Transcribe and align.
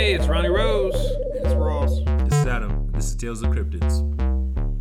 Hey, 0.00 0.14
it's 0.14 0.26
Ronny 0.28 0.48
Rose. 0.48 0.94
And 0.94 1.44
it's 1.44 1.54
Ross. 1.56 2.00
This 2.24 2.32
is 2.32 2.46
Adam. 2.46 2.90
This 2.92 3.08
is 3.08 3.16
Tales 3.16 3.42
of 3.42 3.50
Cryptids. 3.50 4.00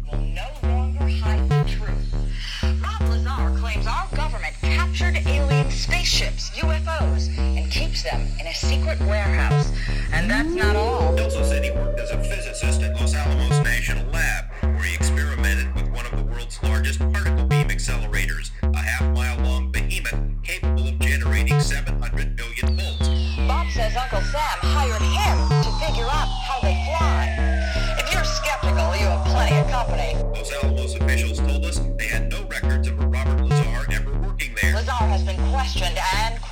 will 0.10 0.18
no 0.18 0.48
longer 0.64 1.10
hide 1.10 1.50
the 1.50 1.70
truth. 1.70 2.82
Bob 2.82 3.02
Lazar 3.02 3.60
claims 3.60 3.86
our 3.86 4.08
government 4.16 4.56
captured 4.62 5.18
alien 5.28 5.70
spaceships, 5.72 6.52
UFOs, 6.52 7.38
and 7.38 7.70
keeps 7.70 8.02
them 8.02 8.28
in 8.40 8.48
a 8.48 8.54
secret 8.54 8.98
warehouse. 9.02 9.74
And 10.14 10.32
that's 10.32 10.48
not 10.56 10.78
all. 10.78 11.18
He 11.18 11.24
also 11.26 11.44
said 11.44 11.66
he 11.66 11.72
worked 11.72 12.00
as 12.00 12.12
a 12.12 12.24
physicist 12.24 12.82
at 12.82 12.96
Los 12.96 13.14
Alamos 13.14 13.60
National 13.60 14.09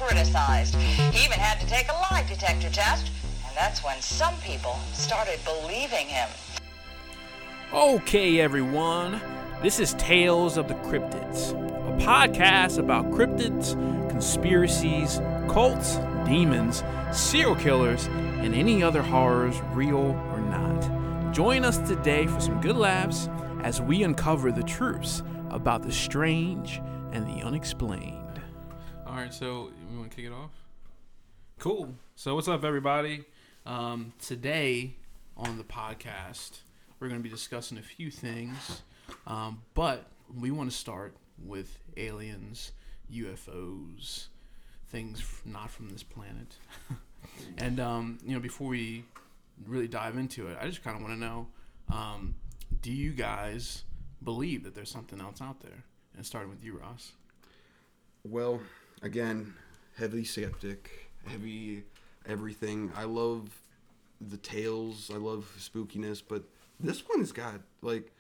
criticized. 0.08 0.76
He 0.76 1.26
even 1.26 1.38
had 1.38 1.60
to 1.60 1.68
take 1.68 1.90
a 1.90 1.94
lie 1.94 2.26
detector 2.30 2.70
test, 2.70 3.12
and 3.46 3.56
that's 3.58 3.84
when 3.84 4.00
some 4.02 4.36
people 4.38 4.80
started 4.94 5.40
believing 5.44 6.08
him. 6.08 6.30
Okay, 7.74 8.40
everyone. 8.40 9.20
This 9.62 9.80
is 9.80 9.96
Tales 9.96 10.56
of 10.56 10.70
the 10.70 10.76
Cryptids, 10.76 11.52
a 11.52 12.06
podcast 12.06 12.78
about 12.78 13.12
cryptids, 13.12 13.74
conspiracies, 14.10 15.20
cults, 15.50 15.98
demons, 16.26 16.84
serial 17.12 17.56
killers, 17.56 18.06
and 18.06 18.56
any 18.56 18.82
other 18.82 19.02
horrors, 19.02 19.60
real 19.74 20.16
or 20.32 20.40
not. 20.40 21.34
Join 21.34 21.66
us 21.66 21.80
today 21.80 22.28
for 22.28 22.40
some 22.40 22.62
good 22.62 22.78
laughs 22.78 23.28
as 23.64 23.82
we 23.82 24.04
uncover 24.04 24.54
the 24.54 24.64
truths 24.64 25.22
about 25.50 25.82
the 25.82 25.92
strange 25.92 26.82
and 27.12 27.28
the 27.28 27.44
unexplained. 27.44 28.27
All 29.18 29.24
right, 29.24 29.34
so 29.34 29.72
we 29.90 29.98
want 29.98 30.12
to 30.12 30.16
kick 30.16 30.26
it 30.26 30.32
off? 30.32 30.52
Cool. 31.58 31.96
So, 32.16 32.36
what's 32.36 32.48
up, 32.48 32.64
everybody? 32.64 33.26
Um, 33.66 34.14
today 34.20 34.94
on 35.36 35.58
the 35.58 35.64
podcast, 35.64 36.60
we're 37.00 37.08
going 37.08 37.20
to 37.20 37.24
be 37.24 37.30
discussing 37.32 37.80
a 37.80 37.82
few 37.82 38.12
things, 38.12 38.84
um, 39.26 39.64
but 39.74 40.06
we 40.40 40.52
want 40.52 40.70
to 40.70 40.78
start 40.78 41.16
with 41.44 41.80
aliens, 41.98 42.74
UFOs, 43.12 44.28
things 44.90 45.20
f- 45.20 45.42
not 45.46 45.72
from 45.72 45.90
this 45.90 46.04
planet. 46.04 46.56
and, 47.58 47.80
um, 47.80 48.20
you 48.24 48.36
know, 48.36 48.40
before 48.40 48.68
we 48.68 49.04
really 49.66 49.88
dive 49.88 50.16
into 50.16 50.46
it, 50.46 50.60
I 50.62 50.68
just 50.68 50.84
kind 50.84 50.96
of 50.96 51.02
want 51.02 51.16
to 51.16 51.20
know 51.20 51.48
um, 51.92 52.36
do 52.84 52.92
you 52.92 53.14
guys 53.14 53.84
believe 54.24 54.64
that 54.66 54.76
there's 54.76 54.92
something 54.92 55.20
else 55.20 55.42
out 55.42 55.62
there? 55.62 55.86
And 56.16 56.24
starting 56.24 56.52
with 56.52 56.64
you, 56.64 56.78
Ross. 56.78 57.14
Well, 58.24 58.60
again, 59.02 59.54
heavy 59.98 60.24
skeptic, 60.24 61.10
heavy 61.26 61.84
everything. 62.28 62.92
I 62.96 63.04
love 63.04 63.50
the 64.22 64.38
tales. 64.38 65.12
I 65.14 65.18
love 65.18 65.52
spookiness, 65.60 66.22
but 66.28 66.44
this 66.80 67.08
one 67.08 67.20
has 67.20 67.32
got 67.32 67.62
like 67.82 68.12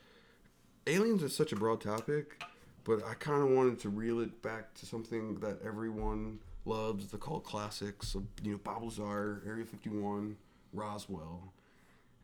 aliens 0.85 1.23
is 1.23 1.35
such 1.35 1.51
a 1.51 1.55
broad 1.55 1.81
topic, 1.81 2.43
but 2.83 3.03
I 3.05 3.13
kind 3.15 3.43
of 3.43 3.49
wanted 3.49 3.79
to 3.81 3.89
reel 3.89 4.19
it 4.19 4.41
back 4.41 4.73
to 4.75 4.85
something 4.85 5.39
that 5.39 5.59
everyone 5.65 6.39
loves, 6.65 7.07
the 7.07 7.17
cult 7.17 7.43
classics 7.43 8.15
of 8.15 8.23
you 8.43 8.51
know 8.51 8.57
Bob 8.57 8.83
Lazar, 8.83 9.41
Area 9.45 9.65
51, 9.65 10.37
Roswell, 10.73 11.53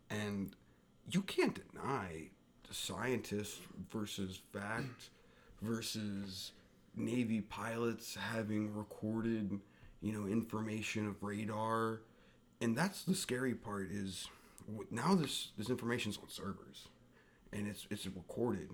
and 0.09 0.56
you 1.09 1.22
can't 1.22 1.59
deny 1.72 2.30
the 2.68 2.74
scientists 2.74 3.59
versus 3.91 4.41
fact 4.52 5.09
versus 5.62 6.52
Navy 6.96 7.42
pilots 7.42 8.16
having 8.16 8.74
recorded, 8.76 9.59
you 10.02 10.12
know, 10.12 10.28
information 10.28 11.08
of 11.08 11.22
radar, 11.24 12.02
and 12.62 12.78
that's 12.78 13.04
the 13.04 13.16
scary 13.16 13.56
part 13.56 13.90
is 13.92 14.28
now 14.92 15.16
this 15.16 15.50
this 15.58 15.70
information's 15.70 16.18
on 16.18 16.30
servers, 16.30 16.88
and 17.52 17.68
it's 17.68 17.88
it's 17.90 18.06
recorded. 18.06 18.70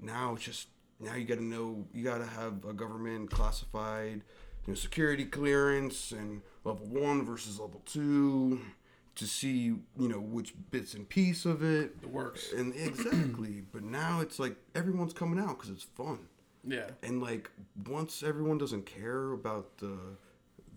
Now 0.00 0.34
it's 0.34 0.44
just 0.44 0.68
now 1.00 1.14
you 1.14 1.24
got 1.24 1.36
to 1.38 1.44
know 1.44 1.86
you 1.92 2.04
got 2.04 2.18
to 2.18 2.26
have 2.26 2.64
a 2.68 2.72
government 2.72 3.30
classified, 3.30 4.22
you 4.66 4.72
know, 4.72 4.74
security 4.74 5.24
clearance 5.24 6.12
and 6.12 6.42
level 6.64 6.86
one 6.86 7.24
versus 7.24 7.58
level 7.58 7.80
two 7.86 8.60
to 9.14 9.26
see 9.26 9.52
you 9.66 9.80
know 9.96 10.18
which 10.20 10.52
bits 10.70 10.94
and 10.94 11.08
piece 11.08 11.44
of 11.44 11.62
it 11.62 11.94
It 12.02 12.10
works. 12.10 12.52
and 12.52 12.74
exactly 12.74 13.62
but 13.72 13.84
now 13.84 14.20
it's 14.20 14.40
like 14.40 14.56
everyone's 14.74 15.12
coming 15.12 15.38
out 15.38 15.50
because 15.56 15.70
it's 15.70 15.84
fun 15.84 16.18
Yeah. 16.66 16.90
and 17.02 17.20
like 17.22 17.50
once 17.86 18.22
everyone 18.22 18.58
doesn't 18.58 18.86
care 18.86 19.32
about 19.32 19.76
the 19.78 19.98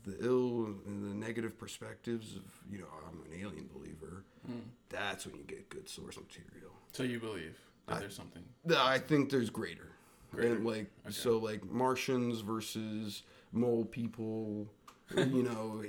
the 0.04 0.18
ill 0.22 0.66
and 0.86 1.04
the 1.10 1.16
negative 1.16 1.58
perspectives 1.58 2.36
of 2.36 2.44
you 2.72 2.80
know 2.80 2.86
i'm 3.08 3.20
an 3.32 3.40
alien 3.42 3.70
believer 3.74 4.24
hmm. 4.46 4.60
that's 4.90 5.26
when 5.26 5.36
you 5.36 5.44
get 5.44 5.70
good 5.70 5.88
source 5.90 6.18
material 6.18 6.72
So 6.94 7.04
you 7.04 7.20
believe 7.20 7.58
that 7.88 8.00
there's 8.00 8.16
something. 8.16 8.44
i 8.76 8.98
think 9.00 9.30
there's 9.30 9.50
greater, 9.50 9.90
Greater. 10.32 10.56
and 10.56 10.66
like 10.66 10.88
so 11.10 11.38
like 11.38 11.64
martians 11.70 12.42
versus 12.42 13.24
mole 13.52 13.86
people 13.86 14.68
you 15.18 15.44
know 15.44 15.82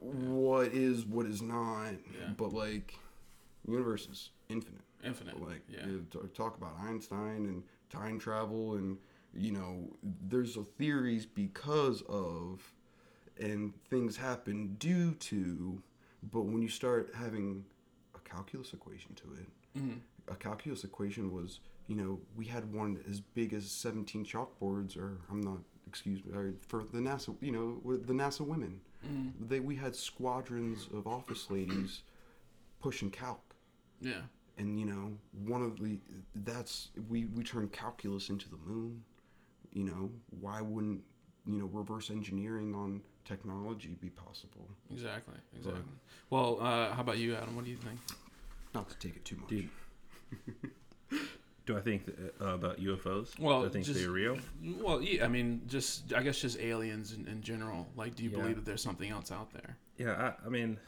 what 0.00 0.68
is 0.68 1.04
what 1.04 1.26
is 1.26 1.42
not 1.42 1.92
Yeah. 1.92 2.30
but 2.36 2.52
like 2.52 2.98
universe 3.68 4.06
is 4.08 4.30
infinite 4.48 4.80
Infinite. 5.04 5.40
like 5.40 5.60
yeah. 5.68 5.84
talk 6.34 6.56
about 6.56 6.76
Einstein 6.80 7.44
and 7.46 7.62
time 7.90 8.18
travel 8.18 8.74
and 8.74 8.96
you 9.36 9.50
know 9.52 9.88
there's 10.28 10.56
a 10.56 10.62
theories 10.78 11.26
because 11.26 12.02
of 12.08 12.72
and 13.40 13.72
things 13.90 14.16
happen 14.16 14.76
due 14.78 15.12
to 15.14 15.82
but 16.32 16.42
when 16.42 16.62
you 16.62 16.68
start 16.68 17.10
having 17.16 17.64
a 18.14 18.18
calculus 18.20 18.72
equation 18.72 19.14
to 19.14 19.24
it 19.40 19.48
Mm-hmm. 19.78 19.98
a 20.32 20.36
calculus 20.36 20.84
equation 20.84 21.32
was 21.32 21.58
you 21.88 21.96
know 21.96 22.20
we 22.36 22.44
had 22.46 22.72
one 22.72 23.00
as 23.10 23.20
big 23.20 23.52
as 23.52 23.68
17 23.70 24.24
chalkboards 24.24 24.96
or 24.96 25.18
i'm 25.30 25.40
not 25.40 25.58
excuse 25.88 26.24
me 26.24 26.32
or 26.32 26.54
for 26.68 26.84
the 26.92 26.98
nasa 27.00 27.34
you 27.40 27.50
know 27.50 27.80
the 28.06 28.12
nasa 28.12 28.40
women 28.40 28.80
Mm-hmm. 29.04 29.48
they 29.48 29.60
we 29.60 29.74
had 29.76 29.94
squadrons 29.94 30.88
of 30.94 31.06
office 31.06 31.50
ladies 31.50 32.02
pushing 32.80 33.10
calc 33.10 33.42
Yeah. 34.00 34.22
and 34.58 34.78
you 34.80 34.86
know 34.86 35.18
one 35.44 35.60
of 35.62 35.78
the 35.78 35.98
that's 36.36 36.90
we 37.08 37.24
we 37.26 37.42
turn 37.42 37.68
calculus 37.68 38.30
into 38.30 38.48
the 38.48 38.56
moon 38.64 39.02
you 39.74 39.84
know 39.84 40.10
why 40.40 40.60
wouldn't 40.62 41.02
you 41.46 41.58
know 41.58 41.66
reverse 41.66 42.08
engineering 42.10 42.74
on 42.74 43.02
technology 43.26 43.96
be 44.00 44.08
possible 44.10 44.66
Exactly. 44.90 45.34
Exactly. 45.56 45.82
Well, 46.30 46.58
uh, 46.60 46.92
how 46.92 47.00
about 47.00 47.18
you, 47.18 47.34
Adam? 47.34 47.54
What 47.56 47.64
do 47.66 47.70
you 47.70 47.76
think? 47.76 47.98
not 48.74 48.88
to 48.90 48.96
take 48.98 49.14
it 49.16 49.24
too 49.24 49.36
much 49.36 49.48
Dude. 49.48 49.68
Do 51.66 51.78
I 51.78 51.80
think 51.80 52.02
uh, 52.42 52.44
about 52.46 52.78
UFOs? 52.78 53.38
Well, 53.38 53.62
Do 53.62 53.68
I 53.68 53.70
think 53.70 53.86
just- 53.86 53.98
they're 53.98 54.10
real? 54.10 54.36
Well, 54.80 55.00
yeah, 55.00 55.24
I 55.24 55.28
mean, 55.28 55.62
just 55.66 56.12
I 56.12 56.22
guess 56.22 56.38
just 56.40 56.58
aliens 56.60 57.12
in, 57.14 57.26
in 57.26 57.40
general. 57.40 57.86
Like, 57.96 58.14
do 58.16 58.22
you 58.22 58.28
Yeah. 58.30 58.36
believe 58.38 58.56
that 58.56 58.66
there's 58.66 58.82
something 58.82 59.08
else 59.10 59.32
out 59.32 59.50
there? 59.52 59.78
Yeah, 59.96 60.12
I, 60.42 60.46
I 60.46 60.48
mean, 60.50 60.78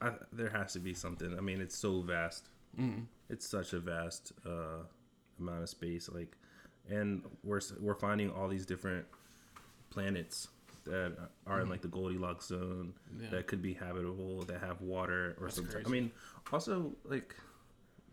I, 0.00 0.12
there 0.32 0.50
has 0.50 0.72
to 0.72 0.80
be 0.80 0.94
something. 0.94 1.36
I 1.38 1.40
mean, 1.40 1.60
it's 1.60 1.76
so 1.76 2.00
vast. 2.00 2.48
Mm. 2.78 3.04
It's 3.30 3.46
such 3.46 3.72
a 3.72 3.78
vast 3.78 4.32
uh, 4.44 4.82
amount 5.38 5.62
of 5.62 5.68
space. 5.68 6.08
Like, 6.12 6.36
and 6.90 7.22
we're 7.42 7.60
we're 7.80 7.94
finding 7.94 8.30
all 8.30 8.48
these 8.48 8.66
different 8.66 9.04
planets 9.90 10.48
that 10.84 11.16
are 11.46 11.60
in 11.60 11.68
like 11.70 11.80
the 11.80 11.88
Goldilocks 11.88 12.46
zone. 12.48 12.92
Yeah. 13.20 13.30
that 13.30 13.46
could 13.46 13.62
be 13.62 13.72
habitable, 13.72 14.42
that 14.44 14.60
have 14.60 14.80
water 14.82 15.36
or 15.40 15.48
something. 15.48 15.82
I 15.84 15.88
mean, 15.88 16.10
also 16.52 16.92
like 17.04 17.34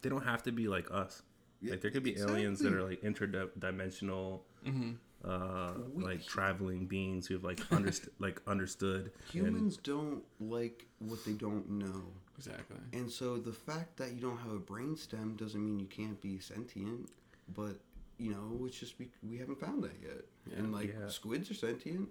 they 0.01 0.09
don't 0.09 0.23
have 0.25 0.43
to 0.43 0.51
be 0.51 0.67
like 0.67 0.89
us. 0.91 1.21
Yeah, 1.61 1.71
like 1.71 1.81
there 1.81 1.91
could 1.91 2.03
be 2.03 2.17
aliens 2.17 2.59
that 2.59 2.73
are 2.73 2.83
like 2.83 3.01
interdimensional, 3.03 4.39
Mm-hmm. 4.65 4.91
uh, 5.29 5.73
We- 5.93 6.03
like 6.03 6.25
traveling 6.25 6.85
beings 6.85 7.27
who 7.27 7.33
have 7.35 7.43
like 7.43 7.57
underst- 7.69 8.09
like 8.19 8.41
understood 8.47 9.11
and- 9.33 9.45
humans 9.45 9.77
don't 9.77 10.23
like 10.39 10.85
what 10.99 11.23
they 11.25 11.33
don't 11.33 11.67
know 11.69 12.03
Exactly. 12.37 12.77
and 12.93 13.09
so 13.11 13.37
the 13.37 13.51
fact 13.53 13.97
that 13.97 14.13
you 14.13 14.21
don't 14.21 14.37
have 14.37 14.51
a 14.51 14.59
brainstem 14.59 15.35
doesn't 15.37 15.63
mean 15.63 15.79
you 15.79 15.85
can't 15.87 16.19
be 16.21 16.37
sentient 16.39 17.09
but 17.55 17.79
you 18.21 18.29
know 18.31 18.65
it's 18.67 18.77
just 18.83 18.93
we, 18.99 19.05
we 19.29 19.35
haven't 19.37 19.59
found 19.59 19.83
that 19.83 19.97
yet 20.09 20.21
and 20.57 20.71
like 20.71 20.89
Yeah. 20.93 21.07
squids 21.07 21.49
are 21.51 21.59
sentient 21.67 22.07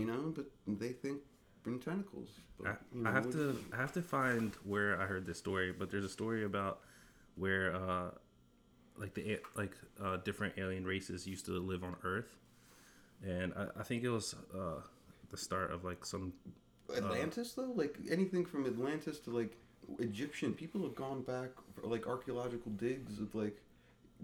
you 0.00 0.04
know 0.10 0.22
but 0.36 0.46
they 0.66 0.92
think 1.02 1.18
in 1.66 1.78
tentacles 1.80 2.30
but, 2.58 2.66
I, 2.68 2.74
you 2.94 3.02
know, 3.02 3.10
I 3.10 3.12
have 3.12 3.26
what- 3.26 3.32
to 3.32 3.44
I 3.72 3.76
have 3.76 3.92
to 3.92 4.02
find 4.02 4.54
where 4.72 5.00
I 5.02 5.06
heard 5.12 5.24
this 5.26 5.38
story, 5.38 5.72
but 5.78 5.90
there's 5.90 6.04
a 6.12 6.14
story 6.20 6.44
about 6.44 6.74
where 7.42 7.66
uh, 7.74 8.10
like 9.02 9.12
the 9.14 9.40
like 9.62 9.74
uh, 10.02 10.16
different 10.28 10.54
alien 10.56 10.84
races 10.94 11.26
used 11.26 11.44
to 11.46 11.52
live 11.72 11.82
on 11.84 11.94
Earth, 12.12 12.32
and 13.22 13.52
I, 13.54 13.80
I 13.80 13.82
think 13.82 14.04
it 14.04 14.08
was 14.20 14.34
uh, 14.54 14.80
the 15.28 15.36
start 15.36 15.70
of 15.74 15.84
like 15.84 16.02
some 16.06 16.32
Atlantis 16.96 17.52
though, 17.52 17.72
like 17.74 17.98
anything 18.10 18.44
from 18.46 18.64
Atlantis 18.72 19.18
to 19.20 19.30
like 19.30 19.52
Egyptian 19.98 20.54
people 20.54 20.80
have 20.86 20.94
gone 20.94 21.22
back 21.22 21.50
for, 21.74 21.82
like 21.94 22.06
archaeological 22.06 22.72
digs 22.72 23.18
of 23.18 23.34
like. 23.34 23.58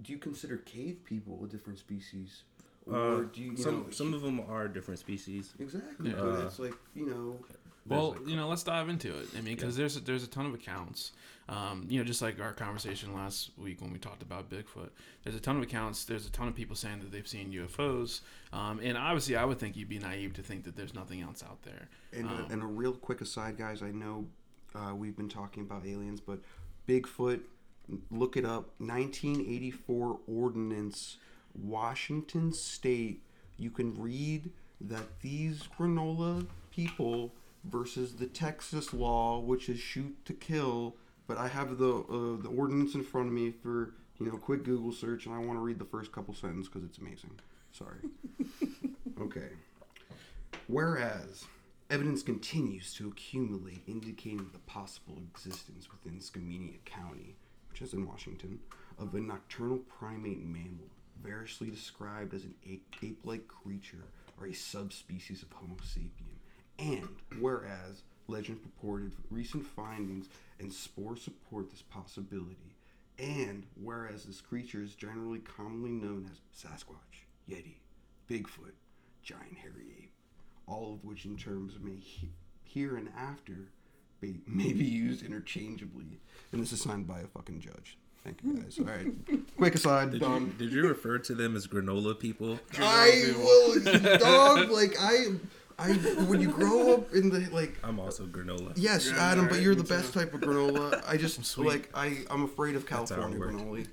Do 0.01 0.13
you 0.13 0.19
consider 0.19 0.57
cave 0.59 0.99
people 1.05 1.41
a 1.45 1.47
different 1.49 1.79
species, 1.79 2.45
or 2.87 2.97
Uh, 2.97 3.21
do 3.33 3.41
you, 3.43 3.51
you 3.53 3.57
some 3.57 3.75
know, 3.85 3.91
some 3.91 4.15
of 4.15 4.23
them 4.23 4.41
are 4.41 4.69
different 4.69 5.01
species. 5.01 5.53
exactly? 5.59 6.13
But 6.13 6.47
it's 6.47 6.59
like 6.59 6.75
you 6.95 7.07
know, 7.07 7.39
Well, 7.87 8.17
you 8.27 8.37
know, 8.37 8.49
let's 8.49 8.63
dive 8.63 8.89
into 8.89 9.09
it. 9.19 9.29
I 9.37 9.41
mean, 9.41 9.57
because 9.57 9.77
there's 9.77 9.97
a, 9.97 10.01
there's 10.01 10.23
a 10.23 10.29
ton 10.29 10.47
of 10.47 10.55
accounts. 10.55 11.13
Um, 11.49 11.85
you 11.89 11.99
know, 11.99 12.05
just 12.05 12.23
like 12.23 12.41
our 12.41 12.53
conversation 12.53 13.13
last 13.13 13.51
week 13.59 13.81
when 13.83 13.93
we 13.93 13.99
talked 13.99 14.23
about 14.23 14.49
Bigfoot, 14.49 14.91
there's 15.25 15.35
a 15.35 15.41
ton 15.41 15.57
of 15.57 15.63
accounts. 15.65 16.05
There's 16.05 16.25
a 16.25 16.31
ton 16.31 16.47
of 16.47 16.55
people 16.55 16.77
saying 16.77 17.01
that 17.01 17.11
they've 17.11 17.27
seen 17.27 17.53
UFOs, 17.53 18.21
um, 18.53 18.79
and 18.83 18.97
obviously, 18.97 19.35
I 19.37 19.45
would 19.45 19.59
think 19.59 19.77
you'd 19.77 19.89
be 19.89 19.99
naive 19.99 20.33
to 20.35 20.43
think 20.43 20.63
that 20.65 20.77
there's 20.77 20.95
nothing 20.95 21.21
else 21.21 21.43
out 21.43 21.61
there. 21.65 21.89
And, 22.13 22.29
Um, 22.29 22.47
a, 22.49 22.53
and 22.53 22.63
a 22.63 22.67
real 22.67 22.93
quick 22.95 23.21
aside, 23.21 23.59
guys. 23.59 23.83
I 23.83 23.91
know 23.91 24.27
uh, 24.75 24.95
we've 24.95 25.17
been 25.17 25.29
talking 25.29 25.65
about 25.65 25.85
aliens, 25.85 26.21
but 26.21 26.39
Bigfoot. 26.89 27.41
Look 28.11 28.37
it 28.37 28.45
up. 28.45 28.75
1984 28.79 30.21
ordinance, 30.27 31.19
Washington 31.55 32.53
State. 32.53 33.23
You 33.59 33.71
can 33.71 34.01
read 34.01 34.51
that 34.81 35.21
these 35.21 35.69
granola 35.79 36.47
people 36.71 37.33
versus 37.65 38.17
the 38.17 38.27
Texas 38.27 38.93
law, 38.93 39.39
which 39.39 39.69
is 39.69 39.79
shoot 39.79 40.25
to 40.25 40.33
kill. 40.33 40.97
But 41.27 41.39
I 41.39 41.49
have 41.49 41.79
the 41.79 41.95
uh, 41.95 42.43
the 42.43 42.49
ordinance 42.49 42.95
in 42.95 43.05
front 43.05 43.29
of 43.29 43.33
me 43.33 43.51
for 43.51 43.95
you 44.19 44.27
know 44.27 44.37
quick 44.37 44.65
Google 44.65 44.93
search, 44.93 45.27
and 45.27 45.35
I 45.35 45.39
want 45.39 45.59
to 45.59 45.63
read 45.63 45.79
the 45.79 45.85
first 45.85 46.13
couple 46.13 46.35
sentences 46.35 46.69
because 46.69 46.85
it's 46.85 46.99
amazing. 46.99 47.39
Sorry. 47.71 47.99
okay. 49.21 49.49
Whereas 50.67 51.45
evidence 51.91 52.23
continues 52.23 52.95
to 52.95 53.09
accumulate 53.09 53.83
indicating 53.87 54.49
the 54.53 54.59
possible 54.61 55.19
existence 55.35 55.89
within 55.91 56.19
Skamania 56.19 56.85
County, 56.85 57.37
which 57.73 57.81
is 57.81 57.95
in 57.95 58.07
Washington, 58.07 58.59
of 58.99 59.15
a 59.15 59.21
nocturnal 59.21 59.79
primate 59.79 60.45
mammal, 60.45 60.91
variously 61.23 61.71
described 61.71 62.35
as 62.35 62.45
an 62.45 62.55
ape 62.69 63.19
like 63.25 63.49
creature 63.49 64.05
or 64.39 64.47
a 64.47 64.53
subspecies 64.53 65.43
of 65.43 65.51
Homo 65.53 65.77
sapien. 65.77 66.37
And 66.79 67.09
whereas 67.41 68.03
legend 68.29 68.63
purported 68.63 69.13
recent 69.31 69.65
findings 69.65 70.29
and 70.61 70.71
spore 70.71 71.17
support 71.17 71.71
this 71.71 71.83
possibility, 71.83 72.77
and 73.19 73.65
whereas 73.83 74.25
this 74.25 74.43
creature 74.43 74.83
is 74.83 74.95
generally 74.95 75.39
commonly 75.39 75.93
known 75.93 76.29
as 76.31 76.41
Sasquatch, 76.55 77.25
Yeti, 77.49 77.77
Bigfoot, 78.29 78.75
giant 79.23 79.57
hairy 79.57 79.87
ape, 79.99 80.13
all 80.67 80.93
of 80.93 81.05
which 81.05 81.25
in 81.25 81.37
terms 81.37 81.79
may 81.81 81.97
he- 81.97 82.33
here 82.65 82.97
and 82.97 83.09
after 83.17 83.71
be, 84.23 84.41
may 84.47 84.73
be 84.73 84.85
used 84.85 85.23
interchangeably. 85.25 86.21
And 86.53 86.63
this 86.63 86.73
is 86.73 86.81
signed 86.81 87.07
by 87.07 87.21
a 87.21 87.27
fucking 87.27 87.61
judge. 87.61 87.99
Thank 88.25 88.39
you 88.45 88.55
guys. 88.55 88.79
All 88.79 88.85
right, 88.87 89.09
quick 89.57 89.75
aside, 89.75 90.13
Did 90.13 90.21
done. 90.21 90.55
you, 90.59 90.67
did 90.67 90.73
you 90.73 90.87
refer 90.89 91.19
to 91.19 91.35
them 91.35 91.57
as 91.57 91.67
granola 91.67 92.19
people? 92.19 92.59
I 92.79 93.33
will, 93.37 94.19
dog. 94.19 94.71
Like 94.71 94.95
I, 95.01 95.27
I 95.79 95.93
when 96.29 96.41
you 96.41 96.49
grow 96.53 96.93
up 96.95 97.13
in 97.13 97.31
the 97.31 97.41
like 97.51 97.75
I'm 97.83 97.99
also 97.99 98.27
granola. 98.27 98.73
Yes, 98.77 99.09
Yeah, 99.11 99.17
Adam, 99.19 99.49
but 99.49 99.61
you're 99.61 99.75
me 99.75 99.83
the 99.83 99.89
best 99.89 100.15
type 100.15 100.33
of 100.35 100.41
granola. 100.41 101.03
I 101.09 101.17
just 101.17 101.45
sweet. 101.55 101.67
like 101.67 101.91
I 101.95 102.19
I'm 102.31 102.45
afraid 102.45 102.77
of 102.77 102.87
California 102.87 103.39
works. 103.41 103.57
granola. 103.57 103.87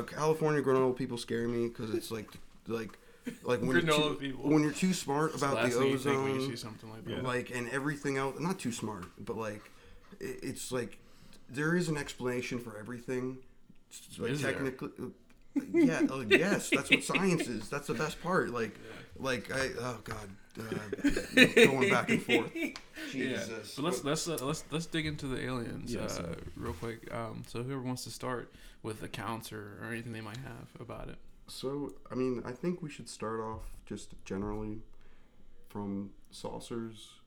Uh, 0.00 0.02
California 0.04 0.62
granola 0.62 0.94
people 0.96 1.18
scare 1.18 1.48
me 1.48 1.66
because 1.66 1.90
it's 1.90 2.12
like 2.12 2.30
like 2.68 2.96
like 3.44 3.60
when 3.60 3.70
you're 3.70 3.80
too, 3.82 4.16
people. 4.20 4.50
when 4.50 4.62
you're 4.62 4.72
too 4.72 4.92
smart 4.92 5.34
about 5.34 5.54
Last 5.54 5.72
the 5.74 5.80
thing 5.80 5.90
you 5.92 5.98
when 5.98 6.24
you 6.26 6.30
ozone, 6.40 6.50
see 6.50 6.56
something 6.56 6.90
like 6.90 7.04
that. 7.06 7.22
like 7.24 7.50
and 7.50 7.68
everything 7.70 8.16
else. 8.18 8.36
Not 8.40 8.58
too 8.58 8.72
smart, 8.72 9.06
but 9.18 9.36
like 9.36 9.70
it, 10.20 10.38
it's 10.42 10.70
like 10.72 10.98
there 11.48 11.76
is 11.76 11.88
an 11.88 11.96
explanation 11.96 12.58
for 12.58 12.76
everything. 12.78 13.38
Like 14.18 14.30
Is 14.32 14.42
there? 14.42 14.52
technically. 14.52 14.90
uh, 15.02 15.60
Yeah, 15.72 16.02
uh, 16.10 16.24
yes, 16.28 16.70
that's 16.70 16.90
what 16.90 17.02
science 17.02 17.46
is. 17.48 17.68
That's 17.68 17.86
the 17.86 17.94
best 17.94 18.20
part. 18.22 18.50
Like, 18.50 18.78
like 19.18 19.50
I, 19.54 19.68
oh 19.80 19.98
god, 20.04 20.28
uh, 20.58 21.10
going 21.66 21.90
back 21.90 22.10
and 22.10 22.22
forth. 22.22 22.50
Yeah, 23.14 23.36
Jesus. 23.36 23.74
but 23.76 23.84
let's 23.84 24.04
let's 24.04 24.26
uh, 24.28 24.38
let's 24.42 24.64
let's 24.70 24.86
dig 24.86 25.06
into 25.06 25.26
the 25.28 25.40
aliens 25.44 25.94
Yes, 25.94 26.18
uh, 26.18 26.34
real 26.56 26.72
quick. 26.72 27.12
Um, 27.14 27.44
so 27.46 27.62
whoever 27.62 27.80
wants 27.82 28.02
to 28.04 28.10
start 28.10 28.52
with 28.82 29.02
accounts 29.02 29.52
or, 29.52 29.78
or 29.82 29.90
anything 29.92 30.12
they 30.12 30.20
might 30.22 30.38
have 30.38 30.80
about 30.80 31.08
it. 31.08 31.16
So, 31.48 31.94
I 32.10 32.14
mean, 32.14 32.42
I 32.44 32.52
think 32.52 32.82
we 32.82 32.90
should 32.90 33.08
start 33.08 33.40
off 33.40 33.62
just 33.84 34.14
generally 34.24 34.82
from 35.68 36.10
saucers 36.30 37.20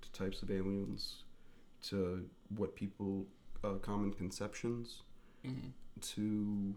to 0.00 0.12
types 0.12 0.42
of 0.42 0.50
aliens 0.50 1.24
to 1.82 2.28
what 2.56 2.74
people, 2.74 3.26
uh, 3.62 3.74
common 3.74 4.12
conceptions 4.12 5.02
Mhm. 5.44 5.72
to 6.00 6.74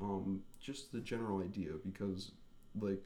um, 0.00 0.42
just 0.58 0.92
the 0.92 1.00
general 1.02 1.42
idea 1.42 1.72
because, 1.74 2.32
like, 2.74 3.02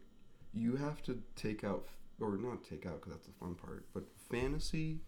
you 0.53 0.77
have 0.77 1.03
to 1.03 1.21
take 1.35 1.65
out, 1.65 1.89
or 2.21 2.37
not 2.37 2.63
take 2.63 2.87
out 2.87 3.01
because 3.01 3.15
that's 3.15 3.27
the 3.27 3.33
fun 3.33 3.57
part, 3.57 3.85
but 3.93 4.05
fantasy 4.31 5.01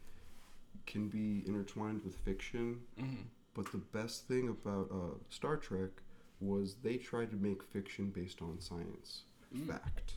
can 0.86 1.08
be 1.08 1.46
intertwined 1.46 2.02
with 2.04 2.16
fiction. 2.16 2.84
Mhm. 2.98 3.26
But 3.54 3.70
the 3.70 3.78
best 3.78 4.26
thing 4.26 4.48
about 4.48 4.90
uh, 4.90 5.18
Star 5.30 5.56
Trek 5.56 6.02
was 6.40 6.76
they 6.82 6.96
tried 6.96 7.30
to 7.30 7.36
make 7.36 7.62
fiction 7.62 8.10
based 8.10 8.42
on 8.42 8.60
science, 8.60 9.22
hmm. 9.54 9.68
fact. 9.68 10.14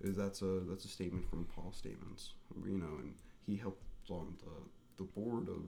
Is 0.00 0.16
That's 0.16 0.42
a 0.42 0.60
that's 0.68 0.84
a 0.84 0.88
statement 0.88 1.28
from 1.30 1.44
Paul 1.44 1.72
Stamets, 1.72 2.30
you 2.66 2.78
know, 2.78 2.98
and 2.98 3.14
he 3.46 3.56
helped 3.56 3.84
on 4.10 4.34
the 4.40 5.04
the 5.04 5.04
board 5.04 5.48
of, 5.48 5.62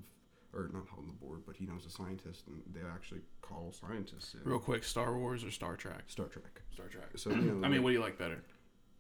or 0.53 0.71
not 0.73 0.87
on 0.99 1.07
the 1.07 1.13
board, 1.25 1.43
but 1.47 1.55
he 1.55 1.67
knows 1.67 1.87
a 1.87 1.91
scientist, 1.91 2.49
and 2.49 2.61
they 2.73 2.81
actually 2.93 3.21
call 3.43 3.73
scientists 3.73 4.35
in 4.35 4.41
Real 4.43 4.59
quick, 4.59 4.83
Star 4.83 5.17
Wars 5.17 5.45
or 5.45 5.53
Star 5.53 5.77
Trek? 5.77 6.03
Star 6.09 6.27
Trek. 6.27 6.63
Star 6.73 6.87
Trek. 6.87 7.11
So 7.15 7.31
you 7.31 7.37
know, 7.37 7.65
I 7.65 7.71
mean, 7.71 7.85
what 7.85 7.91
do 7.91 7.95
you 7.95 8.01
like 8.01 8.19
better? 8.19 8.43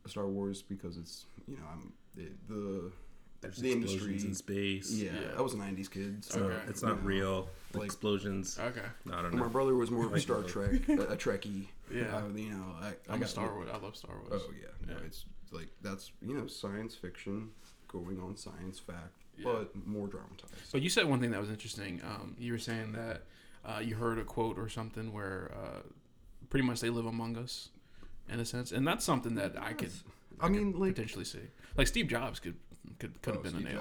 Star 0.07 0.29
Wars 0.29 0.63
because 0.63 0.97
it's 0.99 1.27
you 1.49 1.57
know 1.57 1.65
I'm 1.73 1.93
it, 2.17 2.49
the 2.49 2.93
There's 3.45 3.57
the 3.59 3.73
industry. 3.73 3.95
explosions 3.97 4.25
in 4.25 4.35
space. 4.35 4.91
Yeah, 4.93 5.11
Yeah. 5.13 5.39
I 5.39 5.41
was 5.41 5.55
a 5.55 5.57
'90s 5.57 5.89
kid, 5.91 6.25
so 6.25 6.39
So 6.39 6.45
Okay. 6.47 6.63
it's 6.69 6.83
not 6.83 6.97
you 7.03 7.09
real. 7.09 7.49
The 7.73 7.79
like- 7.79 7.87
explosions. 7.87 8.59
Okay. 8.59 8.81
I 9.13 9.23
don't 9.23 9.35
My 9.35 9.49
brother 9.49 9.75
was 9.75 9.91
more 9.91 10.07
of 10.07 10.13
a 10.15 10.21
Star. 10.21 10.43
Trek, 10.43 10.71
a, 10.89 10.93
a 10.93 11.17
Trekkie. 11.17 11.69
Yeah. 11.93 12.17
Uh, 12.17 12.29
you 12.35 12.51
know, 12.51 12.65
I, 12.81 12.89
I 12.89 12.95
I'm 13.15 13.23
a 13.23 13.27
Star 13.27 13.53
Wars. 13.55 13.69
I 13.73 13.77
love 13.79 13.97
Star 13.97 14.17
Wars. 14.29 14.43
Oh 14.47 14.53
yeah, 14.61 14.69
no, 14.95 14.97
it's 15.05 15.25
like 15.53 15.69
that's 15.83 16.13
you 16.23 16.35
know 16.35 16.47
science 16.47 16.95
fiction 16.95 17.51
going 17.89 18.21
on 18.21 18.37
science 18.37 18.79
fact, 18.79 19.15
Yeah. 19.37 19.45
but 19.45 19.87
more 19.87 20.07
dramatized. 20.09 20.73
But 20.73 20.83
you 20.83 20.89
said 20.89 21.05
one 21.07 21.21
thing 21.21 21.31
that 21.33 21.41
was 21.41 21.51
interesting. 21.51 22.01
Um, 22.05 22.35
you 22.39 22.53
were 22.53 22.59
saying 22.59 22.93
that 22.93 23.23
uh, 23.65 23.81
you 23.81 23.95
heard 23.97 24.19
a 24.19 24.25
quote 24.25 24.59
or 24.59 24.69
something 24.69 25.13
where 25.13 25.51
uh, 25.55 25.81
pretty 26.51 26.67
much 26.67 26.81
they 26.81 26.91
live 26.91 27.07
among 27.07 27.37
us, 27.37 27.69
in 28.29 28.41
a 28.41 28.45
sense, 28.45 28.73
and 28.73 28.87
that's 28.87 29.05
something 29.05 29.35
that 29.37 29.55
I 29.61 29.73
could. 29.75 29.93
I 30.41 30.49
mean, 30.49 30.73
could 30.73 30.81
like 30.81 30.95
potentially 30.97 31.25
see. 31.25 31.39
Like 31.77 31.87
Steve 31.87 32.09
Jobs 32.09 32.41
could 32.41 32.57
could 32.99 33.21
could 33.23 33.35
have 33.35 33.43
been 33.43 33.53
Steve 33.55 33.67
an 33.67 33.77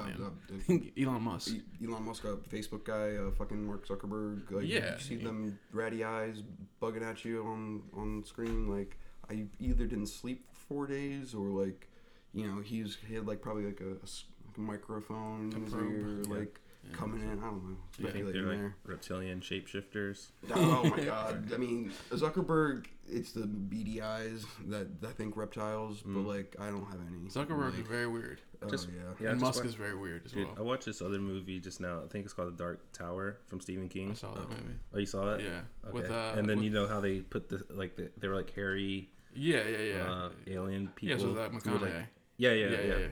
alien. 0.68 0.92
Elon 0.98 1.22
Musk. 1.22 1.56
Elon 1.84 2.04
Musk, 2.04 2.24
a 2.26 2.36
Facebook 2.38 2.84
guy, 2.84 3.16
uh, 3.16 3.32
fucking 3.32 3.66
Mark 3.66 3.88
Zuckerberg. 3.88 4.50
Like, 4.52 4.66
Yeah. 4.68 4.94
you 4.96 5.00
see 5.02 5.16
them 5.18 5.60
ratty 5.72 6.04
eyes 6.04 6.42
bugging 6.82 7.04
at 7.04 7.24
you 7.26 7.44
on 7.46 7.84
on 7.96 8.24
screen. 8.26 8.68
Like 8.68 8.98
I 9.30 9.46
either 9.60 9.86
didn't 9.86 10.08
sleep 10.08 10.46
for 10.52 10.60
four 10.68 10.88
days 10.88 11.34
or 11.34 11.48
like, 11.48 11.88
you 12.34 12.48
know, 12.48 12.60
he's 12.62 12.98
he 13.08 13.14
had 13.16 13.28
like 13.28 13.42
probably 13.42 13.66
like 13.66 13.82
a, 13.82 13.92
a 13.92 14.04
s- 14.04 14.26
like 14.48 14.58
a 14.58 14.62
microphone 14.62 15.52
in 15.56 15.64
his 15.64 15.74
ear, 15.74 16.24
like 16.38 16.60
coming 16.92 17.22
in. 17.22 17.40
I 17.40 17.46
don't 17.46 17.64
know, 17.70 18.08
I 18.08 18.12
think 18.12 18.32
they're 18.32 18.44
like 18.44 18.58
there. 18.58 18.76
reptilian 18.86 19.40
shapeshifters. 19.42 20.28
Oh 20.56 20.84
my 20.96 21.04
god! 21.04 21.52
I 21.54 21.58
mean, 21.58 21.92
Zuckerberg, 22.12 22.86
it's 23.08 23.32
the 23.32 23.46
beady 23.48 24.02
eyes 24.02 24.46
that 24.68 24.88
I 25.08 25.12
think 25.12 25.38
reptiles, 25.38 26.02
but 26.06 26.22
like 26.22 26.56
I 26.60 26.68
don't 26.70 26.86
have 26.86 27.00
any. 27.08 27.30
Zuckerberg 27.30 27.72
like, 27.72 27.80
is 27.82 27.88
very 27.88 28.08
weird, 28.08 28.42
oh, 28.62 28.70
Just- 28.70 28.90
yeah. 28.90 29.02
Yeah, 29.20 29.30
and 29.32 29.40
just 29.40 29.42
Musk 29.58 29.64
wa- 29.64 29.70
is 29.70 29.76
very 29.76 29.96
weird 29.96 30.26
as 30.26 30.32
Dude, 30.34 30.46
well. 30.48 30.56
I 30.58 30.62
watched 30.62 30.86
this 30.86 31.02
other 31.02 31.20
movie 31.20 31.60
just 31.60 31.80
now. 31.80 32.02
I 32.04 32.08
think 32.08 32.26
it's 32.26 32.34
called 32.34 32.50
The 32.58 32.64
Dark 32.64 32.92
Tower 32.92 33.38
from 33.48 33.60
Stephen 33.62 33.88
King. 33.90 34.12
I 34.12 34.14
saw 34.16 34.34
that 34.34 34.50
movie. 34.50 34.76
Oh, 34.94 35.00
you 35.00 35.06
saw 35.06 35.34
it? 35.36 35.42
Yeah, 35.42 35.62
Okay. 35.88 35.94
with 35.94 36.12
uh, 36.12 36.34
and 36.36 36.48
then 36.50 36.58
with- 36.58 36.66
you 36.66 36.70
know 36.72 36.88
how 36.88 37.00
they 37.00 37.20
put 37.22 37.50
the 37.50 37.64
like 37.70 37.96
the, 37.96 38.12
they 38.18 38.28
were 38.28 38.36
like 38.36 38.54
hairy 38.54 39.10
yeah, 39.36 39.64
yeah, 39.68 39.78
yeah, 39.96 40.12
uh, 40.12 40.30
alien 40.48 40.90
people. 40.96 41.18
yeah. 41.18 41.22
So 41.24 41.34
that 41.34 41.52
who 41.52 41.60
McConaughey. 41.60 41.82
like- 41.82 41.92
yeah, 42.38 42.52
yeah, 42.52 42.54
yeah, 42.54 42.70
yeah, 42.72 42.78
yeah, 42.82 42.98
yeah, 42.98 43.08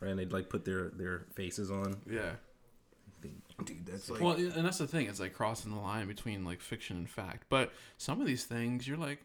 Right, 0.00 0.10
and 0.10 0.18
they'd 0.18 0.32
like 0.32 0.48
put 0.48 0.64
their 0.64 0.90
their 0.90 1.26
faces 1.34 1.70
on. 1.70 1.96
yeah. 2.10 2.32
Dude, 3.64 3.86
that's 3.86 4.10
like 4.10 4.20
Well, 4.20 4.34
and 4.34 4.64
that's 4.64 4.78
the 4.78 4.86
thing. 4.86 5.06
It's 5.06 5.20
like 5.20 5.32
crossing 5.32 5.72
the 5.72 5.80
line 5.80 6.06
between 6.06 6.44
like 6.44 6.60
fiction 6.60 6.96
and 6.96 7.08
fact. 7.08 7.44
But 7.48 7.72
some 7.96 8.20
of 8.20 8.26
these 8.26 8.44
things, 8.44 8.86
you're 8.86 8.96
like, 8.96 9.20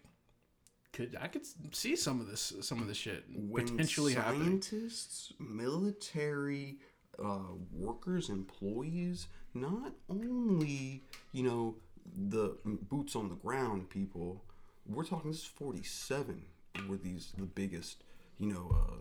could 0.93 1.17
I 1.19 1.27
could 1.27 1.43
see 1.73 1.95
some 1.95 2.19
of 2.21 2.27
this, 2.27 2.53
some 2.61 2.81
of 2.81 2.87
this 2.87 2.97
shit 2.97 3.23
when 3.29 3.67
potentially 3.67 4.13
happening. 4.13 4.61
scientists, 4.61 5.33
military 5.39 6.77
uh, 7.23 7.53
workers, 7.73 8.29
employees, 8.29 9.27
not 9.53 9.93
only 10.09 11.03
you 11.31 11.43
know 11.43 11.75
the 12.15 12.57
boots 12.65 13.15
on 13.15 13.29
the 13.29 13.35
ground 13.35 13.89
people. 13.89 14.43
We're 14.87 15.03
talking 15.03 15.31
this 15.31 15.41
is 15.41 15.45
forty 15.45 15.83
seven. 15.83 16.43
Were 16.87 16.97
these 16.97 17.33
the 17.37 17.45
biggest, 17.45 18.03
you 18.39 18.47
know, 18.47 18.71
uh, 18.73 18.95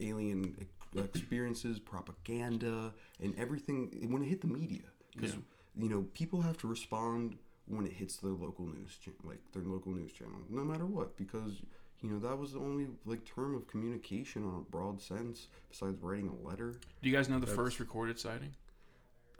alien 0.00 0.66
experiences, 0.96 1.78
propaganda, 1.78 2.92
and 3.22 3.34
everything 3.38 4.08
when 4.10 4.22
it 4.22 4.26
hit 4.26 4.40
the 4.40 4.46
media. 4.46 4.82
Because 5.14 5.34
you 5.76 5.88
know 5.88 6.02
people 6.14 6.40
have 6.42 6.58
to 6.58 6.66
respond 6.66 7.36
when 7.66 7.86
it 7.86 7.92
hits 7.92 8.16
their 8.16 8.32
local 8.32 8.66
news, 8.66 8.96
cha- 9.04 9.10
like 9.24 9.40
their 9.52 9.62
local 9.62 9.92
news 9.92 10.12
channel, 10.12 10.40
no 10.48 10.64
matter 10.64 10.86
what. 10.86 11.16
Because 11.16 11.62
you 12.00 12.10
know 12.10 12.18
that 12.20 12.38
was 12.38 12.52
the 12.52 12.58
only 12.60 12.86
like 13.04 13.24
term 13.24 13.54
of 13.54 13.66
communication 13.66 14.44
on 14.44 14.64
a 14.66 14.70
broad 14.70 15.00
sense 15.00 15.48
besides 15.70 16.00
writing 16.00 16.28
a 16.28 16.48
letter. 16.48 16.74
Do 17.02 17.08
you 17.08 17.14
guys 17.14 17.28
know 17.28 17.38
the 17.38 17.46
first 17.46 17.80
recorded 17.80 18.18
sighting? 18.18 18.54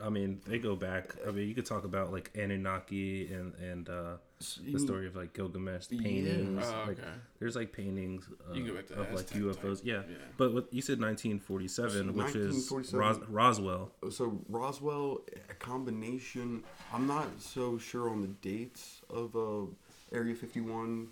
I 0.01 0.11
mean, 0.11 0.41
they 0.47 0.59
go 0.59 0.77
back. 0.77 1.15
I 1.27 1.31
mean, 1.33 1.49
you 1.49 1.55
could 1.55 1.67
talk 1.67 1.85
about 1.85 2.13
like 2.13 2.31
Anunnaki 2.37 3.33
and 3.33 3.55
and 3.57 3.89
uh, 3.89 4.17
the 4.39 4.79
story 4.79 5.07
of 5.07 5.17
like 5.17 5.35
Gilgamesh 5.35 5.87
the 5.87 5.99
paintings. 5.99 6.65
Oh, 6.65 6.85
like, 6.87 6.99
there's 7.41 7.57
like 7.57 7.73
paintings 7.73 8.29
uh, 8.49 8.55
You 8.55 8.65
can 8.65 8.73
go 8.73 8.77
back 8.77 8.87
to 8.89 9.01
of 9.01 9.13
like 9.13 9.27
UFOs. 9.31 9.81
Yeah. 9.85 10.03
Yeah. 10.09 10.17
but 10.37 10.55
what 10.55 10.73
you 10.73 10.83
said 10.83 11.01
1947, 11.01 12.15
which 12.15 12.37
is 12.37 12.71
1947. 12.71 13.01
Ros- 13.01 13.29
Roswell. 13.29 13.93
so 14.11 14.41
Roswell, 14.49 15.23
a 15.51 15.55
combination. 15.55 16.63
I'm 16.93 17.07
not 17.07 17.27
so 17.41 17.79
sure 17.79 18.09
on 18.09 18.21
the 18.21 18.29
dates 18.29 19.03
of 19.11 19.35
uh, 19.35 19.67
Area 20.15 20.35
51. 20.35 21.09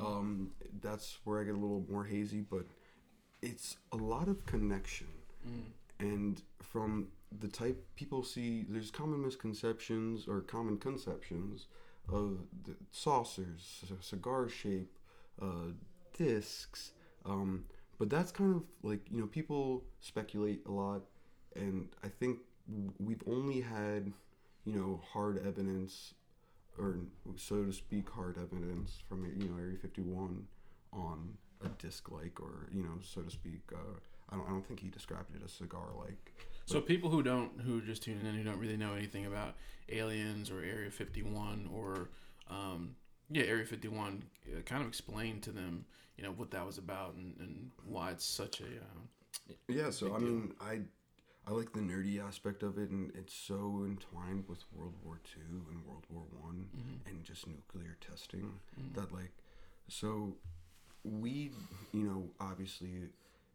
Um, 0.00 0.50
that's 0.82 1.18
where 1.24 1.40
I 1.40 1.44
get 1.44 1.54
a 1.54 1.58
little 1.58 1.84
more 1.90 2.04
hazy, 2.04 2.42
but 2.42 2.64
it's 3.42 3.78
a 3.92 3.96
lot 3.96 4.28
of 4.28 4.44
connection. 4.46 5.06
And 5.98 6.40
from 6.60 7.08
the 7.36 7.48
type 7.48 7.84
people 7.94 8.22
see, 8.22 8.64
there's 8.68 8.90
common 8.90 9.22
misconceptions 9.22 10.26
or 10.26 10.40
common 10.40 10.78
conceptions 10.78 11.66
of 12.10 12.38
saucers, 12.90 13.84
cigar 14.00 14.48
shape, 14.48 14.98
uh, 15.40 15.72
discs. 16.16 16.92
Um, 17.26 17.64
but 17.98 18.08
that's 18.08 18.32
kind 18.32 18.54
of 18.54 18.62
like, 18.82 19.00
you 19.10 19.20
know, 19.20 19.26
people 19.26 19.84
speculate 20.00 20.62
a 20.66 20.70
lot. 20.70 21.02
And 21.56 21.88
I 22.04 22.08
think 22.08 22.38
we've 22.98 23.22
only 23.26 23.60
had, 23.60 24.12
you 24.64 24.72
know, 24.72 25.00
hard 25.12 25.44
evidence, 25.46 26.14
or 26.78 26.96
so 27.36 27.64
to 27.64 27.72
speak, 27.72 28.08
hard 28.08 28.38
evidence 28.38 29.02
from, 29.08 29.24
you 29.24 29.48
know, 29.48 29.58
Area 29.58 29.76
51 29.80 30.46
on 30.92 31.36
a 31.64 31.68
disc 31.80 32.10
like, 32.10 32.40
or, 32.40 32.68
you 32.72 32.82
know, 32.82 32.98
so 33.02 33.22
to 33.22 33.30
speak. 33.30 33.60
Uh, 33.72 33.98
I, 34.30 34.36
don't, 34.36 34.46
I 34.46 34.50
don't 34.50 34.66
think 34.66 34.80
he 34.80 34.88
described 34.88 35.34
it 35.34 35.42
as 35.44 35.52
cigar 35.52 35.88
like. 35.98 36.32
So 36.68 36.82
people 36.82 37.08
who 37.08 37.22
don't, 37.22 37.50
who 37.62 37.80
just 37.80 38.02
tuning 38.02 38.26
in, 38.26 38.34
who 38.34 38.44
don't 38.44 38.58
really 38.58 38.76
know 38.76 38.92
anything 38.92 39.24
about 39.24 39.54
aliens 39.88 40.50
or 40.50 40.62
Area 40.62 40.90
51 40.90 41.70
or, 41.74 42.10
um, 42.50 42.94
yeah, 43.30 43.44
Area 43.44 43.64
51, 43.64 44.22
uh, 44.54 44.60
kind 44.66 44.82
of 44.82 44.88
explain 44.88 45.40
to 45.40 45.50
them, 45.50 45.86
you 46.18 46.24
know, 46.24 46.30
what 46.32 46.50
that 46.50 46.66
was 46.66 46.76
about 46.76 47.14
and, 47.14 47.34
and 47.40 47.70
why 47.86 48.10
it's 48.10 48.24
such 48.24 48.60
a. 48.60 48.64
Uh, 48.64 49.54
Yeah, 49.68 49.88
so 49.88 50.14
I 50.14 50.18
mean, 50.18 50.52
I 50.60 50.80
I 51.46 51.52
like 51.52 51.72
the 51.72 51.80
nerdy 51.80 52.22
aspect 52.22 52.62
of 52.62 52.76
it, 52.76 52.90
and 52.90 53.12
it's 53.14 53.32
so 53.32 53.84
entwined 53.86 54.44
with 54.46 54.62
World 54.74 54.94
War 55.02 55.18
II 55.34 55.42
and 55.70 55.86
World 55.86 56.04
War 56.10 56.24
One, 56.42 56.68
and 57.06 57.24
just 57.24 57.46
nuclear 57.46 57.96
testing 58.00 58.52
that 58.94 59.10
like, 59.10 59.32
so 59.88 60.34
we, 61.02 61.50
you 61.94 62.04
know, 62.04 62.28
obviously, 62.40 63.08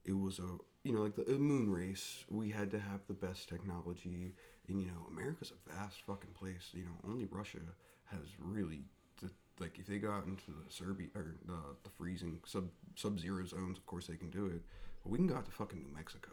it 0.05 0.13
was 0.17 0.39
a 0.39 0.57
you 0.83 0.91
know 0.93 1.01
like 1.01 1.15
the 1.15 1.25
moon 1.37 1.71
race. 1.71 2.25
We 2.29 2.49
had 2.49 2.71
to 2.71 2.79
have 2.79 3.01
the 3.07 3.13
best 3.13 3.49
technology, 3.49 4.33
and 4.67 4.79
you 4.79 4.87
know, 4.87 5.07
America's 5.09 5.51
a 5.51 5.73
vast 5.73 6.01
fucking 6.05 6.31
place. 6.37 6.69
You 6.73 6.83
know, 6.83 7.09
only 7.09 7.25
Russia 7.25 7.59
has 8.05 8.21
really. 8.39 8.83
The, 9.21 9.29
like 9.59 9.77
if 9.77 9.85
they 9.85 9.99
go 9.99 10.11
out 10.11 10.25
into 10.25 10.45
the 10.47 10.69
Siberia 10.69 11.09
or 11.15 11.35
the, 11.45 11.53
the 11.83 11.89
freezing 11.97 12.39
sub 12.45 12.69
sub 12.95 13.19
zero 13.19 13.45
zones, 13.45 13.77
of 13.77 13.85
course 13.85 14.07
they 14.07 14.15
can 14.15 14.29
do 14.29 14.47
it. 14.47 14.61
But 15.03 15.11
we 15.11 15.17
can 15.17 15.27
go 15.27 15.35
out 15.35 15.45
to 15.45 15.51
fucking 15.51 15.79
New 15.79 15.93
Mexico, 15.95 16.31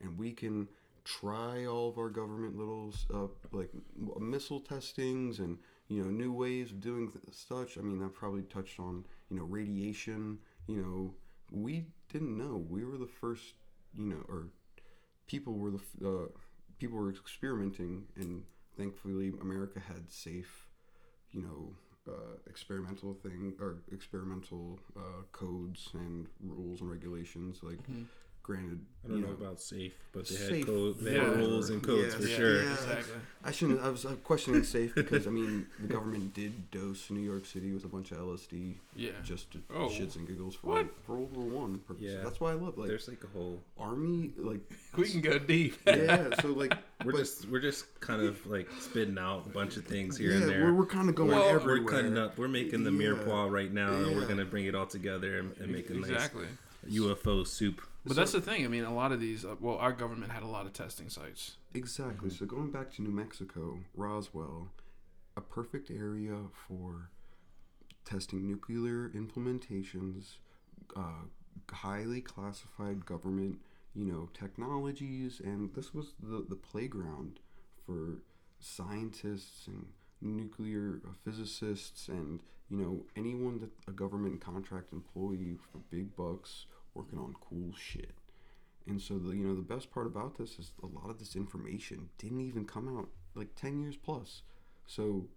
and 0.00 0.18
we 0.18 0.32
can 0.32 0.68
try 1.04 1.64
all 1.64 1.88
of 1.88 1.98
our 1.98 2.10
government 2.10 2.56
little 2.56 2.92
uh, 3.12 3.26
like 3.52 3.70
missile 4.20 4.60
testings 4.60 5.38
and 5.38 5.58
you 5.88 6.02
know 6.02 6.10
new 6.10 6.32
ways 6.32 6.70
of 6.70 6.80
doing 6.80 7.10
such. 7.32 7.78
I 7.78 7.80
mean, 7.80 8.02
I 8.04 8.08
probably 8.08 8.42
touched 8.42 8.78
on 8.78 9.04
you 9.30 9.38
know 9.38 9.44
radiation. 9.44 10.38
You 10.66 10.82
know, 10.82 11.14
we 11.50 11.86
didn't 12.12 12.36
know 12.36 12.64
we 12.68 12.84
were 12.84 12.98
the 12.98 13.06
first. 13.06 13.54
You 13.94 14.06
know, 14.06 14.24
or 14.28 14.48
people 15.26 15.54
were 15.54 15.72
the 15.72 16.08
uh, 16.08 16.26
people 16.78 16.98
were 16.98 17.10
experimenting, 17.10 18.04
and 18.16 18.44
thankfully 18.76 19.32
America 19.40 19.80
had 19.80 20.10
safe 20.10 20.66
you 21.32 21.42
know, 21.42 22.12
uh, 22.12 22.36
experimental 22.48 23.14
thing 23.14 23.54
or 23.60 23.82
experimental 23.92 24.80
uh, 24.96 25.22
codes 25.32 25.90
and 25.94 26.26
rules 26.40 26.80
and 26.80 26.90
regulations. 26.90 27.60
Like, 27.62 27.78
granted, 28.50 28.80
I 29.04 29.08
don't 29.08 29.16
you 29.18 29.22
know, 29.22 29.28
know, 29.28 29.34
about 29.46 29.60
safe, 29.60 29.94
but 30.12 30.26
they 30.26 30.34
had 30.36 30.48
Safe, 30.48 30.66
code, 30.66 30.98
they 31.00 31.14
yeah. 31.14 31.20
had 31.24 31.36
rules 31.36 31.70
and 31.70 31.80
codes 31.82 32.14
for 32.14 32.22
Yeah, 32.26 32.36
sure. 32.36 32.62
yeah. 32.64 32.72
Exactly. 32.72 33.14
I 33.44 33.50
shouldn't. 33.52 33.80
I 33.80 33.88
was 33.88 34.04
uh, 34.04 34.16
questioning 34.24 34.64
safe 34.64 34.94
because 35.02 35.26
I 35.26 35.30
mean 35.30 35.66
the 35.78 35.86
government 35.86 36.34
did 36.34 36.70
dose 36.72 37.08
New 37.10 37.20
York 37.20 37.46
City 37.46 37.72
with 37.72 37.84
a 37.84 37.88
bunch 37.88 38.10
of 38.10 38.18
LSD 38.18 38.74
Yeah. 38.96 39.12
just 39.24 39.52
to 39.52 39.62
Oh. 39.74 39.86
shits 39.88 40.16
and 40.16 40.26
giggles 40.26 40.56
for 40.56 40.66
What? 40.66 40.88
for 41.06 41.12
World 41.16 41.36
War 41.36 41.60
One 41.62 41.78
purposes. 41.78 42.12
Yeah. 42.16 42.22
That's 42.24 42.40
why 42.40 42.50
I 42.50 42.54
love 42.54 42.76
like 42.76 42.88
There's 42.88 43.08
like 43.08 43.22
a 43.24 43.28
whole. 43.38 43.60
army 43.78 44.32
like 44.36 44.60
We 44.96 45.08
can 45.08 45.20
go 45.22 45.38
deep. 45.38 45.76
yeah. 45.86 46.28
So 46.42 46.48
like 46.48 46.74
We're 47.04 47.12
but- 47.12 47.18
just 47.18 47.48
we're 47.48 47.60
just 47.60 47.84
kind 48.00 48.20
of 48.20 48.44
like 48.46 48.68
spitting 48.80 49.16
out 49.18 49.44
a 49.46 49.50
bunch 49.50 49.76
of 49.78 49.86
things 49.86 50.18
here 50.18 50.32
yeah, 50.32 50.40
and 50.42 50.48
there. 50.50 50.64
we're, 50.64 50.74
we're 50.74 50.86
kind 50.86 51.08
of 51.08 51.14
going 51.14 51.30
Well, 51.30 51.48
everywhere. 51.48 51.82
We're 51.82 51.90
cutting 51.90 52.18
up. 52.18 52.36
We're 52.36 52.48
making 52.48 52.84
the 52.84 52.90
Yeah. 52.92 53.12
mirepoix 53.14 53.50
right 53.50 53.72
now, 53.72 53.92
and 53.94 54.14
we're 54.16 54.26
gonna 54.26 54.44
bring 54.44 54.66
it 54.66 54.74
all 54.74 54.86
together 54.86 55.38
and, 55.38 55.56
and 55.58 55.72
make 55.72 55.88
a 55.88 55.96
exactly. 55.96 56.42
nice 56.42 56.92
UFO 56.94 57.46
soup. 57.46 57.80
But 58.04 58.16
that's 58.16 58.32
the 58.32 58.40
thing. 58.40 58.64
I 58.64 58.68
mean, 58.68 58.84
a 58.84 58.94
lot 58.94 59.12
of 59.12 59.20
these, 59.20 59.44
uh, 59.44 59.56
well, 59.60 59.76
our 59.76 59.92
government 59.92 60.32
had 60.32 60.42
a 60.42 60.46
lot 60.46 60.66
of 60.66 60.72
testing 60.72 61.10
sites. 61.10 61.56
Exactly. 61.74 62.30
So 62.30 62.46
going 62.46 62.70
back 62.70 62.90
to 62.94 63.02
New 63.02 63.10
Mexico, 63.10 63.78
Roswell, 63.94 64.68
a 65.36 65.40
perfect 65.40 65.90
area 65.90 66.36
for 66.66 67.10
testing 68.04 68.46
nuclear 68.46 69.10
implementations, 69.10 70.36
uh, 70.96 71.24
highly 71.70 72.20
classified 72.20 73.04
government, 73.04 73.58
you 73.94 74.04
know, 74.04 74.28
technologies, 74.32 75.40
and 75.44 75.74
this 75.74 75.92
was 75.92 76.14
the 76.22 76.44
the 76.48 76.56
playground 76.56 77.40
for 77.84 78.22
scientists 78.60 79.66
and 79.66 79.86
nuclear 80.20 81.00
physicists 81.24 82.08
and 82.08 82.40
you 82.68 82.76
know 82.76 83.04
anyone 83.16 83.58
that 83.58 83.70
a 83.88 83.90
government 83.92 84.40
contract 84.40 84.92
employee 84.92 85.56
for 85.72 85.78
big 85.90 86.14
bucks 86.14 86.66
working 86.94 87.18
on 87.18 87.34
cool 87.40 87.74
shit. 87.76 88.14
And 88.86 89.00
so 89.00 89.18
the 89.18 89.36
you 89.36 89.46
know 89.46 89.54
the 89.54 89.62
best 89.62 89.90
part 89.90 90.06
about 90.06 90.38
this 90.38 90.58
is 90.58 90.72
a 90.82 90.86
lot 90.86 91.10
of 91.10 91.18
this 91.18 91.36
information 91.36 92.08
didn't 92.18 92.40
even 92.40 92.64
come 92.64 92.96
out 92.96 93.08
like 93.34 93.54
10 93.54 93.80
years 93.80 93.96
plus. 93.96 94.42
So 94.86 95.28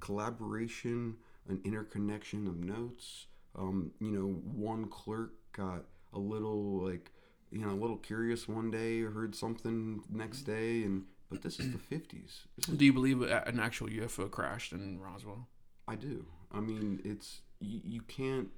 collaboration, 0.00 1.16
an 1.48 1.60
interconnection 1.64 2.46
of 2.46 2.56
notes, 2.56 3.26
um, 3.56 3.92
you 4.00 4.10
know, 4.10 4.26
one 4.54 4.86
clerk 4.86 5.32
got 5.52 5.84
a 6.12 6.18
little 6.18 6.84
like 6.84 7.10
you 7.50 7.60
know, 7.60 7.70
a 7.70 7.80
little 7.80 7.98
curious 7.98 8.48
one 8.48 8.70
day 8.70 9.02
heard 9.02 9.34
something 9.34 10.02
next 10.10 10.42
day 10.42 10.82
and 10.82 11.04
but 11.30 11.42
this 11.42 11.58
is 11.58 11.72
the 11.72 11.78
50s. 11.78 12.42
Is 12.58 12.66
Do 12.66 12.84
you 12.84 12.92
believe 12.92 13.22
an 13.22 13.58
actual 13.58 13.88
UFO 13.88 14.30
crashed 14.30 14.72
in 14.72 15.00
Roswell? 15.00 15.48
I 15.88 15.96
do. 15.96 16.26
I 16.52 16.60
mean, 16.60 17.00
it's 17.04 17.40
you, 17.60 17.80
you 17.84 18.00
can't. 18.02 18.48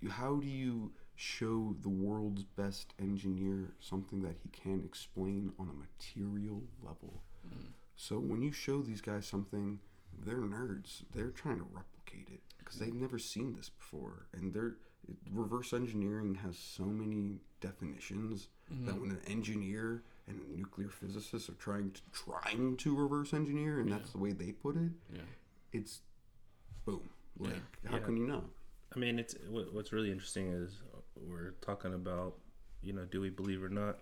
You, 0.00 0.10
how 0.10 0.36
do 0.36 0.46
you 0.46 0.92
show 1.16 1.74
the 1.82 1.88
world's 1.88 2.44
best 2.44 2.94
engineer 3.00 3.72
something 3.80 4.22
that 4.22 4.36
he 4.42 4.48
can't 4.50 4.84
explain 4.84 5.52
on 5.58 5.68
a 5.68 5.72
material 5.72 6.62
level? 6.82 7.22
Mm-hmm. 7.46 7.68
So 7.96 8.16
when 8.18 8.42
you 8.42 8.52
show 8.52 8.82
these 8.82 9.00
guys 9.00 9.26
something, 9.26 9.78
they're 10.24 10.36
nerds. 10.36 11.02
They're 11.14 11.30
trying 11.30 11.58
to 11.58 11.66
replicate 11.72 12.28
it 12.32 12.40
because 12.58 12.78
they've 12.78 12.94
never 12.94 13.18
seen 13.18 13.54
this 13.54 13.68
before, 13.68 14.26
and 14.32 14.52
they're 14.52 14.76
reverse 15.32 15.72
engineering 15.72 16.34
has 16.34 16.58
so 16.58 16.82
many 16.84 17.38
definitions 17.60 18.48
that 18.68 18.92
mm-hmm. 18.92 19.00
when 19.00 19.10
an 19.12 19.20
engineer 19.28 20.02
and 20.26 20.40
a 20.40 20.58
nuclear 20.58 20.88
physicist 20.88 21.48
are 21.48 21.54
trying 21.54 21.92
to 21.92 22.00
trying 22.12 22.76
to 22.76 22.96
reverse 22.96 23.32
engineer, 23.32 23.80
and 23.80 23.90
that's 23.90 24.10
the 24.10 24.18
way 24.18 24.32
they 24.32 24.52
put 24.52 24.76
it, 24.76 24.90
Yeah. 25.14 25.20
it's 25.72 26.00
boom. 26.84 27.08
Like, 27.38 27.54
how 27.84 27.96
Yeah. 27.96 28.02
can 28.02 28.16
you 28.16 28.26
not? 28.26 28.44
I 28.94 28.98
mean, 28.98 29.18
it's 29.18 29.34
what, 29.48 29.72
what's 29.72 29.92
really 29.92 30.10
interesting 30.10 30.48
is 30.48 30.80
we're 31.20 31.54
talking 31.60 31.94
about, 31.94 32.36
you 32.82 32.92
know, 32.92 33.04
do 33.04 33.20
we 33.20 33.30
believe 33.30 33.62
or 33.62 33.68
not? 33.68 33.98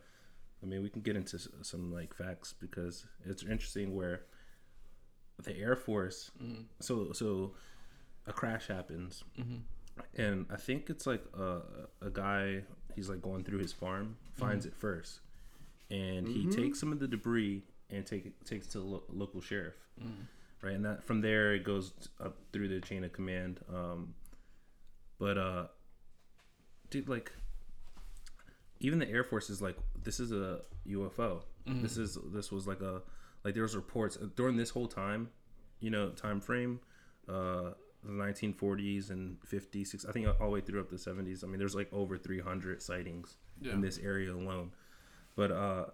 I 0.62 0.66
mean, 0.66 0.82
we 0.82 0.88
can 0.88 1.02
get 1.02 1.16
into 1.16 1.38
some 1.62 1.92
like 1.92 2.14
facts 2.14 2.54
because 2.58 3.06
it's 3.24 3.42
interesting 3.42 3.94
where 3.94 4.22
the 5.42 5.56
Air 5.56 5.76
Force. 5.76 6.30
Mm-hmm. 6.42 6.62
So 6.80 7.12
so 7.12 7.54
a 8.26 8.32
crash 8.32 8.68
happens, 8.68 9.24
mm-hmm. 9.38 10.20
and 10.20 10.46
I 10.50 10.56
think 10.56 10.88
it's 10.90 11.06
like 11.06 11.24
a 11.38 11.60
a 12.00 12.10
guy. 12.10 12.62
He's 12.94 13.08
like 13.08 13.20
going 13.20 13.42
through 13.44 13.58
his 13.58 13.72
farm, 13.72 14.16
finds 14.34 14.64
mm-hmm. 14.64 14.74
it 14.74 14.80
first, 14.80 15.20
and 15.90 16.28
he 16.28 16.46
takes 16.46 16.78
some 16.78 16.92
of 16.92 17.00
the 17.00 17.08
debris 17.08 17.62
and 17.90 18.06
take 18.06 18.26
it, 18.26 18.32
takes 18.44 18.68
to 18.68 18.78
the 18.78 18.84
lo- 18.84 19.02
local 19.12 19.40
sheriff, 19.40 19.74
right? 20.62 20.74
And 20.74 20.84
that 20.84 21.02
from 21.04 21.20
there 21.20 21.54
it 21.54 21.64
goes 21.64 21.92
up 22.22 22.38
through 22.52 22.68
the 22.68 22.80
chain 22.80 23.04
of 23.04 23.12
command. 23.12 23.60
Um, 23.68 24.14
but 25.18 25.38
uh, 25.38 25.66
dude, 26.90 27.08
like 27.08 27.32
even 28.80 28.98
the 28.98 29.08
Air 29.08 29.24
Force 29.24 29.50
is 29.50 29.62
like, 29.62 29.76
this 30.02 30.20
is 30.20 30.32
a 30.32 30.60
UFO. 30.88 31.42
This 31.66 31.96
is 31.96 32.18
this 32.32 32.52
was 32.52 32.66
like 32.66 32.82
a 32.82 33.00
like 33.42 33.54
there 33.54 33.62
was 33.62 33.74
reports 33.74 34.18
uh, 34.20 34.26
during 34.36 34.56
this 34.56 34.68
whole 34.70 34.86
time, 34.86 35.30
you 35.80 35.88
know, 35.90 36.10
time 36.10 36.40
frame, 36.40 36.80
uh, 37.28 37.70
the 38.02 38.10
1940s 38.12 39.08
and 39.10 39.38
50s, 39.40 40.06
I 40.06 40.12
think 40.12 40.26
all 40.26 40.34
the 40.38 40.48
way 40.48 40.60
through 40.60 40.80
up 40.80 40.90
the 40.90 40.96
70s. 40.96 41.42
I 41.42 41.46
mean, 41.46 41.58
there's 41.58 41.74
like 41.74 41.90
over 41.90 42.18
300 42.18 42.82
sightings 42.82 43.36
Yeah. 43.62 43.72
in 43.72 43.80
this 43.80 43.96
area 43.98 44.30
alone. 44.32 44.72
But 45.36 45.50
uh, 45.52 45.84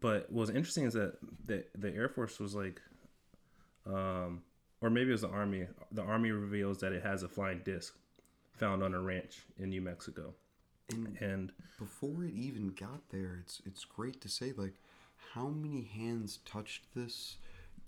but 0.00 0.30
what 0.32 0.40
was 0.48 0.50
interesting 0.50 0.84
is 0.86 0.94
that 0.94 1.18
the 1.46 1.64
the 1.74 1.94
Air 1.94 2.08
Force 2.08 2.40
was 2.40 2.54
like, 2.54 2.80
um, 3.86 4.42
or 4.80 4.88
maybe 4.90 5.10
it 5.10 5.12
was 5.12 5.20
the 5.22 5.28
Army. 5.28 5.66
The 5.92 6.02
Army 6.02 6.30
reveals 6.30 6.78
that 6.80 6.92
it 6.92 7.02
has 7.02 7.22
a 7.22 7.28
flying 7.28 7.60
disc 7.64 7.94
found 8.56 8.82
on 8.82 8.94
a 8.94 9.00
ranch 9.00 9.42
in 9.58 9.70
New 9.70 9.80
Mexico, 9.80 10.34
And 10.90 11.16
and 11.20 11.52
before 11.78 12.24
it 12.24 12.34
even 12.34 12.68
got 12.68 13.08
there, 13.10 13.38
it's 13.40 13.60
it's 13.66 13.84
great 13.84 14.20
to 14.20 14.28
say 14.28 14.52
like 14.56 14.74
how 15.34 15.48
many 15.48 15.82
hands 15.82 16.38
touched 16.44 16.94
this. 16.94 17.36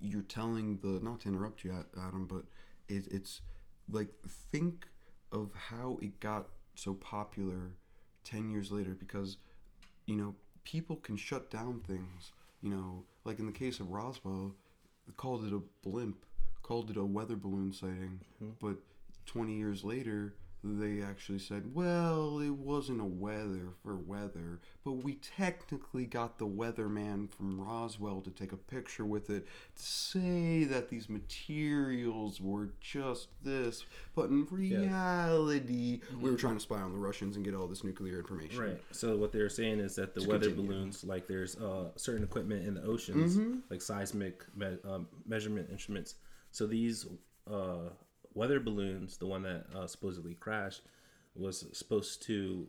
You're 0.01 0.23
telling 0.23 0.79
the 0.83 1.01
not 1.03 1.21
to 1.21 1.29
interrupt 1.29 1.65
you, 1.65 1.73
Adam, 1.97 2.27
but 2.27 2.45
it, 2.89 3.07
it's 3.11 3.41
like 3.91 4.09
think 4.53 4.87
of 5.33 5.51
how 5.55 5.99
it 6.03 6.21
got 6.21 6.49
so 6.75 6.95
popular 6.95 7.73
ten 8.25 8.51
years 8.51 8.71
later 8.71 8.95
because 8.99 9.37
you 10.07 10.17
know 10.17 10.35
people 10.65 10.97
can 10.97 11.17
shut 11.17 11.51
down 11.51 11.81
things. 11.87 12.33
You 12.63 12.71
know, 12.71 13.05
like 13.25 13.39
in 13.39 13.47
the 13.47 13.53
case 13.53 13.81
of 13.81 13.91
Roswell, 13.91 14.55
called 15.17 15.45
it 15.45 15.53
a 15.53 15.61
blimp, 15.87 16.25
called 16.63 16.91
it 16.91 16.97
a 16.97 17.05
weather 17.05 17.37
balloon 17.37 17.73
sighting, 17.73 18.21
mm-hmm. 18.43 18.53
but 18.61 18.77
20 19.27 19.55
years 19.55 19.85
later, 19.85 20.35
they 20.81 21.03
actually 21.03 21.39
said, 21.39 21.75
well, 21.75 22.41
it 22.41 22.51
wasn't 22.51 23.01
a 23.01 23.05
weather 23.05 23.69
for 23.83 23.97
weather, 23.97 24.61
but 24.85 24.93
we 24.93 25.15
technically 25.15 26.05
got 26.07 26.39
the 26.39 26.47
weatherman 26.47 27.31
from 27.31 27.61
Roswell 27.61 28.21
to 28.23 28.31
take 28.31 28.53
a 28.53 28.57
picture 28.57 29.05
with 29.05 29.31
it 29.31 29.47
to 29.77 29.83
say 29.83 30.65
that 30.65 30.89
these 30.89 31.09
materials 31.09 32.41
were 32.41 32.71
just 32.81 33.29
this, 33.43 33.85
but 34.15 34.29
in 34.31 34.47
reality, 34.51 36.01
we 36.21 36.31
were 36.31 36.37
trying 36.37 36.55
to 36.55 36.61
spy 36.61 36.81
on 36.81 36.93
the 36.93 36.99
Russians 36.99 37.37
and 37.37 37.45
get 37.45 37.55
all 37.55 37.67
this 37.67 37.85
nuclear 37.85 38.19
information. 38.19 38.61
Right. 38.61 38.81
So 38.93 39.17
what 39.17 39.33
they're 39.33 39.49
saying 39.49 39.81
is 39.81 39.95
that 39.97 40.15
the 40.15 40.21
To 40.23 40.29
weather 40.29 40.47
continue. 40.47 40.71
balloons, 40.71 41.05
like 41.05 41.27
there's 41.27 41.57
uh, 41.57 41.91
certain 41.97 42.25
equipment 42.25 42.67
in 42.67 42.75
the 42.75 42.83
oceans, 42.83 43.37
Mm-hmm. 43.37 43.59
like 43.71 43.81
seismic 43.83 44.45
me- 44.57 44.79
um, 44.85 45.07
measurement 45.27 45.69
instruments. 45.71 46.15
So 46.51 46.67
these 46.67 47.07
uh, 47.51 47.91
weather 48.37 48.61
balloons, 48.61 49.17
the 49.17 49.27
one 49.27 49.43
that 49.43 49.67
uh, 49.75 49.87
supposedly 49.87 50.35
crashed, 50.35 50.83
was 51.35 51.67
supposed 51.73 52.23
to 52.23 52.69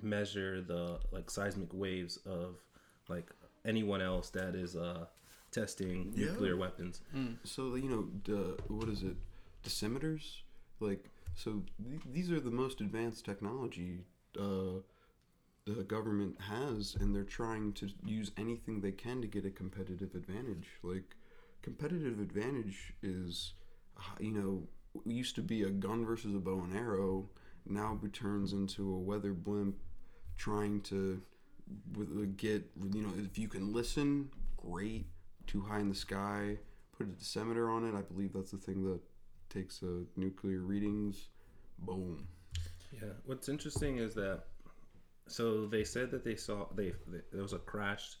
measure 0.00 0.60
the 0.62 1.00
like 1.10 1.30
seismic 1.30 1.72
waves 1.72 2.18
of 2.18 2.62
like 3.08 3.30
anyone 3.64 4.00
else 4.00 4.30
that 4.30 4.54
is 4.54 4.76
uh, 4.76 5.06
testing 5.50 6.12
Yeah. 6.14 6.26
nuclear 6.26 6.56
weapons. 6.56 7.00
So 7.44 7.74
you 7.74 7.88
know, 7.88 8.08
the, 8.24 8.62
what 8.68 8.88
is 8.88 9.02
it? 9.02 9.16
Decimeters, 9.64 10.42
like 10.80 11.04
so. 11.34 11.62
Th- 11.90 12.02
these 12.12 12.30
are 12.30 12.40
the 12.40 12.50
most 12.50 12.80
advanced 12.80 13.24
technology 13.24 14.04
uh, 14.38 14.80
the 15.64 15.82
government 15.84 16.40
has, 16.40 16.96
and 17.00 17.14
they're 17.14 17.24
trying 17.24 17.72
to 17.74 17.88
use 18.04 18.30
anything 18.38 18.80
they 18.80 18.92
can 18.92 19.20
to 19.20 19.26
get 19.26 19.44
a 19.44 19.50
competitive 19.50 20.14
advantage. 20.14 20.68
Like 20.82 21.16
competitive 21.62 22.20
advantage 22.20 22.94
is, 23.02 23.52
uh, 23.98 24.02
you 24.20 24.32
know, 24.32 24.62
it 24.62 24.77
used 25.04 25.34
to 25.36 25.42
be 25.42 25.62
a 25.62 25.70
gun 25.70 26.04
versus 26.04 26.34
a 26.34 26.38
bow 26.38 26.60
and 26.60 26.76
arrow. 26.76 27.28
Now 27.66 27.98
it 28.02 28.12
turns 28.12 28.52
into 28.52 28.94
a 28.94 28.98
weather 28.98 29.32
blimp, 29.32 29.76
trying 30.36 30.80
to 30.82 31.20
uh, 31.96 32.04
get 32.36 32.64
you 32.92 33.02
know 33.02 33.12
if 33.18 33.38
you 33.38 33.48
can 33.48 33.72
listen, 33.72 34.30
great. 34.56 35.06
Too 35.46 35.62
high 35.62 35.80
in 35.80 35.88
the 35.88 35.94
sky, 35.94 36.58
put 36.96 37.06
a 37.06 37.10
decimeter 37.10 37.72
on 37.74 37.84
it. 37.84 37.96
I 37.96 38.02
believe 38.02 38.32
that's 38.34 38.50
the 38.50 38.58
thing 38.58 38.84
that 38.84 39.00
takes 39.48 39.82
uh, 39.82 40.04
nuclear 40.16 40.60
readings. 40.60 41.28
Boom. 41.78 42.26
Yeah. 42.92 43.12
What's 43.24 43.48
interesting 43.48 43.98
is 43.98 44.14
that 44.14 44.44
so 45.26 45.66
they 45.66 45.84
said 45.84 46.10
that 46.10 46.24
they 46.24 46.36
saw 46.36 46.66
they, 46.74 46.92
they 47.06 47.20
there 47.32 47.42
was 47.42 47.52
a 47.52 47.58
crashed 47.58 48.16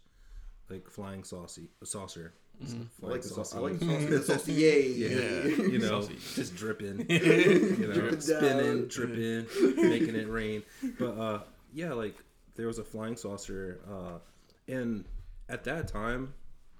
like 0.70 0.88
flying 0.90 1.24
saucy 1.24 1.68
saucer. 1.84 2.34
Mm-hmm. 2.64 3.06
I 3.06 3.08
like 3.10 3.22
the 3.22 3.28
sauce. 3.28 3.54
I 3.54 3.58
like 3.60 3.78
the 3.78 3.86
sauce. 3.86 4.04
The 4.08 4.22
sauce. 4.38 4.48
Yay. 4.48 4.88
Yeah, 4.88 5.44
you 5.66 5.78
know, 5.82 6.08
just 6.34 6.56
dripping, 6.56 7.06
you 7.08 7.86
know, 7.86 7.94
Dripping 7.94 8.20
spinning, 8.20 8.78
down. 8.80 8.88
dripping, 8.88 9.46
making 9.76 10.16
it 10.16 10.28
rain. 10.28 10.62
But 10.98 11.18
uh, 11.18 11.40
yeah, 11.72 11.92
like 11.92 12.16
there 12.56 12.66
was 12.66 12.78
a 12.78 12.84
flying 12.84 13.16
saucer, 13.16 13.80
uh, 13.88 14.18
and 14.66 15.04
at 15.48 15.62
that 15.64 15.86
time, 15.88 16.34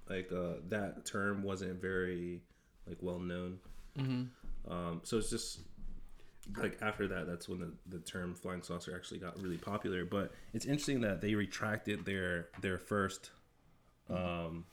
like 0.08 0.32
uh, 0.32 0.54
that 0.68 1.04
term 1.06 1.42
wasn't 1.44 1.80
very 1.80 2.40
like 2.86 2.98
well 3.00 3.18
known. 3.20 3.58
Um, 4.68 5.00
so 5.04 5.16
it's 5.18 5.30
just 5.30 5.60
like 6.56 6.78
after 6.82 7.06
that, 7.08 7.26
that's 7.26 7.48
when 7.48 7.60
the, 7.60 7.72
the 7.88 7.98
term 7.98 8.34
flying 8.34 8.62
saucer 8.62 8.94
actually 8.96 9.18
got 9.18 9.40
really 9.40 9.58
popular. 9.58 10.04
But 10.04 10.32
it's 10.54 10.64
interesting 10.64 11.02
that 11.02 11.20
they 11.20 11.34
retracted 11.34 12.04
their 12.04 12.48
their 12.62 12.78
first 12.78 13.30
um, 14.10 14.64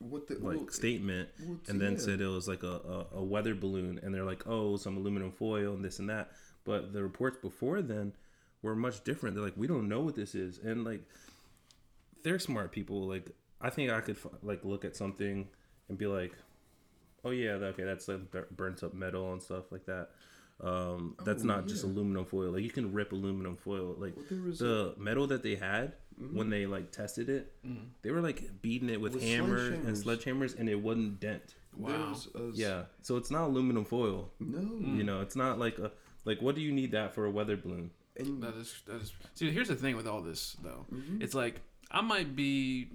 What 0.00 0.28
the 0.28 0.38
like 0.38 0.72
statement 0.72 1.28
and 1.68 1.80
then 1.80 1.92
yeah. 1.92 1.98
said 1.98 2.20
it 2.20 2.26
was 2.26 2.48
like 2.48 2.62
a, 2.62 3.06
a, 3.12 3.18
a 3.18 3.22
weather 3.22 3.54
balloon 3.54 4.00
and 4.02 4.14
they're 4.14 4.24
like 4.24 4.46
oh 4.46 4.76
some 4.76 4.96
aluminum 4.96 5.30
foil 5.30 5.74
and 5.74 5.84
this 5.84 5.98
and 5.98 6.08
that. 6.08 6.30
But 6.64 6.92
the 6.92 7.02
reports 7.02 7.38
before 7.40 7.82
then 7.82 8.14
were 8.62 8.74
much 8.74 9.04
different. 9.04 9.34
They're 9.36 9.44
like 9.44 9.56
we 9.56 9.66
don't 9.66 9.88
know 9.88 10.00
what 10.00 10.16
this 10.16 10.34
is. 10.34 10.58
And 10.58 10.84
like 10.84 11.02
they're 12.22 12.38
smart 12.38 12.72
people. 12.72 13.06
Like 13.06 13.30
i 13.60 13.70
think 13.70 13.90
i 13.90 14.00
could 14.00 14.16
like 14.42 14.64
look 14.64 14.84
at 14.84 14.96
something 14.96 15.48
and 15.88 15.98
be 15.98 16.06
like 16.06 16.32
oh 17.24 17.30
yeah 17.30 17.52
okay 17.52 17.84
that's 17.84 18.08
like 18.08 18.20
burnt 18.50 18.82
up 18.82 18.94
metal 18.94 19.32
and 19.32 19.42
stuff 19.42 19.70
like 19.70 19.84
that 19.86 20.10
um, 20.62 21.16
that's 21.24 21.42
Oh, 21.42 21.46
not 21.46 21.66
just 21.66 21.84
aluminum 21.84 22.24
foil. 22.24 22.50
Like 22.52 22.62
you 22.62 22.70
can 22.70 22.92
rip 22.92 23.12
aluminum 23.12 23.56
foil. 23.56 23.94
Like 23.98 24.14
Well, 24.16 24.24
there 24.30 24.42
was 24.42 24.58
the 24.58 24.94
metal 24.98 25.26
that 25.28 25.42
they 25.42 25.54
had 25.54 25.92
when 26.32 26.50
they 26.50 26.66
like 26.66 26.92
tested 26.92 27.30
it, 27.30 27.50
they 28.02 28.10
were 28.10 28.20
like 28.20 28.60
beating 28.60 28.90
it 28.90 29.00
with, 29.00 29.14
With 29.14 29.22
hammers 29.22 29.68
and 29.70 29.96
sledgehammers. 29.96 30.04
sledgehammers, 30.24 30.58
and 30.58 30.68
it 30.68 30.74
wouldn't 30.74 31.18
dent. 31.18 31.54
Wow. 31.74 32.14
A- 32.34 32.40
Yeah, 32.52 32.82
so 33.00 33.16
it's 33.16 33.30
not 33.30 33.44
aluminum 33.46 33.86
foil. 33.86 34.30
No. 34.38 34.60
You 34.96 35.02
know, 35.04 35.22
it's 35.22 35.34
not 35.36 35.58
like 35.58 35.78
a 35.78 35.90
like. 36.26 36.42
What 36.42 36.54
do 36.56 36.60
you 36.60 36.72
need 36.72 36.92
that 36.92 37.14
for 37.14 37.24
a 37.24 37.30
weather 37.30 37.56
balloon? 37.56 37.90
And 38.18 38.42
That 38.42 38.54
is 38.56 38.82
that 38.86 39.00
is. 39.00 39.12
See, 39.34 39.50
here's 39.50 39.68
the 39.68 39.76
thing 39.76 39.96
with 39.96 40.06
all 40.06 40.20
this 40.20 40.56
though. 40.62 40.84
Mm-hmm. 40.92 41.22
It's 41.22 41.32
like 41.34 41.62
I 41.90 42.02
might 42.02 42.36
be 42.36 42.90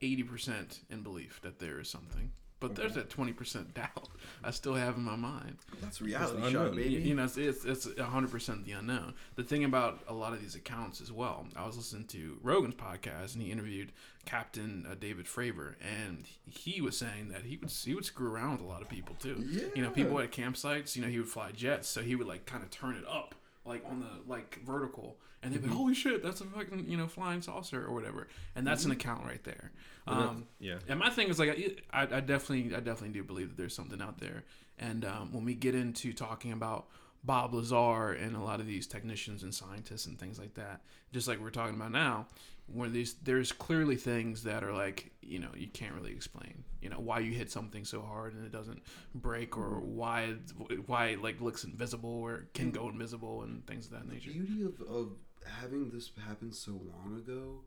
eighty 0.00 0.22
percent 0.22 0.80
in 0.88 1.02
belief 1.02 1.40
that 1.42 1.58
there 1.58 1.78
is 1.78 1.90
something, 1.90 2.30
but 2.62 2.74
there's 2.74 2.94
that 2.94 3.10
twenty 3.10 3.32
percent 3.32 3.74
doubt 3.74 4.08
I 4.42 4.50
still 4.50 4.74
have 4.74 4.96
in 4.96 5.02
my 5.02 5.16
mind. 5.16 5.56
that's 5.80 6.00
reality 6.00 6.42
It's 6.42 6.52
shot, 6.52 6.74
baby. 6.74 6.90
You, 6.90 6.98
you 7.00 7.14
know, 7.14 7.24
it's 7.24 7.36
it's 7.36 7.64
it's 7.64 8.00
hundred 8.00 8.30
percent 8.30 8.64
the 8.64 8.72
unknown. 8.72 9.14
The 9.36 9.42
thing 9.44 9.64
about 9.64 10.00
a 10.08 10.14
lot 10.14 10.32
of 10.32 10.40
these 10.40 10.54
accounts 10.54 11.00
as 11.00 11.12
well. 11.12 11.46
I 11.56 11.66
was 11.66 11.76
listening 11.76 12.06
to 12.08 12.38
Rogan's 12.42 12.74
podcast 12.76 13.34
and 13.34 13.42
he 13.42 13.50
interviewed 13.50 13.92
Captain 14.24 14.86
uh, 14.90 14.94
David 14.98 15.26
Fravor, 15.26 15.74
and 15.82 16.24
he 16.48 16.80
was 16.80 16.96
saying 16.96 17.28
that 17.32 17.42
he 17.42 17.56
would 17.56 17.70
he 17.70 17.94
would 17.94 18.04
screw 18.04 18.32
around 18.32 18.52
with 18.52 18.60
a 18.62 18.66
lot 18.66 18.80
of 18.80 18.88
people 18.88 19.16
too. 19.18 19.44
Yeah. 19.48 19.64
You 19.74 19.82
know, 19.82 19.90
people 19.90 20.18
at 20.20 20.32
campsites. 20.32 20.96
You 20.96 21.02
know, 21.02 21.08
he 21.08 21.18
would 21.18 21.28
fly 21.28 21.50
jets, 21.52 21.88
so 21.88 22.00
he 22.02 22.14
would 22.14 22.26
like 22.26 22.46
kind 22.46 22.62
of 22.62 22.70
turn 22.70 22.94
it 22.94 23.04
up 23.08 23.34
like 23.64 23.84
on 23.88 24.00
the 24.00 24.30
like 24.30 24.60
vertical, 24.64 25.18
and 25.42 25.52
they'd 25.52 25.62
be 25.62 25.68
holy 25.68 25.94
shit, 25.94 26.22
that's 26.22 26.40
a 26.40 26.44
fucking 26.44 26.86
you 26.88 26.96
know 26.96 27.06
flying 27.06 27.42
saucer 27.42 27.84
or 27.84 27.92
whatever, 27.92 28.28
and 28.56 28.66
that's 28.66 28.84
an 28.84 28.90
account 28.90 29.24
right 29.24 29.42
there. 29.44 29.72
Um, 30.06 30.46
yeah. 30.58 30.78
and 30.88 30.98
my 30.98 31.10
thing 31.10 31.28
is 31.28 31.38
like 31.38 31.76
I, 31.92 32.02
I 32.02 32.20
definitely 32.20 32.74
I 32.74 32.80
definitely 32.80 33.10
do 33.10 33.22
believe 33.22 33.48
that 33.48 33.56
there's 33.56 33.74
something 33.74 34.00
out 34.02 34.18
there. 34.18 34.44
And 34.78 35.04
um, 35.04 35.32
when 35.32 35.44
we 35.44 35.54
get 35.54 35.74
into 35.74 36.12
talking 36.12 36.52
about 36.52 36.86
Bob 37.24 37.54
Lazar 37.54 38.12
and 38.12 38.34
a 38.34 38.40
lot 38.40 38.58
of 38.58 38.66
these 38.66 38.86
technicians 38.86 39.42
and 39.42 39.54
scientists 39.54 40.06
and 40.06 40.18
things 40.18 40.38
like 40.38 40.54
that, 40.54 40.80
just 41.12 41.28
like 41.28 41.40
we're 41.40 41.50
talking 41.50 41.76
about 41.76 41.92
now, 41.92 42.26
where 42.66 42.88
these 42.88 43.14
there's 43.22 43.52
clearly 43.52 43.96
things 43.96 44.44
that 44.44 44.64
are 44.64 44.72
like 44.72 45.12
you 45.20 45.38
know 45.38 45.50
you 45.56 45.68
can't 45.68 45.94
really 45.94 46.12
explain. 46.12 46.64
You 46.80 46.90
know 46.90 46.98
why 46.98 47.20
you 47.20 47.32
hit 47.32 47.50
something 47.50 47.84
so 47.84 48.02
hard 48.02 48.34
and 48.34 48.44
it 48.44 48.52
doesn't 48.52 48.82
break, 49.14 49.56
or 49.56 49.80
mm-hmm. 49.80 49.96
why 49.96 50.22
it, 50.70 50.88
why 50.88 51.06
it 51.06 51.22
like 51.22 51.40
looks 51.40 51.64
invisible 51.64 52.10
or 52.10 52.48
can 52.54 52.72
mm-hmm. 52.72 52.82
go 52.82 52.88
invisible 52.88 53.42
and 53.42 53.66
things 53.66 53.86
of 53.86 53.92
that 53.92 54.08
nature. 54.08 54.30
The 54.32 54.38
beauty 54.38 54.62
of, 54.62 54.80
of 54.88 55.12
having 55.60 55.90
this 55.90 56.10
happen 56.26 56.52
so 56.52 56.72
long 56.72 57.16
ago 57.18 57.60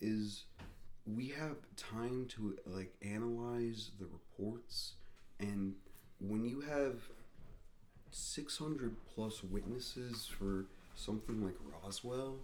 is 0.00 0.44
we 1.06 1.28
have 1.28 1.56
time 1.76 2.26
to 2.28 2.56
like 2.66 2.94
analyze 3.02 3.90
the 3.98 4.06
reports 4.06 4.94
and 5.40 5.74
when 6.20 6.44
you 6.44 6.60
have 6.60 7.00
600 8.10 8.94
plus 9.14 9.42
witnesses 9.42 10.26
for 10.38 10.66
something 10.94 11.44
like 11.44 11.56
Roswell 11.82 12.36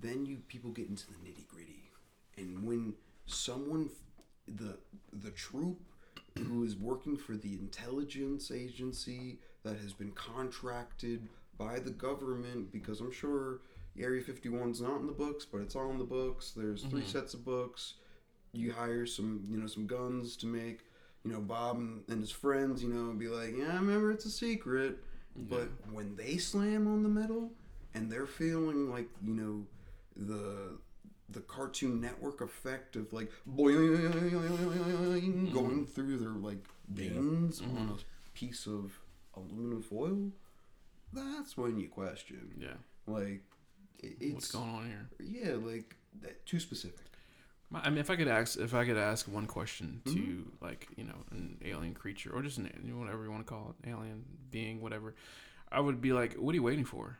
then 0.00 0.26
you 0.26 0.38
people 0.48 0.70
get 0.70 0.88
into 0.88 1.06
the 1.06 1.14
nitty 1.24 1.46
gritty 1.48 1.90
and 2.36 2.64
when 2.66 2.94
someone 3.26 3.88
the 4.48 4.76
the 5.22 5.30
troop 5.30 5.78
who 6.38 6.64
is 6.64 6.76
working 6.76 7.16
for 7.16 7.36
the 7.36 7.54
intelligence 7.54 8.50
agency 8.50 9.38
that 9.62 9.76
has 9.78 9.92
been 9.92 10.10
contracted 10.12 11.28
by 11.56 11.78
the 11.78 11.90
government 11.90 12.72
because 12.72 13.00
I'm 13.00 13.12
sure 13.12 13.60
Area 13.96 14.20
51's 14.20 14.80
not 14.80 14.98
in 15.00 15.06
the 15.06 15.12
books, 15.12 15.44
but 15.44 15.60
it's 15.60 15.76
all 15.76 15.88
in 15.92 15.98
the 15.98 16.04
books. 16.04 16.50
There's 16.56 16.82
3 16.82 17.00
Mm-hmm. 17.02 17.08
sets 17.08 17.34
of 17.34 17.44
books. 17.44 17.94
You 18.52 18.72
hire 18.72 19.06
some, 19.06 19.44
you 19.48 19.56
know, 19.56 19.68
some 19.68 19.86
guns 19.86 20.36
to 20.38 20.46
make, 20.46 20.80
you 21.24 21.30
know, 21.32 21.40
Bob 21.40 21.76
and, 21.78 22.02
and 22.08 22.20
his 22.20 22.32
friends, 22.32 22.82
you 22.82 22.88
know, 22.88 23.12
be 23.12 23.28
like, 23.28 23.54
yeah, 23.56 23.70
I 23.72 23.76
remember 23.76 24.10
it's 24.10 24.24
a 24.24 24.30
secret. 24.30 24.98
But 25.36 25.68
when 25.92 26.16
they 26.16 26.36
slam 26.38 26.88
on 26.88 27.04
the 27.04 27.08
metal 27.08 27.52
and 27.94 28.10
they're 28.10 28.26
feeling 28.26 28.90
like, 28.90 29.08
you 29.24 29.34
know, 29.34 29.64
the 30.16 30.78
the 31.30 31.40
Cartoon 31.40 32.00
Network 32.00 32.40
effect 32.40 32.96
of 32.96 33.12
like 33.12 33.30
boing 33.48 35.52
going 35.52 35.86
through 35.86 36.18
their 36.18 36.30
like 36.30 36.64
veins 36.88 37.60
on 37.60 37.98
a 37.98 38.36
piece 38.38 38.66
of 38.66 38.92
aluminum 39.36 39.82
foil, 39.82 40.30
that's 41.12 41.56
when 41.56 41.78
you 41.80 41.88
question. 41.88 42.50
Yeah. 42.58 42.74
Like, 43.06 43.42
it, 44.00 44.16
it's 44.20 44.34
What's 44.34 44.50
going 44.52 44.70
on 44.70 44.86
here? 44.86 45.08
yeah, 45.20 45.54
like 45.54 45.96
that, 46.22 46.44
too 46.46 46.60
specific. 46.60 47.00
I 47.74 47.90
mean, 47.90 47.98
if 47.98 48.10
I 48.10 48.16
could 48.16 48.28
ask, 48.28 48.58
if 48.58 48.72
I 48.74 48.84
could 48.84 48.96
ask 48.96 49.26
one 49.26 49.46
question 49.46 50.00
to 50.04 50.10
Mm-hmm. 50.12 50.64
like 50.64 50.88
you 50.96 51.04
know 51.04 51.16
an 51.32 51.56
alien 51.64 51.94
creature 51.94 52.30
or 52.32 52.42
just 52.42 52.58
an 52.58 52.66
whatever 52.98 53.24
you 53.24 53.30
want 53.30 53.44
to 53.46 53.52
call 53.52 53.74
it, 53.82 53.88
alien 53.88 54.24
being, 54.50 54.80
whatever, 54.80 55.14
I 55.72 55.80
would 55.80 56.00
be 56.00 56.12
like, 56.12 56.34
what 56.34 56.52
are 56.52 56.56
you 56.56 56.62
waiting 56.62 56.84
for? 56.84 57.18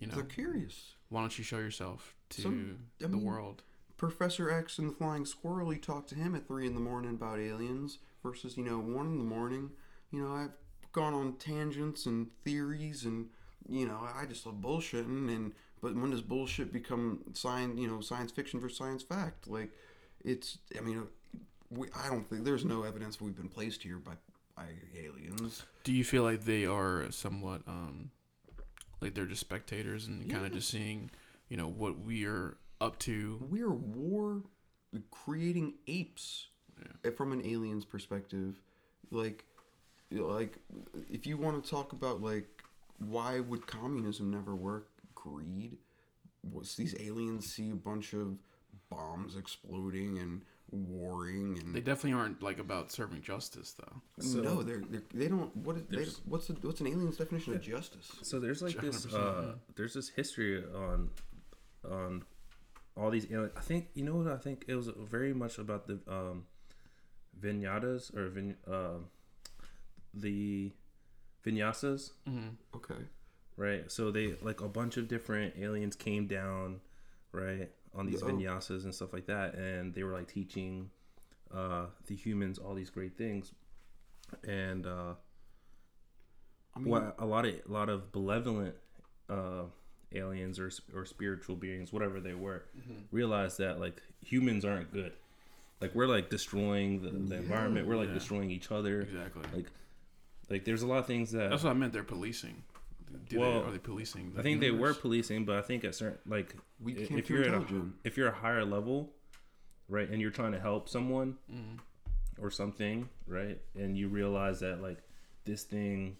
You 0.00 0.08
know, 0.08 0.14
They're 0.14 0.24
curious. 0.24 0.94
Why 1.08 1.20
don't 1.20 1.36
you 1.38 1.44
show 1.44 1.58
yourself 1.58 2.14
to 2.30 2.42
Some- 2.42 2.78
I 3.00 3.02
the 3.04 3.08
mean- 3.08 3.24
world? 3.24 3.62
Professor 3.96 4.48
X 4.50 4.78
and 4.78 4.90
the 4.90 4.94
Flying 4.94 5.24
Squirrel, 5.26 5.72
you 5.72 5.80
talk 5.80 6.06
to 6.08 6.14
him 6.14 6.36
at 6.36 6.46
three 6.46 6.66
in 6.68 6.74
the 6.74 6.80
morning 6.80 7.10
about 7.12 7.40
aliens 7.40 7.98
versus, 8.22 8.56
you 8.56 8.62
know, 8.62 8.78
one 8.78 9.06
in 9.06 9.18
the 9.18 9.24
morning. 9.24 9.70
You 10.12 10.22
know, 10.22 10.32
I've 10.32 10.52
gone 10.92 11.14
on 11.14 11.32
tangents 11.34 12.06
and 12.06 12.28
theories 12.44 13.04
and, 13.04 13.28
you 13.68 13.86
know, 13.88 13.98
I 14.14 14.24
just 14.26 14.46
love 14.46 14.56
bullshitting 14.60 15.28
and 15.34 15.52
but 15.80 15.94
when 15.96 16.10
does 16.10 16.22
bullshit 16.22 16.72
become 16.72 17.24
science, 17.34 17.78
you 17.78 17.88
know, 17.88 18.00
science 18.00 18.30
fiction 18.30 18.60
versus 18.60 18.78
science 18.78 19.02
fact? 19.02 19.48
Like 19.48 19.70
it's 20.24 20.58
I 20.76 20.80
mean, 20.80 21.02
we, 21.70 21.88
I 21.96 22.08
don't 22.08 22.28
think 22.28 22.44
there's 22.44 22.64
no 22.64 22.84
evidence 22.84 23.20
we've 23.20 23.36
been 23.36 23.48
placed 23.48 23.82
here 23.82 23.98
by 23.98 24.12
by 24.56 24.66
aliens. 24.96 25.64
Do 25.82 25.92
you 25.92 26.04
feel 26.04 26.22
like 26.22 26.44
they 26.44 26.66
are 26.66 27.10
somewhat 27.10 27.62
um 27.66 28.10
like 29.00 29.14
they're 29.14 29.26
just 29.26 29.40
spectators 29.40 30.06
and 30.06 30.30
kind 30.30 30.44
of 30.44 30.52
just 30.52 30.68
seeing, 30.68 31.10
you 31.48 31.56
know, 31.56 31.68
what 31.68 32.00
we 32.00 32.26
are 32.26 32.56
up 32.80 32.98
to? 33.00 33.38
We're 33.50 33.70
war 33.70 34.42
creating 35.10 35.74
apes 35.86 36.48
uh, 37.04 37.10
from 37.10 37.32
an 37.32 37.44
alien's 37.44 37.84
perspective. 37.84 38.60
Like, 39.10 39.44
like 40.10 40.58
if 41.10 41.26
you 41.26 41.36
want 41.36 41.62
to 41.62 41.70
talk 41.70 41.92
about 41.92 42.22
like 42.22 42.58
why 42.98 43.40
would 43.40 43.66
communism 43.66 44.30
never 44.30 44.54
work? 44.54 44.88
Greed. 45.14 45.78
Was 46.42 46.74
these 46.74 46.94
aliens 47.00 47.52
see 47.52 47.70
a 47.70 47.76
bunch 47.76 48.12
of 48.12 48.38
bombs 48.90 49.36
exploding 49.36 50.18
and 50.18 50.42
warring 50.70 51.58
and 51.64 51.74
They 51.74 51.80
definitely 51.80 52.12
aren't 52.18 52.42
like 52.42 52.58
about 52.58 52.92
serving 52.92 53.22
justice 53.22 53.72
though. 53.78 54.02
no, 54.42 54.62
they're, 54.62 54.82
they're 54.90 55.02
they 55.14 55.28
don't. 55.28 55.54
What 55.56 55.76
is, 55.76 55.82
they, 55.88 56.04
what's 56.26 56.46
the, 56.48 56.54
what's 56.62 56.80
an 56.80 56.86
alien's 56.88 57.16
definition 57.16 57.54
of 57.54 57.60
justice? 57.62 58.10
So 58.22 58.38
there's 58.38 58.60
like 58.62 58.78
this 58.80 59.06
100%, 59.06 59.14
uh 59.14 59.54
there's 59.76 59.94
this 59.94 60.08
history 60.10 60.62
on 60.74 61.10
on 61.90 62.22
all 62.96 63.10
these 63.10 63.26
alien 63.30 63.50
I 63.56 63.60
think 63.60 63.88
you 63.94 64.04
know 64.04 64.16
what 64.16 64.26
I 64.32 64.36
think 64.36 64.64
it 64.68 64.74
was 64.74 64.88
very 64.88 65.32
much 65.32 65.58
about 65.58 65.86
the 65.86 65.98
um 66.08 66.44
vignatas 67.40 68.14
or 68.16 68.28
vin, 68.28 68.56
uh, 68.70 68.98
the 70.14 70.72
vinyasas, 71.46 72.10
Okay. 72.74 72.94
right? 73.56 73.90
So 73.90 74.10
they 74.10 74.34
like 74.42 74.60
a 74.60 74.68
bunch 74.68 74.96
of 74.96 75.08
different 75.08 75.54
aliens 75.58 75.94
came 75.96 76.26
down, 76.26 76.80
right, 77.32 77.70
on 77.94 78.06
these 78.06 78.22
Oh. 78.22 78.26
vinyasas 78.26 78.84
and 78.84 78.94
stuff 78.94 79.12
like 79.12 79.26
that 79.26 79.54
and 79.54 79.94
they 79.94 80.02
were 80.02 80.12
like 80.12 80.28
teaching 80.28 80.90
uh 81.54 81.86
the 82.06 82.14
humans 82.14 82.58
all 82.58 82.74
these 82.74 82.90
great 82.90 83.16
things. 83.16 83.52
And 84.46 84.86
uh 84.86 85.14
I 86.76 86.80
mean, 86.80 86.90
well, 86.90 87.14
a 87.18 87.26
lot 87.26 87.44
of 87.46 87.54
a 87.68 87.72
lot 87.72 87.88
of 87.88 88.12
benevolent 88.12 88.74
uh, 89.28 89.64
aliens 90.12 90.58
or 90.60 90.70
or 90.94 91.04
spiritual 91.04 91.56
beings, 91.56 91.92
whatever 91.92 92.20
they 92.20 92.34
were, 92.34 92.64
realized 93.10 93.58
that 93.58 93.80
like 93.80 94.00
humans 94.20 94.64
aren't 94.64 94.92
good. 94.92 95.12
Like 95.80 95.94
we're 95.94 96.06
like 96.06 96.28
destroying 96.30 97.00
the, 97.02 97.10
the 97.10 97.36
environment. 97.36 97.86
We're 97.88 97.96
like 97.96 98.08
Yeah. 98.08 98.14
destroying 98.14 98.50
each 98.50 98.70
other. 98.70 99.00
Exactly. 99.02 99.42
Like, 99.54 99.66
like 100.50 100.64
there's 100.64 100.82
a 100.82 100.86
lot 100.86 100.98
of 100.98 101.06
things 101.06 101.32
that 101.32 101.50
That's 101.50 101.64
what 101.64 101.70
I 101.70 101.74
meant. 101.74 101.92
They're 101.92 102.04
policing. 102.04 102.62
Do 103.28 103.38
Well, 103.40 103.60
they, 103.62 103.68
are 103.68 103.72
they 103.72 103.78
policing? 103.78 104.32
the 104.34 104.40
I 104.40 104.42
think 104.42 104.60
they 104.60 104.70
were 104.70 104.94
policing, 104.94 105.44
but 105.44 105.56
I 105.56 105.62
think 105.62 105.84
at 105.84 105.94
certain 105.94 106.18
like 106.26 106.54
We 106.80 106.94
if 106.94 107.28
you're 107.30 107.42
at 107.44 107.54
a, 107.54 107.64
if 108.04 108.16
you're 108.16 108.28
a 108.28 108.34
higher 108.34 108.64
level, 108.64 109.10
right, 109.88 110.08
and 110.08 110.20
you're 110.20 110.30
trying 110.30 110.52
to 110.52 110.60
help 110.60 110.88
someone 110.88 111.36
or 112.40 112.50
something, 112.50 113.08
right, 113.26 113.58
and 113.74 113.96
you 113.96 114.08
realize 114.08 114.60
that 114.60 114.80
like 114.82 114.98
this 115.44 115.62
thing 115.64 116.16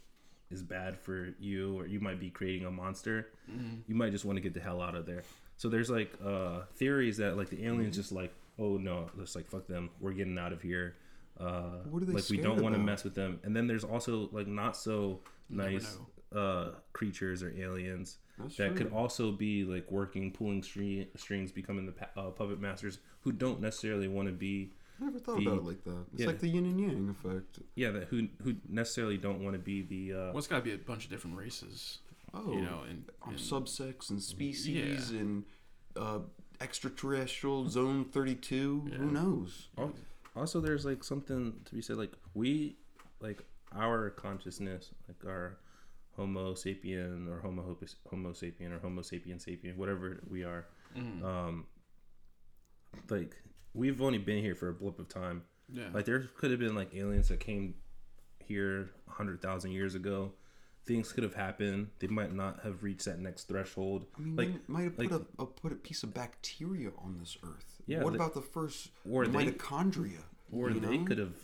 is 0.51 0.63
bad 0.63 0.99
for 0.99 1.35
you, 1.39 1.79
or 1.79 1.87
you 1.87 2.01
might 2.01 2.19
be 2.19 2.31
creating 2.31 2.67
a 2.67 2.71
monster, 2.71 3.29
you 3.87 3.95
might 3.95 4.11
just 4.13 4.25
want 4.25 4.37
to 4.37 4.41
get 4.41 4.55
the 4.55 4.61
hell 4.61 4.81
out 4.81 4.95
of 4.95 5.05
there. 5.07 5.23
So 5.57 5.69
there's 5.69 5.91
like 5.91 6.13
uh, 6.25 6.61
theories 6.77 7.17
that 7.19 7.37
like 7.37 7.51
the 7.51 7.65
aliens 7.67 7.97
just 7.97 8.13
like, 8.13 8.33
oh 8.59 8.77
no, 8.79 9.11
let's 9.17 9.37
like 9.37 9.47
fuck 9.49 9.67
them, 9.67 9.91
we're 10.01 10.13
getting 10.13 10.39
out 10.39 10.53
of 10.53 10.63
here. 10.63 10.95
Uh, 11.39 11.83
What 11.91 12.03
are 12.03 12.07
they 12.07 12.13
like 12.15 12.29
we 12.31 12.39
don't 12.39 12.63
want 12.63 12.75
to 12.75 12.81
mess 12.81 13.05
with 13.05 13.15
them. 13.15 13.39
And 13.45 13.55
then 13.55 13.67
there's 13.69 13.85
also 13.85 14.29
like 14.33 14.47
not 14.49 14.77
so 14.77 15.21
nice 15.49 15.97
uh, 16.35 16.71
creatures 16.93 17.43
or 17.43 17.51
aliens 17.57 18.19
That's 18.39 18.57
that 18.57 18.69
true. 18.69 18.77
could 18.77 18.93
also 18.93 19.33
be 19.33 19.65
like 19.65 19.91
working, 19.91 20.31
pulling 20.33 20.63
stre- 20.63 21.09
strings, 21.17 21.51
becoming 21.53 21.87
the 21.87 21.93
pa- 21.93 22.11
uh, 22.17 22.31
puppet 22.31 22.61
masters 22.61 22.99
who 23.23 23.33
don't 23.33 23.61
necessarily 23.61 24.09
want 24.09 24.29
to 24.29 24.35
be, 24.35 24.73
I 25.01 25.05
never 25.07 25.19
thought 25.19 25.37
the- 25.39 25.47
about 25.49 25.59
it 25.61 25.65
like 25.65 25.85
that. 25.85 26.05
It's 26.13 26.21
yeah. 26.23 26.27
like 26.27 26.39
the 26.41 26.49
yin 26.49 26.65
and 26.67 26.81
yang 26.81 27.09
effect. 27.09 27.61
yeah, 27.77 27.91
that 27.93 28.05
who 28.09 28.29
who 28.43 28.57
necessarily 28.69 29.17
don't 29.17 29.43
want 29.43 29.55
to 29.55 29.59
be 29.59 29.83
the. 29.83 30.13
Uh, 30.13 30.17
Well, 30.29 30.39
it's 30.39 30.47
got 30.47 30.57
to 30.59 30.63
be 30.65 30.73
a 30.75 30.79
bunch 30.79 31.05
of 31.05 31.11
different 31.11 31.37
races. 31.37 31.99
Oh, 32.35 32.53
you 32.53 32.61
know, 32.61 32.83
and, 32.89 33.05
on 33.23 33.31
and 33.31 33.39
subsects 33.39 34.11
and 34.11 34.23
species 34.23 35.11
Yeah. 35.11 35.21
and 35.21 35.45
uh, 35.97 36.19
extraterrestrial 36.61 37.69
zone 37.69 38.05
32 38.05 38.91
who 38.97 39.07
knows 39.07 39.69
Al- 39.79 39.93
also 40.37 40.61
there's 40.61 40.85
like 40.85 41.03
something 41.03 41.55
to 41.65 41.75
be 41.75 41.81
said 41.81 41.97
like 41.97 42.13
we 42.35 42.77
like 43.21 43.43
our 43.75 44.11
consciousness 44.11 44.91
like 45.09 45.25
our 45.25 45.57
homo 46.19 46.53
sapien 46.55 47.29
or 47.31 47.39
homo 47.41 47.63
hopus- 47.63 47.97
homo 48.11 48.31
sapien 48.33 48.73
or 48.73 48.79
homo 48.81 49.01
sapien 49.03 49.37
sapien 49.39 49.77
whatever 49.77 50.21
we 50.29 50.43
are. 50.45 50.67
Um 50.97 51.67
like 53.09 53.37
we've 53.75 54.01
only 54.03 54.19
been 54.19 54.43
here 54.43 54.55
for 54.55 54.69
a 54.69 54.73
blip 54.75 54.99
of 54.99 55.09
time. 55.09 55.43
Yeah, 55.73 55.89
like 55.93 56.05
there 56.07 56.21
could 56.37 56.51
have 56.51 56.61
been 56.61 56.75
like 56.75 56.95
aliens 56.95 57.29
that 57.29 57.41
came 57.41 57.75
here 58.45 58.91
100,000 59.07 59.71
years 59.73 59.95
ago. 59.95 60.33
Things 60.87 61.13
could 61.13 61.23
have 61.23 61.35
happened. 61.35 61.89
They 61.99 62.07
might 62.07 62.33
not 62.35 62.61
have 62.65 62.83
reached 62.83 63.05
that 63.05 63.19
next 63.21 63.45
threshold. 63.49 64.07
I 64.17 64.21
mean 64.23 64.37
like 64.37 64.53
they 64.53 64.59
might 64.67 64.83
have 64.85 64.97
put 64.97 65.11
like- 65.11 65.21
a, 65.39 65.43
a 65.43 65.47
put 65.47 65.73
a 65.73 65.77
piece 65.77 66.03
of 66.03 66.15
bacteria 66.15 66.91
on 66.99 67.19
this 67.21 67.37
earth. 67.45 67.83
Yeah, 67.87 68.03
what 68.03 68.13
the- 68.15 68.17
about 68.19 68.35
the 68.35 68.43
first 68.43 68.89
or 69.09 69.27
they- 69.27 69.47
mitochondria 69.47 70.23
or 70.51 70.71
you 70.71 70.81
they 70.81 70.97
know? 70.99 71.05
could 71.05 71.19
have 71.19 71.37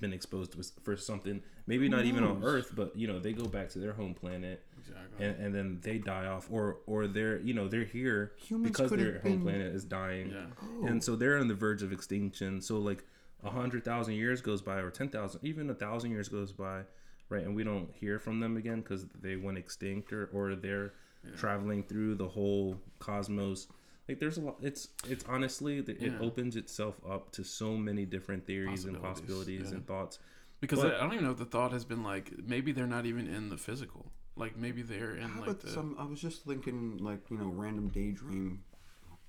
been 0.00 0.12
exposed 0.12 0.52
to 0.52 0.62
for 0.82 0.96
something 0.96 1.42
maybe 1.66 1.88
not 1.88 2.04
even 2.04 2.22
on 2.22 2.42
earth 2.44 2.72
but 2.76 2.94
you 2.96 3.06
know 3.08 3.18
they 3.18 3.32
go 3.32 3.46
back 3.46 3.68
to 3.68 3.78
their 3.78 3.92
home 3.92 4.14
planet 4.14 4.62
exactly. 4.78 5.26
and, 5.26 5.36
and 5.44 5.54
then 5.54 5.78
they 5.82 5.98
die 5.98 6.26
off 6.26 6.46
or 6.50 6.76
or 6.86 7.06
they're 7.06 7.38
you 7.40 7.52
know 7.52 7.66
they're 7.68 7.84
here 7.84 8.32
Humans 8.36 8.70
because 8.70 8.90
their 8.92 9.14
have 9.14 9.22
home 9.22 9.32
been- 9.32 9.42
planet 9.42 9.74
is 9.74 9.84
dying 9.84 10.30
Yeah. 10.30 10.46
Oh. 10.62 10.86
and 10.86 11.02
so 11.02 11.16
they're 11.16 11.38
on 11.38 11.48
the 11.48 11.54
verge 11.54 11.82
of 11.82 11.92
extinction 11.92 12.60
so 12.60 12.78
like 12.78 13.02
a 13.42 13.50
hundred 13.50 13.84
thousand 13.84 14.14
years 14.14 14.40
goes 14.40 14.62
by 14.62 14.76
or 14.76 14.90
ten 14.90 15.08
thousand 15.08 15.40
even 15.42 15.68
a 15.70 15.74
thousand 15.74 16.10
years 16.12 16.28
goes 16.28 16.52
by 16.52 16.82
right 17.28 17.42
and 17.44 17.56
we 17.56 17.64
don't 17.64 17.90
hear 17.92 18.18
from 18.20 18.38
them 18.40 18.56
again 18.56 18.80
because 18.80 19.06
they 19.20 19.34
went 19.36 19.58
extinct 19.58 20.12
or 20.12 20.26
or 20.32 20.54
they're 20.54 20.92
traveling 21.36 21.82
through 21.82 22.14
the 22.14 22.28
whole 22.28 22.78
cosmos 23.00 23.66
like 24.08 24.18
there's 24.18 24.38
a 24.38 24.40
lot 24.40 24.56
it's 24.62 24.88
it's 25.06 25.24
honestly 25.28 25.78
it 25.78 25.98
Yeah. 26.00 26.18
opens 26.20 26.56
itself 26.56 26.96
up 27.08 27.30
to 27.32 27.44
so 27.44 27.76
many 27.76 28.04
different 28.06 28.46
theories 28.46 28.84
and 28.84 29.00
Possibilities, 29.00 29.20
possibilities 29.28 29.70
yeah. 29.70 29.76
and 29.76 29.86
thoughts 29.86 30.18
because 30.60 30.80
but- 30.80 30.94
I, 30.94 30.96
I 30.96 31.00
don't 31.00 31.12
even 31.14 31.24
know 31.24 31.32
if 31.32 31.38
the 31.38 31.44
thought 31.44 31.72
has 31.72 31.84
been 31.84 32.02
like 32.02 32.32
maybe 32.46 32.72
they're 32.72 32.86
not 32.86 33.06
even 33.06 33.26
in 33.28 33.48
the 33.50 33.56
physical. 33.58 34.10
Like 34.36 34.56
maybe 34.56 34.82
they're 34.82 35.16
in 35.16 35.28
How 35.28 35.40
like 35.40 35.48
about 35.50 35.60
the 35.62 35.70
some 35.70 35.96
i 35.98 36.04
was 36.04 36.20
just 36.20 36.44
thinking 36.44 36.96
like 36.98 37.28
you 37.28 37.36
know 37.38 37.48
random 37.48 37.88
daydream 37.88 38.62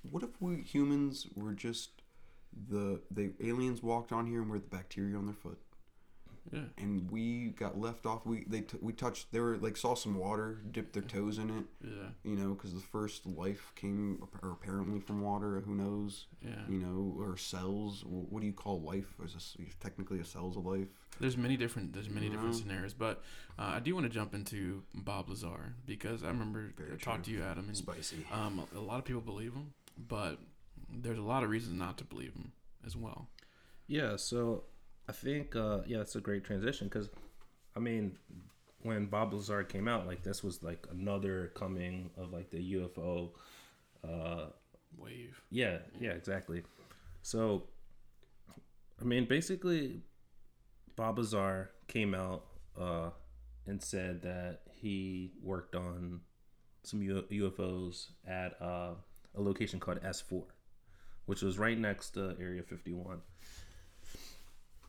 what 0.08 0.22
if 0.22 0.40
we 0.40 0.62
humans 0.62 1.26
were 1.34 1.52
just 1.52 2.02
the 2.68 3.00
the 3.10 3.32
aliens 3.42 3.82
walked 3.82 4.12
on 4.12 4.26
here 4.26 4.40
and 4.40 4.48
we're 4.50 4.58
the 4.60 4.68
bacteria 4.68 5.16
on 5.16 5.26
their 5.26 5.34
foot 5.34 5.58
Yeah. 6.52 6.60
and 6.78 7.10
we 7.10 7.48
got 7.50 7.78
left 7.78 8.06
off. 8.06 8.24
We 8.26 8.44
they 8.46 8.62
t- 8.62 8.78
we 8.80 8.92
touched. 8.92 9.30
They 9.32 9.40
were 9.40 9.56
like 9.58 9.76
saw 9.76 9.94
some 9.94 10.16
water, 10.18 10.58
dipped 10.72 10.94
their 10.94 11.02
toes 11.02 11.38
in 11.38 11.50
it. 11.50 11.64
Yeah. 11.84 12.08
You 12.24 12.36
know, 12.36 12.54
because 12.54 12.74
the 12.74 12.80
first 12.80 13.26
life 13.26 13.72
came 13.76 14.22
or 14.42 14.50
apparently 14.52 15.00
from 15.00 15.20
water. 15.22 15.60
Who 15.60 15.74
knows? 15.74 16.26
Yeah. 16.42 16.62
You 16.68 16.78
know, 16.78 17.14
or 17.18 17.36
cells. 17.36 18.04
What 18.06 18.40
do 18.40 18.46
you 18.46 18.52
call 18.52 18.80
life? 18.80 19.14
Is 19.24 19.34
this 19.34 19.56
technically 19.80 20.18
a 20.20 20.24
cells 20.24 20.56
of 20.56 20.64
life? 20.66 20.88
There's 21.20 21.36
many 21.36 21.56
different 21.56 21.92
there's 21.92 22.08
many 22.08 22.28
different 22.28 22.54
Mhm. 22.54 22.60
scenarios, 22.60 22.94
but 22.94 23.22
uh, 23.58 23.72
I 23.76 23.80
do 23.80 23.94
want 23.94 24.04
to 24.06 24.10
jump 24.10 24.34
into 24.34 24.82
Bob 24.94 25.28
Lazar 25.28 25.74
because 25.86 26.24
I 26.24 26.28
remember 26.28 26.72
I 26.92 26.96
talked 26.96 27.26
to 27.26 27.30
you, 27.30 27.42
Adam, 27.42 27.66
and 27.68 27.76
Spicy. 27.76 28.24
um, 28.32 28.62
a 28.74 28.80
lot 28.80 28.98
of 28.98 29.04
people 29.04 29.20
believe 29.20 29.52
him, 29.52 29.74
but 29.98 30.38
there's 30.90 31.18
a 31.18 31.22
lot 31.22 31.44
of 31.44 31.50
reasons 31.50 31.78
not 31.78 31.98
to 31.98 32.04
believe 32.04 32.32
him 32.34 32.52
as 32.86 32.96
well. 32.96 33.28
Yeah, 33.86 34.16
so 34.16 34.64
I 35.10 35.12
think 35.12 35.56
uh, 35.56 35.80
yeah, 35.86 35.98
it's 35.98 36.14
a 36.14 36.20
great 36.20 36.44
transition 36.44 36.86
because, 36.86 37.08
I 37.74 37.80
mean, 37.80 38.16
when 38.82 39.06
Bob 39.06 39.34
Lazar 39.34 39.64
came 39.64 39.88
out, 39.88 40.06
like 40.06 40.22
this 40.22 40.44
was 40.44 40.62
like 40.62 40.86
another 40.88 41.50
coming 41.56 42.10
of 42.16 42.32
like 42.32 42.50
the 42.50 42.74
UFO. 42.74 43.30
Uh, 44.04 44.46
Wave. 44.96 45.42
yeah, 45.50 45.78
yeah, 46.00 46.10
exactly. 46.10 46.62
So, 47.22 47.64
I 49.00 49.04
mean, 49.04 49.24
basically, 49.24 50.02
Bob 50.94 51.18
Lazar 51.18 51.72
came 51.88 52.14
out 52.14 52.44
uh, 52.80 53.10
and 53.66 53.82
said 53.82 54.22
that 54.22 54.60
he 54.70 55.32
worked 55.42 55.74
on 55.74 56.20
some 56.84 57.02
U- 57.02 57.26
UFOs 57.32 58.10
at 58.28 58.56
uh, 58.62 58.92
a 59.36 59.40
location 59.40 59.80
called 59.80 60.00
S4, 60.02 60.44
which 61.26 61.42
was 61.42 61.58
right 61.58 61.76
next 61.76 62.10
to 62.10 62.36
Area 62.40 62.62
51. 62.62 63.22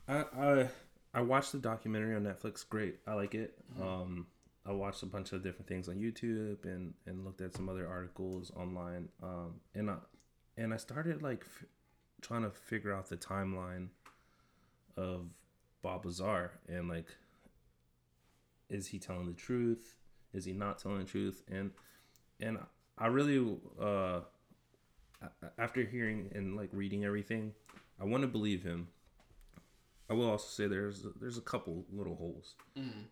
I 0.08 0.26
I, 0.38 0.70
I 1.14 1.22
watched 1.22 1.52
the 1.52 1.58
documentary 1.60 2.16
on 2.16 2.24
Netflix. 2.24 2.68
Great, 2.68 3.00
I 3.08 3.14
like 3.14 3.36
it. 3.36 3.58
Um, 3.82 4.28
I 4.66 4.72
watched 4.72 5.02
a 5.04 5.08
bunch 5.08 5.34
of 5.34 5.42
different 5.44 5.68
things 5.68 5.90
on 5.90 5.96
YouTube 5.96 6.66
and 6.66 6.94
and 7.06 7.26
looked 7.26 7.42
at 7.42 7.54
some 7.54 7.70
other 7.70 7.88
articles 7.88 8.52
online. 8.56 9.10
Um, 9.24 9.62
and 9.74 9.90
I 9.90 9.96
and 10.58 10.74
I 10.74 10.78
started 10.78 11.22
like 11.22 11.44
f- 11.46 11.66
trying 12.22 12.44
to 12.44 12.52
figure 12.52 12.94
out 12.94 13.10
the 13.10 13.18
timeline 13.18 13.88
of 14.98 15.26
Bob 15.82 16.06
Lazar 16.06 16.52
and 16.68 16.88
like 16.88 17.08
is 18.70 18.88
he 18.88 19.00
telling 19.00 19.28
the 19.28 19.34
truth? 19.34 19.96
Is 20.34 20.46
he 20.46 20.54
not 20.54 20.80
telling 20.80 21.00
the 21.00 21.06
truth? 21.06 21.42
And 21.50 21.72
and 22.40 22.60
I 22.98 23.08
really 23.08 23.58
uh 23.80 24.22
after 25.58 25.84
hearing 25.84 26.32
and 26.34 26.56
like 26.56 26.70
reading 26.72 27.04
everything, 27.04 27.54
I 28.00 28.06
want 28.06 28.22
to 28.22 28.28
believe 28.28 28.64
him. 28.64 28.88
I 30.12 30.14
will 30.14 30.30
also 30.30 30.48
say 30.50 30.68
there's 30.68 31.06
there's 31.22 31.38
a 31.38 31.42
couple 31.42 31.86
little 31.90 32.16
holes 32.16 32.56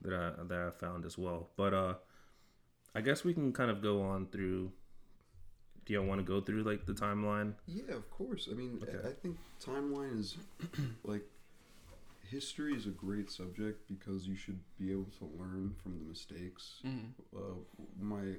that 0.02 0.14
I 0.14 0.44
that 0.50 0.60
I 0.60 0.70
found 0.72 1.06
as 1.06 1.18
well. 1.18 1.50
But 1.56 1.74
uh 1.74 1.94
I 2.94 3.00
guess 3.02 3.24
we 3.24 3.34
can 3.34 3.54
kind 3.54 3.72
of 3.72 3.82
go 3.82 4.02
on 4.02 4.28
through 4.28 4.74
do 5.86 5.94
y'all 5.94 6.04
want 6.06 6.20
to 6.20 6.26
go 6.26 6.42
through 6.42 6.64
like 6.64 6.86
the 6.86 6.94
timeline? 6.94 7.54
Yeah, 7.68 7.96
of 7.96 8.12
course. 8.12 8.50
I 8.52 8.54
mean, 8.54 8.80
I- 8.82 8.90
Okay. 8.98 9.08
I 9.08 9.14
think 9.14 9.38
timeline 9.66 10.20
is 10.20 10.36
like 11.06 11.24
history 12.30 12.74
is 12.76 12.86
a 12.86 12.90
great 12.90 13.32
subject 13.32 13.88
because 13.88 14.28
you 14.28 14.36
should 14.36 14.60
be 14.78 14.92
able 14.92 15.08
to 15.20 15.26
learn 15.40 15.76
from 15.82 15.98
the 16.00 16.04
mistakes. 16.06 16.82
Uh, 17.36 17.40
my 18.00 18.36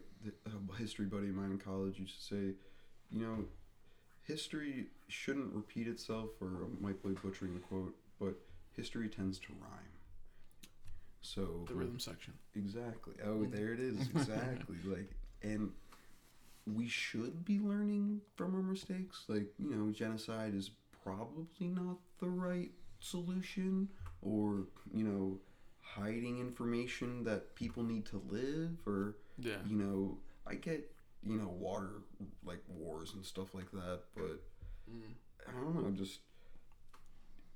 uh, 0.46 0.74
history 0.78 1.06
buddy 1.06 1.30
of 1.30 1.34
mine 1.34 1.52
in 1.52 1.58
college 1.58 1.98
used 1.98 2.16
to 2.18 2.22
say, 2.34 2.44
you 3.10 3.20
know, 3.20 3.44
history 4.24 4.86
shouldn't 5.08 5.52
repeat 5.54 5.88
itself, 5.88 6.28
or 6.40 6.48
I 6.48 6.82
might 6.84 7.02
be 7.02 7.10
butchering 7.10 7.54
the 7.54 7.60
quote, 7.60 7.96
but 8.20 8.34
history 8.76 9.08
tends 9.08 9.38
to 9.40 9.52
rhyme. 9.60 9.92
So 11.22 11.64
The 11.68 11.74
rhythm 11.74 11.98
section. 11.98 12.34
Exactly. 12.54 13.14
Oh, 13.24 13.38
mm. 13.44 13.52
there 13.52 13.72
it 13.72 13.80
is. 13.80 14.08
Exactly. 14.14 14.76
like, 14.84 15.10
and 15.42 15.70
we 16.66 16.88
should 16.88 17.44
be 17.44 17.58
learning 17.58 18.20
from 18.36 18.54
our 18.54 18.62
mistakes. 18.62 19.24
Like, 19.28 19.48
you 19.58 19.70
know, 19.74 19.90
genocide 19.92 20.54
is 20.54 20.70
probably 21.04 21.68
not 21.68 21.96
the 22.20 22.28
right 22.28 22.70
solution, 23.00 23.88
or 24.22 24.64
you 24.94 25.04
know, 25.04 25.38
hiding 25.80 26.38
information 26.38 27.24
that 27.24 27.54
people 27.54 27.82
need 27.82 28.06
to 28.06 28.22
live, 28.28 28.78
or 28.86 29.16
Yeah. 29.38 29.56
you 29.66 29.76
know, 29.76 30.18
I 30.46 30.54
get 30.54 30.90
you 31.22 31.36
know 31.36 31.48
water 31.48 32.02
like 32.44 32.62
wars 32.68 33.12
and 33.14 33.24
stuff 33.24 33.54
like 33.54 33.70
that, 33.72 34.00
but 34.14 34.42
mm. 34.90 35.12
I 35.48 35.52
don't 35.52 35.74
know. 35.74 35.90
Just 35.90 36.20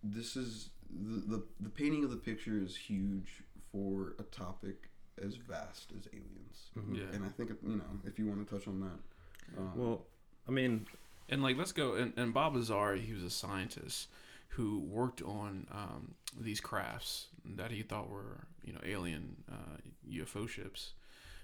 this 0.04 0.36
is 0.36 0.70
the, 0.90 1.36
the 1.36 1.42
the 1.60 1.68
painting 1.70 2.04
of 2.04 2.10
the 2.10 2.16
picture 2.16 2.58
is 2.62 2.76
huge 2.76 3.42
for 3.72 4.14
a 4.18 4.22
topic 4.24 4.88
as 5.24 5.34
vast 5.36 5.92
as 5.98 6.06
aliens, 6.12 6.70
Yeah. 6.92 7.04
and 7.14 7.24
I 7.24 7.28
think 7.28 7.50
you 7.66 7.76
know 7.76 7.84
if 8.04 8.18
you 8.18 8.26
want 8.26 8.46
to 8.46 8.54
touch 8.54 8.68
on 8.68 8.80
that. 8.80 9.58
Um, 9.58 9.72
Well, 9.76 10.02
I 10.48 10.50
mean, 10.52 10.86
And 11.28 11.42
like, 11.42 11.56
let's 11.56 11.72
go. 11.72 11.94
And, 11.94 12.12
and 12.16 12.34
Bob 12.34 12.54
Lazar, 12.54 12.96
he 12.96 13.12
was 13.12 13.22
a 13.22 13.30
scientist 13.30 14.08
who 14.48 14.80
worked 14.80 15.22
on 15.22 15.66
um, 15.72 16.14
these 16.38 16.60
crafts 16.60 17.26
that 17.56 17.70
he 17.70 17.82
thought 17.82 18.08
were, 18.10 18.46
you 18.64 18.72
know, 18.72 18.80
alien 18.84 19.36
uh, 19.50 19.76
UFO 20.10 20.48
ships. 20.48 20.92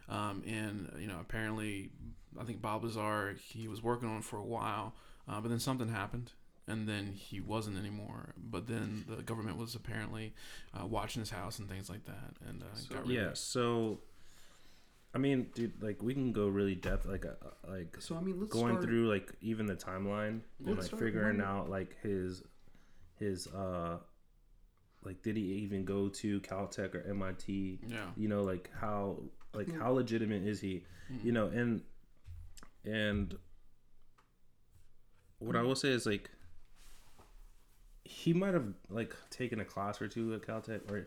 Um, 0.09 0.43
and 0.47 0.93
you 0.99 1.07
know, 1.07 1.19
apparently, 1.21 1.91
I 2.41 2.45
think 2.45 2.61
Bob 2.61 2.85
Lazar 2.85 3.37
he 3.43 3.69
was 3.69 3.83
working 3.83 4.09
on 4.09 4.19
it 4.19 4.25
for 4.25 4.39
a 4.39 4.45
while, 4.45 4.95
uh, 5.29 5.41
but 5.41 5.49
then 5.49 5.61
something 5.61 5.89
happened, 5.89 6.33
and 6.71 6.89
then 6.89 7.13
he 7.15 7.41
wasn't 7.41 7.79
anymore. 7.79 8.35
But 8.37 8.67
then 8.67 9.05
the 9.09 9.23
government 9.23 9.57
was 9.57 9.75
apparently 9.75 10.35
uh, 10.73 10.87
watching 10.87 11.21
his 11.21 11.31
house 11.31 11.59
and 11.59 11.69
things 11.69 11.91
like 11.91 12.05
that, 12.07 12.35
and 12.49 12.63
uh, 12.63 12.95
got 12.95 13.07
rid 13.07 13.17
yeah, 13.17 13.23
of 13.27 13.33
it. 13.33 13.39
so 13.39 14.01
I 15.15 15.19
mean, 15.19 15.49
dude, 15.55 15.83
like 15.83 16.03
we 16.03 16.15
can 16.15 16.33
go 16.33 16.47
really 16.47 16.77
depth 16.77 17.07
like 17.07 17.27
uh, 17.27 17.31
like 17.69 17.97
so 17.99 18.17
I 18.17 18.21
mean, 18.21 18.39
let's 18.41 18.53
going 18.53 18.75
start, 18.75 18.85
through 18.85 19.09
like 19.09 19.33
even 19.41 19.67
the 19.67 19.75
timeline 19.75 20.41
and 20.65 20.79
like 20.79 20.91
figuring 20.91 21.39
one- 21.39 21.47
out 21.47 21.69
like 21.69 22.01
his 22.03 22.43
his 23.19 23.47
uh 23.49 23.99
like 25.03 25.23
did 25.23 25.37
he 25.37 25.43
even 25.43 25.85
go 25.85 26.09
to 26.09 26.41
Caltech 26.41 26.95
or 26.95 27.05
MIT? 27.09 27.81
Yeah. 27.89 28.07
You 28.17 28.29
know, 28.29 28.43
like 28.43 28.71
how 28.79 29.19
like 29.53 29.75
how 29.79 29.91
legitimate 29.93 30.45
is 30.47 30.61
he? 30.61 30.85
You 31.25 31.33
know, 31.33 31.47
and 31.49 31.83
and 32.85 33.37
what 35.41 35.57
I 35.57 35.63
will 35.63 35.75
say 35.75 35.89
is 35.89 36.07
like 36.07 36.31
he 38.11 38.33
might 38.33 38.55
have 38.55 38.67
like 38.91 39.15
taken 39.31 39.61
a 39.61 39.65
class 39.65 40.03
or 40.03 40.09
two 40.09 40.35
at 40.35 40.43
Caltech 40.43 40.91
or 40.91 41.07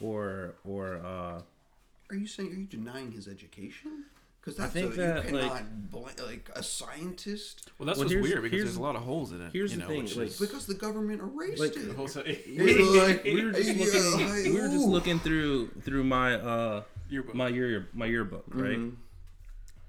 or 0.00 0.54
or 0.64 0.96
uh 1.04 1.40
Are 2.10 2.16
you 2.16 2.26
saying 2.26 2.52
are 2.52 2.56
you 2.56 2.66
denying 2.66 3.10
his 3.12 3.26
education? 3.26 4.04
Because 4.40 4.56
that's 4.56 4.72
think 4.72 4.94
a, 4.94 4.96
that, 4.96 5.28
you 5.28 5.36
like- 5.38 5.42
cannot 5.52 5.90
bl- 5.90 6.24
like 6.26 6.50
a 6.54 6.62
scientist 6.62 7.70
Well, 7.78 7.86
that's 7.86 7.98
Well, 7.98 8.08
what's 8.08 8.20
weird 8.28 8.42
because 8.42 8.64
there's 8.64 8.76
a 8.76 8.82
lot 8.82 8.96
of 8.96 9.02
holes 9.02 9.30
in 9.32 9.40
it. 9.40 9.52
here's 9.52 9.70
you 9.72 9.78
the 9.78 9.84
know, 9.84 9.88
thing, 9.88 10.02
which 10.02 10.16
like- 10.16 10.26
is- 10.28 10.38
because 10.40 10.66
the 10.66 10.74
government 10.74 11.20
erased 11.22 11.60
Like- 11.60 11.76
it. 11.76 11.94
Holes- 11.94 12.16
We're 12.16 13.06
like- 13.06 13.24
we 13.24 13.44
were 13.44 13.52
just 13.52 13.68
looking 13.78 14.28
like, 14.28 14.44
we 14.44 14.60
were 14.60 14.68
just 14.68 14.86
looking 14.88 15.18
through 15.20 15.68
through 15.82 16.04
my 16.04 16.34
uh 16.34 16.82
Yearbook. 17.08 17.34
my 17.34 17.48
year 17.48 17.88
my 17.94 18.06
yearbook 18.06 18.44
right 18.48 18.78
Mhm. 18.78 18.96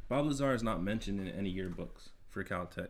bob 0.10 0.26
lazar 0.28 0.54
is 0.54 0.62
not 0.63 0.82
mentioned 0.84 1.19
in 1.21 1.28
any 1.30 1.54
yearbooks 1.54 2.10
for 2.30 2.43
caltech 2.43 2.89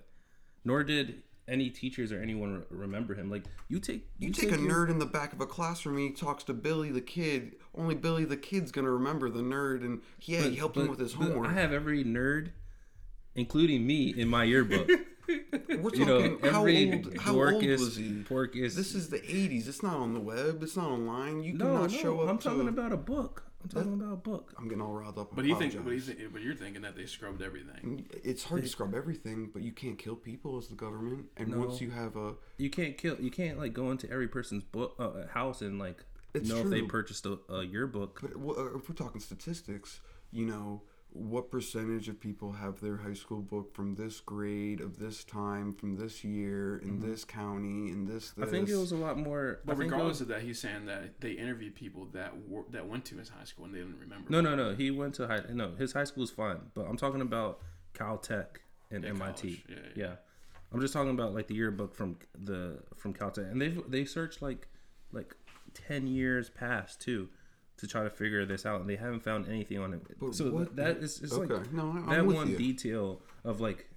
nor 0.66 0.84
did 0.84 1.22
any 1.48 1.70
teachers 1.70 2.12
or 2.12 2.22
anyone 2.22 2.60
re- 2.60 2.64
remember 2.70 3.14
him 3.16 3.30
like 3.30 3.44
you 3.68 3.80
take 3.80 4.08
You 4.20 4.32
take 4.32 4.52
a 4.52 4.58
your- 4.60 4.70
nerd 4.88 4.90
in 4.90 5.00
the 5.00 5.06
back 5.06 5.34
of 5.34 5.42
a 5.42 5.46
classroom 5.46 5.98
and 5.98 6.06
he 6.08 6.12
talks 6.14 6.44
to 6.46 6.54
Billy 6.54 6.92
the 6.92 7.02
kid. 7.02 7.56
Only 7.76 7.96
Billy 7.96 8.24
the 8.26 8.38
kid's 8.38 8.72
gonna 8.72 8.92
remember 8.92 9.30
the 9.30 9.42
nerd, 9.42 9.82
and 9.84 10.02
yeah, 10.22 10.42
he 10.44 10.50
but- 10.50 10.58
helped 10.58 10.78
him 10.78 10.88
with 10.88 11.00
his 11.00 11.14
homework. 11.14 11.50
i 11.50 11.54
have 11.54 11.74
every 11.74 12.04
nerd 12.04 12.52
including 13.36 13.86
me 13.86 14.14
in 14.16 14.28
my 14.28 14.44
yearbook 14.44 14.88
We're 15.28 15.96
you 15.96 16.06
know 16.06 16.20
talking 16.38 16.52
how 16.52 16.60
every 16.62 16.94
old? 16.94 17.18
How 17.18 17.32
old 17.42 17.64
is 17.64 17.80
was 17.80 17.96
he? 17.96 18.24
pork 18.24 18.56
is 18.58 18.76
This 18.76 18.94
is 18.94 19.10
the 19.10 19.20
'80s. 19.20 19.68
It's 19.70 19.82
not 19.82 19.96
on 19.96 20.14
the 20.14 20.20
web. 20.20 20.62
It's 20.62 20.76
not 20.76 20.90
online. 20.92 21.42
You 21.44 21.54
no, 21.54 21.66
cannot 21.66 21.92
no 21.92 21.98
show 21.98 22.20
up. 22.22 22.30
i'm 22.30 22.38
to 22.40 22.44
talking 22.44 22.68
a- 22.68 22.70
about 22.70 22.92
a 22.92 22.98
book 22.98 23.44
i'm 23.64 23.70
talking 23.70 23.94
about 23.94 24.14
a 24.14 24.18
book 24.18 24.54
I'm 24.58 24.68
getting 24.68 24.82
all 24.82 24.94
riled 24.94 25.18
up. 25.18 25.36
But 25.36 25.46
you 25.46 25.56
think, 25.58 25.74
but, 25.74 25.80
you 25.92 25.98
apologize. 25.98 26.06
think, 26.18 26.34
but 26.34 26.42
you're 26.42 26.56
thinking 26.56 26.82
that 26.84 26.96
they 26.96 27.06
scrubbed 27.06 27.42
everything. 27.42 28.06
It's 28.24 28.44
hard 28.44 28.62
to 28.64 28.68
scrub 28.70 28.94
everything, 28.94 29.50
but 29.54 29.62
you 29.64 29.72
can't 29.72 29.98
kill 29.98 30.16
people 30.16 30.58
as 30.58 30.68
the 30.68 30.76
government. 30.76 31.28
And 31.38 31.50
No. 31.50 31.60
once 31.60 31.82
you 31.82 31.92
have 31.92 32.16
a, 32.16 32.36
you 32.58 32.70
can't 32.70 32.98
kill 32.98 33.16
you 33.20 33.32
can't 33.32 33.58
like 33.58 33.74
go 33.74 33.92
into 33.92 34.10
every 34.12 34.28
person's 34.28 34.64
book 34.64 34.96
uh, 35.00 35.28
house 35.34 35.62
and 35.62 35.80
like 35.80 36.04
It's 36.34 36.50
know 36.50 36.60
if 36.62 36.70
they 36.70 36.80
true. 36.80 36.88
purchased 36.88 37.26
a, 37.26 37.40
a 37.50 37.64
yearbook 37.64 38.20
but 38.22 38.34
w- 38.34 38.56
uh, 38.58 38.78
if 38.78 38.88
we're 38.90 38.96
talking 38.96 39.22
statistics, 39.22 40.00
you 40.32 40.46
know, 40.46 40.82
what 41.16 41.52
percentage 41.52 42.10
of 42.10 42.20
people 42.20 42.54
have 42.54 42.82
their 42.82 42.98
high 42.98 43.14
school 43.14 43.42
book 43.42 43.74
from 43.76 43.94
this 43.96 44.20
grade 44.20 44.82
of 44.82 44.98
this 44.98 45.24
time, 45.24 45.72
from 45.74 45.96
this 45.96 46.24
year, 46.24 46.78
in 46.80 47.00
this 47.00 47.24
county, 47.24 47.90
in 47.92 48.06
this, 48.06 48.32
this? 48.32 48.32
Mm-hmm. 48.32 48.44
i 48.44 48.48
think 48.48 48.68
it 48.70 48.76
was 48.76 48.92
a 48.92 48.98
lot 48.98 49.18
more 49.18 49.60
But 49.64 49.76
I 49.76 49.80
regardless 49.80 50.10
was- 50.16 50.22
of 50.22 50.28
that, 50.30 50.42
he's 50.42 50.60
saying 50.60 50.88
that 50.88 51.22
they 51.22 51.32
interviewed 51.34 51.76
people 51.76 52.08
that 52.14 52.34
were, 52.50 52.64
that 52.72 52.88
went 52.88 53.06
to 53.06 53.18
his 53.18 53.30
high 53.30 53.44
school 53.44 53.66
and 53.66 53.74
they 53.76 53.80
didn't 53.80 54.00
remember. 54.00 54.26
no 54.30 54.42
no 54.42 54.56
no 54.56 54.74
he 54.76 54.90
went 54.90 55.14
to 55.16 55.28
high 55.28 55.42
no 55.54 55.76
his 55.76 55.94
high 55.94 56.04
school 56.04 56.24
is 56.24 56.32
fine 56.32 56.58
but 56.74 56.86
i'm 56.88 56.98
talking 56.98 57.22
about 57.22 57.60
caltech 57.94 58.48
and 58.90 59.04
Yeah, 59.04 59.12
mit 59.12 59.20
college. 59.20 59.64
Yeah, 59.70 59.76
yeah. 59.96 60.16
i'm 60.72 60.82
just 60.82 60.94
talking 60.94 61.12
about 61.12 61.36
like 61.36 61.48
the 61.48 61.56
yearbook 61.56 61.94
from 61.96 62.18
the 62.34 62.80
from 62.96 63.14
caltech 63.14 63.52
and 63.52 63.62
they've 63.62 63.80
they 63.88 64.04
searched 64.06 64.42
like 64.42 64.68
like 65.12 65.36
ten 65.76 66.08
years 66.08 66.50
past 66.50 67.00
too 67.02 67.30
to 67.78 67.88
try 67.88 68.04
to 68.04 68.10
figure 68.10 68.46
this 68.46 68.66
out, 68.66 68.82
and 68.82 68.90
they 68.90 68.96
haven't 68.96 69.22
found 69.24 69.48
anything 69.48 69.80
on 69.80 69.94
it. 69.94 70.02
But 70.20 70.36
so 70.36 70.52
what- 70.52 70.76
that 70.76 70.98
is 70.98 71.22
it's 71.22 71.34
okay, 71.34 71.54
like 71.56 71.74
no, 71.74 71.90
I'm 71.92 72.10
that 72.10 72.26
one 72.26 72.50
you. 72.52 72.58
detail 72.58 73.22
of 73.44 73.60
like 73.62 73.90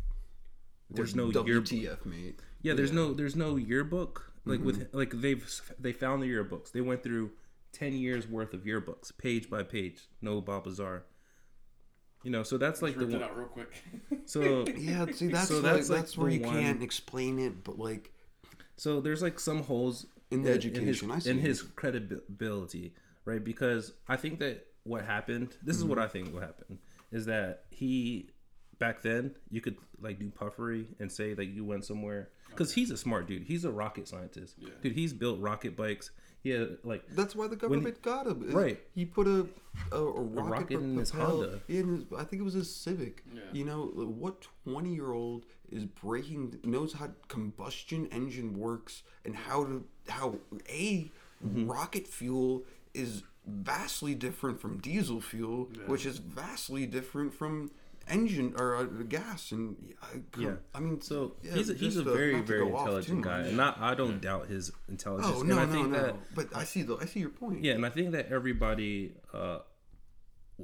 there's 0.90 1.14
no 1.14 1.26
Like, 1.26 1.46
year 1.46 1.60
WTF, 1.60 2.06
mate. 2.06 2.40
yeah, 2.62 2.74
there's 2.74 2.92
no 2.92 3.12
there's 3.12 3.36
no 3.36 3.56
yearbook 3.56 4.32
like 4.44 4.58
Mm-hmm. 4.60 4.66
with 4.66 4.88
like 4.94 5.10
they've 5.20 5.60
they 5.78 5.92
found 5.92 6.22
the 6.22 6.26
yearbooks. 6.32 6.72
They 6.72 6.80
went 6.80 7.02
through 7.02 7.32
ten 7.72 7.92
years 7.92 8.26
worth 8.28 8.54
of 8.54 8.60
yearbooks, 8.64 9.16
page 9.18 9.50
by 9.50 9.62
page. 9.62 10.08
No 10.22 10.40
Bob 10.40 10.66
Lazar. 10.66 11.04
You 12.22 12.30
know, 12.30 12.42
so 12.42 12.56
that's 12.58 12.82
like 12.82 12.96
the 12.96 13.06
one. 13.06 13.22
out 13.22 13.36
real 13.36 13.46
quick. 13.46 13.72
So 14.26 14.64
Yeah, 14.76 15.06
see, 15.12 15.28
that's 15.28 15.48
So 15.48 15.54
like, 15.60 15.62
that's, 15.74 15.88
that's, 15.88 16.16
where 16.18 16.30
you 16.30 16.40
one- 16.40 16.54
can't 16.54 16.82
explain 16.82 17.38
it, 17.38 17.62
but 17.62 17.78
like, 17.78 18.10
so 18.76 19.00
there's 19.00 19.22
like 19.22 19.38
some 19.38 19.62
holes 19.62 20.06
In 20.32 20.42
the 20.42 20.50
in 20.50 20.56
education, 20.56 21.10
I 21.10 21.16
his, 21.16 21.24
see. 21.24 21.30
in 21.30 21.38
his 21.38 21.62
credibility, 21.62 22.94
right? 23.26 23.44
Because 23.44 23.92
I 24.08 24.16
think 24.16 24.38
that 24.38 24.64
what 24.84 25.04
happened. 25.04 25.54
This 25.62 25.76
is 25.76 25.84
what 25.84 25.98
Mm-hmm. 25.98 26.04
I 26.04 26.08
think 26.08 26.32
what 26.34 26.42
happened 26.44 26.78
is 27.12 27.26
that 27.26 27.64
he 27.70 28.30
back 28.78 29.00
then 29.02 29.34
you 29.50 29.60
could 29.60 29.76
like 30.00 30.18
do 30.18 30.30
puffery 30.30 30.86
and 31.00 31.10
say 31.10 31.32
that 31.34 31.46
you 31.46 31.64
went 31.64 31.84
somewhere 31.84 32.28
because 32.50 32.72
he's 32.72 32.90
a 32.90 32.96
smart 32.96 33.26
dude. 33.26 33.42
He's 33.42 33.64
a 33.64 33.70
rocket 33.70 34.06
scientist, 34.08 34.56
dude. 34.82 34.92
He's 34.92 35.12
built 35.12 35.40
rocket 35.40 35.76
bikes. 35.76 36.10
He 36.42 36.50
had 36.50 36.78
like 36.84 37.02
that's 37.10 37.34
why 37.34 37.48
the 37.48 37.56
government 37.56 38.00
got 38.02 38.26
him. 38.26 38.44
Is 38.48 38.54
Right. 38.54 38.78
He 38.94 39.04
put 39.04 39.26
a 39.26 39.46
a, 39.92 39.96
a 39.96 40.20
rocket, 40.22 40.50
rocket 40.50 40.80
in 40.80 40.96
his 40.98 41.10
propelled- 41.10 41.44
Honda. 41.46 41.60
In 41.68 41.88
his, 41.96 42.04
I 42.16 42.22
think 42.24 42.40
it 42.40 42.44
was 42.44 42.54
his 42.54 42.72
Civic. 42.72 43.24
Yeah. 43.34 43.40
You 43.52 43.64
know, 43.64 43.86
what 43.86 44.46
twenty 44.64 44.94
year 44.94 45.12
old 45.12 45.46
is 45.70 45.84
breaking 45.84 46.60
knows 46.62 46.92
how 46.92 47.10
combustion 47.28 48.06
engine 48.12 48.56
works 48.56 49.02
and 49.24 49.34
how 49.34 49.64
to 49.64 49.84
how 50.08 50.36
a 50.68 51.10
Mm-hmm. 51.46 51.66
rocket 51.70 52.08
fuel 52.08 52.64
is 52.96 53.22
vastly 53.46 54.14
different 54.14 54.60
from 54.60 54.78
diesel 54.78 55.20
fuel, 55.20 55.68
which 55.86 56.04
is 56.06 56.18
vastly 56.18 56.86
different 56.86 57.32
from 57.34 57.70
engine 58.08 58.54
or 58.58 58.76
uh, 58.76 58.82
gas 59.08 59.50
and 59.52 59.76
I, 60.02 60.20
Yeah, 60.38 60.54
I 60.74 60.78
mean 60.80 61.00
so 61.00 61.34
yeah, 61.42 61.54
he's 61.54 61.70
a, 61.70 61.74
he's 61.74 61.96
a 61.96 62.04
just, 62.04 62.08
uh, 62.08 62.12
very 62.14 62.40
very 62.40 62.66
intelligent 62.68 63.22
guy, 63.22 63.40
and 63.40 63.56
not 63.56 63.78
I 63.80 63.94
don't 63.94 64.20
doubt 64.20 64.46
his 64.48 64.70
intelligence. 64.88 65.32
Oh 65.36 65.40
and 65.40 65.48
no 65.48 65.58
I 65.58 65.64
no 65.66 65.72
think 65.72 65.88
no! 65.90 66.02
that 66.02 66.14
but 66.34 66.46
I 66.56 66.64
see 66.64 66.82
the 66.82 66.96
I 66.96 67.06
see 67.06 67.20
your 67.20 67.30
point. 67.30 67.64
yeah, 67.64 67.72
and 67.74 67.84
I 67.84 67.90
think 67.90 68.12
that 68.12 68.30
everybody 68.32 69.12
uh, 69.34 69.58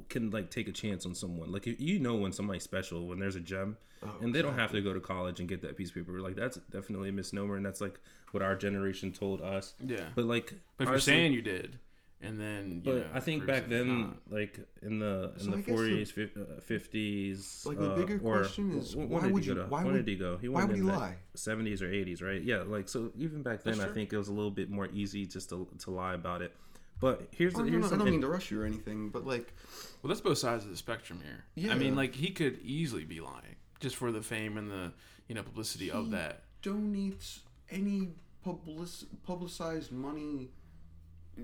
can 0.09 0.31
like 0.31 0.49
take 0.49 0.67
a 0.67 0.71
chance 0.71 1.05
on 1.05 1.13
someone. 1.15 1.51
Like 1.51 1.65
you- 1.65 1.75
you 1.77 1.99
know 1.99 2.15
when 2.15 2.31
somebody's 2.31 2.63
special 2.63 3.07
when 3.07 3.19
there's 3.19 3.35
a 3.35 3.39
gem, 3.41 3.77
Oh, 4.05 4.09
and 4.21 4.33
they 4.35 4.41
don't 4.41 4.55
have 4.55 4.71
to 4.73 4.81
go 4.81 4.91
to 4.93 4.99
college 4.99 5.39
and 5.39 5.47
get 5.47 5.61
that 5.61 5.77
piece 5.77 5.89
of 5.89 5.95
paper. 5.95 6.19
Like 6.19 6.35
that's 6.35 6.57
definitely 6.71 7.09
a 7.09 7.13
misnomer, 7.13 7.55
and 7.55 7.65
that's 7.65 7.79
like 7.81 7.99
what 8.31 8.41
our 8.43 8.55
generation 8.55 9.11
told 9.11 9.41
us. 9.41 9.75
Yeah. 9.85 10.05
But 10.15 10.25
like, 10.25 10.53
But 10.77 10.85
if 10.85 10.89
you're 10.89 10.99
saying 10.99 11.31
you 11.33 11.41
did, 11.41 11.79
and 12.23 12.39
then 12.39 12.81
you 12.85 12.91
but 12.91 12.95
know, 12.95 13.05
I 13.13 13.19
think 13.19 13.45
back 13.45 13.67
then, 13.67 14.01
not. 14.01 14.17
like 14.31 14.59
in 14.81 14.99
the 14.99 15.33
in 15.35 15.39
So 15.39 15.51
the 15.51 15.57
I 15.57 15.61
guess 15.61 15.65
the- 15.65 15.71
forties, 15.73 16.13
uh, 16.17 16.61
fifties, 16.61 17.63
Like, 17.65 17.77
the 17.79 17.91
uh, 17.91 17.95
bigger 17.95 18.19
question 18.19 18.77
is, 18.77 18.95
when, 18.95 19.09
why 19.09 19.21
did 19.21 19.31
would 19.33 19.43
he 19.43 19.49
go 19.49 19.55
you- 19.55 19.61
to? 19.63 19.67
why 19.69 19.83
when 19.83 19.93
would- 19.93 20.05
did 20.05 20.11
he 20.11 20.17
go? 20.17 20.37
He 20.37 20.49
why 20.49 20.63
would 20.65 20.75
he 20.75 20.81
lie? 20.81 21.15
Seventies 21.35 21.81
or 21.81 21.91
eighties, 21.91 22.21
right? 22.21 22.41
Yeah, 22.41 22.63
like 22.63 22.87
so. 22.89 23.11
Even 23.17 23.41
back 23.43 23.63
then, 23.63 23.79
I 23.81 23.87
think 23.91 24.13
it 24.13 24.17
was 24.17 24.27
a 24.29 24.33
little 24.33 24.51
bit 24.51 24.69
more 24.69 24.87
easy 24.93 25.25
just 25.25 25.49
to 25.49 25.67
to 25.79 25.91
lie 25.91 26.13
about 26.13 26.41
it. 26.41 26.55
But 26.99 27.27
here's 27.31 27.53
Oh, 27.55 27.57
the 27.57 27.63
no, 27.65 27.71
here's 27.71 27.81
no, 27.81 27.87
I 27.87 27.89
the 27.91 27.97
don't 27.97 28.07
in- 28.07 28.13
mean 28.13 28.21
to 28.21 28.27
rush 28.29 28.49
you 28.51 28.61
or 28.61 28.65
anything, 28.65 29.09
but 29.09 29.25
like, 29.25 29.53
Well, 30.01 30.09
that's 30.09 30.21
both 30.21 30.37
sides 30.37 30.63
of 30.63 30.71
the 30.71 30.77
spectrum 30.77 31.19
here. 31.23 31.43
Yeah. 31.55 31.73
I 31.73 31.77
mean, 31.77 31.95
like 31.95 32.15
he 32.15 32.29
could 32.31 32.59
easily 32.63 33.03
be 33.03 33.19
lying 33.19 33.55
just 33.79 33.95
for 33.97 34.11
the 34.11 34.21
fame 34.21 34.57
and 34.57 34.71
the 34.71 34.93
you 35.27 35.35
know 35.35 35.43
publicity 35.43 35.91
of 35.91 36.05
He 36.05 36.11
that. 36.11 36.43
donates 36.61 37.39
any 37.69 38.09
public 38.43 38.89
publicized 39.25 39.91
money. 39.91 40.49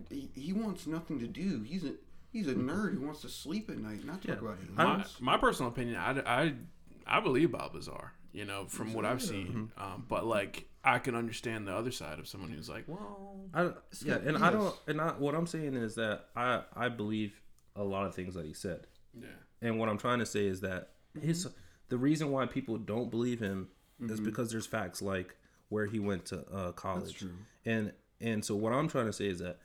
He, 0.10 0.30
he 0.36 0.54
wants 0.54 0.86
nothing 0.88 1.20
to 1.20 1.28
do. 1.28 1.64
He's 1.64 1.84
a 1.84 1.94
he's 2.32 2.48
a 2.48 2.54
nerd 2.54 2.94
who 3.00 3.06
wants 3.06 3.22
to 3.22 3.30
sleep 3.30 3.70
at 3.70 3.78
night, 3.80 4.06
not 4.06 4.22
talk 4.22 4.40
Yeah. 4.42 4.48
about 4.50 4.58
I- 4.78 4.84
My, 4.98 5.06
my 5.20 5.38
personal 5.38 5.72
opinion, 5.72 5.96
I, 5.98 6.20
I, 6.20 6.54
I 7.08 7.20
believe 7.22 7.52
Bob 7.52 7.74
Lazar. 7.76 8.12
You 8.32 8.46
know, 8.46 8.66
from 8.68 8.94
what 8.94 9.06
I've 9.06 9.24
seen, 9.24 9.72
Mm-hmm. 9.76 9.84
um, 9.84 10.06
but 10.08 10.24
like 10.24 10.68
I 10.84 11.00
can 11.00 11.16
understand 11.16 11.68
the 11.68 11.74
other 11.74 11.90
side 11.90 12.20
of 12.20 12.28
someone 12.28 12.52
who's 12.52 12.70
like, 12.70 12.84
well, 12.88 13.40
I, 13.56 13.72
yeah, 14.06 14.20
and 14.24 14.38
I 14.38 14.52
don't. 14.52 14.76
And 14.88 15.02
I, 15.02 15.14
what 15.14 15.34
I'm 15.34 15.48
saying 15.48 15.74
is 15.74 15.96
that 15.96 16.26
I 16.36 16.62
I 16.76 16.90
believe 16.90 17.42
a 17.76 17.84
lot 17.84 18.06
of 18.06 18.14
things 18.14 18.36
that 18.36 18.46
he 18.46 18.54
said. 18.54 18.86
yeah, 19.20 19.26
And 19.64 19.80
what 19.80 19.90
I'm 19.90 19.98
trying 19.98 20.20
to 20.20 20.28
say 20.28 20.46
is 20.46 20.62
that 20.62 20.90
his 21.20 21.48
the 21.88 21.98
reason 21.98 22.30
why 22.30 22.46
people 22.46 22.78
don't 22.78 23.10
believe 23.10 23.40
him 23.40 23.70
is 24.08 24.20
because 24.20 24.52
there's 24.52 24.68
facts 24.68 25.02
like 25.02 25.36
where 25.70 25.88
he 25.88 25.98
went 26.00 26.26
to 26.28 26.46
uh, 26.54 26.72
college. 26.74 27.16
true. 27.18 27.32
And 27.66 27.94
and 28.22 28.46
so 28.46 28.56
what 28.56 28.74
I'm 28.74 28.88
trying 28.88 29.08
to 29.08 29.14
say 29.14 29.26
is 29.26 29.40
that 29.40 29.58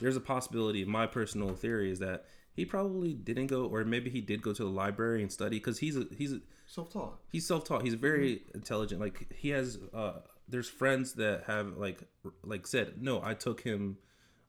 there's 0.00 0.16
a 0.16 0.20
possibility. 0.20 0.84
My 0.84 1.06
personal 1.06 1.54
theory 1.54 1.90
is 1.90 1.98
that 2.00 2.24
he 2.54 2.64
probably 2.64 3.12
didn't 3.12 3.48
go, 3.48 3.66
or 3.66 3.84
maybe 3.84 4.08
he 4.10 4.20
did 4.20 4.40
go 4.42 4.52
to 4.52 4.64
the 4.64 4.70
library 4.70 5.22
and 5.22 5.30
study 5.30 5.56
because 5.58 5.78
he's 5.78 5.96
a 5.96 6.06
he's 6.16 6.32
a, 6.32 6.40
Self 6.68 6.92
taught. 6.92 7.20
he's 7.30 7.46
self-taught. 7.46 7.82
He's 7.82 7.94
very 7.94 8.42
intelligent. 8.54 9.00
Like 9.00 9.32
he 9.32 9.50
has 9.50 9.78
uh 9.94 10.14
there's 10.48 10.68
friends 10.68 11.12
that 11.14 11.44
have 11.46 11.76
like 11.76 12.00
like 12.44 12.66
said 12.66 13.00
no 13.02 13.20
i 13.22 13.34
took 13.34 13.60
him 13.60 13.98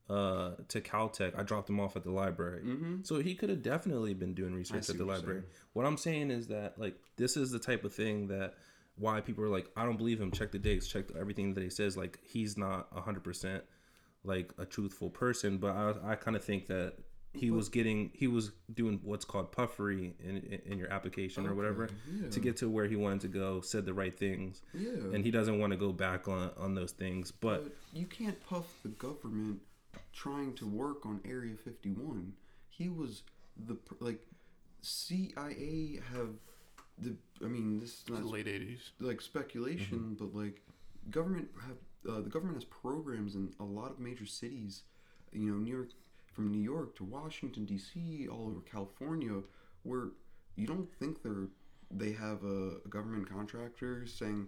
uh 0.09 0.51
to 0.69 0.79
caltech. 0.81 1.37
I 1.37 1.43
dropped 1.43 1.69
him 1.69 1.79
off 1.79 1.95
at 1.95 2.03
the 2.03 2.11
library. 2.11 2.61
So 3.03 3.19
he 3.19 3.35
could 3.35 3.49
have 3.49 3.61
definitely 3.61 4.13
been 4.13 4.33
doing 4.33 4.53
research 4.55 4.89
at 4.89 4.97
the 4.97 5.05
what 5.05 5.17
library. 5.17 5.43
what 5.73 5.85
i'm 5.85 5.97
saying 5.97 6.31
is 6.31 6.47
that 6.47 6.79
like 6.79 6.95
this 7.17 7.35
is 7.37 7.51
the 7.51 7.59
type 7.59 7.83
of 7.83 7.93
thing 7.93 8.27
that 8.29 8.53
why 8.97 9.19
people 9.21 9.43
are 9.43 9.49
like 9.49 9.67
i 9.75 9.83
don't 9.85 9.97
believe 9.97 10.19
him. 10.19 10.31
Check 10.31 10.51
the 10.51 10.59
dates. 10.59 10.87
Check 10.87 11.05
everything 11.19 11.53
that 11.55 11.63
he 11.63 11.69
says. 11.69 11.95
Like 11.97 12.19
he's 12.23 12.57
not 12.57 12.91
100% 12.95 13.61
like 14.27 14.53
a 14.57 14.65
truthful 14.65 15.09
person 15.09 15.57
but 15.57 15.75
i, 15.75 16.11
I 16.11 16.15
kind 16.15 16.35
of 16.37 16.43
think 16.43 16.67
that 16.67 16.93
he 17.33 17.51
was 17.51 17.69
getting 17.69 18.09
he 18.13 18.25
was 18.27 18.51
doing 18.73 18.99
what's 19.03 19.25
called 19.25 19.51
puffery 19.51 20.13
in 20.23 20.37
in, 20.37 20.59
in 20.71 20.77
your 20.79 20.91
application 20.91 21.45
or 21.45 21.53
whatever 21.53 21.87
to 22.31 22.39
get 22.39 22.57
to 22.57 22.69
where 22.69 22.87
he 22.87 22.95
wanted 22.95 23.21
to 23.21 23.27
go 23.27 23.61
said 23.61 23.85
the 23.85 23.93
right 23.93 24.17
things 24.17 24.61
Yeah. 24.73 24.89
and 25.13 25.23
he 25.23 25.29
doesn't 25.31 25.59
want 25.59 25.71
to 25.71 25.77
go 25.77 25.91
back 25.91 26.27
on 26.27 26.49
on 26.57 26.73
those 26.73 26.91
things 26.93 27.31
but 27.31 27.63
But 27.63 27.73
you 27.93 28.05
can't 28.07 28.39
puff 28.49 28.65
the 28.83 28.89
government 28.89 29.59
trying 30.13 30.53
to 30.55 30.65
work 30.65 31.05
on 31.05 31.21
Area 31.25 31.55
51. 31.55 32.33
He 32.69 32.89
was 32.89 33.21
the 33.67 33.77
like 33.99 34.19
CIA 34.81 35.99
have 36.13 36.29
the. 36.97 37.15
I 37.43 37.47
mean, 37.47 37.79
this 37.79 37.89
is 37.89 38.03
not 38.09 38.25
late 38.25 38.47
'80s. 38.47 38.79
like 38.99 39.21
speculation, 39.21 39.99
mm-hmm. 39.99 40.13
but 40.13 40.35
like 40.35 40.61
government 41.11 41.49
have 41.67 41.77
uh, 42.07 42.21
the 42.21 42.29
government 42.29 42.55
has 42.57 42.65
programs 42.65 43.35
in 43.35 43.53
a 43.59 43.63
lot 43.63 43.91
of 43.91 43.99
major 43.99 44.25
cities. 44.25 44.83
You 45.31 45.51
know, 45.51 45.57
New 45.57 45.71
York 45.75 45.89
from 46.33 46.51
New 46.51 46.61
York 46.61 46.95
to 46.97 47.03
Washington 47.03 47.65
D.C. 47.65 48.27
all 48.29 48.47
over 48.47 48.61
California, 48.61 49.41
where 49.83 50.09
you 50.55 50.67
don't 50.67 50.89
think 50.99 51.21
they're 51.23 51.47
they 51.91 52.11
have 52.11 52.43
a, 52.43 52.77
a 52.85 52.89
government 52.89 53.29
contractor 53.29 54.05
saying 54.05 54.47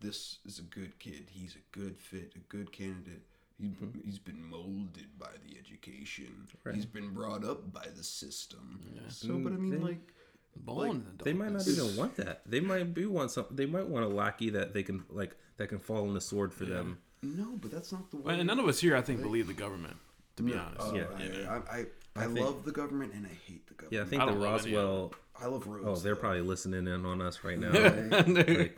this 0.00 0.38
is 0.46 0.58
a 0.58 0.62
good 0.62 0.98
kid, 0.98 1.26
he's 1.30 1.56
a 1.56 1.78
good 1.78 1.96
fit, 1.98 2.32
a 2.36 2.38
good 2.48 2.72
candidate. 2.72 3.22
He, 3.60 3.70
He's 4.04 4.18
been 4.18 4.42
molded 4.48 5.06
by 5.18 5.30
the 5.46 5.56
education. 5.58 6.48
He's 6.74 6.86
been 6.86 7.10
brought 7.10 7.44
up 7.44 7.72
by 7.72 7.86
the 7.96 8.02
system. 8.02 8.80
So, 9.08 9.38
but 9.38 9.52
I 9.52 9.56
mean, 9.56 9.72
like, 9.84 10.14
Born 10.56 10.90
in 10.90 11.04
the 11.18 11.24
they 11.24 11.32
might 11.32 11.52
not 11.52 11.66
even 11.66 11.96
want 11.96 12.16
that 12.16 12.42
they 12.46 12.60
might 12.60 12.92
be 12.94 13.06
want 13.06 13.30
some 13.30 13.46
they 13.50 13.66
might 13.66 13.86
want 13.86 14.04
a 14.04 14.08
lackey 14.08 14.50
that 14.50 14.72
they 14.74 14.82
can 14.82 15.02
like 15.10 15.34
that 15.56 15.68
can 15.68 15.78
fall 15.78 16.06
on 16.06 16.14
the 16.14 16.20
sword 16.20 16.52
for 16.54 16.64
them 16.66 16.98
no, 17.24 17.56
but 17.60 17.70
that's 17.70 17.92
not 17.92 18.10
the 18.10 18.16
way. 18.16 18.34
And 18.34 18.48
none 18.48 18.58
of 18.58 18.66
us 18.66 18.80
here, 18.80 18.96
I 18.96 19.00
think, 19.00 19.22
believe 19.22 19.46
the 19.46 19.52
government. 19.54 19.96
To 20.38 20.42
be 20.42 20.54
honest, 20.54 20.80
Oh, 20.80 20.92
Yeah. 20.96 21.04
I, 21.48 21.54
I, 21.54 21.78
I, 22.16 22.24
I 22.24 22.26
love 22.26 22.64
the 22.64 22.72
government 22.72 23.12
and 23.14 23.24
I 23.26 23.30
hate 23.46 23.64
the 23.68 23.74
government. 23.74 23.92
yeah 23.92 24.02
i 24.02 24.04
think 24.04 24.22
I 24.22 24.26
the 24.26 24.32
don't 24.32 24.40
love 24.40 24.66
any 24.66 24.74
of 24.74 24.82
roswell 24.84 25.14
I 25.40 25.46
love 25.46 25.66
Rose. 25.66 25.84
oh 25.86 25.94
they're 26.02 26.14
though. 26.14 26.20
probably 26.20 26.40
listening 26.42 26.86
in 26.88 27.06
on 27.06 27.22
us 27.22 27.42
right 27.44 27.58
now 27.58 27.70
like, 27.70 28.76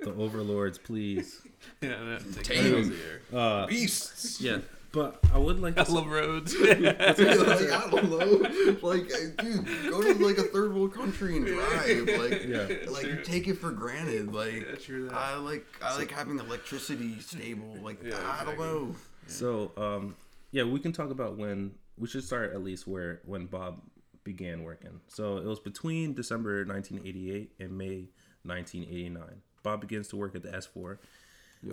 the 0.00 0.14
overlords 0.18 0.78
please 0.78 1.40
yeah, 1.80 1.90
that- 2.04 2.34
take 2.34 2.44
Tame. 2.44 2.72
Rhodes 2.74 2.88
here. 2.88 3.66
beasts. 3.68 4.40
yeah 4.40 4.58
but 4.92 5.18
i 5.32 5.38
would 5.38 5.60
like 5.60 5.74
to 5.76 5.82
I 5.82 5.84
love 5.88 6.06
roads. 6.06 6.54
like, 6.60 6.70
I 6.70 7.88
don't 7.90 8.10
know. 8.10 8.78
Like, 8.88 9.08
dude, 9.38 9.66
go 9.90 10.02
to 10.02 10.14
like 10.26 10.38
a 10.38 10.44
third 10.44 10.74
world 10.74 10.94
country 10.94 11.36
and 11.36 11.46
drive. 11.46 12.08
Like, 12.18 12.44
Yeah. 12.46 12.90
like 12.90 13.06
you 13.06 13.20
take 13.22 13.46
it 13.48 13.54
for 13.58 13.72
granted. 13.72 14.32
Like, 14.32 14.66
Yeah, 14.68 14.74
true 14.76 15.08
that. 15.08 15.14
I 15.14 15.36
like, 15.36 15.66
I 15.82 15.96
like 15.98 16.10
having 16.10 16.38
electricity 16.38 17.20
stable. 17.20 17.76
Like, 17.82 18.02
Yeah, 18.02 18.16
I 18.16 18.44
don't 18.44 18.54
exactly. 18.54 18.66
know. 18.66 18.96
So, 19.26 19.72
um, 19.76 20.16
yeah, 20.52 20.62
we 20.64 20.80
can 20.80 20.92
talk 20.92 21.10
about 21.10 21.36
when 21.36 21.72
we 21.98 22.06
should 22.08 22.24
start 22.24 22.52
at 22.54 22.62
least 22.62 22.86
where 22.86 23.20
when 23.24 23.46
Bob 23.46 23.80
began 24.24 24.62
working. 24.62 25.00
So 25.08 25.36
it 25.38 25.44
was 25.44 25.60
between 25.60 26.14
December 26.14 26.64
1988 26.64 27.52
and 27.60 27.76
May 27.76 28.08
1989. 28.44 29.42
Bob 29.62 29.80
begins 29.80 30.08
to 30.08 30.16
work 30.16 30.34
at 30.34 30.42
the 30.42 30.50
S4. 30.50 30.98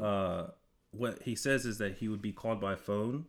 Uh, 0.01 0.47
what 0.93 1.23
he 1.23 1.35
says 1.35 1.65
is 1.65 1.77
that 1.79 1.97
he 1.97 2.07
would 2.07 2.21
be 2.21 2.31
called 2.31 2.61
by 2.61 2.75
phone, 2.75 3.25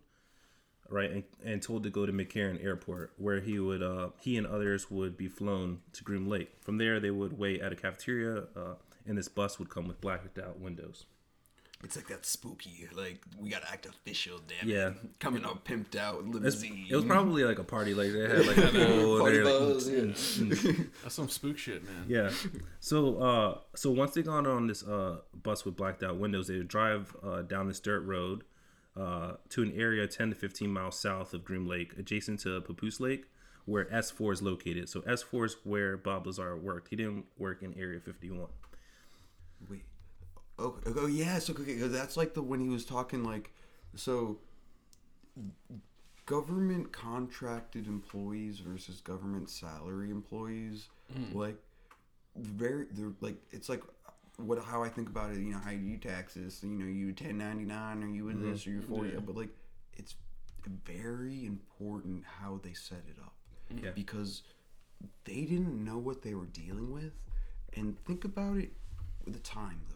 right, 0.88 1.10
and, 1.10 1.24
and 1.44 1.62
told 1.62 1.82
to 1.84 1.90
go 1.90 2.06
to 2.06 2.12
McCarran 2.12 2.62
Airport, 2.62 3.12
where 3.16 3.40
he 3.40 3.58
would 3.58 3.82
uh, 3.82 4.10
he 4.20 4.36
and 4.36 4.46
others 4.46 4.90
would 4.90 5.16
be 5.16 5.28
flown 5.28 5.80
to 5.92 6.04
Groom 6.04 6.28
Lake. 6.28 6.52
From 6.60 6.78
there, 6.78 7.00
they 7.00 7.10
would 7.10 7.38
wait 7.38 7.60
at 7.60 7.72
a 7.72 7.76
cafeteria, 7.76 8.44
uh, 8.56 8.74
and 9.06 9.16
this 9.16 9.28
bus 9.28 9.58
would 9.58 9.70
come 9.70 9.88
with 9.88 10.00
blacked 10.00 10.38
out 10.38 10.60
windows. 10.60 11.06
It's 11.84 11.96
like 11.96 12.08
that 12.08 12.24
spooky, 12.26 12.88
like 12.96 13.20
we 13.38 13.50
gotta 13.50 13.70
act 13.70 13.86
official, 13.86 14.40
damn 14.48 14.68
Yeah. 14.68 14.88
it. 14.88 14.94
Coming 15.20 15.44
all 15.44 15.56
pimped 15.56 15.94
out, 15.96 16.20
It's- 16.20 16.34
limousine. 16.34 16.86
it 16.90 16.96
was 16.96 17.04
probably 17.04 17.44
like 17.44 17.58
a 17.58 17.64
party. 17.64 17.94
Like 17.94 18.12
they 18.12 18.20
had 18.20 18.46
like 18.46 18.56
a 18.58 18.70
pool. 18.70 19.20
Party 19.20 19.36
they're 19.36 19.44
like, 19.44 19.58
buzz, 19.74 19.88
yeah. 19.88 20.84
That's 21.02 21.14
some 21.14 21.28
spook 21.28 21.58
shit, 21.58 21.84
man. 21.84 22.06
Yeah. 22.08 22.30
So 22.80 23.18
uh 23.18 23.58
so 23.74 23.90
once 23.90 24.14
they 24.14 24.22
got 24.22 24.46
on 24.46 24.66
this 24.66 24.82
uh 24.82 25.18
bus 25.42 25.64
with 25.64 25.76
blacked 25.76 26.02
out 26.02 26.16
windows, 26.16 26.48
they 26.48 26.56
would 26.56 26.68
drive 26.68 27.14
uh 27.22 27.42
down 27.42 27.68
this 27.68 27.80
dirt 27.80 28.00
road 28.00 28.44
uh 28.96 29.34
to 29.50 29.62
an 29.62 29.72
area 29.76 30.06
10 30.06 30.30
to 30.30 30.34
15 30.36 30.70
miles 30.72 30.98
south 30.98 31.34
of 31.34 31.44
Groom 31.44 31.66
Lake, 31.66 31.92
adjacent 31.98 32.40
to 32.40 32.60
Papoose 32.60 33.00
Lake, 33.00 33.26
where 33.66 33.84
S4 33.86 34.32
is 34.32 34.42
located. 34.42 34.88
So 34.88 35.00
S4 35.02 35.46
is 35.46 35.56
where 35.64 35.96
Bob 35.96 36.26
Lazar 36.26 36.56
worked. 36.56 36.88
He 36.88 36.96
didn't 36.96 37.26
work 37.38 37.62
in 37.62 37.74
Area 37.78 38.00
51. 38.00 38.46
Wait. 39.68 39.82
Oh, 40.58 40.76
oh 40.96 41.06
yeah. 41.06 41.38
So 41.38 41.52
okay, 41.52 41.74
that's 41.74 42.16
like 42.16 42.34
the 42.34 42.42
when 42.42 42.60
he 42.60 42.68
was 42.68 42.84
talking 42.84 43.24
like, 43.24 43.52
so 43.96 44.38
government 46.26 46.92
contracted 46.92 47.86
employees 47.86 48.60
versus 48.60 49.00
government 49.00 49.50
salary 49.50 50.10
employees, 50.10 50.88
mm. 51.12 51.34
like 51.34 51.56
very 52.36 52.86
they're 52.92 53.12
like 53.20 53.36
it's 53.50 53.68
like 53.68 53.82
what 54.36 54.62
how 54.64 54.82
I 54.82 54.88
think 54.88 55.08
about 55.08 55.32
it. 55.32 55.38
You 55.38 55.52
know 55.52 55.58
how 55.58 55.70
you 55.70 55.96
taxes. 55.96 56.60
You 56.62 56.70
know 56.70 56.86
you 56.86 57.12
ten 57.12 57.38
ninety 57.38 57.64
nine 57.64 58.02
or 58.02 58.08
you 58.08 58.28
in 58.28 58.36
mm-hmm. 58.36 58.52
this 58.52 58.66
or 58.66 58.70
you 58.70 58.82
forty. 58.82 59.10
But 59.10 59.36
like 59.36 59.50
it's 59.96 60.14
very 60.86 61.46
important 61.46 62.24
how 62.40 62.60
they 62.62 62.72
set 62.72 63.02
it 63.08 63.18
up 63.22 63.34
Yeah. 63.70 63.90
because 63.94 64.42
they 65.24 65.42
didn't 65.42 65.84
know 65.84 65.98
what 65.98 66.22
they 66.22 66.34
were 66.34 66.46
dealing 66.46 66.92
with. 66.92 67.12
And 67.76 67.98
think 68.04 68.24
about 68.24 68.56
it 68.56 68.72
with 69.24 69.34
the 69.34 69.40
time, 69.40 69.80
though. 69.90 69.93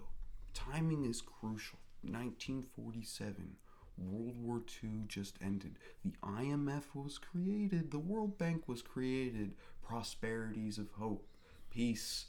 Timing 0.59 1.05
is 1.05 1.21
crucial. 1.21 1.79
1947, 2.03 3.57
World 3.97 4.37
War 4.41 4.63
II 4.83 5.05
just 5.07 5.37
ended. 5.43 5.79
The 6.05 6.13
IMF 6.23 6.85
was 6.95 7.19
created. 7.19 7.91
The 7.91 7.99
World 7.99 8.39
Bank 8.39 8.67
was 8.67 8.83
created. 8.83 9.53
Prosperities 9.83 10.79
of 10.79 10.91
hope, 10.93 11.27
peace, 11.71 12.27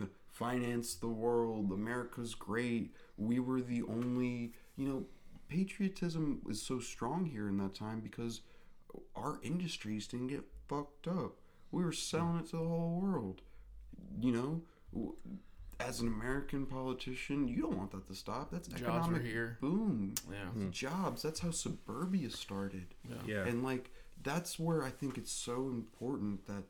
uh, 0.00 0.06
finance 0.28 0.94
the 0.94 1.08
world. 1.08 1.72
America's 1.72 2.34
great. 2.34 2.94
We 3.16 3.40
were 3.40 3.60
the 3.60 3.82
only, 3.82 4.52
you 4.76 4.88
know, 4.88 5.04
patriotism 5.48 6.40
was 6.44 6.62
so 6.62 6.78
strong 6.78 7.26
here 7.26 7.48
in 7.48 7.58
that 7.58 7.74
time 7.74 8.00
because 8.00 8.40
our 9.16 9.40
industries 9.42 10.06
didn't 10.06 10.28
get 10.28 10.44
fucked 10.68 11.08
up. 11.08 11.36
We 11.72 11.84
were 11.84 11.92
selling 11.92 12.38
it 12.38 12.46
to 12.50 12.56
the 12.56 12.68
whole 12.68 13.00
world. 13.00 13.42
You 14.20 14.32
know, 14.32 14.62
as 15.86 16.00
an 16.00 16.08
American 16.08 16.66
politician, 16.66 17.48
you 17.48 17.62
don't 17.62 17.76
want 17.76 17.90
that 17.92 18.06
to 18.06 18.14
stop. 18.14 18.50
That's 18.50 18.68
Jobs 18.68 18.82
were 18.82 18.88
economic 18.88 19.22
here. 19.22 19.58
boom. 19.60 20.14
Yeah. 20.30 20.68
Jobs. 20.70 21.22
That's 21.22 21.40
how 21.40 21.50
suburbia 21.50 22.30
started. 22.30 22.94
Yeah. 23.26 23.44
And 23.44 23.62
like 23.62 23.90
that's 24.22 24.58
where 24.58 24.82
I 24.82 24.90
think 24.90 25.18
it's 25.18 25.32
so 25.32 25.68
important 25.68 26.46
that 26.46 26.64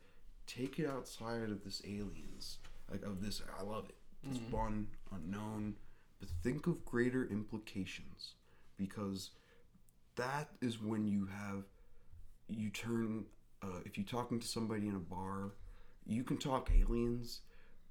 take 0.46 0.78
it 0.78 0.88
outside 0.88 1.50
of 1.50 1.64
this 1.64 1.82
aliens. 1.86 2.58
Like 2.90 3.04
of 3.04 3.22
this 3.22 3.42
I 3.58 3.62
love 3.62 3.86
it. 3.88 3.94
It's 4.26 4.40
fun, 4.50 4.86
unknown, 5.12 5.74
but 6.18 6.30
think 6.42 6.66
of 6.66 6.82
greater 6.86 7.26
implications 7.26 8.36
because 8.78 9.32
that 10.16 10.48
is 10.62 10.80
when 10.80 11.06
you 11.06 11.26
have 11.26 11.64
you 12.48 12.70
turn 12.70 13.26
uh, 13.62 13.80
if 13.84 13.96
you're 13.96 14.06
talking 14.06 14.40
to 14.40 14.46
somebody 14.46 14.88
in 14.88 14.94
a 14.94 14.98
bar, 14.98 15.52
you 16.06 16.24
can 16.24 16.36
talk 16.38 16.70
aliens, 16.78 17.40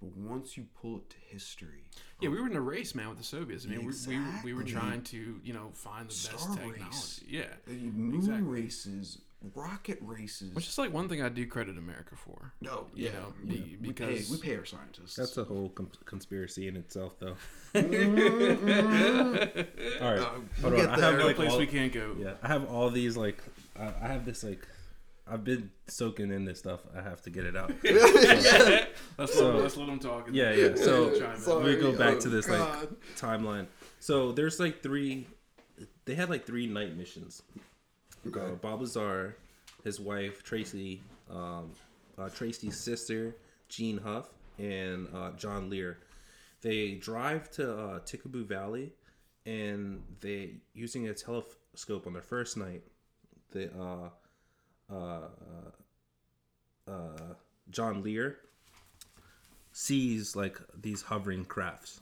but 0.04 0.18
once 0.18 0.58
you 0.58 0.66
pull 0.82 0.97
it 0.97 1.10
to 1.12 1.16
history, 1.30 1.89
Yeah, 2.22 2.30
we 2.30 2.39
were 2.41 2.47
in 2.47 2.56
a 2.56 2.62
race, 2.62 2.93
man, 2.95 3.10
with 3.10 3.18
the 3.18 3.24
Soviets. 3.24 3.66
I 3.66 3.70
mean, 3.70 3.86
we, 3.86 3.93
we, 4.18 4.24
we 4.43 4.54
were 4.54 4.64
trying 4.64 5.01
to, 5.04 5.39
you 5.43 5.54
know, 5.54 5.70
find 5.74 6.06
the 6.10 6.14
best 6.14 6.30
technology. 6.54 6.82
race. 6.82 7.22
Yeah. 7.28 7.43
uh, 7.68 7.72
moon 7.72 8.16
Exactly. 8.16 8.41
races, 8.43 9.20
rocket 9.56 9.97
races. 10.01 10.54
Which 10.56 10.68
is 10.68 10.78
like 10.78 10.93
one 10.93 11.08
thing 11.10 11.22
I 11.22 11.30
do 11.30 11.45
credit 11.45 11.78
America 11.78 12.16
for. 12.16 12.54
no, 12.62 12.88
you 12.93 13.06
yeah, 13.06 13.12
know, 13.14 13.34
yeah. 13.45 13.54
be- 13.54 13.78
we 13.82 13.91
pay 13.93 14.06
because- 14.14 14.30
we 14.32 14.38
pay 14.38 14.56
our 14.58 14.66
scientists. 14.66 15.16
That's 15.16 15.38
a 15.38 15.43
whole 15.43 15.70
com- 15.70 15.91
conspiracy 16.06 16.68
in 16.68 16.76
itself, 16.78 17.14
though. 17.20 17.36
All 17.76 17.82
right, 17.82 17.89
Uh, 20.20 20.30
hold 20.62 20.74
on. 20.74 20.80
I 20.89 20.99
have. 20.99 21.18
No 21.18 21.26
like 21.28 21.36
place 21.36 21.51
all, 21.51 21.60
we 21.60 21.68
can't 21.68 21.91
go. 21.93 22.16
yeah, 22.20 22.34
I 22.43 22.47
have 22.47 22.66
all 22.70 22.89
these 22.89 23.16
like 23.18 23.38
I, 23.80 23.86
I 24.01 24.08
have 24.08 24.26
this 24.26 24.43
like 24.43 24.66
I've 25.26 25.43
been 25.43 25.71
soaking 25.88 26.32
in 26.32 26.43
this 26.45 26.59
stuff. 26.59 26.82
I 26.97 27.01
have 27.01 27.21
to 27.24 27.30
get 27.30 27.45
it 27.45 27.55
out. 27.55 27.71
Let's, 27.84 29.34
So- 29.34 29.53
let, 29.53 29.61
let's 29.63 29.78
let 29.78 29.88
them 29.88 29.99
talk. 29.99 30.30
Yeah, 30.32 30.51
yeah. 30.53 30.76
So 30.76 31.05
we'll 31.07 31.19
chime 31.19 31.36
in. 31.36 31.39
Sorry. 31.41 31.76
we 31.76 31.82
go 31.82 31.91
back 31.97 32.15
Oh, 32.15 32.19
to 32.21 32.30
this 32.30 32.49
like 32.49 32.89
timeline. 33.17 33.67
So 33.99 34.32
there's 34.34 34.59
like 34.59 34.84
three. 34.84 35.28
They 36.05 36.15
had 36.15 36.30
like 36.30 36.45
three 36.45 36.67
night 36.67 36.97
missions. 36.97 37.41
Okay. 38.28 38.39
Uh, 38.39 38.49
Bob 38.55 38.82
Lazar, 38.82 39.38
his 39.84 39.99
wife 39.99 40.43
Tracy, 40.43 41.01
um, 41.32 41.71
uh, 42.17 42.30
Tracy's 42.30 42.78
sister 42.78 43.36
Jean 43.69 43.97
Huff, 43.97 44.28
and 44.59 45.07
uh, 45.15 45.32
John 45.32 45.69
Lear. 45.69 45.99
They 46.61 46.93
drive 46.95 47.49
to 47.51 47.71
uh, 47.78 47.99
Tikaboo 48.01 48.45
Valley, 48.45 48.91
and 49.45 50.01
they 50.21 50.55
using 50.74 51.07
a 51.07 51.13
telescope 51.13 52.07
on 52.07 52.13
their 52.13 52.21
first 52.21 52.55
night. 52.57 52.84
They 53.51 53.65
uh, 53.65 54.09
uh, 54.94 56.91
uh, 56.91 57.34
John 57.70 58.04
Lear 58.04 58.38
sees 59.72 60.36
like 60.36 60.60
these 60.80 61.02
hovering 61.02 61.46
crafts 61.46 62.02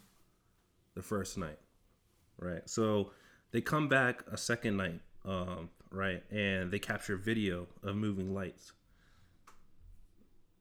the 0.96 1.02
first 1.02 1.38
night, 1.38 1.60
right? 2.38 2.70
So 2.70 3.12
they 3.52 3.62
come 3.62 3.88
back 3.88 4.24
a 4.32 4.38
second 4.38 4.78
night, 4.78 5.00
um, 5.26 5.70
right, 5.92 6.24
and 6.32 6.72
they 6.72 6.80
capture 6.80 7.16
video 7.16 7.68
of 7.84 7.96
moving 7.96 8.34
lights. 8.34 8.74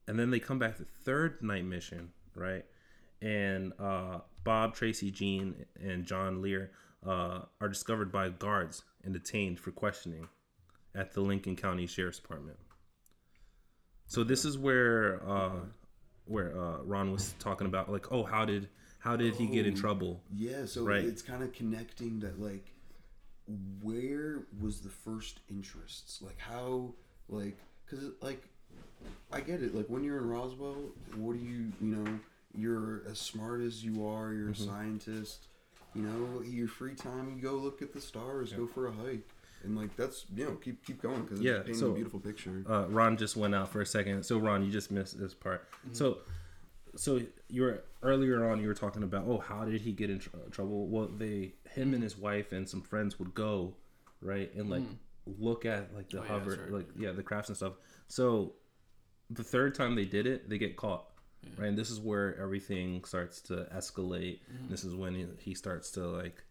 And 0.06 0.18
then 0.18 0.30
they 0.30 0.40
come 0.40 0.58
back 0.58 0.78
the 0.78 0.84
third 0.84 1.42
night 1.42 1.64
mission, 1.64 2.10
right? 2.34 2.64
And 3.22 3.72
uh, 3.78 4.20
Bob, 4.44 4.74
Tracy, 4.74 5.10
Jean, 5.10 5.66
and 5.80 6.04
John 6.04 6.42
Lear 6.42 6.70
uh, 7.06 7.40
are 7.60 7.68
discovered 7.68 8.10
by 8.10 8.28
guards 8.28 8.82
and 9.04 9.12
detained 9.12 9.60
for 9.60 9.70
questioning 9.70 10.28
at 10.94 11.12
the 11.12 11.20
Lincoln 11.20 11.56
County 11.56 11.86
Sheriff's 11.86 12.18
Department. 12.18 12.58
So 14.06 14.24
this 14.24 14.44
is 14.44 14.58
where 14.58 15.20
uh, 15.26 15.60
where 16.24 16.58
uh, 16.60 16.78
Ron 16.82 17.12
was 17.12 17.34
talking 17.38 17.66
about, 17.66 17.90
like, 17.90 18.10
oh, 18.12 18.24
how 18.24 18.44
did 18.44 18.68
how 18.98 19.16
did 19.16 19.34
he 19.36 19.46
get 19.46 19.66
in 19.66 19.74
trouble? 19.74 20.22
Yeah, 20.34 20.66
so 20.66 20.84
Right. 20.84 21.04
it's 21.04 21.22
kind 21.22 21.42
of 21.42 21.52
connecting 21.52 22.20
that 22.20 22.40
like 22.40 22.72
where 23.82 24.42
was 24.60 24.80
the 24.80 24.88
first 24.88 25.40
interests? 25.48 26.20
Like 26.22 26.38
how 26.38 26.94
like 27.28 27.56
cuz 27.88 28.00
like 28.20 28.42
I 29.32 29.40
get 29.40 29.62
it. 29.62 29.74
Like 29.74 29.86
when 29.86 30.04
you're 30.04 30.18
in 30.18 30.28
Roswell, 30.28 30.76
what 31.16 31.32
do 31.36 31.38
you, 31.44 31.72
you 31.80 31.96
know, 31.96 32.18
you're 32.54 33.02
as 33.08 33.18
smart 33.18 33.60
as 33.60 33.84
you 33.84 34.06
are, 34.06 34.32
you're 34.32 34.50
Mm-hmm. 34.50 34.62
a 34.62 34.66
scientist. 34.66 35.46
You 35.94 36.02
know, 36.02 36.42
your 36.42 36.68
free 36.68 36.94
time 36.94 37.32
you 37.34 37.42
go 37.42 37.54
look 37.54 37.82
at 37.82 37.92
the 37.92 38.00
stars, 38.00 38.52
go 38.52 38.66
for 38.66 38.86
a 38.86 38.92
hike. 38.92 39.26
And 39.62 39.76
like 39.76 39.94
that's, 39.96 40.26
you 40.34 40.44
know, 40.44 40.52
keep 40.54 40.84
keep 40.84 41.02
going 41.02 41.26
cuz 41.26 41.40
Yeah, 41.40 41.52
it's 41.52 41.66
painting 41.66 41.74
so- 41.80 41.90
a 41.90 41.94
beautiful 41.94 42.20
picture. 42.20 42.64
uh, 42.68 42.86
Ron 42.88 43.16
just 43.16 43.36
went 43.36 43.54
out 43.54 43.70
for 43.70 43.80
a 43.80 43.86
second. 43.86 44.24
So 44.24 44.38
Ron, 44.38 44.64
you 44.64 44.70
just 44.70 44.90
missed 44.90 45.18
this 45.18 45.34
part. 45.34 45.68
Mm-hmm. 45.70 45.94
So, 45.94 46.18
so 46.96 47.20
you 47.48 47.62
were 47.62 47.84
earlier 48.02 48.48
on. 48.48 48.60
You 48.60 48.68
were 48.68 48.74
talking 48.74 49.02
about 49.02 49.24
oh, 49.26 49.38
how 49.38 49.64
did 49.64 49.80
he 49.82 49.92
get 49.92 50.10
in 50.10 50.18
tr- 50.18 50.30
trouble? 50.50 50.86
Well, 50.88 51.08
they, 51.08 51.54
him 51.70 51.94
and 51.94 52.02
his 52.02 52.16
wife 52.16 52.52
and 52.52 52.68
some 52.68 52.82
friends 52.82 53.18
would 53.18 53.34
go, 53.34 53.74
right, 54.20 54.52
and 54.54 54.70
like 54.70 54.82
mm. 54.82 54.96
look 55.38 55.64
at 55.64 55.94
like 55.94 56.08
the 56.10 56.20
Oh, 56.20 56.22
hover, 56.22 56.50
that's 56.50 56.62
right. 56.62 56.72
like 56.72 56.88
yeah, 56.98 57.12
the 57.12 57.22
crafts 57.22 57.48
and 57.48 57.56
stuff. 57.56 57.74
So, 58.08 58.54
the 59.28 59.44
third 59.44 59.74
time 59.74 59.94
they 59.94 60.04
did 60.04 60.26
it, 60.26 60.48
they 60.48 60.58
get 60.58 60.76
caught. 60.76 61.06
Right, 61.56 61.68
and 61.68 61.78
this 61.78 61.90
is 61.90 62.00
where 62.00 62.36
everything 62.38 63.02
starts 63.04 63.40
to 63.42 63.66
escalate. 63.74 64.40
Mm-hmm. 64.52 64.68
This 64.70 64.84
is 64.84 64.94
when 64.94 65.14
he, 65.14 65.26
he 65.38 65.54
starts 65.54 65.90
to 65.92 66.06
like 66.06 66.42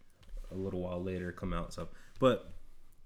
a 0.50 0.54
little 0.56 0.80
while 0.80 1.02
later 1.02 1.30
come 1.32 1.52
out 1.52 1.64
and 1.64 1.72
stuff. 1.72 1.88
But 2.18 2.50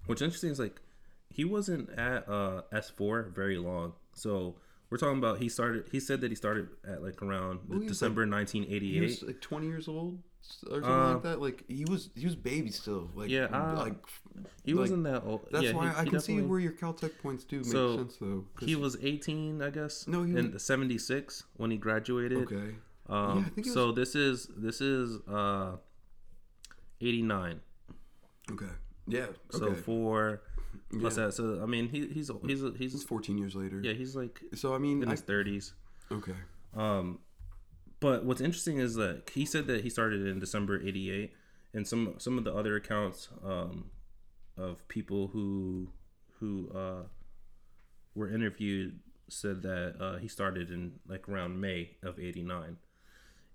what's 0.05 0.21
interesting 0.21 0.51
is 0.51 0.59
like 0.59 0.81
he 1.29 1.43
wasn't 1.45 1.89
at 1.97 2.27
uh 2.29 2.61
S4 2.73 3.33
very 3.33 3.57
long. 3.57 3.93
So 4.13 4.55
we're 4.89 4.97
talking 4.97 5.17
about 5.17 5.39
he 5.39 5.49
started 5.49 5.89
he 5.91 5.99
said 5.99 6.21
that 6.21 6.29
he 6.31 6.35
started 6.35 6.69
at 6.87 7.03
like 7.03 7.21
around 7.21 7.59
Well, 7.67 7.79
December 7.79 8.23
He 8.25 8.31
1988. 8.31 9.23
like 9.27 9.41
20 9.41 9.67
years 9.67 9.87
old 9.87 10.19
or 10.69 10.75
something 10.75 10.91
Uh, 10.91 11.13
like 11.13 11.23
that. 11.23 11.41
Like 11.41 11.63
he 11.67 11.85
was 11.85 12.09
he 12.15 12.25
was 12.25 12.35
baby 12.35 12.69
still. 12.71 13.09
Like 13.15 13.29
Yeah, 13.29 13.45
uh, 13.45 13.75
like 13.77 13.95
he 14.63 14.73
like, 14.73 14.79
wasn't 14.81 15.03
that 15.05 15.23
old. 15.25 15.47
That's 15.51 15.65
yeah, 15.65 15.73
why 15.73 15.89
he- 15.89 15.95
I 15.95 16.03
he 16.03 16.09
can 16.11 16.19
see 16.19 16.39
where 16.41 16.59
your 16.59 16.71
Caltech 16.73 17.17
points 17.21 17.43
do 17.43 17.57
make 17.57 17.65
So, 17.65 17.97
sense 17.97 18.17
though. 18.17 18.45
he 18.61 18.75
was 18.75 18.95
18, 19.01 19.61
I 19.61 19.71
guess. 19.71 20.07
No, 20.07 20.23
he 20.23 20.35
in 20.37 20.53
was- 20.53 20.63
76 20.63 21.43
when 21.57 21.71
he 21.71 21.77
graduated. 21.77 22.43
okay. 22.51 22.75
Um, 23.07 23.51
Yeah, 23.55 23.71
so 23.73 23.91
this 23.91 24.15
is 24.15 24.47
this 24.55 24.81
is 24.81 25.17
uh 25.27 25.77
89. 27.01 27.59
Okay. 28.51 28.65
Yeah. 29.07 29.27
So 29.51 29.65
Okay. 29.67 29.81
four 29.81 30.41
plus 30.99 31.17
Yeah. 31.17 31.25
that. 31.25 31.33
So 31.33 31.61
I 31.61 31.65
mean 31.65 31.89
he 31.89 32.07
he's 32.07 32.29
he's 32.45 32.61
It's 32.63 32.77
he's 32.77 33.03
14 33.03 33.37
years 33.37 33.55
later. 33.55 33.79
yeah 33.83 33.93
he's 33.93 34.15
like 34.15 34.41
So 34.55 34.73
I 34.73 34.77
mean, 34.77 35.01
in 35.03 35.07
I, 35.09 35.11
his 35.11 35.21
30s. 35.21 35.73
okay. 36.11 36.35
Um, 36.75 37.19
but 37.99 38.25
what's 38.25 38.41
interesting 38.41 38.77
is 38.79 38.95
that 38.95 39.29
he 39.33 39.45
said 39.45 39.67
that 39.67 39.81
he 39.81 39.89
started 39.89 40.27
in 40.27 40.39
December 40.39 40.81
'88, 40.81 41.31
and 41.73 41.87
some 41.87 42.15
some 42.17 42.37
of 42.37 42.43
the 42.43 42.53
other 42.53 42.75
accounts 42.75 43.29
um, 43.43 43.89
of 44.57 44.85
people 44.89 45.27
who 45.29 45.89
who 46.39 46.69
uh, 46.75 47.03
were 48.13 48.29
interviewed 48.29 48.99
said 49.29 49.61
that 49.63 49.95
uh, 49.99 50.17
he 50.17 50.27
started 50.27 50.69
in 50.69 50.99
like 51.07 51.27
around 51.29 51.59
May 51.61 51.91
of 52.03 52.19
'89, 52.19 52.77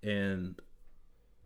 and 0.03 0.59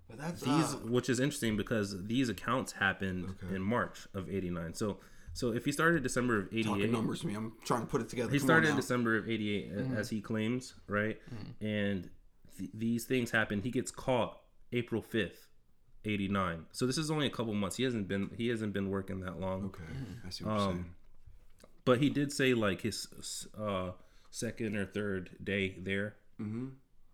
But 0.07 0.17
that's 0.19 0.41
these 0.41 0.73
uh, 0.73 0.77
which 0.85 1.09
is 1.09 1.19
interesting 1.19 1.57
because 1.57 2.05
these 2.05 2.29
accounts 2.29 2.73
happened 2.73 3.35
Okay. 3.43 3.55
in 3.55 3.61
March 3.61 4.07
of 4.13 4.29
'89. 4.29 4.73
So 4.73 4.99
so 5.33 5.51
if 5.51 5.65
he 5.65 5.71
started 5.71 6.03
December 6.03 6.39
of 6.39 6.47
'88, 6.47 6.63
talking 6.65 6.81
'88, 6.83 6.91
numbers 6.91 7.19
to 7.21 7.27
me. 7.27 7.33
I'm 7.35 7.53
trying 7.65 7.81
to 7.81 7.87
put 7.87 8.01
it 8.01 8.09
together. 8.09 8.31
he 8.31 8.37
Come 8.39 8.47
started 8.47 8.69
in. 8.69 8.75
December 8.75 9.17
of 9.17 9.27
'88 9.29 9.71
as 9.97 10.09
he 10.09 10.21
claims, 10.21 10.75
right? 10.87 11.19
And 11.59 12.09
th- 12.57 12.69
these 12.73 13.05
things 13.05 13.31
happen. 13.31 13.61
He 13.61 13.71
gets 13.71 13.91
caught 13.91 14.39
April 14.71 15.01
5th, 15.01 15.47
'89. 16.05 16.65
So 16.71 16.85
this 16.85 16.97
is 16.97 17.09
only 17.09 17.25
a 17.25 17.31
couple 17.31 17.53
months. 17.53 17.75
He 17.77 17.83
hasn't 17.83 18.07
been 18.07 18.29
he 18.37 18.47
hasn't 18.49 18.73
been 18.73 18.89
working 18.89 19.19
that 19.21 19.39
long. 19.39 19.65
Okay, 19.65 19.83
I 20.25 20.29
see 20.29 20.43
what 20.43 20.51
you're 20.51 20.59
Um, 20.61 20.73
saying. 20.73 20.85
But 21.83 21.99
he 21.99 22.09
did 22.09 22.31
say 22.31 22.53
like 22.53 22.81
his 22.81 23.07
uh, 23.59 23.91
second 24.29 24.75
or 24.75 24.85
third 24.85 25.31
day 25.43 25.77
there, 25.79 26.15
Mm-hmm. 26.39 26.67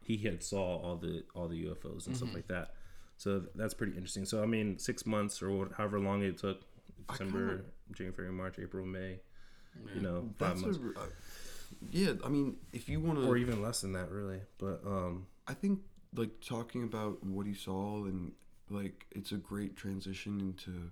he 0.04 0.18
had 0.18 0.44
saw 0.44 0.78
all 0.78 0.98
the 0.98 1.24
all 1.36 1.48
the 1.48 1.66
UFOs 1.66 2.08
and 2.08 2.16
stuff 2.18 2.34
like 2.34 2.48
that. 2.48 2.74
So 3.22 3.44
that's 3.54 3.76
pretty 3.76 3.94
interesting. 3.94 4.26
So 4.26 4.42
I 4.42 4.48
mean, 4.48 4.80
six 4.80 5.06
months 5.06 5.44
or 5.44 5.70
however 5.78 6.00
long 6.00 6.24
it 6.24 6.40
took, 6.40 6.62
December, 7.08 7.66
January, 7.92 8.32
March, 8.32 8.58
April, 8.58 8.84
May, 8.84 9.20
you 9.94 10.02
know, 10.02 10.28
five 10.40 10.58
months, 10.58 10.80
a, 10.80 11.00
uh, 11.00 11.04
yeah. 11.92 12.14
I 12.26 12.30
mean, 12.30 12.56
if 12.74 12.90
you 12.90 13.00
want 13.00 13.20
to, 13.20 13.28
or 13.28 13.38
even 13.38 13.62
less 13.62 13.82
than 13.82 13.94
that, 13.94 14.10
really. 14.10 14.40
But 14.58 14.82
um, 14.88 15.28
I 15.48 15.54
think 15.54 15.82
like 16.16 16.32
talking 16.42 16.82
about 16.82 17.24
what 17.24 17.46
he 17.46 17.54
saw 17.54 18.06
and 18.06 18.32
like 18.72 19.06
it's 19.12 19.32
a 19.32 19.38
great 19.38 19.76
transition 19.76 20.40
into 20.40 20.90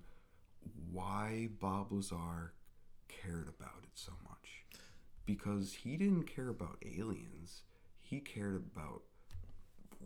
why 0.92 1.48
Bob 1.58 1.90
Lazar 1.90 2.52
cared 3.08 3.48
about 3.48 3.82
it 3.82 3.96
so 3.96 4.12
much. 4.22 4.66
Because 5.26 5.74
he 5.82 5.96
didn't 5.96 6.28
care 6.28 6.48
about 6.48 6.80
aliens. 6.86 7.62
He 7.98 8.20
cared 8.20 8.54
about 8.54 9.02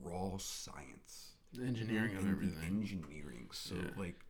raw 0.02 0.38
science. 0.38 1.33
The 1.56 1.64
engineering 1.64 2.12
of 2.16 2.18
and 2.18 2.26
the 2.26 2.30
everything. 2.32 2.64
engineering. 2.80 3.48
So 3.52 3.74
Yeah. 3.76 3.90
like 3.96 4.20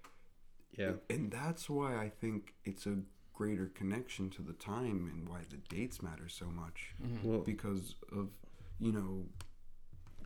yeah, 0.76 0.92
and 1.08 1.30
that's 1.30 1.70
why 1.70 1.96
I 1.96 2.08
think 2.08 2.54
it's 2.64 2.86
a 2.86 2.98
greater 3.32 3.66
connection 3.66 4.28
to 4.30 4.42
the 4.42 4.52
time 4.52 5.08
and 5.12 5.28
why 5.28 5.42
the 5.48 5.56
dates 5.74 6.02
matter 6.02 6.28
so 6.28 6.46
much 6.46 6.94
well, 7.22 7.40
because 7.40 7.94
of 8.12 8.28
you 8.78 8.92
know 8.92 9.26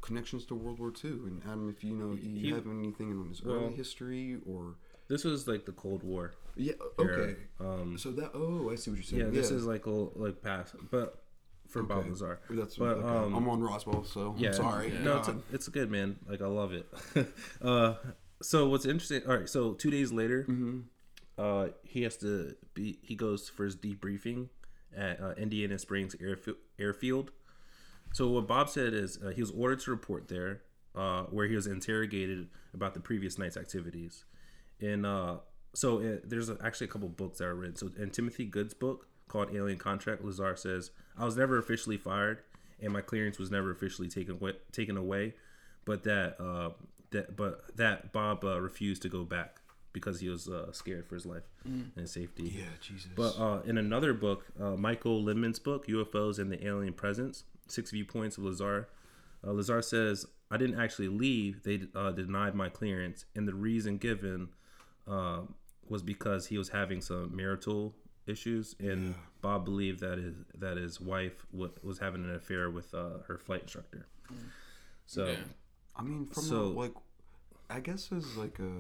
connections 0.00 0.44
to 0.46 0.54
World 0.54 0.78
War 0.78 0.92
II. 1.04 1.10
And 1.10 1.42
Adam, 1.44 1.68
if 1.68 1.82
you 1.84 1.94
know, 1.94 2.12
you 2.14 2.40
He- 2.40 2.50
have 2.50 2.66
anything 2.66 3.18
on 3.18 3.28
his 3.28 3.42
well- 3.42 3.56
early 3.56 3.74
history 3.74 4.40
or 4.46 4.76
this 5.08 5.24
was 5.24 5.48
like 5.48 5.64
the 5.66 5.72
Cold 5.72 6.02
War. 6.02 6.32
yeah, 6.54 6.74
era. 6.98 7.12
okay. 7.22 7.36
Um, 7.60 7.96
So 7.98 8.10
that 8.12 8.30
oh, 8.34 8.70
I 8.70 8.74
see 8.76 8.90
what 8.90 8.96
you're 8.96 9.02
saying. 9.04 9.22
yeah, 9.22 9.30
this 9.30 9.50
is 9.50 9.64
like 9.66 9.86
a 9.86 9.90
like 9.90 10.40
past, 10.42 10.74
but 10.90 11.22
for 11.68 11.82
Bob 11.82 11.98
Okay. 11.98 12.08
Lazar. 12.10 12.40
That's 12.50 12.76
but 12.76 12.98
okay. 12.98 13.06
um, 13.06 13.34
I'm 13.34 13.48
on 13.48 13.60
Roswell, 13.62 14.04
so 14.04 14.34
yeah, 14.38 14.48
I'm 14.48 14.54
sorry. 14.54 14.90
No, 15.02 15.18
it's, 15.18 15.28
God. 15.28 15.42
it's 15.52 15.68
good, 15.68 15.90
man. 15.90 16.16
Like 16.28 16.42
I 16.42 16.46
love 16.46 16.72
it. 16.72 16.86
uh, 17.62 17.94
so 18.42 18.68
what's 18.68 18.86
interesting? 18.86 19.22
All 19.28 19.36
right, 19.36 19.48
so 19.48 19.72
two 19.74 19.90
days 19.90 20.12
later, 20.12 20.44
Mm-hmm. 20.48 20.80
uh, 21.38 21.68
he 21.84 22.02
has 22.02 22.16
to 22.18 22.54
be. 22.74 22.98
He 23.02 23.14
goes 23.14 23.48
for 23.48 23.64
his 23.64 23.76
debriefing 23.76 24.48
at 24.96 25.20
uh, 25.20 25.34
Indian 25.36 25.76
Springs 25.78 26.14
Airfi- 26.16 26.56
Airfield. 26.78 27.30
So 28.14 28.28
what 28.28 28.46
Bob 28.46 28.68
said 28.70 28.94
is 28.94 29.18
uh, 29.22 29.28
he 29.30 29.40
was 29.42 29.50
ordered 29.50 29.80
to 29.80 29.90
report 29.90 30.28
there, 30.28 30.62
uh, 30.94 31.24
where 31.24 31.46
he 31.46 31.54
was 31.54 31.66
interrogated 31.66 32.48
about 32.72 32.94
the 32.94 33.00
previous 33.00 33.38
night's 33.38 33.56
activities. 33.58 34.24
And 34.80 35.04
uh, 35.04 35.38
so 35.74 36.18
there's 36.24 36.48
actually 36.64 36.86
a 36.86 36.90
couple 36.90 37.08
books 37.10 37.38
that 37.38 37.44
are 37.46 37.54
written. 37.54 37.76
So 37.76 37.90
in 37.98 38.10
Timothy 38.10 38.46
Good's 38.46 38.72
book 38.72 39.08
called 39.28 39.54
Alien 39.54 39.78
Contact, 39.78 40.24
Lazar 40.24 40.56
says, 40.56 40.90
"I 41.16 41.24
was 41.24 41.36
never 41.36 41.58
officially 41.58 41.96
fired, 41.96 42.40
and 42.80 42.92
my 42.92 43.00
clearance 43.00 43.38
was 43.38 43.50
never 43.50 43.70
officially 43.70 44.08
taken 44.08 44.34
away, 44.34 44.54
taken 44.72 44.96
away, 44.96 45.34
but 45.84 46.04
that 46.04 46.40
uh, 46.40 46.70
that 47.10 47.36
but 47.36 47.76
that 47.76 48.12
Bob 48.12 48.44
uh, 48.44 48.60
refused 48.60 49.02
to 49.02 49.08
go 49.08 49.24
back 49.24 49.60
because 49.92 50.20
he 50.20 50.28
was 50.28 50.48
uh, 50.48 50.70
scared 50.72 51.06
for 51.06 51.14
his 51.14 51.26
life 51.26 51.44
and 51.64 51.92
his 51.96 52.10
safety." 52.10 52.54
yeah, 52.56 52.64
Jesus. 52.80 53.10
But 53.14 53.38
uh, 53.38 53.60
in 53.64 53.78
another 53.78 54.12
book, 54.14 54.46
uh, 54.60 54.76
Michael 54.76 55.22
Lindemann's 55.22 55.58
book, 55.58 55.86
UFOs 55.86 56.38
and 56.38 56.50
the 56.50 56.66
Alien 56.66 56.92
Presence 56.92 57.44
Six 57.68 57.90
Viewpoints 57.90 58.38
of 58.38 58.44
Lazar, 58.44 58.88
uh, 59.46 59.52
Lazar 59.52 59.82
says, 59.82 60.26
I 60.50 60.56
didn't 60.56 60.80
actually 60.80 61.08
leave. 61.08 61.62
They 61.62 61.82
uh, 61.94 62.12
denied 62.12 62.54
my 62.54 62.68
clearance. 62.68 63.24
And 63.36 63.46
the 63.46 63.54
reason 63.54 63.98
given 63.98 64.48
uh, 65.06 65.42
was 65.88 66.02
because 66.02 66.46
he 66.46 66.58
was 66.58 66.70
having 66.70 67.00
some 67.00 67.34
marital 67.36 67.94
issues. 68.28 68.76
And 68.80 69.14
Bob 69.40 69.64
believed 69.64 70.00
that 70.00 70.18
his, 70.18 70.34
that 70.58 70.76
his 70.76 71.00
wife 71.00 71.46
w- 71.52 71.72
was 71.82 71.98
having 71.98 72.24
an 72.24 72.34
affair 72.34 72.70
with 72.70 72.92
uh, 72.94 73.18
her 73.26 73.38
flight 73.38 73.62
instructor. 73.62 74.06
So, 75.06 75.26
Yeah. 75.26 75.36
I 75.96 76.02
mean, 76.02 76.26
from 76.26 76.42
So- 76.42 76.62
a, 76.66 76.78
like, 76.84 76.94
I 77.70 77.80
guess 77.80 78.10
as 78.12 78.36
like 78.36 78.58
a, 78.60 78.70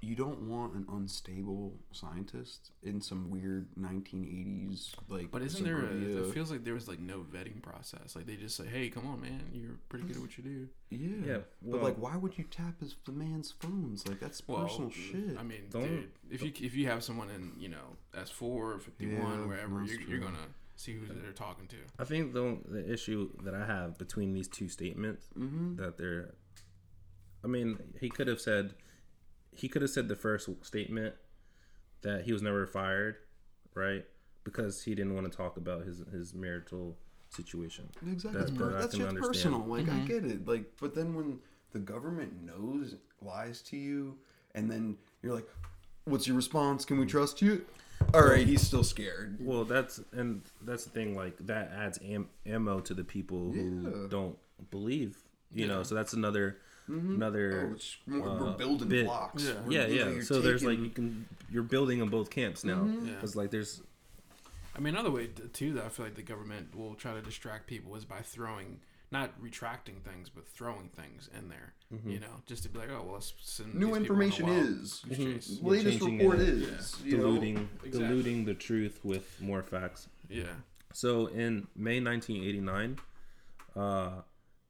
you 0.00 0.14
don't 0.14 0.48
want 0.48 0.74
an 0.74 0.86
unstable 0.92 1.74
scientist 1.92 2.70
in 2.82 3.00
some 3.00 3.30
weird 3.30 3.66
1980s 3.78 4.94
like. 5.08 5.30
But 5.30 5.42
isn't 5.42 5.64
there? 5.64 5.80
A, 5.80 6.26
it 6.28 6.34
feels 6.34 6.50
like 6.50 6.64
there 6.64 6.74
was 6.74 6.88
like 6.88 7.00
no 7.00 7.20
vetting 7.20 7.60
process. 7.62 8.14
Like 8.14 8.26
they 8.26 8.36
just 8.36 8.56
say, 8.56 8.66
"Hey, 8.66 8.88
come 8.88 9.06
on, 9.06 9.20
man, 9.20 9.42
you're 9.52 9.76
pretty 9.88 10.06
good 10.06 10.16
at 10.16 10.22
what 10.22 10.38
you 10.38 10.44
do." 10.44 10.68
Yeah. 10.90 11.26
Yeah, 11.34 11.38
but 11.62 11.82
like, 11.82 11.96
why 11.96 12.16
would 12.16 12.38
you 12.38 12.44
tap 12.44 12.80
his 12.80 12.94
the 13.04 13.12
man's 13.12 13.52
phones? 13.58 14.06
Like 14.06 14.20
that's 14.20 14.42
Well, 14.46 14.62
personal 14.64 14.90
shit. 14.90 15.36
I 15.38 15.42
mean, 15.42 15.62
Don't- 15.70 15.82
dude, 15.88 16.08
if 16.30 16.42
you 16.42 16.52
if 16.60 16.74
you 16.74 16.86
have 16.86 17.02
someone 17.02 17.30
in 17.30 17.52
you 17.58 17.68
know 17.68 17.96
S 18.16 18.30
four 18.30 18.72
or 18.72 18.78
fifty 18.78 19.06
one 19.16 19.40
Yeah, 19.40 19.46
wherever, 19.46 19.84
you're, 19.84 20.00
you're 20.02 20.18
gonna 20.20 20.36
see 20.76 20.92
who 20.94 21.06
they're 21.06 21.32
talking 21.32 21.66
to. 21.66 21.76
I 21.98 22.04
think 22.04 22.32
the 22.34 22.58
the 22.68 22.90
issue 22.92 23.30
that 23.42 23.54
I 23.54 23.66
have 23.66 23.98
between 23.98 24.32
these 24.32 24.48
two 24.48 24.68
statements 24.68 25.26
Mm-hmm. 25.36 25.76
that 25.76 25.98
they're, 25.98 26.34
I 27.44 27.48
mean, 27.48 27.78
he 28.00 28.08
could 28.08 28.28
have 28.28 28.40
said, 28.40 28.74
he 29.58 29.68
could 29.68 29.82
have 29.82 29.90
said 29.90 30.08
the 30.08 30.16
first 30.16 30.48
statement 30.62 31.14
that 32.02 32.22
he 32.22 32.32
was 32.32 32.42
never 32.42 32.66
fired, 32.66 33.16
right? 33.74 34.04
Because 34.44 34.82
he 34.82 34.94
didn't 34.94 35.14
want 35.14 35.30
to 35.30 35.36
talk 35.36 35.56
about 35.56 35.84
his 35.84 36.02
his 36.12 36.32
marital 36.32 36.96
situation. 37.30 37.88
exactly. 38.06 38.40
That's, 38.40 38.52
that 38.52 38.58
per- 38.58 38.80
that's 38.80 38.94
just 38.94 39.16
personal. 39.16 39.60
Like 39.60 39.88
I 39.88 39.92
mm-hmm. 39.92 40.06
get 40.06 40.24
it. 40.24 40.46
Like, 40.46 40.64
but 40.80 40.94
then 40.94 41.14
when 41.14 41.40
the 41.72 41.80
government 41.80 42.42
knows 42.42 42.94
lies 43.20 43.60
to 43.62 43.76
you, 43.76 44.16
and 44.54 44.70
then 44.70 44.96
you're 45.22 45.34
like, 45.34 45.48
"What's 46.04 46.26
your 46.26 46.36
response? 46.36 46.84
Can 46.84 46.98
we 46.98 47.06
trust 47.06 47.42
you?" 47.42 47.64
All 48.14 48.22
right, 48.22 48.46
he's 48.46 48.62
still 48.62 48.84
scared. 48.84 49.38
Well, 49.40 49.64
that's 49.64 50.00
and 50.12 50.42
that's 50.62 50.84
the 50.84 50.90
thing. 50.90 51.16
Like 51.16 51.36
that 51.46 51.72
adds 51.76 51.98
am- 52.02 52.28
ammo 52.46 52.80
to 52.80 52.94
the 52.94 53.04
people 53.04 53.52
who 53.52 53.82
Yeah. 53.82 54.08
don't 54.08 54.38
believe. 54.70 55.18
You 55.50 55.66
know, 55.66 55.82
so 55.82 55.94
that's 55.94 56.12
another 56.12 56.58
another 56.88 57.68
Oh, 57.70 57.74
it's 57.74 57.96
more, 58.06 58.20
we're 58.20 58.48
uh, 58.48 58.52
building 58.52 58.88
bit. 58.88 59.06
blocks. 59.06 59.44
Yeah. 59.44 59.52
We're- 59.64 59.74
yeah, 59.74 59.86
you 59.86 59.98
know, 59.98 60.04
yeah. 60.06 60.12
you're 60.14 60.22
So 60.22 60.40
there's 60.40 60.64
like 60.64 60.78
you 60.78 60.90
can 60.90 61.26
you're 61.50 61.62
building 61.62 62.02
on 62.02 62.08
both 62.08 62.30
camps 62.30 62.64
now. 62.64 62.84
Yeah. 63.02 63.12
Because 63.14 63.36
like 63.36 63.50
there's 63.50 63.82
I 64.76 64.80
mean, 64.80 64.94
another 64.94 65.10
way 65.10 65.28
too 65.52 65.72
that 65.74 65.84
I 65.84 65.88
feel 65.88 66.04
like 66.04 66.14
the 66.14 66.22
government 66.22 66.74
will 66.76 66.94
try 66.94 67.12
to 67.14 67.20
distract 67.20 67.66
people 67.66 67.96
is 67.96 68.04
by 68.04 68.20
throwing, 68.20 68.78
not 69.10 69.32
retracting 69.40 69.96
things, 70.04 70.28
but 70.28 70.46
throwing 70.46 70.88
things 70.90 71.28
in 71.36 71.48
there. 71.48 71.72
Mm-hmm. 71.92 72.10
You 72.10 72.20
know, 72.20 72.42
just 72.46 72.62
to 72.62 72.68
be 72.68 72.78
like, 72.78 72.90
oh 72.90 73.02
well, 73.04 73.14
let's 73.14 73.32
send 73.40 73.74
New 73.74 73.86
these 73.86 73.98
people 73.98 74.16
on 74.16 74.22
a 74.22 74.24
information 74.24 74.46
wild 74.46 74.62
is 74.68 75.00
goose 75.08 75.16
chase. 75.48 75.58
latest 75.62 76.00
report 76.02 76.38
it. 76.38 76.48
is 76.48 76.94
you 77.04 77.16
know, 77.16 77.24
diluting 77.24 77.68
Exactly. 77.82 78.00
diluting 78.00 78.44
the 78.44 78.54
truth 78.54 79.00
with 79.02 79.40
more 79.40 79.62
facts. 79.64 80.06
Yeah, 80.28 80.44
So 80.92 81.26
in 81.26 81.66
May 81.74 82.00
1989, 82.00 82.98
uh, 83.74 84.10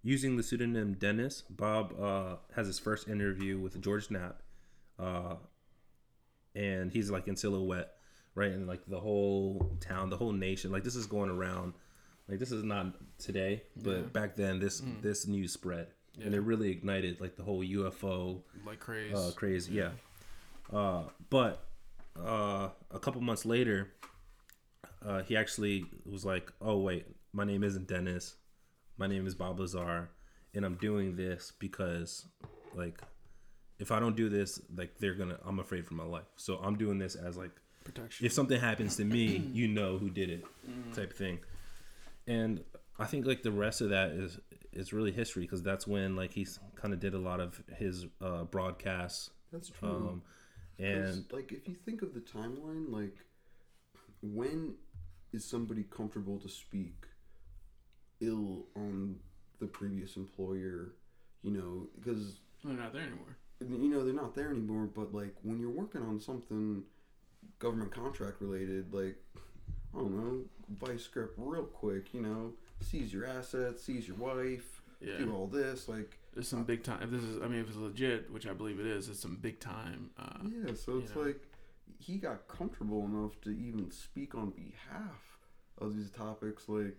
using 0.09 0.39
the 0.39 0.43
pseudonym 0.43 0.95
Dennis, 0.95 1.43
Bob 1.51 1.95
uh, 2.01 2.37
has 2.57 2.67
his 2.67 2.79
first 2.79 3.09
interview 3.09 3.59
with 3.59 3.79
George 3.83 4.11
Knapp, 4.11 4.41
uh, 4.99 5.35
and 6.55 6.91
he's 6.91 7.11
like 7.11 7.29
in 7.29 7.37
silhouette, 7.37 7.91
right? 8.35 8.51
And 8.51 8.67
like 8.67 8.87
the 8.87 8.99
whole 8.99 9.77
town, 9.81 10.09
the 10.09 10.17
whole 10.17 10.33
nation, 10.33 10.73
like 10.73 10.83
this 10.83 10.97
is 10.97 11.07
going 11.07 11.29
around. 11.29 11.75
Like 12.27 12.39
this 12.39 12.53
is 12.53 12.65
not 12.65 12.95
today, 13.19 13.63
but 13.83 14.13
back 14.13 14.35
then 14.37 14.59
this 14.59 14.83
this 15.03 15.27
news 15.27 15.53
spread, 15.53 15.89
and 16.23 16.35
it 16.35 16.41
really 16.41 16.71
ignited 16.71 17.21
like 17.21 17.37
the 17.37 17.43
whole 17.43 17.63
UFO 17.63 18.41
like 18.67 18.81
crazy. 18.81 19.15
uh, 19.15 19.31
crazy. 19.33 19.73
Yeah. 19.73 19.91
Uh, 20.73 21.05
but 21.31 21.65
uh, 22.19 22.69
a 22.91 22.99
couple 22.99 23.21
months 23.21 23.47
later, 23.47 23.93
uh, 25.05 25.23
he 25.23 25.37
actually 25.37 25.85
was 26.05 26.25
like, 26.25 26.53
"Oh 26.61 26.79
wait, 26.79 27.07
my 27.33 27.45
name 27.45 27.63
isn't 27.63 27.89
Dennis. 27.89 28.37
My 28.99 29.07
name 29.07 29.26
is 29.26 29.34
Bob 29.34 29.61
Lazar, 29.61 30.11
and 30.55 30.64
I'm 30.64 30.74
doing 30.74 31.14
this 31.14 31.53
because, 31.59 32.26
like, 32.74 33.01
if 33.78 33.92
I 33.92 34.01
don't 34.01 34.16
do 34.16 34.28
this, 34.28 34.61
like 34.76 34.99
they're 34.99 35.14
gonna, 35.14 35.38
I'm 35.46 35.61
afraid 35.61 35.86
for 35.86 35.94
my 35.94 36.05
life. 36.05 36.26
So 36.36 36.57
I'm 36.57 36.76
doing 36.76 36.99
this 36.99 37.14
as 37.14 37.36
like, 37.36 37.53
Protection. 37.84 38.26
if 38.26 38.32
something 38.32 38.59
happens 38.61 38.96
to 38.96 39.05
me, 39.05 39.49
you 39.53 39.68
know 39.68 39.99
who 39.99 40.11
did 40.11 40.30
it, 40.30 40.44
type 40.94 41.12
thing. 41.12 41.38
And 42.26 42.64
I 42.99 43.05
think 43.07 43.24
like 43.24 43.42
the 43.42 43.53
rest 43.53 43.80
of 43.80 43.90
that 43.90 44.11
is 44.11 44.38
is 44.72 44.92
really 44.92 45.12
history 45.12 45.44
because 45.44 45.62
that's 45.62 45.86
when 45.86 46.14
like 46.16 46.32
he's 46.32 46.59
kind 46.74 46.92
of 46.92 47.01
did 47.01 47.14
a 47.14 47.18
lot 47.18 47.40
of 47.40 47.62
his 47.78 48.05
uh, 48.20 48.44
broadcasts 48.44 49.30
That's 49.53 49.70
true. 49.70 49.88
Um, 49.88 50.22
'Cause, 50.76 50.86
and 50.86 51.24
like, 51.32 51.51
if 51.53 51.66
you 51.66 51.74
think 51.74 52.03
of 52.03 52.14
the 52.14 52.20
timeline, 52.20 52.92
like, 52.92 53.16
when 54.22 54.74
is 55.32 55.44
somebody 55.44 55.84
comfortable 55.90 56.38
to 56.38 56.49
speak 56.49 57.08
ill 58.21 58.66
on 58.77 59.16
the 59.61 59.66
previous 59.66 60.16
employer? 60.16 60.95
You 61.43 61.53
know, 61.53 61.87
because 61.97 62.41
They're 62.64 62.75
not 62.75 62.93
there 62.93 63.03
anymore. 63.03 63.37
you 63.61 63.89
know 63.89 64.05
they're 64.05 64.12
not 64.14 64.35
there 64.35 64.51
anymore. 64.51 64.89
But 64.93 65.14
like, 65.14 65.35
when 65.43 65.59
you're 65.59 65.71
working 65.71 66.03
on 66.03 66.21
something 66.21 66.83
government 67.59 67.93
contract 67.93 68.41
related, 68.41 68.93
like, 68.93 69.16
I 69.95 69.99
don't 69.99 70.16
know, 70.16 70.45
vice 70.81 71.07
grip 71.07 71.33
real 71.37 71.64
quick. 71.64 72.12
You 72.12 72.23
know, 72.23 72.53
seize 72.81 73.12
your 73.12 73.27
assets, 73.27 73.83
seize 73.83 74.07
your 74.09 74.16
wife, 74.16 74.83
Yeah. 75.01 75.19
do 75.19 75.33
all 75.35 75.47
this, 75.47 75.89
like. 75.89 76.19
There's 76.35 76.49
some 76.49 76.64
big 76.64 76.85
time. 76.85 77.03
If 77.03 77.11
this 77.11 77.23
is, 77.23 77.41
I 77.43 77.49
mean, 77.49 77.61
if 77.61 77.69
it's 77.69 77.77
legit, 77.77 78.31
which 78.33 78.47
I 78.47 78.53
believe 78.53 78.79
it 78.79 78.87
is, 78.87 79.09
it's 79.09 79.19
some 79.21 79.37
big 79.37 79.59
time. 79.61 80.11
Uh, 80.19 80.39
Yeah, 80.45 80.75
so 80.75 80.99
it's 80.99 81.14
know. 81.14 81.23
like 81.23 81.41
he 81.99 82.16
got 82.19 82.47
comfortable 82.49 83.05
enough 83.07 83.41
to 83.43 83.51
even 83.51 83.91
speak 83.91 84.35
on 84.37 84.51
behalf 84.51 85.39
of 85.79 85.97
these 85.97 86.11
topics. 86.11 86.69
Like, 86.69 86.99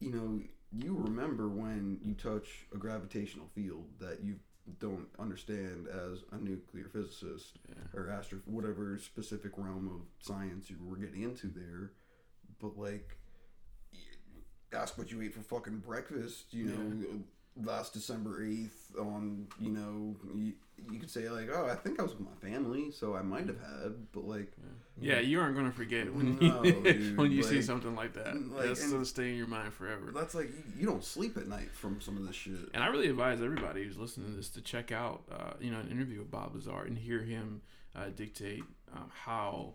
you 0.00 0.10
know, 0.10 0.40
you 0.72 0.96
remember 0.96 1.48
when 1.48 1.98
you 2.02 2.14
touch 2.14 2.66
a 2.74 2.78
gravitational 2.78 3.46
field 3.54 3.86
that 3.98 4.22
you 4.22 4.36
don't 4.80 5.06
understand 5.18 5.86
as 5.88 6.24
a 6.32 6.42
nuclear 6.42 6.88
physicist 6.88 7.58
or 7.94 8.10
astro 8.10 8.40
whatever 8.46 8.98
specific 8.98 9.52
realm 9.56 9.88
of 9.88 10.26
science 10.26 10.68
you 10.68 10.76
were 10.84 10.96
getting 10.96 11.22
into 11.22 11.46
there. 11.48 11.92
But 12.60 12.76
like, 12.76 13.16
ask 14.72 14.98
what 14.98 15.10
you 15.10 15.22
ate 15.22 15.34
for 15.34 15.42
fucking 15.42 15.78
breakfast. 15.78 16.52
You 16.52 16.66
know, 16.66 17.20
last 17.64 17.92
December 17.94 18.44
eighth 18.44 18.92
on 18.98 19.46
you 19.60 19.70
know 19.70 20.14
you, 20.34 20.52
you 20.90 20.98
could 20.98 21.10
say 21.10 21.28
like, 21.30 21.48
oh, 21.52 21.66
I 21.66 21.74
think 21.74 21.98
I 21.98 22.02
was 22.02 22.12
with 22.12 22.20
my 22.20 22.34
family, 22.48 22.90
so 22.90 23.16
I 23.16 23.22
might 23.22 23.46
have 23.46 23.58
had, 23.58 23.94
but 24.12 24.26
like, 24.26 24.52
yeah, 25.00 25.20
you 25.20 25.40
aren't 25.40 25.56
gonna 25.56 25.72
forget 25.72 26.12
when 26.14 26.38
No, 26.38 26.62
you, 26.64 26.72
dude, 26.82 27.16
when 27.16 27.32
you 27.32 27.42
see 27.42 27.62
something 27.62 27.94
like 27.96 28.12
that. 28.14 28.34
like, 28.50 28.66
That's 28.66 28.90
gonna 28.90 29.04
stay 29.04 29.30
in 29.30 29.36
your 29.36 29.46
mind 29.46 29.72
forever. 29.72 30.12
that's 30.14 30.34
like 30.34 30.48
you, 30.48 30.62
you 30.80 30.86
don't 30.86 31.02
sleep 31.04 31.36
at 31.36 31.48
night 31.48 31.72
from 31.74 32.00
some 32.00 32.16
of 32.16 32.26
this 32.26 32.36
shit. 32.36 32.52
And 32.74 32.82
I 32.84 32.88
really 32.88 33.08
advise 33.08 33.40
everybody 33.40 33.84
who's 33.84 33.96
listening 33.96 34.30
to 34.30 34.36
this 34.36 34.50
to 34.50 34.60
check 34.60 34.92
out, 34.92 35.22
uh, 35.32 35.52
you 35.60 35.70
know, 35.70 35.80
an 35.80 35.88
interview 35.90 36.18
with 36.18 36.30
Bob 36.30 36.54
Lazar 36.54 36.82
and 36.86 36.98
hear 36.98 37.22
him 37.22 37.62
uh, 37.94 38.08
dictate 38.14 38.64
um, 38.94 39.10
how, 39.24 39.74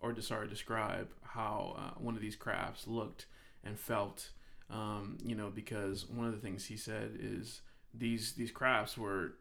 or 0.00 0.14
sorry, 0.20 0.48
describe 0.48 1.08
how 1.22 1.76
uh, 1.78 1.98
one 1.98 2.14
of 2.14 2.20
these 2.20 2.36
crafts 2.36 2.86
looked 2.86 3.26
and 3.64 3.78
felt. 3.78 4.30
Um, 4.72 5.18
you 5.22 5.34
know, 5.34 5.50
because 5.54 6.08
one 6.08 6.26
of 6.26 6.32
the 6.32 6.40
things 6.40 6.64
he 6.64 6.76
said 6.76 7.18
is 7.20 7.60
these 7.92 8.32
these 8.32 8.50
crafts 8.50 8.96
were 8.96 9.34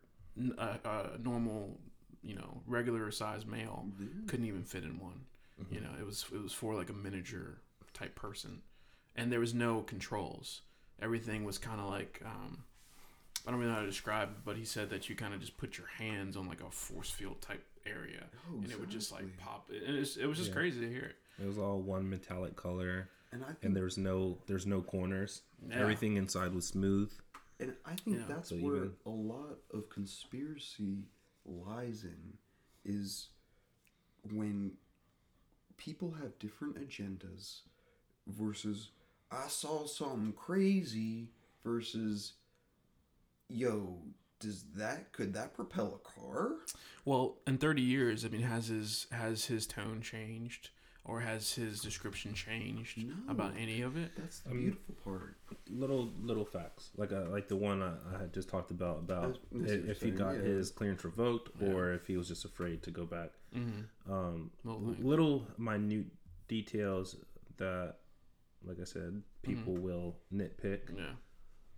a, 0.58 0.78
a 0.84 1.18
normal, 1.24 1.80
you 2.22 2.36
know, 2.36 2.62
regular 2.68 3.10
sized 3.12 3.48
male 3.48 3.86
couldn't 4.28 4.46
even 4.46 4.64
fit 4.64 4.84
in 4.84 5.00
one. 5.00 5.22
You 5.72 5.80
know, 5.80 5.92
it 6.00 6.06
was 6.06 6.26
it 6.34 6.42
was 6.42 6.54
for 6.54 6.76
like 6.76 6.90
a 6.90 6.94
miniature 6.94 7.62
type 7.94 8.16
person, 8.16 8.62
and 9.16 9.32
there 9.32 9.40
was 9.40 9.54
no 9.54 9.82
controls. 9.82 10.62
Everything 11.02 11.44
was 11.46 11.58
kind 11.58 11.80
of 11.80 11.88
like 11.88 12.22
um, 12.26 12.64
I 13.48 13.52
don't 13.52 13.60
really 13.60 13.72
know 13.72 13.78
how 13.78 13.84
to 13.84 13.88
describe 13.88 14.30
it, 14.30 14.38
but 14.44 14.58
he 14.58 14.66
said 14.66 14.90
that 14.90 15.08
you 15.08 15.16
kind 15.16 15.34
of 15.34 15.40
just 15.40 15.58
put 15.58 15.78
your 15.78 15.88
hands 15.98 16.36
on 16.36 16.48
like 16.48 16.62
a 16.62 16.70
force 16.72 17.10
field 17.10 17.42
type 17.42 17.64
area, 17.86 18.24
and 18.50 18.70
it 18.72 18.80
would 18.80 18.90
just 18.90 19.12
like 19.12 19.26
pop. 19.38 19.70
It, 19.72 19.88
it, 19.88 20.00
was, 20.00 20.18
it 20.18 20.26
was 20.26 20.38
just 20.38 20.54
crazy 20.54 20.80
to 20.82 20.90
hear 20.90 21.04
it. 21.04 21.16
it 21.42 21.48
was 21.48 21.58
all 21.58 21.80
one 21.80 22.10
metallic 22.10 22.56
color, 22.56 23.10
And 23.34 23.44
I 23.44 23.48
think 23.48 23.64
and 23.64 23.76
there's 23.76 23.98
no 23.98 24.40
there's 24.48 24.66
no 24.66 24.82
corners. 24.82 25.42
Yeah. 25.70 25.80
Everything 25.80 26.18
inside 26.18 26.54
was 26.54 26.68
smooth. 26.68 27.12
And 27.60 27.74
I 27.86 27.96
think 27.96 28.18
Yeah. 28.18 28.26
that's 28.28 28.50
So 28.50 28.58
where 28.58 28.76
even- 28.86 28.96
a 29.06 29.10
lot 29.10 29.58
of 29.72 29.90
conspiracy 29.90 31.06
lies 31.46 32.04
in 32.04 32.38
is 32.84 33.30
when 34.24 34.78
people 35.78 36.12
have 36.12 36.38
different 36.40 36.76
agendas 36.76 37.62
versus 38.28 38.90
I 39.32 39.48
saw 39.48 39.86
something 39.88 40.34
crazy 40.34 41.30
versus 41.64 42.34
yo, 43.48 44.02
does 44.40 44.64
that 44.76 45.12
could 45.14 45.34
that 45.34 45.54
propel 45.54 45.94
a 45.96 46.00
car? 46.00 46.58
Well, 47.06 47.38
in 47.48 47.58
30 47.58 47.82
years, 47.82 48.26
I 48.26 48.30
mean, 48.30 48.42
has 48.42 48.68
his 48.68 49.08
has 49.12 49.46
his 49.46 49.66
tone 49.68 50.02
changed, 50.02 50.72
or 51.04 51.20
has 51.22 51.54
his 51.54 51.82
description 51.82 52.34
changed 52.34 52.98
No. 53.06 53.14
about 53.28 53.54
any 53.58 53.82
of 53.82 53.98
it? 53.98 54.12
That's 54.16 54.40
the 54.40 54.52
beautiful 54.52 54.96
part. 55.04 55.36
Little 55.70 56.10
little 56.22 56.46
facts, 56.46 56.90
like 56.98 57.12
uh, 57.12 57.26
like 57.30 57.48
the 57.48 57.56
one 57.56 57.82
I, 57.82 57.94
I 58.16 58.20
had 58.22 58.34
just 58.34 58.50
talked 58.50 58.72
about 58.72 59.00
about 59.00 59.38
That's- 59.52 59.80
that's 59.80 59.90
if 59.90 60.02
he 60.02 60.12
got 60.12 60.36
yeah. 60.36 60.42
his 60.42 60.70
clearance 60.72 61.04
revoked 61.04 61.50
or 61.62 61.94
if 61.94 62.06
he 62.08 62.18
was 62.18 62.28
just 62.28 62.46
afraid 62.46 62.84
to 62.84 62.92
go 62.92 63.06
back. 63.06 63.32
Mm-hmm. 63.56 64.12
Um, 64.14 64.52
Little 64.64 64.96
little 65.02 65.48
minute 65.58 66.06
details 66.48 67.16
that, 67.58 67.96
like 68.64 68.80
I 68.80 68.86
said, 68.86 69.22
people 69.44 69.74
Mm-hmm. 69.74 69.84
will 69.84 70.16
nitpick. 70.34 70.82
Yeah. 70.96 71.14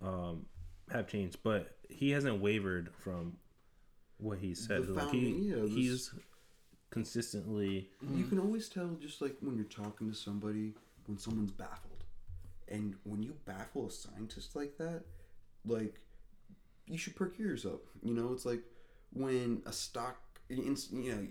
um, 0.02 0.46
have 0.90 1.08
changed, 1.08 1.38
but 1.42 1.76
he 1.88 2.10
hasn't 2.10 2.42
wavered 2.42 2.90
from 2.98 3.38
what 4.18 4.38
he 4.38 4.54
said. 4.54 4.86
The 4.86 4.92
Like 4.92 5.04
founding- 5.04 5.20
he, 5.42 5.48
yeah, 5.50 5.56
this- 5.62 5.70
he's 5.70 6.14
consistently 6.94 7.90
You 8.14 8.24
can 8.24 8.38
always 8.38 8.68
tell 8.68 8.86
just 9.00 9.20
like 9.20 9.36
when 9.40 9.56
you're 9.56 9.64
talking 9.64 10.08
to 10.08 10.16
somebody 10.16 10.74
when 11.06 11.18
someone's 11.18 11.50
baffled. 11.50 12.04
And 12.68 12.94
when 13.02 13.20
you 13.20 13.34
baffle 13.44 13.88
a 13.88 13.90
scientist 13.90 14.54
like 14.54 14.78
that, 14.78 15.02
like 15.66 15.96
you 16.86 16.96
should 16.96 17.16
perk 17.16 17.36
your 17.36 17.48
ears 17.48 17.66
up. 17.66 17.82
You 18.02 18.14
know, 18.14 18.32
it's 18.32 18.46
like 18.46 18.62
when 19.12 19.62
a 19.66 19.72
stock 19.72 20.18
you 20.48 20.64
know, 20.64 21.26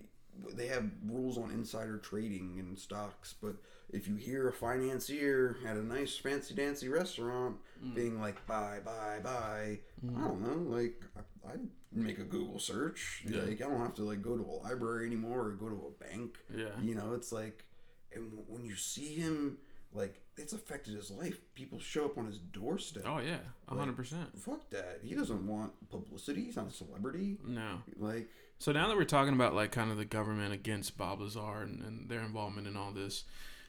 they 0.55 0.67
have 0.67 0.89
rules 1.05 1.37
on 1.37 1.51
insider 1.51 1.97
trading 1.97 2.57
and 2.59 2.77
stocks, 2.77 3.35
but 3.41 3.55
if 3.91 4.07
you 4.07 4.15
hear 4.15 4.49
a 4.49 4.53
financier 4.53 5.57
at 5.67 5.77
a 5.77 5.83
nice 5.83 6.15
fancy 6.17 6.53
dancy 6.55 6.89
restaurant 6.89 7.57
mm. 7.83 7.93
being 7.93 8.19
like 8.19 8.45
buy 8.47 8.79
buy 8.83 9.19
buy, 9.23 9.79
mm. 10.05 10.17
I 10.17 10.27
don't 10.27 10.41
know, 10.41 10.75
like 10.75 11.01
I- 11.17 11.51
I'd 11.51 11.67
make 11.91 12.19
a 12.19 12.23
Google 12.23 12.59
search. 12.59 13.23
Like 13.29 13.61
I 13.61 13.65
don't 13.65 13.79
have 13.79 13.95
to 13.95 14.03
like 14.03 14.21
go 14.21 14.37
to 14.37 14.43
a 14.43 14.57
library 14.63 15.05
anymore 15.07 15.47
or 15.47 15.51
go 15.51 15.69
to 15.69 15.87
a 15.87 16.03
bank. 16.03 16.37
Yeah. 16.55 16.69
You 16.81 16.95
know, 16.95 17.13
it's 17.13 17.31
like, 17.31 17.65
and 18.13 18.31
when 18.47 18.63
you 18.63 18.75
see 18.75 19.15
him, 19.15 19.57
like 19.93 20.21
it's 20.37 20.53
affected 20.53 20.95
his 20.95 21.11
life. 21.11 21.37
People 21.53 21.79
show 21.79 22.05
up 22.05 22.17
on 22.17 22.25
his 22.25 22.39
doorstep. 22.39 23.03
Oh 23.05 23.19
yeah, 23.19 23.37
a 23.67 23.75
hundred 23.75 23.95
percent. 23.95 24.29
Fuck 24.39 24.69
that. 24.71 24.99
He 25.03 25.15
doesn't 25.15 25.45
want 25.45 25.73
publicity. 25.89 26.45
He's 26.45 26.55
not 26.55 26.67
a 26.67 26.71
celebrity. 26.71 27.37
No. 27.45 27.81
Like, 27.97 28.29
So 28.63 28.71
now 28.71 28.87
that 28.87 28.95
we're 28.95 29.03
talking 29.03 29.33
about 29.33 29.53
like 29.53 29.73
kind 29.73 29.91
of 29.91 29.97
the 29.97 30.05
government 30.05 30.53
against 30.53 30.97
Bob 30.97 31.19
Lazar 31.19 31.63
and, 31.63 31.81
and 31.83 32.07
their 32.07 32.21
involvement 32.21 32.65
in 32.65 32.77
all 32.77 32.91
this, 32.91 33.25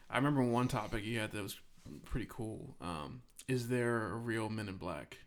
I 0.08 0.18
remember 0.18 0.40
one 0.44 0.68
topic 0.68 1.04
you 1.04 1.18
had 1.18 1.32
that 1.32 1.42
was 1.42 1.58
pretty 2.04 2.28
cool. 2.30 2.76
Um, 2.80 3.22
is 3.48 3.66
there 3.66 4.12
a 4.12 4.14
real 4.14 4.48
Men 4.48 4.68
in 4.68 4.76
Black? 4.76 5.18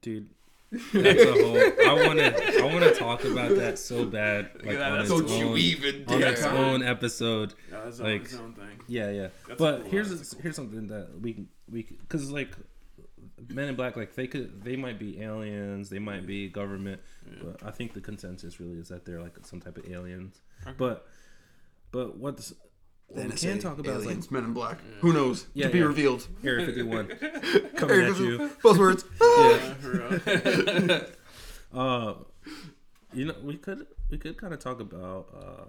dude. 0.00 0.30
That's 0.94 1.22
a 1.24 1.32
whole. 1.32 1.58
I 1.58 2.06
want 2.06 2.18
to. 2.20 2.58
I 2.62 2.64
want 2.64 2.84
to 2.84 2.94
talk 2.94 3.22
about 3.26 3.54
that 3.56 3.78
so 3.78 4.06
bad. 4.06 4.52
Like 4.64 4.78
that, 4.78 4.90
on 4.92 4.98
that's 5.00 5.10
its 5.10 5.20
what 5.30 5.30
own, 5.42 5.58
even 5.58 6.04
on 6.08 6.22
its 6.22 6.40
dare. 6.40 6.52
own 6.54 6.82
episode. 6.82 7.52
Yeah, 7.70 7.82
that's 7.84 8.00
Like- 8.00 8.32
own 8.40 8.54
thing. 8.54 8.80
Yeah, 8.88 9.10
yeah. 9.10 9.28
That's 9.46 9.58
but 9.58 9.82
cool, 9.82 9.90
here's 9.90 10.08
that's 10.08 10.32
here's 10.40 10.56
something 10.56 10.86
that 10.86 11.20
we 11.20 11.34
can 11.34 11.48
we 11.70 11.82
because 11.82 12.30
like 12.30 12.56
Men 13.48 13.68
in 13.68 13.74
Black, 13.76 13.96
like 13.96 14.14
they 14.14 14.26
could 14.26 14.62
they 14.62 14.76
might 14.76 14.98
be 14.98 15.20
aliens, 15.20 15.88
they 15.88 15.98
might 15.98 16.26
be 16.26 16.48
government, 16.48 17.00
but 17.42 17.62
I 17.62 17.70
think 17.70 17.94
the 17.94 18.00
consensus 18.00 18.60
really 18.60 18.78
is 18.78 18.88
that 18.88 19.04
they're 19.04 19.20
like 19.20 19.34
some 19.44 19.60
type 19.60 19.78
of 19.78 19.90
aliens. 19.90 20.40
But 20.76 21.06
but 21.90 22.16
what's 22.16 22.52
what 23.08 23.28
we 23.28 23.36
can 23.36 23.58
talk 23.58 23.78
about 23.78 24.00
is 24.00 24.06
like 24.06 24.30
Men 24.30 24.44
in 24.44 24.52
Black. 24.52 24.78
Who 25.00 25.12
knows? 25.12 25.46
Yeah, 25.54 25.66
to 25.66 25.72
be 25.72 25.78
yeah. 25.78 25.84
revealed. 25.84 26.26
Area 26.44 26.66
51 26.66 27.08
coming 27.76 28.00
at 28.00 28.18
you. 28.18 28.50
Buzzwords. 28.62 29.04
Yeah. 30.82 31.00
Uh, 31.72 32.16
you 33.14 33.24
know, 33.24 33.34
we 33.42 33.56
could 33.56 33.86
we 34.10 34.18
could 34.18 34.36
kind 34.36 34.52
of 34.52 34.60
talk 34.60 34.78
about 34.78 35.28
uh 35.34 35.64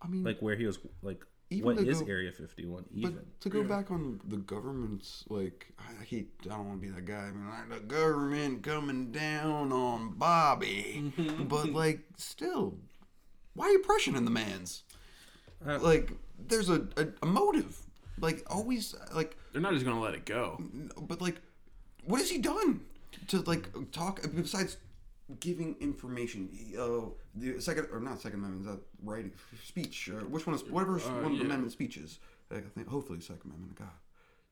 I 0.00 0.08
mean, 0.08 0.24
like 0.24 0.40
where 0.40 0.56
he 0.56 0.64
was 0.64 0.78
like 1.02 1.22
Even 1.54 1.64
what 1.64 1.76
to 1.78 1.88
is 1.88 2.00
go- 2.02 2.06
Area 2.08 2.32
51 2.32 2.84
even? 2.94 3.12
But 3.14 3.40
to 3.40 3.48
go 3.48 3.62
back 3.64 3.90
on 3.90 4.20
the 4.28 4.36
government's, 4.38 5.24
like, 5.28 5.66
I 5.78 6.04
hate, 6.04 6.28
I 6.44 6.48
don't 6.56 6.68
want 6.68 6.80
to 6.80 6.86
be 6.86 6.92
that 6.92 7.04
guy. 7.04 7.26
I 7.28 7.30
mean, 7.30 7.48
like, 7.48 7.68
the 7.80 7.86
government 7.86 8.62
coming 8.62 9.12
down 9.12 9.72
on 9.72 10.14
Bobby. 10.16 11.12
but, 11.48 11.70
like, 11.72 12.00
still, 12.16 12.74
why 13.54 13.66
are 13.66 13.70
you 13.72 13.80
pressuring 13.82 14.24
the 14.24 14.30
man's? 14.30 14.82
Uh, 15.66 15.78
like, 15.78 16.12
there's 16.48 16.68
a, 16.68 16.86
a, 16.96 17.06
a 17.22 17.26
motive. 17.26 17.78
Like, 18.20 18.44
always, 18.48 18.94
like, 19.14 19.36
They're 19.52 19.60
not 19.62 19.72
just 19.72 19.84
gonna 19.84 20.00
let 20.00 20.14
it 20.14 20.24
go. 20.24 20.60
but, 21.00 21.20
like, 21.20 21.40
what 22.04 22.18
has 22.20 22.30
he 22.30 22.38
done 22.38 22.80
to, 23.28 23.40
like, 23.42 23.68
talk, 23.92 24.20
besides 24.34 24.76
giving 25.40 25.76
information? 25.80 26.48
Uh, 26.78 27.10
the 27.34 27.60
second, 27.60 27.88
or 27.92 28.00
not 28.00 28.20
second 28.20 28.40
amendment, 28.40 28.66
is 28.66 28.72
that 28.74 28.80
right? 29.02 29.32
Speech. 29.64 30.10
Uh, 30.12 30.24
which 30.26 30.46
one 30.46 30.54
is, 30.56 30.64
whatever 30.64 30.98
one 30.98 31.24
of 31.24 31.30
the 31.32 31.36
yeah. 31.38 31.44
amendment 31.44 31.72
speeches. 31.72 32.18
I 32.50 32.60
think, 32.60 32.88
hopefully, 32.88 33.20
second 33.20 33.50
amendment. 33.50 33.78
God 33.78 33.88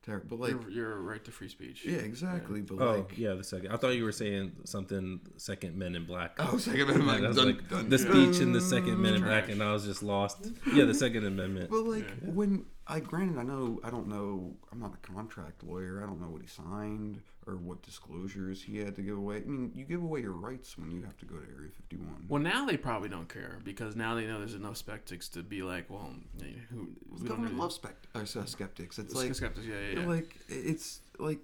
Ter- 0.02 0.18
but 0.28 0.40
like, 0.40 0.50
your, 0.50 0.70
your 0.70 1.00
right 1.00 1.24
to 1.24 1.30
free 1.30 1.48
speech. 1.48 1.84
yeah, 1.84 1.98
exactly. 1.98 2.60
But 2.60 2.82
Oh 2.82 2.96
like, 2.96 3.16
yeah, 3.16 3.34
the 3.34 3.44
second. 3.44 3.70
I 3.70 3.76
thought 3.76 3.90
you 3.94 4.02
were 4.02 4.10
saying 4.10 4.50
something. 4.64 5.20
Second 5.36 5.76
Men 5.76 5.94
in 5.94 6.06
Black. 6.06 6.32
oh, 6.40 6.58
second 6.58 6.90
amendment, 6.90 7.22
Yeah, 7.22 7.28
like, 7.28 7.36
dun, 7.36 7.46
like 7.46 7.68
dun, 7.68 7.88
the 7.88 7.98
dun. 7.98 8.06
speech 8.30 8.42
in 8.42 8.52
the 8.52 8.60
Second 8.60 9.00
Men 9.00 9.14
in 9.14 9.22
Black, 9.22 9.48
and 9.48 9.62
I 9.62 9.72
was 9.72 9.84
just 9.84 10.02
lost. 10.02 10.50
Yeah, 10.74 10.86
the 10.86 10.94
Second 10.94 11.24
Amendment. 11.24 11.70
But 11.70 11.84
like 11.84 12.06
when 12.22 12.64
I 12.92 13.00
granted 13.00 13.38
I 13.38 13.42
know 13.42 13.80
I 13.82 13.90
don't 13.90 14.06
know 14.08 14.54
I'm 14.70 14.80
not 14.80 14.92
a 14.94 15.12
contract 15.12 15.64
lawyer. 15.64 16.02
I 16.02 16.06
don't 16.06 16.20
know 16.20 16.28
what 16.28 16.42
he 16.42 16.48
signed 16.48 17.20
or 17.46 17.56
what 17.56 17.82
disclosures 17.82 18.62
he 18.62 18.78
had 18.78 18.94
to 18.96 19.02
give 19.02 19.16
away. 19.16 19.36
I 19.38 19.40
mean, 19.40 19.72
you 19.74 19.84
give 19.84 20.02
away 20.02 20.20
your 20.20 20.32
rights 20.32 20.78
when 20.78 20.90
you 20.92 21.02
have 21.02 21.16
to 21.18 21.24
go 21.26 21.34
to 21.36 21.42
Area 21.56 21.70
51. 21.88 22.26
Well, 22.28 22.40
now 22.40 22.66
they 22.66 22.76
probably 22.76 23.08
don't 23.08 23.28
care 23.28 23.58
because 23.64 23.96
now 23.96 24.14
they 24.14 24.26
know 24.26 24.38
there's 24.38 24.54
enough 24.54 24.76
skeptics 24.76 25.28
to 25.30 25.42
be 25.42 25.62
like, 25.62 25.90
well, 25.90 26.10
who 26.38 26.44
the 26.44 26.46
we 26.46 27.18
don't 27.18 27.26
government 27.28 27.50
really- 27.52 27.60
loves 27.62 27.74
spect- 27.74 28.06
uh, 28.14 28.24
so 28.24 28.44
skeptics. 28.44 28.98
It's 28.98 29.14
Like, 29.14 29.26
like 29.26 29.34
skeptics, 29.34 29.66
yeah, 29.66 29.74
yeah, 29.94 30.00
yeah. 30.00 30.06
like 30.06 30.36
it's 30.48 31.00
like 31.18 31.40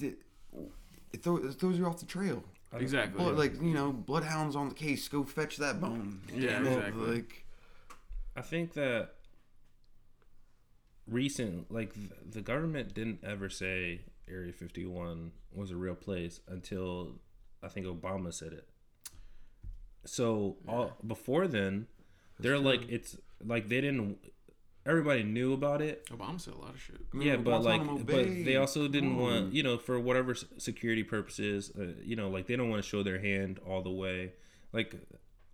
it, 0.00 0.18
it, 1.12 1.22
throws, 1.22 1.44
it 1.46 1.58
throws 1.58 1.78
you 1.78 1.86
off 1.86 1.98
the 1.98 2.06
trail. 2.06 2.44
exactly. 2.74 3.22
Blood, 3.24 3.36
like 3.36 3.54
you 3.60 3.74
know, 3.74 3.92
bloodhounds 3.92 4.54
on 4.54 4.68
the 4.68 4.74
case. 4.74 5.08
Go 5.08 5.24
fetch 5.24 5.56
that 5.56 5.80
bone. 5.80 6.20
Yeah, 6.32 6.52
Damn 6.52 6.66
it, 6.66 6.76
exactly. 6.78 7.14
Like 7.16 7.44
I 8.36 8.40
think 8.42 8.74
that 8.74 9.14
recent, 11.06 11.72
like 11.72 11.94
the 12.30 12.40
government 12.40 12.94
didn't 12.94 13.20
ever 13.24 13.48
say 13.48 14.00
Area 14.28 14.52
51 14.52 15.32
was 15.54 15.70
a 15.70 15.76
real 15.76 15.94
place 15.94 16.40
until 16.48 17.18
I 17.62 17.68
think 17.68 17.86
Obama 17.86 18.32
said 18.32 18.52
it. 18.52 18.68
So 20.04 20.56
all 20.66 20.96
before 21.06 21.46
then, 21.46 21.86
they're 22.40 22.58
like 22.58 22.88
it's 22.88 23.16
like 23.44 23.68
they 23.68 23.80
didn't. 23.80 24.18
Everybody 24.84 25.22
knew 25.22 25.52
about 25.52 25.80
it. 25.80 26.04
Obama 26.06 26.40
said 26.40 26.54
a 26.54 26.58
lot 26.58 26.70
of 26.70 26.80
shit. 26.80 26.96
Yeah, 27.14 27.36
but 27.36 27.62
like, 27.62 28.04
but 28.04 28.26
they 28.26 28.56
also 28.56 28.88
didn't 28.88 29.10
Come 29.10 29.20
want, 29.20 29.54
you 29.54 29.62
know, 29.62 29.78
for 29.78 30.00
whatever 30.00 30.34
security 30.34 31.04
purposes, 31.04 31.70
uh, 31.78 31.92
you 32.02 32.16
know, 32.16 32.28
like 32.30 32.48
they 32.48 32.56
don't 32.56 32.68
want 32.68 32.82
to 32.82 32.88
show 32.88 33.04
their 33.04 33.20
hand 33.20 33.60
all 33.64 33.82
the 33.82 33.92
way. 33.92 34.32
Like, 34.72 34.96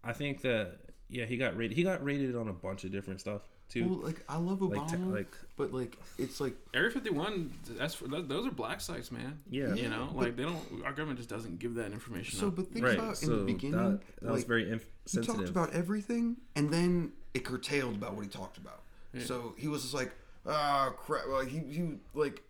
I 0.03 0.15
think 0.15 0.41
that 0.43 0.79
yeah, 1.11 1.27
he 1.27 1.37
got 1.37 1.59
rated. 1.59 1.77
He 1.77 1.83
got 1.83 2.03
rated 2.03 2.37
on 2.37 2.49
a 2.49 2.55
bunch 2.55 2.85
of 2.85 2.93
different 2.93 3.21
stuff 3.21 3.43
too. 3.69 3.89
well, 3.89 3.99
like 3.99 4.25
I 4.29 4.37
love 4.37 4.61
Obama, 4.61 4.77
Like, 4.79 4.91
te- 4.91 4.97
like- 4.97 5.37
but 5.57 5.73
like 5.73 5.99
it's 6.19 6.41
like 6.41 6.55
Area 6.73 6.91
51, 6.91 7.53
that's 7.71 7.95
for, 7.95 8.09
th- 8.09 8.29
those 8.29 8.47
are 8.47 8.51
black 8.51 8.81
sites, 8.81 9.11
man. 9.11 9.39
Yeah. 9.51 9.75
You 9.75 9.89
know, 9.89 10.09
but- 10.13 10.25
like 10.25 10.37
they 10.37 10.45
don't, 10.45 10.85
our 10.85 10.93
government 10.93 11.19
just 11.19 11.29
doesn't 11.29 11.59
give 11.59 11.75
that 11.75 11.93
information 11.93 12.39
so. 12.39 12.49
up. 12.49 12.57
But 12.57 12.73
think 12.73 12.85
right. 12.85 12.99
about 12.99 13.23
in 13.23 13.31
the 13.31 13.45
beginning, 13.45 13.77
that, 13.91 14.01
that 14.23 14.33
was 14.33 14.45
very 14.45 14.71
inf- 14.71 14.87
he 15.11 15.21
talked 15.21 15.49
about 15.49 15.73
everything 15.73 16.37
and 16.55 16.71
then 16.73 17.13
it 17.35 17.45
curtailed 17.45 17.95
about 17.95 18.15
what 18.15 18.25
he 18.25 18.29
talked 18.31 18.59
about 18.59 18.81
so 19.21 19.55
he 19.57 19.69
was 19.69 19.83
just 19.83 19.95
like 19.95 20.13
ah 20.47 20.93
crap 20.97 21.27
like 21.29 21.49
he, 21.49 21.59
he 21.59 21.99
like 22.15 22.43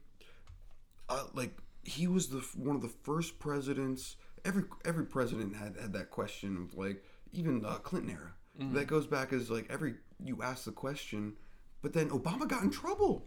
uh, 1.09 1.25
like 1.35 1.57
he 1.85 2.07
was 2.07 2.29
the 2.29 2.39
one 2.57 2.77
of 2.77 2.83
the 2.83 2.89
first 2.89 3.39
presidents 3.39 4.17
every 4.45 4.65
every 4.85 5.05
president 5.07 5.55
had 5.57 5.77
had 5.81 5.93
that 5.93 6.11
question 6.11 6.57
of 6.57 6.77
like 6.77 7.03
even 7.33 7.65
uh, 7.65 7.75
clinton 7.77 8.11
era 8.11 8.33
Mm. 8.61 8.75
that 8.75 8.87
goes 8.87 9.07
back 9.07 9.33
as 9.33 9.51
like 9.51 9.67
every 9.71 9.95
you 10.25 10.43
ask 10.43 10.65
the 10.65 10.73
question 10.73 11.35
but 11.81 11.93
then 11.93 12.11
obama 12.11 12.49
got 12.49 12.63
in 12.63 12.71
trouble. 12.71 13.27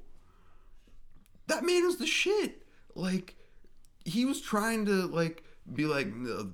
That 1.47 1.63
man 1.63 1.83
is 1.85 1.97
the 1.97 2.05
shit. 2.05 2.63
Like 2.95 3.35
he 4.03 4.25
was 4.25 4.41
trying 4.41 4.85
to 4.87 5.07
like 5.07 5.43
be 5.73 5.85
like 5.85 6.07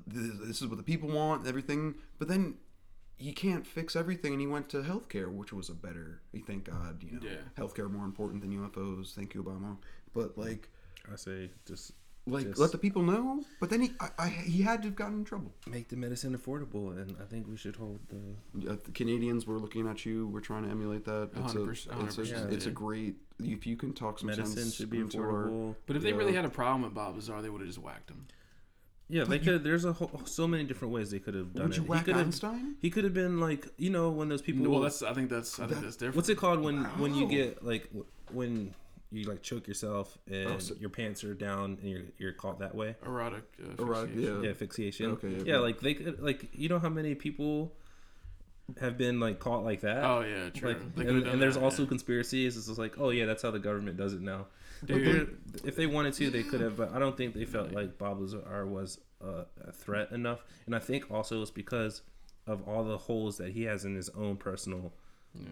this 0.06 0.32
this 0.46 0.62
is 0.62 0.68
what 0.68 0.78
the 0.78 0.84
people 0.84 1.10
want 1.10 1.40
and 1.42 1.50
everything 1.50 1.96
but 2.20 2.28
then 2.28 2.56
he 3.18 3.32
can't 3.34 3.66
fix 3.66 3.96
everything 3.96 4.34
and 4.34 4.42
he 4.42 4.46
went 4.46 4.70
to 4.70 4.82
healthcare 4.82 5.32
which 5.32 5.52
was 5.52 5.70
a 5.70 5.74
better 5.74 6.22
thank 6.46 6.66
god 6.66 7.02
you 7.04 7.20
know. 7.20 7.28
Yeah. 7.28 7.38
healthcare 7.58 7.90
more 7.90 8.06
important 8.06 8.42
than 8.42 8.52
ufos 8.54 9.14
thank 9.16 9.34
you 9.34 9.44
obama. 9.44 9.78
But 10.14 10.38
like 10.38 10.70
I 11.12 11.16
say 11.16 11.50
just 11.66 11.94
like 12.28 12.46
Just- 12.48 12.60
let 12.60 12.72
the 12.72 12.78
people 12.78 13.02
know 13.04 13.44
but 13.60 13.70
then 13.70 13.82
he 13.82 13.92
I, 14.00 14.10
I, 14.20 14.28
he 14.30 14.62
had 14.62 14.82
to 14.84 14.90
have 14.90 14.96
gotten 14.96 15.20
in 15.20 15.26
trouble 15.26 15.52
make 15.66 15.88
the 15.90 15.96
medicine 15.96 16.38
affordable, 16.38 16.92
and 17.02 17.16
I 17.22 17.26
think 17.26 17.48
we 17.48 17.56
should 17.58 17.76
hold 17.78 18.00
the. 18.10 18.72
uh, 18.72 18.76
the 18.84 18.92
canadians 18.92 19.48
were 19.48 19.58
looking 19.58 19.88
at 19.88 20.06
you 20.06 20.28
we're 20.28 20.42
trying 20.42 20.64
to 20.66 20.70
emulate 20.70 21.06
that 21.06 21.30
it's 21.36 21.54
a, 21.54 21.58
100%, 21.58 21.72
it's 21.72 22.18
a, 22.18 22.22
100%, 22.22 22.52
it's 22.52 22.66
a 22.66 22.72
great 22.72 23.16
if 23.44 23.66
you 23.66 23.76
can 23.78 23.94
talk 23.94 24.20
some 24.20 24.28
Medicine 24.28 24.58
sense 24.58 24.76
should 24.76 24.90
be 24.90 25.00
into 25.00 25.20
our- 25.20 25.26
affordable. 25.48 25.76
But 25.86 25.96
if 25.96 26.02
they 26.04 26.10
Yeah. 26.10 26.16
really 26.18 26.34
had 26.34 26.44
a 26.46 26.50
problem 26.50 26.82
with 26.82 26.94
Bob 26.94 27.16
Lazar, 27.16 27.42
they 27.42 27.50
would 27.50 27.62
have 27.62 27.68
just 27.70 27.80
whacked 27.80 28.10
him. 28.10 28.26
Yeah, 29.10 29.24
they 29.24 29.40
could. 29.40 29.64
There's 29.64 29.86
a 29.86 29.94
whole, 29.94 30.22
so 30.26 30.48
many 30.50 30.66
different 30.66 30.94
ways 30.94 31.12
they 31.12 31.20
could 31.20 31.34
have 31.36 31.54
done 31.54 31.68
would 31.68 31.72
it. 31.74 31.78
you 31.78 31.84
he 31.84 31.90
whack 31.90 32.04
could 32.06 32.16
have. 32.18 32.26
einstein 32.26 32.76
He 32.82 32.90
could 32.90 33.06
have 33.06 33.14
been 33.14 33.40
like 33.40 33.66
you 33.78 33.90
know 33.90 34.10
when 34.10 34.28
those 34.28 34.42
people. 34.42 34.70
well, 34.70 34.82
that's 34.82 35.02
I 35.02 35.14
think 35.14 35.30
that's 35.30 35.60
I 35.62 35.68
think 35.68 35.82
that's 35.82 35.96
different. 35.96 36.16
What's 36.18 36.28
it 36.28 36.38
called 36.38 36.60
when 36.62 36.84
when 37.00 37.14
you 37.16 37.26
get 37.28 37.64
like 37.64 37.90
when 38.34 38.74
you 39.12 39.24
like 39.24 39.42
choke 39.42 39.68
yourself 39.68 40.18
and 40.30 40.48
Oh, 40.50 40.58
so- 40.60 40.76
your 40.80 40.90
pants 40.90 41.24
are 41.24 41.34
down 41.34 41.78
and 41.82 41.90
you're 41.90 42.02
you're 42.18 42.34
caught 42.34 42.60
that 42.60 42.76
way? 42.76 42.96
Erotic. 43.06 43.44
Uh, 43.62 43.82
Erotic, 43.84 44.12
asphyxiation. 44.16 44.44
Yeah, 44.44 44.50
asphyxiation. 44.50 45.12
Okay, 45.12 45.30
yeah, 45.30 45.44
yeah, 45.46 45.58
like 45.60 45.80
they 45.80 45.94
could 45.94 46.20
like 46.20 46.50
you 46.54 46.70
know 46.70 46.80
how 46.80 46.90
many 46.90 47.16
people 47.16 47.74
have 48.82 48.98
been 48.98 49.20
like 49.20 49.40
caught 49.40 49.64
like 49.64 49.82
that. 49.82 50.04
Oh 50.04 50.22
yeah, 50.22 50.50
true. 50.50 50.76
Like, 50.96 51.08
and, 51.08 51.26
and 51.26 51.42
there's 51.42 51.56
that, 51.56 51.64
also 51.64 51.84
yeah. 51.84 51.90
conspiracies. 51.90 52.58
It's 52.58 52.68
just 52.68 52.80
like, 52.80 53.00
oh 53.00 53.10
yeah, 53.10 53.26
that's 53.26 53.42
how 53.44 53.52
the 53.52 53.60
government 53.60 53.98
does 53.98 54.14
it 54.14 54.22
now. 54.22 54.48
Dude. 54.86 55.38
If 55.64 55.76
they 55.76 55.88
wanted 55.88 56.14
to, 56.16 56.30
they 56.30 56.44
could 56.44 56.62
have, 56.62 56.78
but 56.78 56.94
I 56.94 57.00
don't 57.00 57.18
think 57.18 57.34
they 57.34 57.46
felt 57.46 57.72
like 57.72 57.98
Bob 57.98 58.20
Lazar 58.20 58.68
was 58.68 59.00
a, 59.22 59.46
a 59.66 59.72
threat 59.72 60.12
enough. 60.12 60.44
And 60.66 60.76
I 60.76 60.80
think 60.80 61.10
also 61.10 61.42
it's 61.42 61.50
because 61.50 62.02
of 62.46 62.68
all 62.68 62.84
the 62.84 62.98
holes 62.98 63.38
that 63.38 63.54
he 63.54 63.64
has 63.64 63.86
in 63.86 63.96
his 63.96 64.10
own 64.10 64.38
personal 64.38 64.94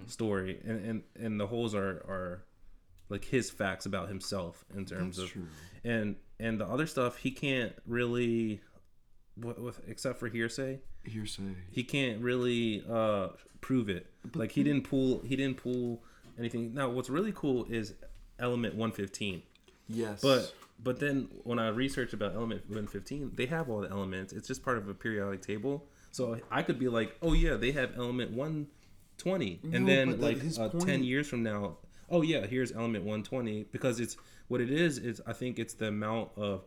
story, 0.08 0.60
and, 0.66 0.86
and 0.86 1.04
and 1.20 1.40
the 1.40 1.48
holes 1.48 1.74
are 1.74 2.04
are 2.08 2.44
like 3.10 3.26
his 3.26 3.50
facts 3.52 3.86
about 3.86 4.08
himself 4.10 4.66
in 4.76 4.86
terms 4.86 5.18
That's 5.18 5.28
of 5.30 5.34
true. 5.34 5.48
and 5.84 6.16
and 6.40 6.60
the 6.60 6.66
other 6.66 6.86
stuff 6.88 7.18
he 7.18 7.32
can't 7.32 7.74
really, 7.88 8.60
with, 9.38 9.58
with 9.60 9.82
except 9.88 10.20
for 10.20 10.28
hearsay 10.28 10.80
hearsay. 11.06 11.44
he 11.72 11.84
can't 11.84 12.20
really 12.22 12.84
uh 12.90 13.30
prove 13.62 13.90
it. 13.90 14.08
Like 14.34 14.52
he 14.52 14.64
didn't 14.64 14.84
pull 14.90 15.22
he 15.22 15.36
didn't 15.36 15.58
pull 15.58 16.02
anything. 16.38 16.74
Now 16.74 16.90
what's 16.90 17.10
really 17.10 17.32
cool 17.34 17.66
is 17.70 17.94
element 18.40 18.76
115 18.76 19.42
yes. 19.88 20.22
But 20.22 20.54
but 20.84 21.00
then 21.00 21.30
when 21.44 21.58
i 21.58 21.70
research 21.70 22.12
about 22.14 22.36
element 22.36 22.62
115 22.68 23.32
they 23.36 23.46
have 23.46 23.70
all 23.70 23.82
the 23.82 23.90
elements. 23.90 24.34
It's 24.34 24.48
just 24.48 24.64
part 24.64 24.78
of 24.78 24.90
a 24.90 24.94
periodic 24.94 25.42
table. 25.42 25.86
So 26.12 26.38
i 26.52 26.62
could 26.64 26.80
be 26.80 26.90
like 26.90 27.16
oh 27.22 27.34
yeah 27.34 27.56
they 27.56 27.72
have 27.74 27.94
element 27.98 28.32
120 28.32 29.60
and 29.74 29.86
No, 29.86 29.94
then 29.94 30.20
like 30.20 30.38
uh, 30.60 30.70
10 30.70 31.04
years 31.04 31.28
from 31.28 31.44
now 31.44 31.78
oh 32.10 32.22
yeah 32.22 32.46
here's 32.46 32.72
element 32.72 33.04
120 33.04 33.64
because 33.72 34.00
it's 34.00 34.18
what 34.48 34.62
it 34.62 34.70
is 34.72 34.98
is 34.98 35.22
i 35.28 35.34
think 35.34 35.58
it's 35.60 35.74
the 35.74 35.88
amount 35.88 36.30
of 36.38 36.64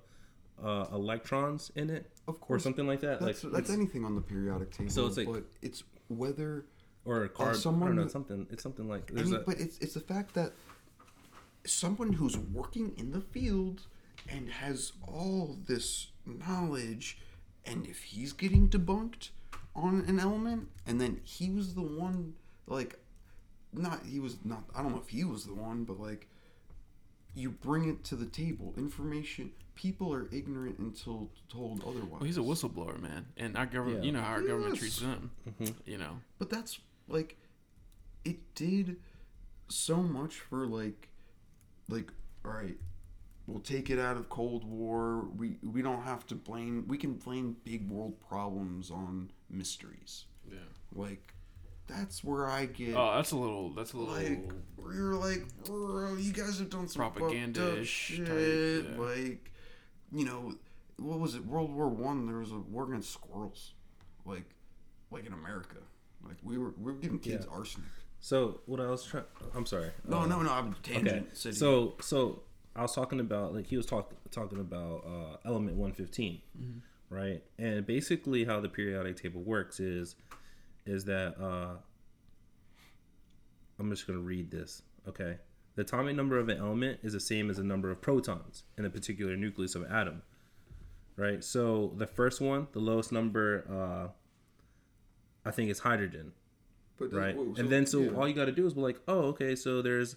uh, 0.63 0.87
electrons 0.93 1.71
in 1.77 1.89
it 1.91 2.11
Of 2.27 2.39
or 2.49 2.59
something 2.59 2.87
like 2.87 3.01
that 3.01 3.21
that's, 3.21 3.45
like 3.45 3.53
that's 3.53 3.71
anything 3.71 4.05
on 4.05 4.15
the 4.17 4.21
periodic 4.21 4.73
table 4.73 4.91
So 4.91 5.07
it's 5.07 5.17
like- 5.17 5.29
but 5.33 5.45
it's 5.63 5.85
whether 6.09 6.65
or 7.05 7.25
a. 7.25 7.31
I 7.39 7.53
someone 7.53 7.95
know 7.97 8.09
something. 8.09 8.47
It's 8.51 8.63
something 8.63 8.89
like 8.89 9.11
I 9.11 9.15
there's 9.15 9.31
mean, 9.31 9.41
a, 9.41 9.45
but 9.45 9.59
it's 9.61 9.79
it's 9.79 9.95
the 9.95 10.01
fact 10.01 10.35
that 10.35 10.53
someone 11.65 12.13
who's 12.15 12.37
working 12.37 12.93
in 12.97 13.13
the 13.13 13.21
field 13.21 13.83
and 14.29 14.51
has 14.51 14.93
all 15.07 15.57
this 15.67 16.09
knowledge, 16.27 17.19
and 17.65 17.87
if 17.87 18.03
he's 18.03 18.33
getting 18.33 18.69
debunked 18.69 19.31
on 19.75 20.05
an 20.07 20.19
element, 20.19 20.69
and 20.87 21.01
then 21.01 21.21
he 21.25 21.51
was 21.51 21.75
the 21.75 21.83
one, 21.83 22.35
like, 22.67 22.99
not 23.73 24.01
he 24.07 24.21
was 24.21 24.39
not. 24.45 24.65
I 24.75 24.83
don't 24.83 24.93
know 24.93 25.01
if 25.01 25.09
he 25.09 25.25
was 25.25 25.45
the 25.45 25.55
one, 25.55 25.85
but 25.85 26.01
like, 26.01 26.29
you 27.35 27.51
bring 27.51 27.89
it 27.89 28.05
to 28.05 28.17
the 28.17 28.27
table. 28.27 28.75
Information. 28.77 29.53
People 29.75 30.13
are 30.13 30.29
ignorant 30.33 30.79
until 30.79 31.31
told 31.49 31.83
otherwise. 31.83 32.21
Well, 32.21 32.25
he's 32.25 32.39
a 32.39 32.41
whistleblower, 32.41 33.01
man, 33.01 33.27
and 33.37 33.57
our 33.57 33.67
government. 33.67 34.03
Yeah. 34.03 34.07
You 34.07 34.13
know 34.13 34.21
how 34.21 34.33
our 34.33 34.43
government 34.43 34.77
treats 34.77 34.99
them. 34.99 35.31
Mm-hmm. 35.49 35.73
You 35.87 35.99
know. 35.99 36.19
But 36.39 36.51
that's 36.51 36.81
like 37.07 37.37
it 38.25 38.55
did 38.55 38.97
so 39.69 39.97
much 39.97 40.35
for 40.37 40.67
like 40.67 41.09
like 41.89 42.11
all 42.45 42.53
right, 42.53 42.77
we'll 43.47 43.61
take 43.61 43.91
it 43.91 43.99
out 43.99 44.17
of 44.17 44.29
Cold 44.29 44.65
War. 44.65 45.27
We 45.37 45.59
we 45.63 45.83
don't 45.83 46.03
have 46.03 46.27
to 46.29 46.35
blame 46.35 46.87
we 46.89 46.99
can 46.99 47.15
blame 47.15 47.57
big 47.65 47.89
world 47.89 48.15
problems 48.29 48.91
on 48.91 49.31
mysteries. 49.49 50.25
Yeah. 50.51 50.59
Like 50.93 51.35
that's 51.89 52.23
where 52.23 52.49
I 52.49 52.67
get 52.67 52.95
Oh, 52.97 53.15
that's 53.17 53.33
a 53.33 53.37
little. 53.37 53.71
That's 53.71 53.93
a 53.93 53.97
little. 53.99 54.15
like 54.15 54.53
where 54.77 54.95
you're 54.95 55.15
like, 55.15 55.45
bro, 55.65 56.15
you 56.15 56.33
guys 56.33 56.59
have 56.59 56.71
done 56.71 56.89
some 56.89 57.03
fucked 57.03 57.17
up 57.17 57.23
Propaganda-ish 57.23 57.89
shit. 57.89 58.27
type, 58.27 58.93
yeah. 58.93 59.01
Like, 59.05 59.51
you 60.13 60.25
know, 60.25 60.55
what 60.99 61.19
was 61.19 61.35
it? 61.35 61.45
World 61.47 61.75
War 61.75 61.89
One. 61.89 62.27
There 62.27 62.39
was 62.39 62.53
a 62.53 62.59
war 62.59 62.85
against 62.89 63.13
squirrels, 63.13 63.73
like, 64.25 64.45
like 65.11 65.27
in 65.27 65.33
America. 65.33 65.77
Like 66.25 66.37
we 66.43 66.59
were 66.59 66.73
we 66.79 66.93
were 66.93 66.99
giving 66.99 67.19
kids 67.21 67.47
Yeah. 67.49 67.57
arsenic. 67.57 67.89
so 68.21 68.61
what 68.67 68.81
I 68.81 68.87
was 68.87 69.05
trying. 69.05 69.25
I'm 69.55 69.67
sorry. 69.67 69.91
No, 70.07 70.19
Uh, 70.21 70.27
no, 70.27 70.43
no. 70.43 70.51
I'm 70.53 70.75
tangent. 70.83 71.09
Okay. 71.09 71.25
City. 71.35 71.55
So 71.57 71.95
so 72.01 72.43
I 72.75 72.83
was 72.83 72.95
talking 72.95 73.21
about 73.21 73.55
like 73.55 73.67
he 73.67 73.77
was 73.77 73.87
talk, 73.87 74.13
talking 74.31 74.59
about 74.61 75.05
uh, 75.07 75.37
element 75.49 75.77
115, 75.77 76.41
Mm-hmm. 76.61 77.15
right? 77.15 77.43
And 77.59 77.87
basically 77.87 78.45
how 78.45 78.61
the 78.61 78.69
periodic 78.69 79.17
table 79.23 79.43
works 79.43 79.79
is 79.81 80.17
is 80.89 81.05
that 81.05 81.35
uh, 81.41 81.77
I'm 83.79 83.91
just 83.91 84.07
gonna 84.07 84.19
read 84.19 84.51
this. 84.51 84.83
Okay. 85.07 85.37
the 85.77 85.83
atomic 85.83 86.17
number 86.17 86.39
of 86.39 86.49
an 86.49 86.59
element 86.59 86.99
is 87.03 87.13
the 87.13 87.21
same 87.21 87.49
as 87.51 87.57
the 87.57 87.63
number 87.65 87.91
of 87.91 88.01
protons 88.01 88.65
in 88.77 88.85
a 88.85 88.91
particular 88.91 89.37
nucleus 89.37 89.75
of 89.75 89.83
an 89.83 89.93
atom. 89.93 90.23
Right? 91.17 91.43
So 91.43 91.93
the 91.97 92.07
first 92.07 92.41
one, 92.41 92.67
the 92.73 92.79
lowest 92.81 93.11
number, 93.13 93.65
uh, 93.71 95.49
I 95.49 95.51
think 95.51 95.71
is 95.71 95.79
hydrogen. 95.81 96.33
But 96.99 97.13
Right? 97.13 97.37
whoa, 97.37 97.55
and 97.57 97.71
then 97.71 97.87
so 97.87 98.01
yeah. 98.01 98.11
all 98.11 98.27
you 98.29 98.35
got 98.35 98.47
to 98.47 98.53
do 98.53 98.67
is 98.67 98.75
be 98.75 98.81
like, 98.81 99.01
oh, 99.09 99.21
okay, 99.33 99.55
so 99.55 99.83
there's 99.83 100.17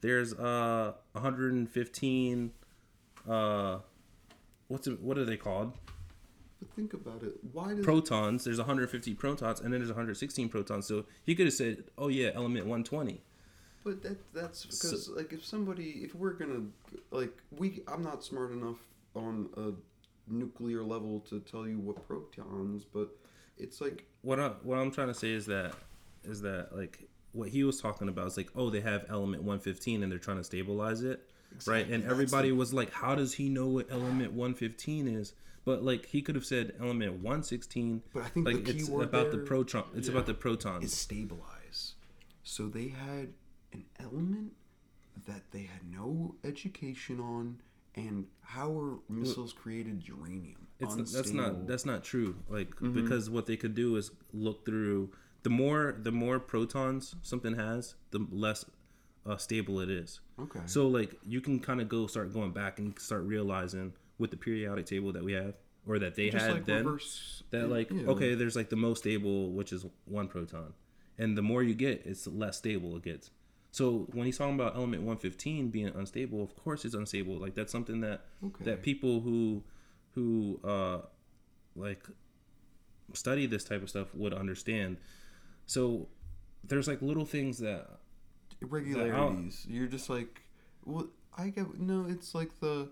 there's 0.00 0.32
uh 0.34 0.92
115 1.12 2.50
uh 3.28 3.78
what's 4.68 4.86
it, 4.88 5.00
what 5.00 5.16
are 5.18 5.24
they 5.24 5.36
called? 5.36 5.72
But 6.62 6.76
think 6.76 6.94
about 6.94 7.24
it. 7.24 7.32
Why 7.52 7.74
does 7.74 7.84
Protons. 7.84 8.44
There's 8.44 8.58
150 8.58 9.14
protons, 9.14 9.60
and 9.60 9.72
then 9.72 9.80
there's 9.80 9.90
116 9.90 10.48
protons. 10.48 10.86
So 10.86 11.04
he 11.24 11.34
could 11.34 11.46
have 11.46 11.54
said, 11.54 11.84
oh 11.98 12.06
yeah, 12.06 12.30
element 12.34 12.66
120. 12.66 13.20
But 13.84 14.00
that 14.02 14.32
that's 14.32 14.64
because 14.64 15.08
like 15.08 15.32
if 15.32 15.44
somebody 15.44 16.02
if 16.04 16.14
we're 16.14 16.34
gonna 16.34 16.66
like 17.10 17.36
we 17.58 17.82
I'm 17.88 18.02
not 18.02 18.22
smart 18.22 18.52
enough 18.52 18.76
on 19.16 19.48
a 19.56 19.72
nuclear 20.32 20.84
level 20.84 21.18
to 21.30 21.40
tell 21.40 21.66
you 21.66 21.80
what 21.80 22.06
protons, 22.06 22.84
but 22.84 23.08
it's 23.58 23.80
like 23.80 24.04
what 24.20 24.38
I, 24.38 24.48
what 24.62 24.78
I'm 24.78 24.92
trying 24.92 25.08
to 25.08 25.14
say 25.14 25.32
is 25.32 25.46
that 25.46 25.74
is 26.22 26.42
that 26.42 26.76
like 26.76 27.08
what 27.32 27.48
he 27.48 27.64
was 27.64 27.80
talking 27.80 28.08
about 28.08 28.28
is 28.28 28.36
like 28.36 28.50
oh 28.54 28.70
they 28.70 28.80
have 28.80 29.04
element 29.08 29.42
115 29.42 30.04
and 30.04 30.12
they're 30.12 30.18
trying 30.18 30.36
to 30.36 30.44
stabilize 30.44 31.02
it 31.02 31.28
right 31.66 31.88
and 31.88 32.04
everybody 32.04 32.52
was 32.52 32.72
like 32.72 32.92
how 32.92 33.14
does 33.14 33.34
he 33.34 33.48
know 33.48 33.66
what 33.66 33.90
element 33.90 34.32
115 34.32 35.08
is 35.08 35.34
but 35.64 35.82
like 35.82 36.06
he 36.06 36.22
could 36.22 36.34
have 36.34 36.44
said 36.44 36.74
element 36.80 37.12
116 37.14 38.02
But 38.12 38.22
I 38.24 38.28
think 38.28 38.46
like 38.46 38.64
the 38.64 38.72
key 38.72 38.78
it's 38.80 38.88
word 38.88 39.04
about 39.04 39.30
the 39.30 39.36
there- 39.38 39.46
proton 39.46 39.84
it's 39.94 40.08
about 40.08 40.26
the 40.26 40.34
protons 40.34 40.84
is 40.84 40.92
stabilize. 40.94 41.94
So 42.42 42.68
they 42.68 42.88
had 42.88 43.28
an 43.72 43.84
element 44.00 44.52
that 45.26 45.42
they 45.52 45.62
had 45.62 45.88
no 45.90 46.34
education 46.44 47.20
on, 47.20 47.60
and 47.94 48.26
how 48.42 48.76
are 48.80 48.98
missiles 49.08 49.52
created 49.52 50.06
uranium? 50.08 50.66
it's 50.80 51.12
that's 51.12 51.30
not 51.30 51.66
that's 51.68 51.86
not 51.86 52.02
true 52.02 52.34
like 52.48 52.70
Mm-hmm. 52.76 52.92
because 53.00 53.30
what 53.30 53.46
they 53.46 53.56
could 53.56 53.74
do 53.74 53.94
is 53.96 54.10
look 54.32 54.66
through 54.66 55.10
the 55.44 55.50
more 55.50 55.94
the 56.02 56.10
more 56.10 56.40
protons 56.40 57.14
something 57.22 57.54
has 57.54 57.94
the 58.10 58.26
less 58.32 58.64
uh, 59.24 59.36
stable 59.36 59.78
it 59.78 59.88
is 59.88 60.18
Okay. 60.40 60.58
so 60.66 60.88
like 60.88 61.14
you 61.24 61.40
can 61.40 61.60
kind 61.60 61.80
of 61.80 61.88
go 61.88 62.08
start 62.08 62.32
going 62.32 62.50
back 62.50 62.80
and 62.80 62.98
start 62.98 63.22
realizing 63.22 63.92
with 64.22 64.30
the 64.30 64.36
periodic 64.36 64.86
table 64.86 65.12
that 65.12 65.24
we 65.24 65.32
have 65.32 65.54
or 65.86 65.98
that 65.98 66.14
they 66.14 66.30
Just 66.30 66.44
had 66.46 66.54
like 66.54 66.64
then 66.64 66.84
reverse- 66.86 67.42
that 67.50 67.68
like 67.68 67.90
yeah. 67.90 68.06
okay 68.06 68.34
there's 68.34 68.56
like 68.56 68.70
the 68.70 68.76
most 68.76 69.00
stable 69.00 69.50
which 69.52 69.72
is 69.72 69.84
one 70.06 70.28
proton 70.28 70.72
and 71.18 71.36
the 71.36 71.42
more 71.42 71.62
you 71.62 71.74
get 71.74 72.02
it's 72.06 72.26
less 72.26 72.56
stable 72.56 72.96
it 72.96 73.02
gets 73.02 73.30
so 73.72 74.06
when 74.12 74.24
he's 74.26 74.38
talking 74.38 74.54
about 74.54 74.76
element 74.76 75.02
115 75.02 75.68
being 75.70 75.88
unstable 75.88 76.40
of 76.42 76.54
course 76.56 76.84
it's 76.84 76.94
unstable 76.94 77.34
like 77.38 77.54
that's 77.54 77.72
something 77.72 78.00
that 78.00 78.18
Okay. 78.46 78.64
that 78.64 78.82
people 78.82 79.20
who 79.20 79.62
who 80.14 80.60
uh 80.64 80.98
like 81.76 82.02
study 83.14 83.46
this 83.46 83.64
type 83.64 83.82
of 83.82 83.88
stuff 83.90 84.14
would 84.14 84.32
understand 84.32 84.96
so 85.66 86.08
there's 86.64 86.86
like 86.86 87.02
little 87.02 87.24
things 87.24 87.58
that 87.58 87.88
irregularities. 88.60 89.66
You're 89.68 89.86
just 89.86 90.08
like, 90.08 90.42
well, 90.84 91.08
I 91.36 91.48
get 91.48 91.78
no. 91.80 92.06
It's 92.08 92.34
like 92.34 92.50
the. 92.60 92.88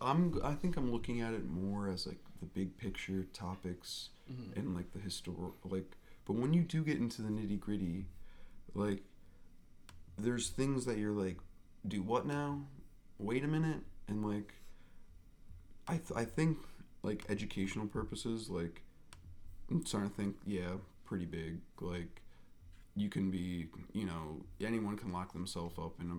I'm. 0.00 0.40
I 0.42 0.54
think 0.54 0.76
I'm 0.76 0.92
looking 0.92 1.20
at 1.20 1.34
it 1.34 1.48
more 1.48 1.88
as 1.88 2.06
like 2.06 2.20
the 2.40 2.46
big 2.46 2.76
picture 2.76 3.26
topics 3.32 4.10
mm-hmm. 4.30 4.58
and 4.58 4.74
like 4.74 4.92
the 4.92 4.98
historical 4.98 5.70
like. 5.70 5.96
But 6.26 6.36
when 6.36 6.52
you 6.52 6.62
do 6.62 6.82
get 6.84 6.98
into 6.98 7.22
the 7.22 7.28
nitty 7.28 7.58
gritty, 7.58 8.06
like, 8.74 9.02
there's 10.18 10.50
things 10.50 10.84
that 10.84 10.98
you're 10.98 11.12
like, 11.12 11.38
do 11.86 12.02
what 12.02 12.26
now? 12.26 12.62
Wait 13.18 13.44
a 13.44 13.48
minute, 13.48 13.80
and 14.08 14.26
like. 14.26 14.54
I 15.88 15.94
th- 15.94 16.12
I 16.14 16.24
think 16.24 16.58
like 17.02 17.24
educational 17.28 17.86
purposes 17.86 18.48
like. 18.48 18.82
I'm 19.70 19.86
starting 19.86 20.10
to 20.10 20.16
think 20.16 20.36
yeah 20.44 20.72
pretty 21.04 21.26
big 21.26 21.60
like 21.80 22.20
you 22.96 23.08
can 23.08 23.30
be, 23.30 23.68
you 23.92 24.04
know, 24.04 24.44
anyone 24.60 24.96
can 24.96 25.12
lock 25.12 25.32
themselves 25.32 25.78
up 25.78 25.94
in 26.00 26.10
a, 26.10 26.16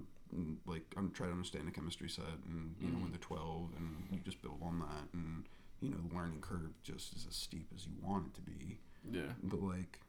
like, 0.65 0.84
I'm 0.97 1.11
trying 1.11 1.29
to 1.29 1.34
understand 1.34 1.67
the 1.67 1.71
chemistry 1.71 2.09
set, 2.09 2.25
and, 2.47 2.75
you 2.79 2.88
know, 2.88 2.99
when 2.99 3.07
mm. 3.07 3.11
they're 3.11 3.19
12, 3.19 3.69
and 3.77 4.07
you 4.11 4.19
just 4.19 4.41
build 4.41 4.59
on 4.61 4.79
that, 4.79 5.07
and, 5.13 5.45
you 5.82 5.89
know, 5.89 5.97
the 6.07 6.15
learning 6.15 6.41
curve 6.41 6.71
just 6.84 7.15
is 7.15 7.25
as 7.27 7.36
steep 7.36 7.67
as 7.75 7.86
you 7.86 7.93
want 8.01 8.27
it 8.27 8.34
to 8.36 8.41
be. 8.41 8.77
Yeah. 9.11 9.34
But, 9.43 9.61
like, 9.61 9.99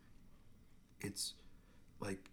it's, 1.01 1.35
like, 2.01 2.31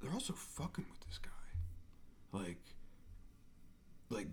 they're 0.00 0.12
also 0.12 0.32
fucking 0.32 0.86
with 0.90 1.00
this 1.06 1.18
guy. 1.18 2.38
Like, 2.38 2.60
like, 4.10 4.28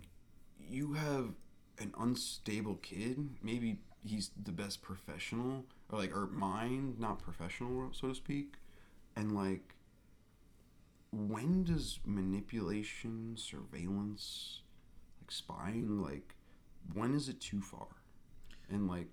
you 0.58 0.94
have 0.94 1.34
an 1.78 1.92
unstable 1.98 2.76
kid, 2.76 3.28
maybe 3.42 3.78
he's 4.04 4.30
the 4.42 4.52
best 4.52 4.82
professional, 4.82 5.64
or, 5.90 5.98
like, 5.98 6.16
or 6.16 6.26
mind, 6.26 6.98
not 6.98 7.18
professional, 7.20 7.90
so 7.92 8.08
to 8.08 8.14
speak 8.14 8.54
and 9.16 9.34
like 9.34 9.74
when 11.16 11.64
does 11.64 11.98
manipulation 12.04 13.34
surveillance 13.36 14.60
like 15.20 15.30
spying 15.30 16.02
like 16.02 16.34
when 16.92 17.14
is 17.14 17.28
it 17.28 17.40
too 17.40 17.60
far 17.60 17.86
and 18.70 18.88
like 18.88 19.08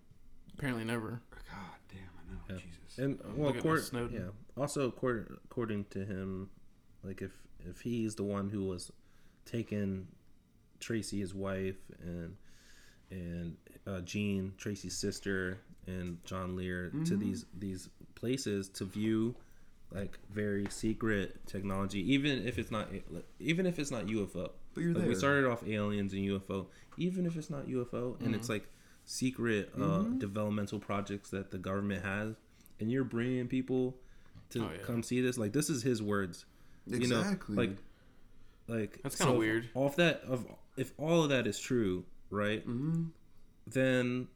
Apparently 0.58 0.84
never. 0.84 1.22
god 1.32 1.80
damn 1.90 2.00
i 2.00 2.32
know 2.34 2.40
Yeah. 2.50 2.56
jesus 2.58 2.98
And 3.00 3.20
well, 3.36 3.48
Look 3.48 3.56
at 3.56 3.60
according, 3.62 3.84
Snowden. 3.86 4.16
yeah. 4.16 4.62
Also, 4.62 4.88
according, 4.88 5.26
according 5.46 5.86
to 5.86 6.06
him, 6.06 6.50
like 7.04 7.22
if 7.24 7.32
if 7.68 7.82
he's 7.82 8.14
the 8.16 8.24
one 8.24 8.50
who 8.50 8.66
was 8.66 8.92
taking 9.46 10.08
Tracy, 10.80 11.20
his 11.20 11.34
wife, 11.34 11.78
and 12.04 12.36
and 13.10 13.56
uh, 13.88 14.02
Jean, 14.02 14.54
Tracy's 14.58 14.96
sister, 14.96 15.58
and 15.88 16.24
John 16.26 16.56
Lear 16.56 16.90
Mm-hmm. 16.90 17.04
to 17.06 17.18
these 17.18 17.46
these 17.58 17.90
places 18.14 18.70
to 18.78 18.86
view 18.86 19.36
like 19.94 20.18
very 20.32 20.66
secret 20.70 21.46
technology, 21.46 22.00
even 22.14 22.46
if 22.48 22.58
it's 22.58 22.72
not 22.72 22.90
even 23.40 23.66
if 23.66 23.78
it's 23.80 23.92
not 23.92 24.08
UFO. 24.08 24.52
But 24.74 24.82
you're 24.82 24.94
like 24.94 25.08
we 25.08 25.16
started 25.16 25.46
off 25.50 25.64
aliens 25.68 26.14
and 26.14 26.22
UFO, 26.24 26.68
even 26.98 27.26
if 27.26 27.36
it's 27.38 27.50
not 27.50 27.68
UFO, 27.68 28.16
and 28.20 28.28
Mm-hmm. 28.30 28.34
it's 28.36 28.50
like 28.50 28.68
secret 29.06 29.70
uh, 29.80 30.04
developmental 30.18 30.80
projects 30.80 31.30
that 31.32 31.52
the 31.52 31.58
government 31.58 32.04
has, 32.06 32.36
and 32.80 32.92
you're 32.92 33.04
bringing 33.04 33.48
people 33.48 33.96
to 34.52 34.60
Oh, 34.66 34.70
yeah. 34.72 34.78
come 34.84 35.04
see 35.04 35.22
this. 35.22 35.38
Like 35.38 35.54
this 35.54 35.70
is 35.70 35.84
his 35.84 36.02
words. 36.02 36.46
You 36.88 37.08
know, 37.08 37.20
Exactly. 37.20 37.56
like 37.56 37.78
like 38.68 39.00
That's 39.04 39.16
kinda 39.16 39.34
so 39.34 39.38
weird. 39.38 39.70
Off 39.76 39.96
that 39.98 40.24
of 40.28 40.46
if 40.78 40.92
all 40.98 41.24
of 41.24 41.30
that 41.30 41.46
is 41.48 41.60
true, 41.60 42.06
right? 42.32 42.66
mm-hmm. 42.68 43.06
Then 43.68 44.28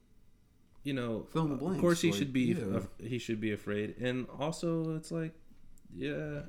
you 0.84 0.92
know, 0.94 1.26
Fill 1.32 1.44
in 1.46 1.58
the 1.58 1.64
of 1.66 1.78
course 1.80 2.00
he 2.00 2.10
like, 2.10 2.18
should 2.18 2.32
be 2.32 2.42
yeah. 2.54 2.76
af- 2.76 2.88
he 2.98 3.18
should 3.18 3.40
be 3.40 3.52
afraid, 3.52 3.96
and 4.00 4.26
also 4.38 4.94
it's 4.96 5.10
like, 5.10 5.34
yeah, 5.94 6.40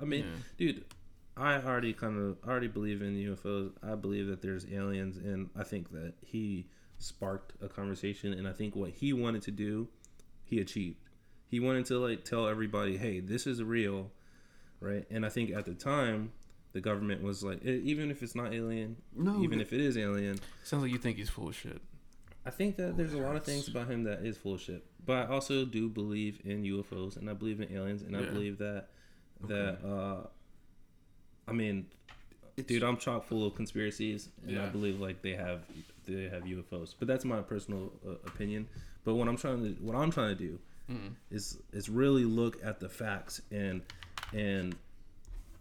I 0.00 0.04
mean, 0.04 0.24
dude, 0.58 0.84
I 1.36 1.54
already 1.56 1.92
kind 1.92 2.18
of 2.18 2.36
already 2.48 2.68
believe 2.68 3.02
in 3.02 3.14
UFOs. 3.16 3.72
I 3.82 3.94
believe 3.94 4.26
that 4.28 4.42
there's 4.42 4.66
aliens, 4.66 5.16
and 5.16 5.50
I 5.56 5.64
think 5.64 5.90
that 5.92 6.14
he 6.20 6.66
sparked 6.98 7.54
a 7.62 7.68
conversation, 7.68 8.32
and 8.32 8.46
I 8.46 8.52
think 8.52 8.76
what 8.76 8.90
he 8.90 9.12
wanted 9.12 9.42
to 9.42 9.50
do, 9.50 9.88
he 10.44 10.60
achieved. 10.60 10.98
He 11.48 11.60
wanted 11.60 11.86
to 11.86 11.98
like 11.98 12.24
tell 12.24 12.46
everybody, 12.48 12.96
hey, 12.96 13.20
this 13.20 13.46
is 13.46 13.62
real, 13.62 14.10
right? 14.80 15.04
And 15.10 15.24
I 15.26 15.28
think 15.28 15.50
at 15.50 15.64
the 15.64 15.74
time, 15.74 16.32
the 16.72 16.80
government 16.80 17.22
was 17.22 17.42
like, 17.44 17.64
e- 17.64 17.82
even 17.84 18.10
if 18.10 18.22
it's 18.22 18.34
not 18.34 18.54
alien, 18.54 18.96
No, 19.14 19.42
even 19.42 19.60
if 19.60 19.72
it 19.72 19.80
is 19.80 19.96
alien, 19.98 20.38
Sounds 20.64 20.82
like 20.82 20.92
you 20.92 20.98
think 20.98 21.18
he's 21.18 21.28
full 21.28 21.48
of 21.48 21.54
shit. 21.54 21.80
I 22.44 22.50
think 22.50 22.76
that 22.76 22.96
there's 22.96 23.14
a 23.14 23.18
lot 23.18 23.36
of 23.36 23.44
things 23.44 23.68
about 23.68 23.88
him 23.88 24.04
that 24.04 24.24
is 24.24 24.36
full 24.36 24.54
of 24.54 24.60
shit. 24.60 24.84
But 25.04 25.14
I 25.14 25.26
also 25.26 25.64
do 25.64 25.88
believe 25.88 26.40
in 26.44 26.62
UFOs 26.64 27.16
and 27.16 27.30
I 27.30 27.34
believe 27.34 27.60
in 27.60 27.72
aliens 27.72 28.02
and 28.02 28.16
I 28.16 28.22
believe 28.22 28.58
that 28.58 28.88
that 29.48 29.78
uh 29.84 30.26
I 31.48 31.52
mean 31.52 31.86
dude, 32.66 32.82
I'm 32.82 32.96
chock 32.96 33.26
full 33.26 33.46
of 33.46 33.54
conspiracies 33.54 34.28
and 34.46 34.58
I 34.58 34.66
believe 34.66 35.00
like 35.00 35.22
they 35.22 35.34
have 35.34 35.60
they 36.06 36.28
have 36.28 36.44
UFOs. 36.44 36.94
But 36.98 37.08
that's 37.08 37.24
my 37.24 37.40
personal 37.40 37.92
uh, 38.06 38.12
opinion. 38.26 38.68
But 39.04 39.14
what 39.14 39.28
I'm 39.28 39.36
trying 39.36 39.62
to 39.62 39.82
what 39.82 39.96
I'm 39.96 40.10
trying 40.10 40.36
to 40.36 40.42
do 40.42 40.58
is 41.30 41.58
is 41.72 41.88
really 41.88 42.24
look 42.24 42.58
at 42.64 42.80
the 42.80 42.88
facts 42.88 43.40
and 43.50 43.82
and 44.32 44.74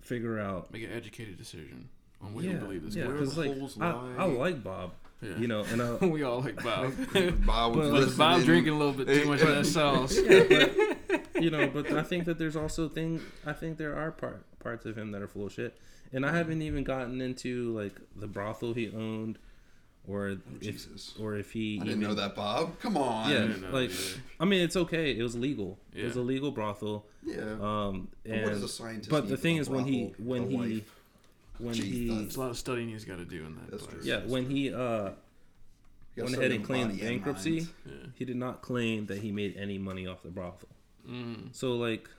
figure 0.02 0.40
out 0.40 0.72
Make 0.72 0.84
an 0.84 0.92
educated 0.92 1.38
decision 1.38 1.90
on 2.22 2.34
what 2.34 2.44
yeah, 2.44 2.52
you 2.52 2.58
believe 2.58 2.84
this 2.84 2.96
yeah. 2.96 3.08
Because 3.08 3.38
like 3.38 3.52
I, 3.80 3.92
I 4.18 4.26
like 4.26 4.64
Bob, 4.64 4.92
Yeah. 5.22 5.38
you 5.38 5.48
know, 5.48 5.64
and 5.64 5.82
I, 5.82 5.94
we 6.06 6.24
all 6.24 6.42
like 6.42 6.64
Bob. 6.64 6.94
bob 7.46 7.76
was 7.76 7.92
But- 7.92 8.18
Bob 8.18 8.44
drinking 8.44 8.74
a 8.74 8.78
little 8.78 8.94
bit 8.94 9.08
too 9.08 9.28
much 9.28 9.42
of 9.42 9.50
that 9.50 9.66
sauce? 9.66 10.16
you 11.40 11.50
know, 11.52 11.68
but 11.68 11.92
I 11.92 12.04
think 12.04 12.26
that 12.26 12.38
there's 12.40 12.56
also 12.56 12.90
things. 12.90 13.22
I 13.46 13.54
think 13.54 13.78
there 13.78 13.96
are 13.96 14.12
part 14.12 14.44
parts 14.60 14.86
of 14.86 14.98
him 14.98 15.12
that 15.12 15.22
are 15.22 15.28
full 15.28 15.46
of 15.48 15.54
shit, 15.54 15.78
and 16.14 16.26
I 16.26 16.36
haven't 16.36 16.62
even 16.62 16.84
gotten 16.84 17.22
into 17.22 17.72
like 17.78 18.00
the 18.16 18.28
brothel 18.28 18.74
he 18.74 18.90
owned, 18.90 19.38
or 20.08 20.30
if 20.30 20.40
Oh, 20.40 20.58
Jesus. 20.60 21.14
or 21.20 21.36
if 21.36 21.52
he 21.52 21.76
I 21.80 21.84
didn't 21.86 22.02
even- 22.02 22.10
know 22.10 22.16
that, 22.16 22.36
Bob. 22.36 22.80
Come 22.80 22.98
on. 22.98 23.30
Yeah, 23.30 23.40
didn't 23.42 23.72
like 23.72 23.90
either. 23.92 24.22
I 24.40 24.46
mean, 24.46 24.62
it's 24.62 24.76
okay. 24.76 25.12
It 25.16 25.22
was 25.22 25.36
legal. 25.36 25.78
It 25.94 26.04
was 26.06 26.16
a 26.16 26.22
legal 26.22 26.52
brothel. 26.52 27.06
Yeah. 27.24 27.38
Um, 27.62 28.08
But 28.24 28.32
and 28.32 28.44
what 28.44 28.54
does 28.54 28.64
a 28.64 28.68
scientist 28.68 29.10
but 29.12 29.30
the 29.30 29.38
thing 29.38 29.58
a 29.58 29.62
is 29.62 29.70
when 29.70 29.86
he 29.86 30.14
when 30.18 30.50
he 30.50 30.58
wife? 30.58 31.01
When 31.62 31.74
Jesus. 31.74 31.92
he 31.92 32.08
There's 32.08 32.36
a 32.36 32.40
lot 32.40 32.50
of 32.50 32.58
studying 32.58 32.90
he's 32.90 33.06
got 33.06 33.18
to 33.18 33.26
do 33.26 33.46
in 33.46 33.56
that 33.56 33.72
That's 33.72 33.84
place. 33.86 34.04
true. 34.04 34.12
yeah 34.12 34.20
when 34.26 34.50
he 34.50 34.74
uh 34.74 35.12
went 36.18 36.36
ahead 36.36 36.52
and 36.52 36.64
claimed 36.66 36.92
body 36.92 37.02
bankruptcy. 37.02 37.68
Yeah. 37.86 37.94
he 38.16 38.26
did 38.26 38.36
not 38.36 38.62
claim 38.62 39.06
that 39.08 39.20
he 39.20 39.32
made 39.32 39.56
any 39.58 39.78
money 39.78 40.08
off 40.08 40.24
the 40.24 40.30
brothel. 40.30 40.70
Mm. 41.10 41.50
So 41.56 41.74
like 41.74 42.10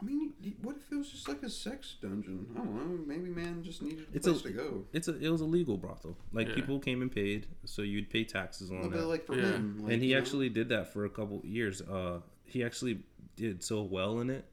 I 0.00 0.06
mean, 0.06 0.32
what 0.60 0.76
if 0.76 0.90
it 0.92 0.96
was 0.96 1.08
just 1.08 1.28
like 1.28 1.42
a 1.44 1.48
sex 1.48 1.96
dungeon? 2.02 2.46
I 2.54 2.58
don't 2.58 2.74
know. 2.74 3.04
Maybe 3.06 3.30
man 3.30 3.62
just 3.62 3.80
needed 3.80 4.06
a 4.12 4.16
It's 4.16 4.26
a- 4.26 4.34
to 4.34 4.50
go. 4.50 4.84
it's 4.92 5.08
a 5.08 5.16
it 5.18 5.28
was 5.30 5.40
a 5.40 5.46
legal 5.46 5.76
brothel. 5.78 6.16
Like 6.32 6.48
Yeah. 6.48 6.54
people 6.56 6.78
came 6.78 7.00
and 7.00 7.10
paid, 7.10 7.46
so 7.64 7.82
you'd 7.82 8.10
pay 8.10 8.24
taxes 8.24 8.70
on 8.70 8.92
it. 8.92 8.96
like 8.96 9.24
for 9.26 9.36
Yeah. 9.36 9.52
him. 9.52 9.78
Like, 9.82 9.92
and 9.94 10.02
he 10.02 10.08
you 10.08 10.14
know? 10.14 10.20
actually 10.20 10.48
did 10.50 10.68
that 10.70 10.92
for 10.92 11.04
a 11.04 11.10
couple 11.10 11.40
years. 11.44 11.80
Uh, 11.80 12.20
he 12.44 12.62
actually 12.64 13.00
did 13.36 13.62
so 13.62 13.82
well 13.82 14.20
in 14.20 14.30
it 14.30 14.44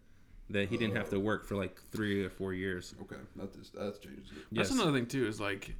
that 0.51 0.69
he 0.69 0.77
didn't 0.77 0.95
have 0.95 1.09
to 1.09 1.19
work 1.19 1.45
for 1.45 1.55
like 1.55 1.79
three 1.91 2.23
or 2.23 2.29
four 2.29 2.53
years. 2.53 2.93
Okay, 3.01 3.15
that 3.35 3.55
is 3.55 3.69
that 3.71 4.01
changes 4.01 4.31
it. 4.31 4.43
That's 4.51 4.71
another 4.71 4.91
thing 4.91 5.05
too. 5.05 5.25
Is 5.27 5.39
like, 5.39 5.75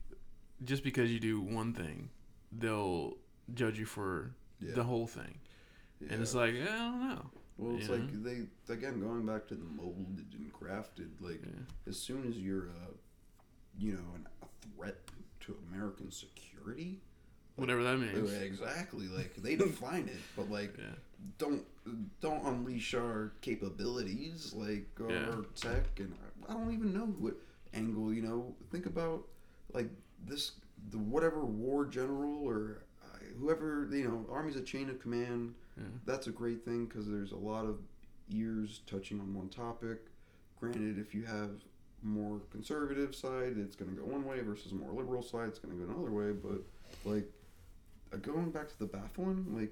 just 0.63 0.83
because 0.83 1.11
you 1.11 1.19
do 1.19 1.41
one 1.41 1.73
thing, 1.73 2.09
they'll 2.51 3.17
judge 3.53 3.77
you 3.79 3.85
for 3.85 4.31
Yeah. 4.59 4.73
the 4.75 4.83
whole 4.83 5.07
thing, 5.07 5.39
Yeah. 5.99 6.13
and 6.13 6.21
it's 6.21 6.33
like 6.35 6.53
I 6.55 6.65
don't 6.65 6.99
know. 7.09 7.31
Well, 7.57 7.77
it's 7.77 7.87
Yeah. 7.89 7.95
like 7.95 8.23
they 8.23 8.47
again 8.73 8.99
going 8.99 9.25
back 9.25 9.47
to 9.47 9.55
the 9.55 9.65
molded 9.65 10.33
and 10.33 10.51
crafted. 10.53 11.09
Like 11.19 11.41
Yeah. 11.43 11.63
as 11.87 11.97
soon 11.99 12.27
as 12.27 12.37
you're 12.37 12.67
a, 12.67 12.87
you 13.77 13.93
know, 13.93 14.13
an, 14.15 14.27
a 14.41 14.47
threat 14.75 14.97
to 15.41 15.57
American 15.69 16.11
security. 16.11 17.01
Whatever 17.61 17.83
that 17.83 17.99
means. 17.99 18.33
Exactly, 18.41 19.05
like 19.05 19.35
they 19.35 19.55
define 19.55 20.07
it, 20.07 20.17
but 20.35 20.49
like 20.49 20.75
Yeah. 20.79 20.95
don't 21.37 21.63
don't 22.19 22.43
unleash 22.43 22.95
our 22.95 23.33
capabilities, 23.41 24.51
like 24.55 24.87
our 24.99 25.11
Yeah. 25.11 25.41
tech, 25.53 25.99
and 25.99 26.11
I, 26.49 26.53
don't 26.53 26.73
even 26.73 26.91
know 26.91 27.05
what 27.05 27.35
angle. 27.71 28.11
You 28.11 28.23
know, 28.23 28.55
think 28.71 28.87
about 28.87 29.27
like 29.73 29.91
this, 30.25 30.53
the 30.89 30.97
whatever 30.97 31.45
war 31.45 31.85
general 31.85 32.39
or 32.39 32.81
uh, 33.03 33.17
whoever 33.39 33.87
you 33.91 34.05
know, 34.05 34.25
army's 34.31 34.55
a 34.55 34.63
chain 34.63 34.89
of 34.89 34.99
command. 34.99 35.53
Yeah. 35.77 35.83
That's 36.07 36.25
a 36.25 36.31
great 36.31 36.65
thing 36.65 36.87
because 36.87 37.07
there's 37.07 37.31
a 37.31 37.37
lot 37.37 37.65
of 37.65 37.77
ears 38.31 38.81
touching 38.87 39.19
on 39.19 39.35
one 39.35 39.49
topic. 39.49 39.99
Granted, 40.59 40.97
if 40.97 41.13
you 41.13 41.25
have 41.25 41.51
more 42.01 42.39
conservative 42.49 43.13
side, 43.13 43.57
it's 43.59 43.75
going 43.75 43.91
to 43.95 44.01
go 44.01 44.07
one 44.07 44.25
way 44.25 44.39
versus 44.41 44.71
more 44.73 44.91
liberal 44.91 45.21
side, 45.21 45.49
it's 45.49 45.59
going 45.59 45.77
to 45.77 45.85
go 45.85 45.91
another 45.93 46.09
way. 46.11 46.31
But 46.31 46.63
like 47.05 47.31
Uh, 48.13 48.17
going 48.17 48.51
back 48.51 48.67
to 48.67 48.79
the 48.79 48.85
baffling, 48.85 49.45
like 49.55 49.71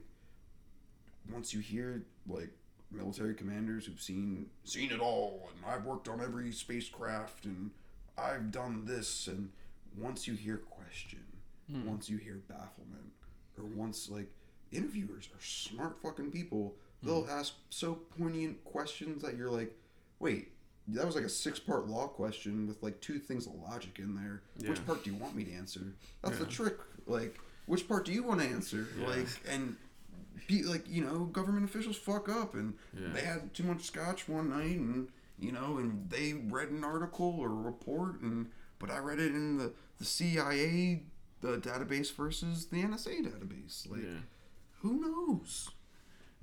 once 1.32 1.54
you 1.54 1.60
hear 1.60 2.04
like 2.28 2.50
military 2.92 3.34
commanders 3.34 3.86
who've 3.86 4.02
seen 4.02 4.48
seen 4.64 4.92
it 4.92 5.00
all, 5.00 5.50
and 5.56 5.72
I've 5.72 5.86
worked 5.86 6.08
on 6.08 6.22
every 6.22 6.52
spacecraft, 6.52 7.46
and 7.46 7.72
I've 8.18 8.52
done 8.52 8.86
this, 8.86 9.28
and 9.28 9.50
once 9.98 10.28
you 10.28 10.34
hear 10.34 10.58
question, 10.58 11.24
hmm. 11.70 11.86
once 11.86 12.10
you 12.10 12.18
hear 12.18 12.40
bafflement, 12.48 13.12
or 13.58 13.66
once 13.66 14.10
like 14.10 14.32
interviewers 14.72 15.30
are 15.34 15.44
smart 15.44 15.98
fucking 16.02 16.32
people, 16.32 16.76
they'll 17.04 17.24
hmm. 17.24 17.32
ask 17.32 17.54
so 17.70 18.00
poignant 18.18 18.64
questions 18.64 19.22
that 19.24 19.38
you're 19.38 19.52
like, 19.52 19.76
wait. 20.20 20.54
That 20.92 21.06
was 21.06 21.14
like 21.14 21.24
a 21.24 21.30
six-part 21.30 21.88
law 21.88 22.08
question 22.08 22.66
with 22.66 22.82
like 22.82 23.00
two 23.00 23.20
things 23.20 23.46
of 23.46 23.54
logic 23.54 24.00
in 24.00 24.16
there. 24.16 24.42
Which 24.68 24.84
part 24.88 25.04
do 25.04 25.12
you 25.12 25.18
want 25.18 25.36
me 25.36 25.44
to 25.44 25.54
answer? 25.54 25.82
That's 26.24 26.40
the 26.40 26.48
trick. 26.48 26.78
Like, 27.06 27.40
which 27.70 27.88
part 27.88 28.04
do 28.06 28.12
you 28.12 28.24
want 28.24 28.42
to 28.42 28.48
answer? 28.48 28.88
Like, 28.98 29.28
and 29.48 29.76
be 30.48 30.64
like, 30.64 30.90
you 30.90 31.04
know, 31.04 31.26
government 31.26 31.64
officials 31.66 31.96
fuck 31.98 32.28
up, 32.28 32.56
and 32.56 32.74
Yeah. 33.00 33.10
they 33.14 33.22
had 33.22 33.54
too 33.54 33.64
much 33.64 33.84
scotch 33.84 34.28
one 34.28 34.50
night, 34.50 34.78
and 34.80 35.08
you 35.40 35.52
know, 35.52 35.78
and 35.78 36.10
they 36.10 36.34
read 36.34 36.70
an 36.70 36.84
article 36.84 37.36
or 37.40 37.48
a 37.50 37.62
report, 37.72 38.20
and 38.22 38.50
but 38.80 38.90
I 38.90 38.98
read 38.98 39.20
it 39.20 39.34
in 39.36 39.58
the 39.58 39.74
the 40.00 40.06
CIA 40.06 41.04
the 41.42 41.58
database 41.60 42.14
versus 42.14 42.66
the 42.68 42.82
NSA 42.84 43.22
database. 43.24 43.90
Like, 43.90 44.02
Yeah. 44.04 44.22
who 44.82 45.00
knows? 45.00 45.70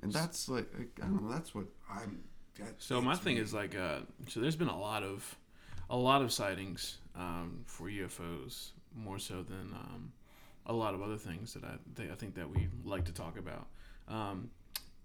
And 0.02 0.12
that's 0.12 0.48
like, 0.48 0.72
like, 0.78 0.98
I 1.02 1.06
don't 1.06 1.22
know. 1.24 1.30
That's 1.30 1.54
what 1.54 1.66
I'm. 1.90 2.22
that 2.58 2.80
So 2.80 3.00
my 3.02 3.16
thing 3.16 3.34
me. 3.36 3.40
is 3.42 3.52
like, 3.52 3.74
uh, 3.74 4.00
so 4.28 4.40
there's 4.40 4.56
been 4.56 4.68
a 4.68 4.78
lot 4.78 5.02
of, 5.02 5.36
a 5.90 5.96
lot 5.96 6.22
of 6.22 6.32
sightings 6.32 6.98
um, 7.16 7.64
for 7.66 7.88
UFOs, 7.90 8.70
more 8.94 9.18
so 9.18 9.42
than 9.42 9.72
um, 9.74 10.12
a 10.66 10.72
lot 10.72 10.94
of 10.94 11.02
other 11.02 11.16
things 11.16 11.54
that 11.54 11.64
I, 11.64 11.76
that 11.94 12.10
I 12.10 12.14
think 12.14 12.34
that 12.34 12.48
we 12.50 12.68
like 12.84 13.04
to 13.06 13.12
talk 13.12 13.38
about. 13.38 13.66
Um, 14.08 14.50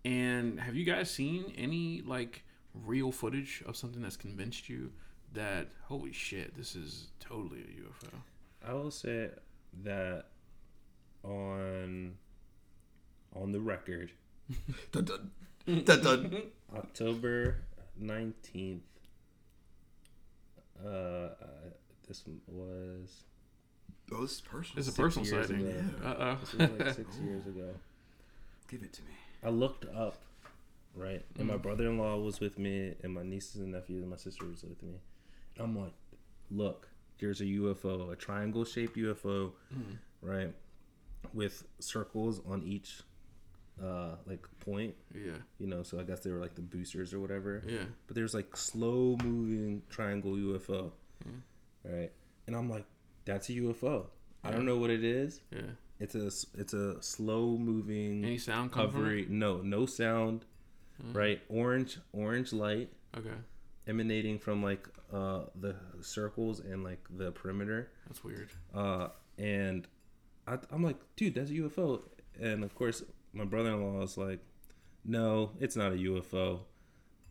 and 0.04 0.60
have 0.60 0.76
you 0.76 0.84
guys 0.86 1.10
seen 1.12 1.54
any 1.58 2.02
like 2.06 2.44
real 2.74 3.12
footage 3.12 3.64
of 3.66 3.76
something 3.76 4.02
that's 4.02 4.18
convinced 4.18 4.70
you 4.70 4.92
that 5.34 5.68
holy 5.88 6.12
shit, 6.12 6.58
this 6.58 6.76
is 6.76 7.10
totally 7.20 7.62
a 7.62 8.06
UFO? 8.06 8.10
I 8.68 8.74
will 8.74 8.92
say 8.92 9.30
that 9.84 10.26
on 11.24 12.16
on 13.34 13.52
the 13.52 13.60
record, 13.60 14.12
Dun, 14.92 15.06
dun, 15.06 15.84
dun, 15.84 16.02
dun. 16.02 16.42
October 16.76 17.58
nineteenth. 17.98 18.84
Uh, 20.84 20.88
uh, 20.90 21.30
this 22.08 22.24
was. 22.48 23.24
Oh, 24.14 24.22
this 24.22 24.34
is 24.34 24.42
personal. 24.42 24.80
It's 24.80 24.90
a 24.90 24.94
personal 25.02 25.28
years 25.28 25.48
sighting. 25.48 25.68
ago. 25.68 26.06
Uh 26.06 26.36
this 26.40 26.54
was 26.54 26.70
like 26.72 26.94
six 26.96 27.18
years 27.18 27.46
ago. 27.48 27.70
Give 28.68 28.84
it 28.84 28.94
to 28.94 29.02
me. 29.04 29.08
I 29.44 29.50
looked 29.50 29.86
up, 29.86 30.22
right, 30.96 31.24
and 31.38 31.46
Mm. 31.48 31.52
my 31.52 31.58
brother-in-law 31.58 32.18
was 32.20 32.40
with 32.40 32.58
me, 32.60 32.94
and 33.04 33.14
my 33.14 33.24
nieces 33.24 33.62
and 33.62 33.72
nephews, 33.72 34.02
and 34.02 34.10
my 34.10 34.18
sister 34.18 34.46
was 34.46 34.64
with 34.64 34.82
me. 34.84 34.94
And 35.56 35.64
I'm 35.66 35.78
like, 35.78 35.94
look, 36.52 36.88
there's 37.20 37.42
a 37.42 37.46
UFO, 37.46 38.12
a 38.12 38.16
triangle-shaped 38.16 38.96
UFO, 38.98 39.52
Mm. 39.74 39.98
right, 40.22 40.54
with 41.34 41.64
circles 41.80 42.42
on 42.46 42.64
each, 42.64 43.02
uh, 43.82 44.16
like 44.26 44.46
point. 44.60 44.96
yeah, 45.14 45.38
You 45.58 45.68
know, 45.68 45.82
so 45.84 46.00
I 46.00 46.04
guess 46.04 46.20
they 46.22 46.32
were 46.32 46.40
like 46.40 46.56
the 46.56 46.62
boosters 46.62 47.14
or 47.14 47.20
whatever. 47.20 47.64
yeah, 47.68 47.86
But 48.08 48.16
there's 48.16 48.34
like 48.34 48.56
slow-moving 48.56 49.82
triangle 49.90 50.34
UFO, 50.34 50.92
right? 51.84 52.12
And 52.48 52.56
I'm 52.56 52.70
like, 52.70 52.86
that's 53.26 53.50
a 53.50 53.54
UFO. 53.54 54.08
I 54.44 54.52
don't 54.52 54.66
know 54.66 54.78
what 54.78 54.90
it 54.90 55.04
is. 55.04 55.42
yeah. 55.52 55.62
It's 56.00 56.16
a 56.16 56.28
it's 56.60 56.74
a 56.74 57.02
slow 57.02 57.58
moving 57.58 58.26
Any 58.26 58.40
sound 58.40 58.72
from. 58.72 59.28
No, 59.30 59.58
no 59.62 59.86
sound. 59.86 60.46
Right, 61.14 61.42
orange 61.50 61.98
orange 62.14 62.54
light 62.54 62.90
Okay, 63.18 63.34
emanating 63.88 64.38
from 64.40 64.62
like 64.64 64.88
uh 65.12 65.42
the 65.60 65.76
circles 66.02 66.60
and 66.60 66.84
like 66.84 67.00
the 67.10 67.32
perimeter. 67.32 67.90
that's 68.08 68.24
weird. 68.24 68.50
Uh, 68.74 69.08
and 69.38 69.88
I, 70.48 70.58
I'm 70.72 70.84
like, 70.84 70.98
dude, 71.16 71.36
that's 71.36 71.50
a 71.52 71.54
UFO. 71.54 72.02
And 72.40 72.64
of 72.64 72.74
course, 72.76 73.04
my 73.34 73.46
brother-in-law 73.46 74.02
is 74.04 74.18
like, 74.18 74.40
no, 75.06 75.52
it's 75.60 75.76
not 75.76 75.92
a 75.92 75.96
UFO. 75.96 76.62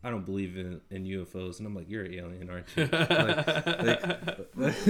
I 0.03 0.09
don't 0.09 0.25
believe 0.25 0.57
in, 0.57 0.81
in 0.89 1.03
UFOs. 1.05 1.59
And 1.59 1.67
I'm 1.67 1.75
like, 1.75 1.89
you're 1.89 2.05
an 2.05 2.13
alien, 2.13 2.49
aren't 2.49 2.65
you? 2.75 2.85
like, 2.91 4.55
like, 4.55 4.87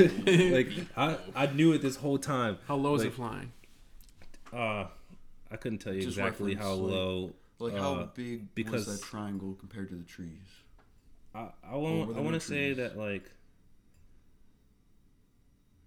like, 0.52 0.88
I, 0.96 1.18
I 1.36 1.46
knew 1.48 1.74
it 1.74 1.82
this 1.82 1.98
whole 1.98 2.18
time. 2.18 2.58
How 2.68 2.76
low 2.76 2.96
is 2.96 3.04
it 3.04 3.14
flying? 3.14 3.52
Uh, 4.54 4.86
I 5.52 5.58
couldn't 5.58 5.80
tell 5.80 5.94
you 5.94 6.02
Just 6.02 6.18
exactly 6.18 6.56
how 6.56 6.74
like- 6.74 6.92
low. 6.92 7.34
Like 7.60 7.74
uh, 7.74 7.78
how 7.82 8.10
big 8.16 8.56
because- 8.56 8.88
was 8.88 9.00
that 9.02 9.06
triangle 9.06 9.54
compared 9.60 9.90
to 9.90 9.96
the 9.96 10.04
trees? 10.04 10.48
I, 11.36 11.50
I 11.64 11.76
want 11.78 12.18
I 12.18 12.20
want 12.20 12.34
to 12.34 12.40
say 12.42 12.74
that 12.74 12.98
like 12.98 13.32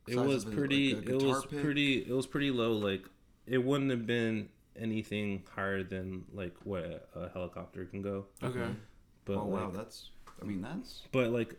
it 0.09 0.17
was 0.17 0.45
pretty 0.45 0.95
like 0.95 1.09
it 1.09 1.23
was 1.23 1.45
pick? 1.47 1.63
pretty 1.63 1.99
it 1.99 2.13
was 2.13 2.27
pretty 2.27 2.51
low 2.51 2.73
like 2.73 3.05
it 3.47 3.59
wouldn't 3.59 3.91
have 3.91 4.07
been 4.07 4.49
anything 4.77 5.43
higher 5.55 5.83
than 5.83 6.25
like 6.33 6.55
what 6.65 7.09
a 7.15 7.29
helicopter 7.33 7.85
can 7.85 8.03
go 8.03 8.25
Okay, 8.43 8.67
but 9.25 9.37
oh 9.37 9.45
wow, 9.45 9.71
that's. 9.75 10.11
I 10.41 10.45
mean, 10.45 10.63
that's. 10.63 11.03
but 11.13 11.31
like 11.31 11.55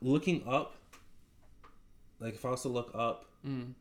looking 0.00 0.42
up 0.48 0.74
like 2.20 2.34
if 2.34 2.44
I 2.44 2.50
was 2.50 2.62
to 2.62 2.68
look 2.68 2.90
up 2.94 3.26
mm. 3.46 3.72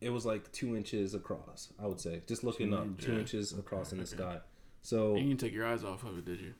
it 0.00 0.10
was 0.10 0.24
like 0.24 0.50
two 0.52 0.76
inches 0.76 1.14
across 1.14 1.72
I 1.82 1.86
would 1.86 2.00
say 2.00 2.22
just 2.26 2.44
looking 2.44 2.72
up 2.72 2.84
inches. 2.84 3.04
two 3.04 3.18
inches 3.18 3.52
across 3.52 3.92
in 3.92 3.98
the 3.98 4.06
sky 4.06 4.38
so 4.82 5.10
and 5.16 5.20
you 5.22 5.28
didn't 5.28 5.40
take 5.40 5.52
your 5.52 5.66
eyes 5.66 5.84
off 5.84 6.04
of 6.04 6.16
it, 6.18 6.24
did 6.24 6.40
you? 6.40 6.54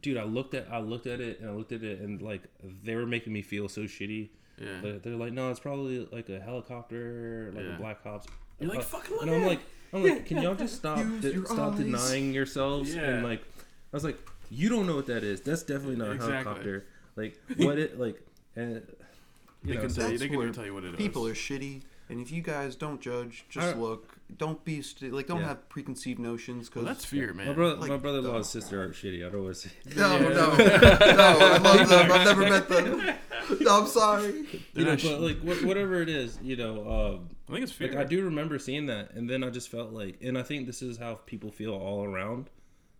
dude 0.00 0.16
I 0.16 0.24
looked 0.24 0.54
at 0.54 0.66
I 0.72 0.80
looked 0.80 1.06
at 1.06 1.20
it 1.20 1.40
and 1.40 1.48
I 1.48 1.52
looked 1.52 1.72
at 1.72 1.82
it 1.84 2.00
and 2.00 2.20
like 2.20 2.42
they 2.82 2.94
were 2.96 3.06
making 3.06 3.32
me 3.32 3.42
feel 3.42 3.68
so 3.68 3.82
shitty 3.82 4.30
Yeah. 4.60 4.78
But 4.82 5.02
they're 5.04 5.14
like, 5.14 5.32
no, 5.32 5.50
it's 5.50 5.60
probably 5.60 6.08
like 6.10 6.28
a 6.30 6.40
helicopter, 6.40 7.52
like 7.54 7.64
Yeah. 7.64 7.74
a 7.74 7.78
Black 7.78 8.04
Ops. 8.04 8.26
You're 8.58 8.70
like, 8.70 8.80
Uh, 8.80 8.82
"Fucking 8.82 9.12
look 9.12 9.22
And 9.22 9.30
I'm 9.30 9.42
at 9.42 9.46
like, 9.46 9.60
I'm 9.92 10.02
like, 10.02 10.26
can 10.26 10.42
y'all 10.42 10.54
just 10.64 10.74
stop, 10.74 10.98
de- 11.20 11.46
stop 11.46 11.74
eyes." 11.74 11.78
denying 11.78 12.32
yourselves? 12.34 12.92
Yeah. 12.92 13.02
And 13.02 13.22
like, 13.22 13.40
I 13.40 13.96
was 13.96 14.02
like, 14.04 14.18
you 14.50 14.68
don't 14.68 14.86
know 14.86 14.96
what 14.96 15.06
that 15.06 15.24
is. 15.24 15.40
That's 15.40 15.62
definitely 15.62 15.96
not 15.96 16.08
a 16.08 16.12
Exactly. 16.12 16.42
helicopter. 16.44 16.86
Like, 17.16 17.40
what 17.56 17.78
it 17.78 17.98
like? 17.98 18.20
And 18.56 18.82
They 19.64 19.74
know, 19.74 19.80
can 19.82 19.92
tell 19.94 20.10
you. 20.10 20.18
They 20.18 20.28
can 20.28 20.52
tell 20.52 20.64
you 20.64 20.74
what 20.74 20.84
it 20.84 20.90
is. 20.94 20.96
People 20.96 21.26
are 21.26 21.34
shitty. 21.34 21.82
And 22.10 22.20
if 22.22 22.32
you 22.32 22.40
guys 22.40 22.74
don't 22.74 23.00
judge, 23.02 23.44
just 23.50 23.74
I- 23.74 23.78
look. 23.78 24.14
Don't 24.36 24.62
be 24.62 24.82
st- 24.82 25.12
like 25.14 25.26
don't 25.26 25.40
Yeah. 25.40 25.48
have 25.48 25.68
preconceived 25.70 26.18
notions. 26.20 26.68
Cause 26.68 26.84
Well, 26.84 26.92
that's 26.92 27.04
fear, 27.06 27.32
man. 27.32 27.46
My 27.48 27.52
brother, 27.54 27.76
Like, 27.76 27.88
my 27.88 27.96
brother-in-law 27.96 28.36
and 28.36 28.44
sister 28.46 28.82
are 28.82 28.88
shitty. 28.90 29.26
I 29.26 29.30
don't 29.30 29.42
want 29.44 29.56
to 29.56 29.68
say. 29.68 29.74
no, 29.96 30.16
Yeah. 30.20 30.28
no, 30.28 30.28
no. 30.28 30.50
I 30.50 31.56
love 31.58 31.88
them. 31.88 32.12
I've 32.12 32.24
never 32.26 32.42
met 32.42 32.68
them. 32.68 33.14
No, 33.60 33.80
I'm 33.80 33.86
sorry. 33.86 34.44
You 34.74 34.84
know, 34.84 34.96
but 35.02 35.20
like 35.22 35.38
wha- 35.42 35.66
whatever 35.66 36.02
it 36.02 36.10
is, 36.10 36.38
you 36.42 36.56
know, 36.56 37.14
um, 37.16 37.28
I 37.48 37.52
think 37.52 37.62
it's 37.64 37.72
fear. 37.72 37.88
like 37.88 37.96
I 37.96 38.04
do 38.04 38.22
remember 38.22 38.58
seeing 38.58 38.84
that, 38.86 39.12
and 39.14 39.30
then 39.30 39.42
I 39.42 39.48
just 39.48 39.70
felt 39.70 39.92
like, 39.94 40.18
and 40.20 40.36
I 40.36 40.42
think 40.42 40.66
this 40.66 40.82
is 40.82 40.98
how 40.98 41.14
people 41.24 41.50
feel 41.50 41.72
all 41.72 42.04
around. 42.04 42.50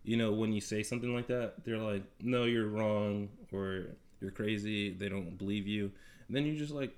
You 0.09 0.17
know, 0.17 0.31
when 0.31 0.51
you 0.53 0.59
say 0.61 0.81
something 0.81 1.13
like 1.13 1.27
that, 1.27 1.63
they're 1.63 1.77
like, 1.77 2.01
"No, 2.19 2.45
you're 2.45 2.67
wrong," 2.67 3.29
or 3.51 3.85
"You're 4.21 4.31
crazy." 4.31 4.91
They 4.91 5.07
don't 5.07 5.37
believe 5.37 5.67
you, 5.67 5.91
and 6.27 6.35
then 6.35 6.45
you 6.47 6.57
just 6.57 6.73
like, 6.73 6.95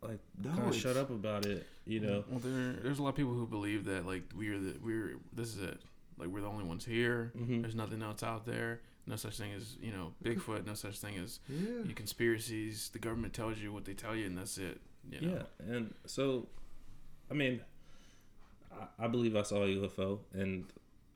like, 0.00 0.20
No, 0.40 0.50
kind 0.52 0.68
of 0.68 0.76
shut 0.76 0.96
up 0.96 1.10
about 1.10 1.44
it. 1.44 1.66
You 1.86 1.98
know, 1.98 2.24
Well, 2.30 2.38
there, 2.38 2.74
there's 2.84 3.00
a 3.00 3.02
lot 3.02 3.08
of 3.08 3.14
people 3.16 3.32
who 3.34 3.46
believe 3.48 3.84
that 3.86 4.06
like 4.06 4.22
we're 4.36 4.60
the 4.60 4.76
we're 4.80 5.16
this 5.32 5.48
is 5.56 5.62
it. 5.62 5.80
Like 6.18 6.28
we're 6.28 6.42
the 6.42 6.46
only 6.46 6.62
ones 6.64 6.84
here. 6.84 7.32
Mhm. 7.36 7.62
There's 7.62 7.74
nothing 7.74 8.00
else 8.00 8.22
out 8.22 8.46
there. 8.46 8.80
No 9.08 9.16
such 9.16 9.36
thing 9.36 9.50
as 9.52 9.76
you 9.82 9.90
know 9.90 10.12
Bigfoot. 10.22 10.64
No 10.66 10.74
such 10.74 11.00
thing 11.00 11.16
as 11.18 11.40
Yeah. 11.48 11.82
you 11.84 11.94
conspiracies. 11.94 12.90
The 12.92 13.00
government 13.00 13.32
tells 13.34 13.58
you 13.58 13.72
what 13.72 13.86
they 13.86 13.94
tell 13.94 14.14
you, 14.14 14.26
and 14.26 14.38
that's 14.38 14.56
it. 14.56 14.80
You 15.10 15.20
know? 15.20 15.32
Yeah, 15.66 15.74
and 15.74 15.94
so, 16.06 16.46
I 17.28 17.34
mean, 17.34 17.60
I, 18.72 19.04
I 19.04 19.08
believe 19.08 19.34
I 19.34 19.42
saw 19.42 19.64
a 19.64 19.66
UFO, 19.66 20.20
and 20.32 20.66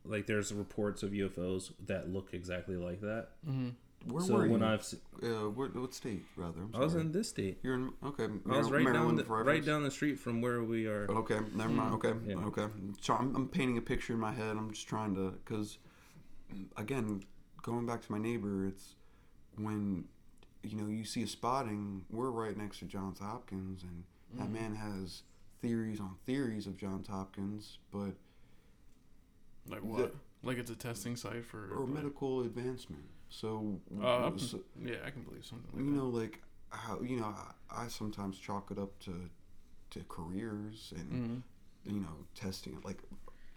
like 0.07 0.27
there's 0.27 0.53
reports 0.53 1.03
of 1.03 1.11
UFOs 1.11 1.71
that 1.87 2.09
look 2.09 2.29
exactly 2.33 2.75
like 2.75 3.01
that. 3.01 3.29
Mm-hmm. 3.47 3.69
Where 4.11 4.23
so 4.23 4.33
were 4.35 4.47
when 4.47 4.61
you? 4.61 4.67
I've, 4.67 4.83
se- 4.83 4.97
uh, 5.23 5.49
where, 5.49 5.69
what 5.69 5.93
state 5.95 6.23
rather? 6.35 6.59
I'm 6.73 6.79
was 6.79 6.91
sorry. 6.91 7.05
in 7.05 7.11
this 7.11 7.29
state. 7.29 7.57
You're 7.63 7.73
in 7.73 7.91
okay. 8.05 8.25
I 8.25 8.57
was 8.57 8.69
Mar- 8.69 8.79
right 8.79 8.93
down 8.93 9.15
the, 9.15 9.23
right 9.23 9.65
down 9.65 9.83
the 9.83 9.89
street 9.89 10.19
from 10.19 10.41
where 10.41 10.63
we 10.63 10.85
are. 10.85 11.07
Okay, 11.09 11.39
never 11.55 11.69
mind. 11.69 11.95
Okay, 11.95 12.13
Yeah. 12.27 12.35
okay. 12.45 12.67
So 13.01 13.15
I'm, 13.15 13.35
I'm 13.35 13.47
painting 13.47 13.77
a 13.79 13.81
picture 13.81 14.13
in 14.13 14.19
my 14.19 14.31
head. 14.31 14.57
I'm 14.57 14.69
just 14.71 14.87
trying 14.87 15.15
to, 15.15 15.31
because, 15.43 15.79
again, 16.77 17.23
going 17.63 17.87
back 17.87 18.05
to 18.05 18.11
my 18.11 18.19
neighbor, 18.19 18.67
it's 18.67 18.93
when, 19.57 20.05
you 20.61 20.75
know, 20.77 20.87
you 20.87 21.03
see 21.03 21.23
a 21.23 21.27
spotting. 21.27 22.03
We're 22.11 22.29
right 22.29 22.55
next 22.55 22.79
to 22.79 22.85
Johns 22.85 23.17
Hopkins, 23.19 23.81
and 23.81 24.03
that 24.39 24.51
man 24.51 24.75
has 24.75 25.23
theories 25.63 25.99
on 25.99 26.15
theories 26.27 26.67
of 26.67 26.77
Johns 26.77 27.07
Hopkins, 27.07 27.79
but 27.91 28.11
Like 29.67 29.83
what? 29.83 30.13
like 30.43 30.57
it's 30.57 30.69
a 30.71 30.75
testing 30.75 31.15
site 31.15 31.45
for 31.45 31.69
or 31.73 31.85
like- 31.85 31.89
medical 31.95 32.41
advancement. 32.41 33.03
So, 33.29 33.79
Uh, 34.01 34.31
so 34.37 34.59
yeah, 34.79 34.97
I 35.05 35.09
can 35.09 35.23
believe 35.23 35.43
something 35.45 35.67
like 35.73 35.83
you 35.83 35.91
that. 35.91 35.97
know, 35.97 36.07
like 36.09 36.41
how 36.69 37.01
you 37.01 37.17
know, 37.19 37.25
I, 37.69 37.83
I 37.83 37.87
sometimes 37.87 38.37
chalk 38.37 38.71
it 38.71 38.77
up 38.77 38.97
to 39.01 39.29
to 39.91 40.03
careers 40.07 40.93
and 40.95 41.43
Mhm. 41.85 41.93
you 41.93 41.99
know 42.01 42.25
testing 42.35 42.73
it. 42.77 42.85
Like 42.85 43.01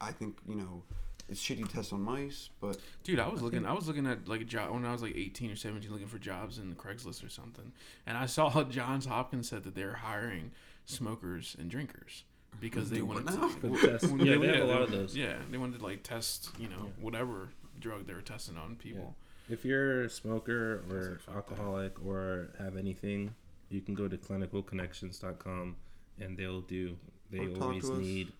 I 0.01 0.11
think 0.13 0.39
you 0.49 0.55
know 0.57 0.83
it's 1.29 1.41
shitty 1.43 1.69
tests 1.69 1.93
on 1.93 2.01
mice, 2.01 2.49
but 2.61 2.79
Dude, 3.05 3.19
I 3.19 3.29
was 3.29 3.43
looking. 3.43 3.67
I 3.67 3.73
was 3.73 3.87
looking 3.87 4.07
at 4.07 4.27
like 4.29 4.41
a 4.41 4.45
job 4.47 4.73
when 4.73 4.87
I 4.87 4.93
was 4.93 5.03
like 5.03 5.15
eighteen 5.15 5.51
or 5.51 5.57
seventeen, 5.57 5.93
looking 5.93 6.07
for 6.09 6.19
jobs 6.19 6.59
in 6.59 6.75
Craigslist 6.75 7.25
or 7.25 7.29
something, 7.29 7.73
and 8.07 8.17
I 8.17 8.25
saw 8.27 8.65
Johns 8.77 9.05
Hopkins 9.05 9.49
said 9.51 9.65
that 9.65 9.75
they're 9.75 9.97
hiring 9.97 10.53
smokers 10.87 11.55
and 11.59 11.71
drinkers 11.71 12.25
because 12.61 12.91
they 12.91 12.99
Do 12.99 13.07
wanted 13.07 13.29
to. 13.29 13.37
now? 13.39 13.49
For 13.61 13.67
the 13.69 13.79
test. 13.79 14.05
Well, 14.11 14.27
Yeah, 14.27 14.37
they 14.39 14.47
have 14.49 14.69
a 14.69 14.73
lot 14.73 14.83
of 14.83 14.91
those. 14.91 15.17
Yeah, 15.17 15.37
they 15.51 15.59
wanted 15.59 15.79
to 15.79 15.85
like 15.85 16.03
test, 16.03 16.51
you 16.59 16.69
know, 16.69 16.91
whatever 17.01 17.51
drug 17.81 18.07
they 18.07 18.15
were 18.15 18.21
testing 18.23 18.57
on 18.57 18.77
people. 18.77 19.15
If 19.51 19.65
you're 19.65 20.03
a 20.05 20.11
smoker 20.11 20.83
or 20.91 21.01
like, 21.11 21.21
fuck 21.21 21.27
that. 21.27 21.35
alcoholic 21.55 22.05
or 22.07 22.51
have 22.59 22.77
anything, 22.77 23.35
you 23.71 23.81
can 23.81 23.95
go 23.95 24.07
to 24.09 24.17
clinicalconnections.com 24.19 25.77
and 26.21 26.37
they'll 26.37 26.61
do. 26.63 26.97
They 27.31 27.39
Or 27.41 27.49
talk 27.51 27.63
always 27.63 27.85
to 27.89 27.93
us. 27.95 27.99
need 27.99 28.33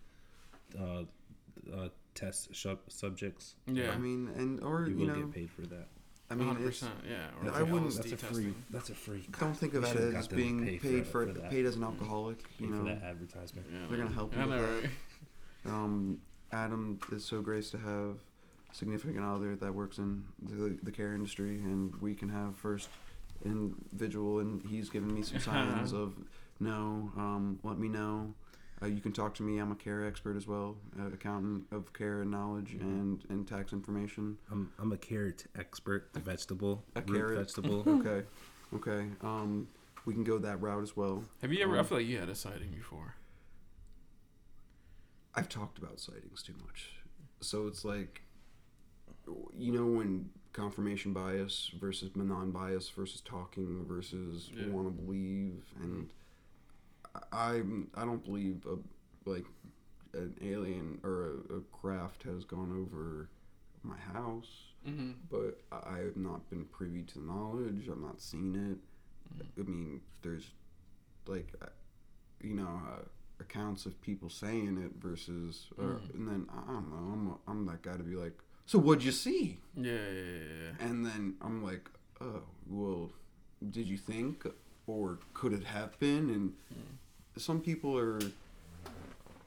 uh, 0.79 1.03
uh, 1.75 1.89
test 2.15 2.55
sub- 2.57 2.81
subjects. 2.89 3.55
Yeah, 3.67 3.91
I 3.93 3.99
mean, 3.99 4.31
and 4.37 4.63
or 4.63 4.87
You 4.87 4.93
you, 4.93 4.99
will 4.99 5.07
know, 5.07 5.23
get 5.27 5.33
paid 5.35 5.51
for 5.51 5.63
that. 5.63 5.87
I 6.31 6.35
mean, 6.35 6.47
hundred 6.47 6.67
it's, 6.69 6.81
percent. 6.81 6.95
Yeah, 7.09 7.49
or 7.51 7.55
I 7.55 7.63
wouldn't- 7.63 7.95
That's 7.97 8.13
a 8.13 8.17
free. 8.19 8.55
That's 8.71 8.91
a 8.91 8.95
free. 8.95 9.27
don't 9.41 9.55
think 9.55 9.73
of 9.75 9.83
We 9.83 9.89
that 9.89 9.93
should've 9.97 10.15
as 10.15 10.29
got 10.29 10.31
them 10.31 10.39
to 10.39 10.45
being 10.45 10.65
pay 10.67 10.79
paid 10.79 11.07
for 11.07 11.27
for, 11.27 11.33
for 11.33 11.41
that. 11.41 11.51
paid 11.51 11.65
as 11.67 11.77
an 11.77 11.85
alcoholic. 11.85 12.39
You 12.59 12.69
for 12.69 12.75
know, 12.75 12.85
that 12.85 13.03
advertisement. 13.03 13.67
Yeah, 13.73 13.87
They're 13.89 13.99
gonna 13.99 14.15
help 14.15 14.35
you 14.37 14.43
I 14.43 14.45
with 14.47 14.55
know, 14.57 14.63
that. 14.67 14.83
right? 14.83 14.91
um, 15.67 16.21
Adam 16.53 17.01
is 17.13 17.25
so 17.25 17.41
grace 17.41 17.71
to 17.71 17.79
have 17.79 18.17
a 18.71 18.75
significant 18.75 19.25
other 19.25 19.57
that 19.57 19.75
works 19.75 19.97
in 19.99 20.25
the, 20.43 20.79
the 20.83 20.93
care 20.93 21.15
industry, 21.15 21.57
and 21.57 21.95
we 22.01 22.15
can 22.15 22.29
have 22.29 22.57
first 22.57 22.89
individual, 23.45 24.41
and 24.41 24.63
he's 24.69 24.91
given 24.91 25.13
me 25.15 25.23
some 25.23 25.41
signs 25.49 25.93
of 25.93 26.15
no, 26.61 27.11
um, 27.17 27.59
let 27.63 27.79
me 27.79 27.89
know. 27.89 28.35
Uh, 28.81 28.87
you 28.87 29.01
can 29.01 29.13
talk 29.13 29.35
to 29.35 29.43
me. 29.43 29.59
I'm 29.59 29.73
a 29.73 29.77
care 29.77 30.07
expert 30.07 30.37
as 30.37 30.47
well, 30.47 30.77
uh, 31.01 31.07
accountant 31.09 31.65
of 31.73 31.93
care 31.93 32.23
and 32.23 32.31
knowledge 32.31 32.75
and, 32.81 33.21
and 33.29 33.47
tax 33.47 33.73
information. 33.73 34.39
I'm 34.51 34.71
I'm 34.79 34.93
a 34.93 34.97
carrot 34.97 35.47
expert. 35.59 36.13
The 36.13 36.21
vegetable, 36.21 36.85
A 36.95 37.01
root 37.01 37.13
carrot. 37.13 37.39
vegetable. 37.39 37.85
Okay, 37.89 38.23
okay. 38.75 39.07
Um, 39.23 39.67
we 40.05 40.15
can 40.15 40.23
go 40.25 40.39
that 40.39 40.61
route 40.63 40.83
as 40.83 40.97
well. 40.97 41.25
Have 41.43 41.53
you 41.53 41.63
ever? 41.63 41.77
I 41.77 41.81
Um, 41.81 41.87
feel 41.87 41.99
like 41.99 42.07
you 42.07 42.19
had 42.19 42.29
a 42.29 42.35
sighting 42.37 42.71
before. 42.71 43.15
I've 45.35 45.49
talked 45.49 45.79
about 45.79 46.01
sightings 46.01 46.43
too 46.43 46.55
much. 46.65 46.93
So 47.41 47.67
it's 47.67 47.85
like, 47.85 48.23
you 49.57 49.73
know, 49.73 49.87
when 49.87 50.31
confirmation 50.53 51.13
bias 51.13 51.71
versus 51.81 52.11
non 52.15 52.51
bias 52.53 52.89
versus 52.91 53.21
talking 53.21 53.85
versus 53.87 54.51
Yeah. 54.55 54.69
want 54.69 54.87
to 54.89 55.03
believe. 55.03 55.65
And 55.83 56.09
I, 57.33 57.47
I'm- 57.53 57.89
I 57.95 58.05
don't 58.05 58.25
believe 58.25 58.67
a, 58.67 58.77
like 59.29 59.45
an 60.15 60.35
alien 60.43 61.01
or 61.03 61.25
a, 61.51 61.57
a 61.57 61.61
craft 61.73 62.23
has 62.25 62.45
gone 62.45 62.73
over 62.87 63.29
my 63.83 63.97
house, 64.13 64.65
Mm-hmm. 64.89 65.11
but 65.31 65.61
I 65.73 65.99
have 65.99 66.17
not 66.17 66.49
been 66.49 66.65
privy 66.67 67.03
to 67.03 67.19
the 67.19 67.25
knowledge. 67.27 67.89
I've 67.91 67.99
not 67.99 68.21
seen 68.21 68.55
it. 68.55 68.79
I 69.61 69.65
mean, 69.69 70.01
there's 70.23 70.51
like, 71.27 71.53
uh, 71.61 71.67
you 72.41 72.55
know, 72.55 72.81
uh, 72.89 73.03
accounts 73.41 73.85
of 73.87 74.01
people 74.01 74.31
saying 74.31 74.79
it 74.83 74.93
versus, 75.03 75.67
or, 75.77 76.01
and 76.15 76.27
then 76.29 76.47
I 76.51 76.73
don't 76.73 76.89
know. 76.91 77.13
I'm 77.13 77.35
I'm 77.49 77.67
that 77.67 77.83
guy 77.83 77.97
to 77.97 78.03
be 78.05 78.15
like, 78.15 78.39
so 78.67 78.79
what'd 78.79 79.03
you 79.05 79.13
see? 79.13 79.59
Yeah, 79.77 79.93
yeah, 79.93 79.99
yeah, 80.23 80.63
yeah. 80.81 80.87
And 80.87 81.05
then 81.05 81.35
I'm 81.43 81.63
like, 81.63 81.91
oh, 82.21 82.43
well, 82.69 83.11
did 83.71 83.89
you 83.89 83.99
think, 83.99 84.47
or 84.87 85.19
could 85.35 85.53
it 85.53 85.65
have 85.65 85.99
been? 85.99 86.31
And 86.31 86.55
some 87.39 87.61
people 87.61 87.97
are, 87.99 88.19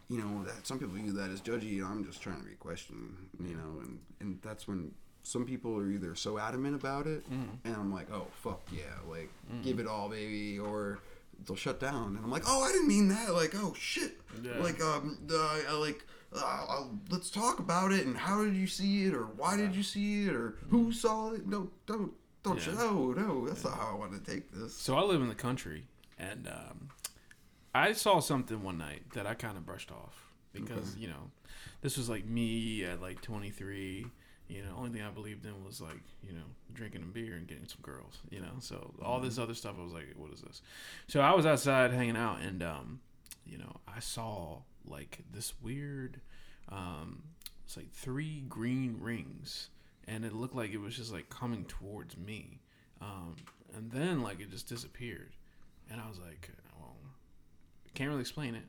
you 0.09 0.17
know, 0.17 0.43
that 0.45 0.65
some 0.67 0.79
people 0.79 0.93
view 0.95 1.11
that 1.13 1.29
as 1.31 1.41
judgy. 1.41 1.77
And 1.77 1.85
I'm 1.85 2.05
just 2.05 2.21
trying 2.21 2.39
to 2.41 2.45
be 2.47 2.55
questioning, 2.55 3.15
you 3.39 3.55
know, 3.55 3.79
and 3.81 3.99
and 4.19 4.39
that's 4.41 4.67
when 4.67 4.91
some 5.23 5.45
people 5.45 5.77
are 5.77 5.87
either 5.87 6.15
so 6.15 6.37
adamant 6.39 6.75
about 6.75 7.05
it, 7.07 7.23
and 7.29 7.75
I'm 7.75 7.93
like, 7.93 8.11
oh 8.11 8.27
fuck 8.43 8.61
yeah, 8.71 8.81
like 9.07 9.29
give 9.63 9.79
it 9.79 9.87
all, 9.87 10.09
baby, 10.09 10.57
or 10.59 10.99
they'll 11.45 11.55
shut 11.55 11.79
down, 11.79 12.15
and 12.15 12.19
I'm 12.25 12.31
like, 12.31 12.43
oh, 12.47 12.63
I 12.63 12.71
didn't 12.71 12.87
mean 12.87 13.07
that, 13.09 13.33
like, 13.33 13.53
oh 13.55 13.73
shit, 13.77 14.13
Yeah. 14.43 14.57
like 14.59 14.81
um, 14.81 15.17
uh, 15.31 15.59
I 15.69 15.73
like. 15.73 16.03
Uh, 16.33 16.39
I'll, 16.69 16.97
let's 17.09 17.29
talk 17.29 17.59
about 17.59 17.91
it 17.91 18.05
and 18.05 18.15
how 18.15 18.41
did 18.45 18.55
you 18.55 18.65
see 18.65 19.03
it 19.03 19.13
or 19.13 19.23
why 19.35 19.57
did 19.57 19.75
you 19.75 19.83
see 19.83 20.27
it 20.27 20.33
or 20.33 20.55
who 20.69 20.93
saw 20.93 21.33
it 21.33 21.45
no 21.45 21.69
don't 21.85 22.13
don't 22.41 22.65
Yeah. 22.65 22.73
no 22.75 23.11
no 23.11 23.45
that's 23.49 23.65
not 23.65 23.73
how 23.73 23.89
i 23.91 23.95
want 23.99 24.13
to 24.13 24.31
take 24.31 24.49
this 24.49 24.73
So 24.73 24.95
I 24.95 25.01
live 25.01 25.21
in 25.21 25.27
the 25.27 25.35
country, 25.35 25.83
and 26.17 26.47
um, 26.47 26.87
I 27.73 27.93
saw 27.93 28.19
something 28.19 28.63
one 28.63 28.77
night 28.77 29.03
that 29.13 29.25
I 29.25 29.33
kind 29.33 29.57
of 29.57 29.65
brushed 29.65 29.91
off 29.91 30.31
because 30.53 30.95
you 30.97 31.07
know, 31.07 31.31
this 31.81 31.97
was 31.97 32.09
like 32.09 32.25
me 32.25 32.83
at 32.83 33.01
like 33.01 33.21
23. 33.21 34.05
You 34.47 34.63
know, 34.63 34.75
only 34.77 34.89
thing 34.89 35.01
I 35.01 35.09
believed 35.09 35.45
in 35.45 35.63
was 35.63 35.79
like 35.79 36.01
you 36.21 36.33
know 36.33 36.43
drinking 36.73 37.03
a 37.03 37.05
beer 37.05 37.35
and 37.35 37.47
getting 37.47 37.67
some 37.67 37.81
girls. 37.81 38.19
You 38.29 38.41
know, 38.41 38.53
so 38.59 38.93
all 39.01 39.19
this 39.19 39.37
other 39.37 39.53
stuff 39.53 39.75
I 39.79 39.83
was 39.83 39.93
like, 39.93 40.13
what 40.17 40.31
is 40.33 40.41
this? 40.41 40.61
So 41.07 41.21
I 41.21 41.33
was 41.33 41.45
outside 41.45 41.91
hanging 41.91 42.17
out, 42.17 42.39
and 42.41 42.61
um, 42.61 42.99
you 43.45 43.57
know, 43.57 43.77
I 43.87 43.99
saw 43.99 44.59
like 44.85 45.19
this 45.31 45.53
weird, 45.61 46.19
um, 46.69 47.23
it's 47.65 47.77
like 47.77 47.91
three 47.91 48.41
green 48.49 48.97
rings, 48.99 49.69
and 50.07 50.25
it 50.25 50.33
looked 50.33 50.55
like 50.55 50.71
it 50.71 50.81
was 50.81 50.95
just 50.97 51.13
like 51.13 51.29
coming 51.29 51.63
towards 51.65 52.17
me, 52.17 52.59
um, 53.01 53.37
and 53.73 53.89
then 53.91 54.21
like 54.21 54.41
it 54.41 54.51
just 54.51 54.67
disappeared, 54.67 55.31
and 55.89 56.01
I 56.01 56.09
was 56.09 56.19
like, 56.19 56.49
can't 57.93 58.09
really 58.09 58.21
explain 58.21 58.55
it, 58.55 58.63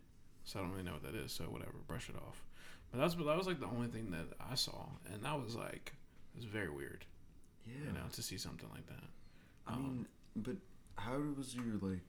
so 0.44 0.58
I 0.58 0.62
don't 0.62 0.72
really 0.72 0.84
know 0.84 0.92
what 0.92 1.02
that 1.04 1.14
is. 1.14 1.32
So 1.32 1.44
whatever, 1.44 1.72
brush 1.86 2.08
it 2.08 2.16
off. 2.16 2.42
But 2.90 3.00
that's 3.00 3.14
that 3.14 3.24
was 3.24 3.46
like 3.46 3.60
the 3.60 3.66
only 3.66 3.88
thing 3.88 4.10
that 4.10 4.26
I 4.50 4.54
saw, 4.54 4.86
and 5.12 5.24
that 5.24 5.42
was 5.42 5.54
like 5.56 5.92
it 6.34 6.38
was 6.38 6.44
very 6.44 6.70
weird, 6.70 7.04
yeah 7.66 7.74
you 7.86 7.92
know, 7.92 8.06
to 8.12 8.22
see 8.22 8.38
something 8.38 8.68
like 8.72 8.86
that. 8.86 9.04
i 9.66 9.76
mean 9.76 9.84
um, 9.84 10.06
but 10.36 10.56
how 10.96 11.18
was 11.36 11.54
your 11.54 11.78
like 11.80 12.04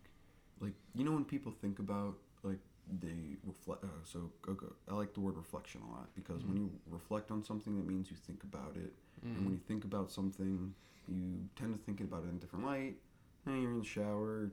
like 0.60 0.74
you 0.96 1.04
know 1.04 1.12
when 1.12 1.26
people 1.26 1.52
think 1.62 1.80
about 1.80 2.16
like 2.44 2.60
they 3.00 3.38
reflect 3.46 3.84
uh, 3.84 3.88
so 4.04 4.30
okay, 4.48 4.66
i 4.90 4.94
like 4.94 5.14
the 5.14 5.20
word 5.20 5.36
reflection 5.38 5.82
a 5.88 5.92
lot 5.92 6.08
because 6.16 6.44
when 6.44 6.56
mm-hmm. 6.56 6.64
you 6.66 6.80
reflect 6.88 7.32
on 7.32 7.44
something 7.44 7.76
that 7.78 7.88
means 7.88 8.10
you 8.12 8.18
think 8.28 8.44
about 8.44 8.76
it 8.76 8.94
and 9.24 9.36
when 9.36 9.46
mm-hmm. 9.46 9.54
you 9.54 9.60
think 9.68 9.86
about 9.86 10.12
something 10.12 10.74
you 11.08 11.40
tend 11.56 11.74
to 11.74 11.80
think 11.86 12.02
about 12.02 12.24
it 12.24 12.30
in 12.30 12.36
a 12.36 12.40
different 12.40 12.66
light 12.66 12.96
and 13.46 13.62
you're 13.62 13.72
in 13.72 13.80
the 13.80 13.86
shower 13.86 14.50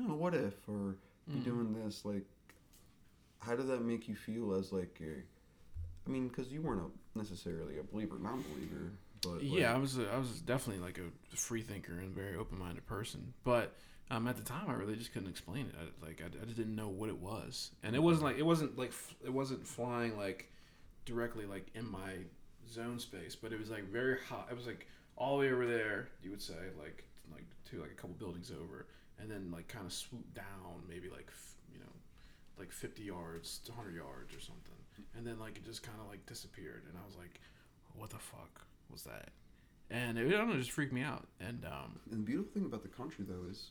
oh, 0.00 0.14
what 0.14 0.34
if 0.34 0.54
or 0.68 0.96
you 1.26 1.40
doing 1.40 1.72
this 1.84 2.04
like 2.04 2.24
how 3.44 3.54
did 3.54 3.68
that 3.68 3.82
make 3.82 4.08
you 4.08 4.14
feel 4.14 4.54
as 4.54 4.72
like 4.72 4.98
a? 5.00 5.22
I 6.06 6.10
mean, 6.10 6.28
because 6.28 6.48
you 6.48 6.60
weren't 6.60 6.82
a, 6.82 7.18
necessarily 7.18 7.78
a 7.78 7.82
believer, 7.82 8.16
non-believer, 8.20 8.92
but 9.22 9.42
like, 9.42 9.42
yeah, 9.42 9.74
I 9.74 9.78
was 9.78 9.98
a, 9.98 10.10
I 10.10 10.18
was 10.18 10.40
definitely 10.40 10.82
like 10.82 10.98
a 10.98 11.36
free 11.36 11.62
thinker 11.62 11.92
and 11.92 12.14
very 12.14 12.36
open 12.36 12.58
minded 12.58 12.86
person. 12.86 13.32
But 13.42 13.74
um, 14.10 14.28
at 14.28 14.36
the 14.36 14.42
time, 14.42 14.68
I 14.68 14.74
really 14.74 14.96
just 14.96 15.12
couldn't 15.12 15.30
explain 15.30 15.66
it. 15.66 15.74
I, 15.78 16.06
like 16.06 16.22
I, 16.22 16.26
I 16.26 16.44
just 16.44 16.56
didn't 16.56 16.76
know 16.76 16.88
what 16.88 17.08
it 17.08 17.18
was, 17.18 17.70
and 17.82 17.94
it 17.94 18.02
wasn't 18.02 18.24
like 18.24 18.38
it 18.38 18.46
wasn't 18.46 18.78
like 18.78 18.90
f- 18.90 19.14
it 19.24 19.32
wasn't 19.32 19.66
flying 19.66 20.16
like 20.16 20.50
directly 21.04 21.46
like 21.46 21.66
in 21.74 21.90
my 21.90 22.16
zone 22.70 22.98
space, 22.98 23.36
but 23.36 23.52
it 23.52 23.58
was 23.58 23.70
like 23.70 23.84
very 23.84 24.18
hot. 24.28 24.48
It 24.50 24.56
was 24.56 24.66
like 24.66 24.86
all 25.16 25.38
the 25.38 25.46
way 25.46 25.52
over 25.52 25.66
there. 25.66 26.08
You 26.22 26.30
would 26.30 26.42
say 26.42 26.54
like 26.78 27.04
like 27.32 27.44
to 27.70 27.80
like 27.80 27.90
a 27.90 27.94
couple 27.94 28.16
buildings 28.18 28.50
over, 28.50 28.86
and 29.18 29.30
then 29.30 29.50
like 29.52 29.68
kind 29.68 29.86
of 29.86 29.92
swoop 29.92 30.34
down 30.34 30.82
maybe 30.88 31.08
like 31.08 31.28
f- 31.28 31.54
you 31.72 31.78
know 31.80 31.92
like 32.58 32.70
50 32.72 33.02
yards 33.02 33.58
to 33.64 33.72
100 33.72 33.94
yards 33.96 34.34
or 34.34 34.40
something. 34.40 34.74
And 35.16 35.26
then 35.26 35.38
like 35.40 35.56
it 35.56 35.64
just 35.64 35.82
kind 35.82 35.98
of 36.00 36.08
like 36.08 36.24
disappeared. 36.26 36.82
And 36.88 36.96
i 37.02 37.04
was 37.06 37.16
like 37.16 37.40
what 37.96 38.10
the 38.10 38.18
fuck 38.18 38.62
was 38.90 39.02
that? 39.04 39.28
And 39.90 40.18
it, 40.18 40.26
I 40.28 40.30
don't 40.38 40.48
know, 40.48 40.54
it 40.54 40.58
just 40.58 40.70
freaked 40.72 40.92
me 40.92 41.02
out. 41.02 41.26
And 41.40 41.64
um 41.64 41.98
And 42.10 42.20
the 42.20 42.24
beautiful 42.26 42.52
thing 42.52 42.64
about 42.64 42.82
the 42.82 42.88
country 42.88 43.24
though 43.28 43.48
is, 43.50 43.70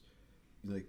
like, 0.65 0.85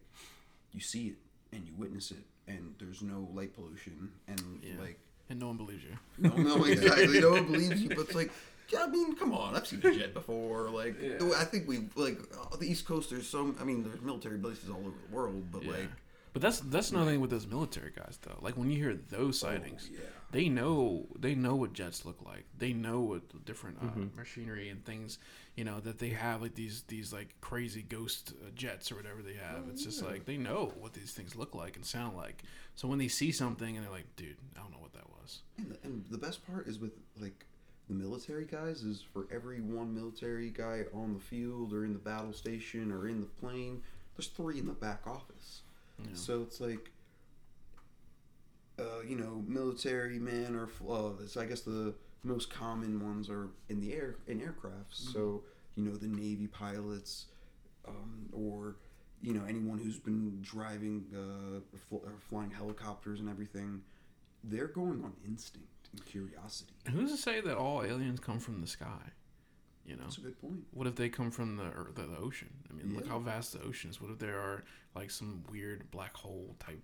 you 0.72 0.80
see 0.80 1.08
it 1.08 1.16
and 1.52 1.66
you 1.66 1.72
witness 1.76 2.10
it, 2.10 2.24
and 2.48 2.74
there's 2.78 3.02
no 3.02 3.28
light 3.32 3.54
pollution, 3.54 4.10
and 4.28 4.60
Yeah. 4.62 4.80
like, 4.80 4.98
and 5.30 5.38
no 5.40 5.46
one 5.48 5.56
believes 5.56 5.82
you. 5.84 5.96
No, 6.18 6.34
no, 6.36 6.64
exactly, 6.74 7.20
no 7.20 7.30
one 7.30 7.46
believes 7.46 7.80
you. 7.82 7.88
But 7.90 8.00
it's 8.00 8.14
like, 8.14 8.30
I 8.78 8.86
mean, 8.86 9.14
come 9.16 9.32
on, 9.32 9.54
I've 9.54 9.66
seen 9.66 9.80
a 9.84 9.94
jet 9.94 10.14
before. 10.14 10.70
Like, 10.70 10.96
Yeah. 11.00 11.32
I 11.36 11.44
think 11.44 11.68
we 11.68 11.88
like 11.96 12.18
the 12.58 12.66
East 12.70 12.86
Coast. 12.86 13.10
There's 13.10 13.28
some. 13.28 13.56
I 13.60 13.64
mean, 13.64 13.82
there's 13.84 14.00
military 14.00 14.38
bases 14.38 14.70
all 14.70 14.78
over 14.78 14.96
the 15.08 15.14
world, 15.14 15.50
but 15.52 15.62
Yeah. 15.62 15.72
like, 15.72 15.90
but 16.34 16.42
that's 16.42 16.60
that's 16.60 16.90
another 16.90 17.12
thing 17.12 17.20
with 17.20 17.30
those 17.30 17.46
military 17.46 17.92
guys 17.96 18.18
though 18.22 18.36
like 18.42 18.56
when 18.58 18.68
you 18.68 18.76
hear 18.76 18.92
those 19.08 19.38
sightings 19.38 19.88
yeah. 19.92 20.00
they 20.32 20.48
know 20.48 21.06
they 21.16 21.34
know 21.34 21.54
what 21.54 21.72
jets 21.72 22.04
look 22.04 22.20
like 22.26 22.44
they 22.58 22.72
know 22.72 23.00
what 23.00 23.44
different 23.44 23.78
uh, 23.80 24.16
machinery 24.16 24.68
and 24.68 24.84
things 24.84 25.18
you 25.54 25.62
know 25.62 25.78
that 25.78 26.00
they 26.00 26.08
have 26.08 26.42
like 26.42 26.56
these 26.56 26.82
these 26.88 27.12
like 27.12 27.28
crazy 27.40 27.82
ghost 27.82 28.32
uh, 28.44 28.50
jets 28.54 28.90
or 28.90 28.96
whatever 28.96 29.22
they 29.22 29.34
have 29.34 29.62
it's 29.70 29.84
just 29.84 30.02
like 30.02 30.24
they 30.26 30.36
know 30.36 30.72
what 30.80 30.92
these 30.92 31.12
things 31.12 31.36
look 31.36 31.54
like 31.54 31.76
and 31.76 31.86
sound 31.86 32.16
like 32.16 32.42
so 32.74 32.88
when 32.88 32.98
they 32.98 33.08
see 33.08 33.30
something 33.30 33.76
and 33.76 33.86
they're 33.86 33.92
like 33.92 34.16
dude 34.16 34.36
i 34.56 34.60
don't 34.60 34.72
know 34.72 34.80
what 34.80 34.92
that 34.92 35.08
was 35.10 35.42
And 35.56 35.70
the, 35.70 35.78
and 35.84 36.04
the 36.10 36.18
best 36.18 36.44
part 36.44 36.66
is 36.66 36.80
with 36.80 36.94
like 37.20 37.46
the 37.88 37.94
military 37.94 38.46
guys 38.46 38.82
is 38.82 39.02
for 39.12 39.26
every 39.32 39.60
one 39.60 39.94
military 39.94 40.50
guy 40.50 40.84
on 40.94 41.14
the 41.14 41.20
field 41.20 41.72
or 41.72 41.84
in 41.84 41.92
the 41.92 41.98
battle 41.98 42.32
station 42.32 42.90
or 42.90 43.08
in 43.08 43.20
the 43.20 43.26
plane, 43.26 43.82
there's 44.16 44.28
three 44.28 44.58
in 44.58 44.66
the 44.66 44.72
back 44.72 45.06
office. 45.06 45.62
So 46.14 46.42
it's 46.42 46.60
like, 46.60 46.90
uh, 48.78 49.02
you 49.06 49.16
know, 49.16 49.44
military 49.46 50.18
men 50.18 50.56
or 50.56 50.68
uh, 50.90 51.22
it's, 51.22 51.36
I 51.36 51.46
guess 51.46 51.60
the 51.60 51.94
most 52.24 52.50
common 52.50 53.04
ones 53.04 53.28
are 53.28 53.48
in 53.68 53.80
the 53.80 53.92
air 53.92 54.16
in 54.26 54.40
aircrafts. 54.40 55.12
So 55.12 55.42
you 55.76 55.84
know 55.84 55.94
the 55.94 56.08
Navy 56.08 56.46
pilots, 56.46 57.26
um, 57.86 58.28
or 58.32 58.76
you 59.22 59.34
know 59.34 59.44
anyone 59.48 59.78
who's 59.78 59.98
been 59.98 60.38
driving 60.42 61.04
uh, 61.14 61.60
fl- 61.88 62.04
or 62.06 62.14
flying 62.28 62.50
helicopters 62.50 63.20
and 63.20 63.28
everything. 63.28 63.82
They're 64.42 64.68
going 64.68 65.02
on 65.04 65.12
instinct 65.26 65.68
curiosity. 66.02 66.72
And 66.86 66.94
who's 66.94 67.10
to 67.12 67.16
say 67.16 67.40
that 67.40 67.56
all 67.56 67.82
aliens 67.82 68.20
come 68.20 68.38
from 68.38 68.60
the 68.60 68.66
sky 68.66 69.00
you 69.86 69.96
know 69.96 70.02
That's 70.04 70.16
a 70.16 70.22
good 70.22 70.40
point. 70.40 70.64
what 70.72 70.86
if 70.86 70.94
they 70.96 71.10
come 71.10 71.30
from 71.30 71.56
the 71.56 71.64
or 71.64 71.90
the, 71.94 72.02
the 72.04 72.16
ocean 72.16 72.48
i 72.70 72.72
mean 72.72 72.94
look 72.94 73.06
how 73.06 73.18
vast 73.18 73.52
the 73.52 73.60
ocean 73.62 73.90
is 73.90 74.00
what 74.00 74.10
if 74.10 74.18
there 74.18 74.38
are 74.40 74.64
like 74.94 75.10
some 75.10 75.44
weird 75.50 75.90
black 75.90 76.16
hole 76.16 76.56
type 76.58 76.80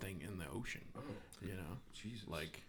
thing 0.00 0.20
in 0.22 0.36
the 0.38 0.44
ocean 0.54 0.82
Oh, 0.94 1.00
you 1.40 1.54
know 1.54 1.78
Jesus. 1.94 2.28
like 2.28 2.62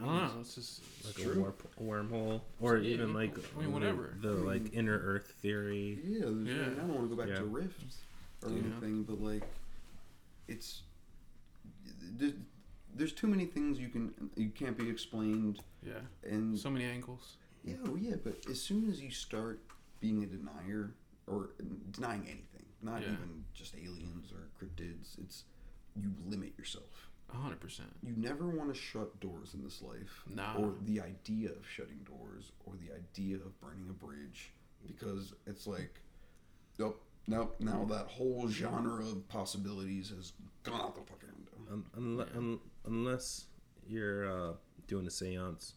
i 0.00 0.04
don't 0.04 0.14
know 0.16 0.30
it's 0.40 0.54
just 0.54 0.82
like 1.04 1.16
True. 1.16 1.32
a 1.32 1.38
warp, 1.40 1.74
wormhole, 1.82 2.40
or 2.60 2.76
Yeah, 2.78 2.94
even 2.94 3.12
like 3.12 3.34
I 3.56 3.60
mean, 3.62 3.72
whatever. 3.72 4.16
the, 4.20 4.30
like 4.34 4.62
mm-hmm. 4.62 4.78
inner 4.78 4.96
Earth 4.98 5.34
theory. 5.42 5.98
Yeah, 6.04 6.20
there's, 6.26 6.46
Yeah. 6.48 6.62
I 6.66 6.86
don't 6.86 6.94
want 6.94 7.10
to 7.10 7.16
go 7.16 7.20
back 7.20 7.28
Yeah. 7.30 7.40
to 7.40 7.44
rifts 7.44 7.96
or 8.44 8.50
Yeah. 8.50 8.58
anything, 8.58 9.02
but 9.02 9.20
like, 9.20 9.42
it's 10.48 10.82
there's, 12.94 13.10
there's 13.10 13.12
too 13.12 13.26
many 13.26 13.46
things 13.46 13.78
you 13.78 13.88
can 13.88 14.12
you 14.36 14.50
can't 14.50 14.76
be 14.76 14.88
explained, 14.88 15.60
yeah 15.82 16.00
and 16.24 16.58
so 16.58 16.70
many 16.70 16.84
angles 16.84 17.36
yeah, 17.64 17.76
oh 17.86 17.94
yeah. 17.96 18.16
But 18.22 18.38
as 18.50 18.60
soon 18.60 18.90
as 18.90 19.00
you 19.00 19.10
start 19.12 19.60
being 20.00 20.24
a 20.24 20.26
denier 20.26 20.94
or 21.28 21.50
denying 21.92 22.22
anything, 22.22 22.66
not 22.82 23.02
Yeah. 23.02 23.12
even 23.12 23.44
just 23.54 23.76
aliens 23.76 24.32
or 24.32 24.48
cryptids, 24.58 25.16
it's 25.22 25.44
you 25.94 26.10
limit 26.26 26.54
yourself. 26.58 27.08
A 27.32 27.36
hundred 27.36 27.60
percent. 27.60 27.90
You 28.02 28.14
never 28.16 28.48
want 28.48 28.74
to 28.74 28.80
shut 28.80 29.20
doors 29.20 29.54
in 29.54 29.62
this 29.62 29.80
life, 29.80 30.24
Nah. 30.28 30.56
or 30.56 30.74
the 30.86 31.00
idea 31.00 31.50
of 31.50 31.64
shutting 31.68 32.00
doors, 32.04 32.50
or 32.66 32.74
the 32.84 32.92
idea 32.92 33.36
of 33.36 33.60
burning 33.60 33.86
a 33.88 33.92
bridge, 33.92 34.52
because 34.84 35.32
it's 35.46 35.68
like, 35.68 36.00
nope, 36.80 37.00
nope. 37.28 37.54
Now 37.60 37.84
that 37.90 38.08
whole 38.08 38.48
genre 38.48 39.04
of 39.06 39.28
possibilities 39.28 40.08
has 40.10 40.32
gone 40.64 40.80
out 40.80 40.96
the 40.96 41.02
fucking 41.02 41.28
window. 41.32 41.72
Un- 41.72 41.86
unle- 41.96 42.36
un- 42.36 42.60
unless 42.86 43.46
you're 43.86 44.30
uh, 44.30 44.52
doing 44.86 45.06
a 45.06 45.10
séance, 45.10 45.72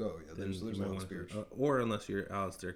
Oh 0.00 0.18
yeah, 0.26 0.32
there's 0.36 0.58
you 0.60 0.64
there's 0.66 0.78
a 0.78 0.80
might 0.80 0.86
lot 0.86 0.86
of 0.86 0.92
wanna- 0.94 1.00
spirits. 1.06 1.34
uh, 1.34 1.44
or 1.56 1.78
unless 1.80 2.08
you're 2.08 2.24
Aleister 2.24 2.74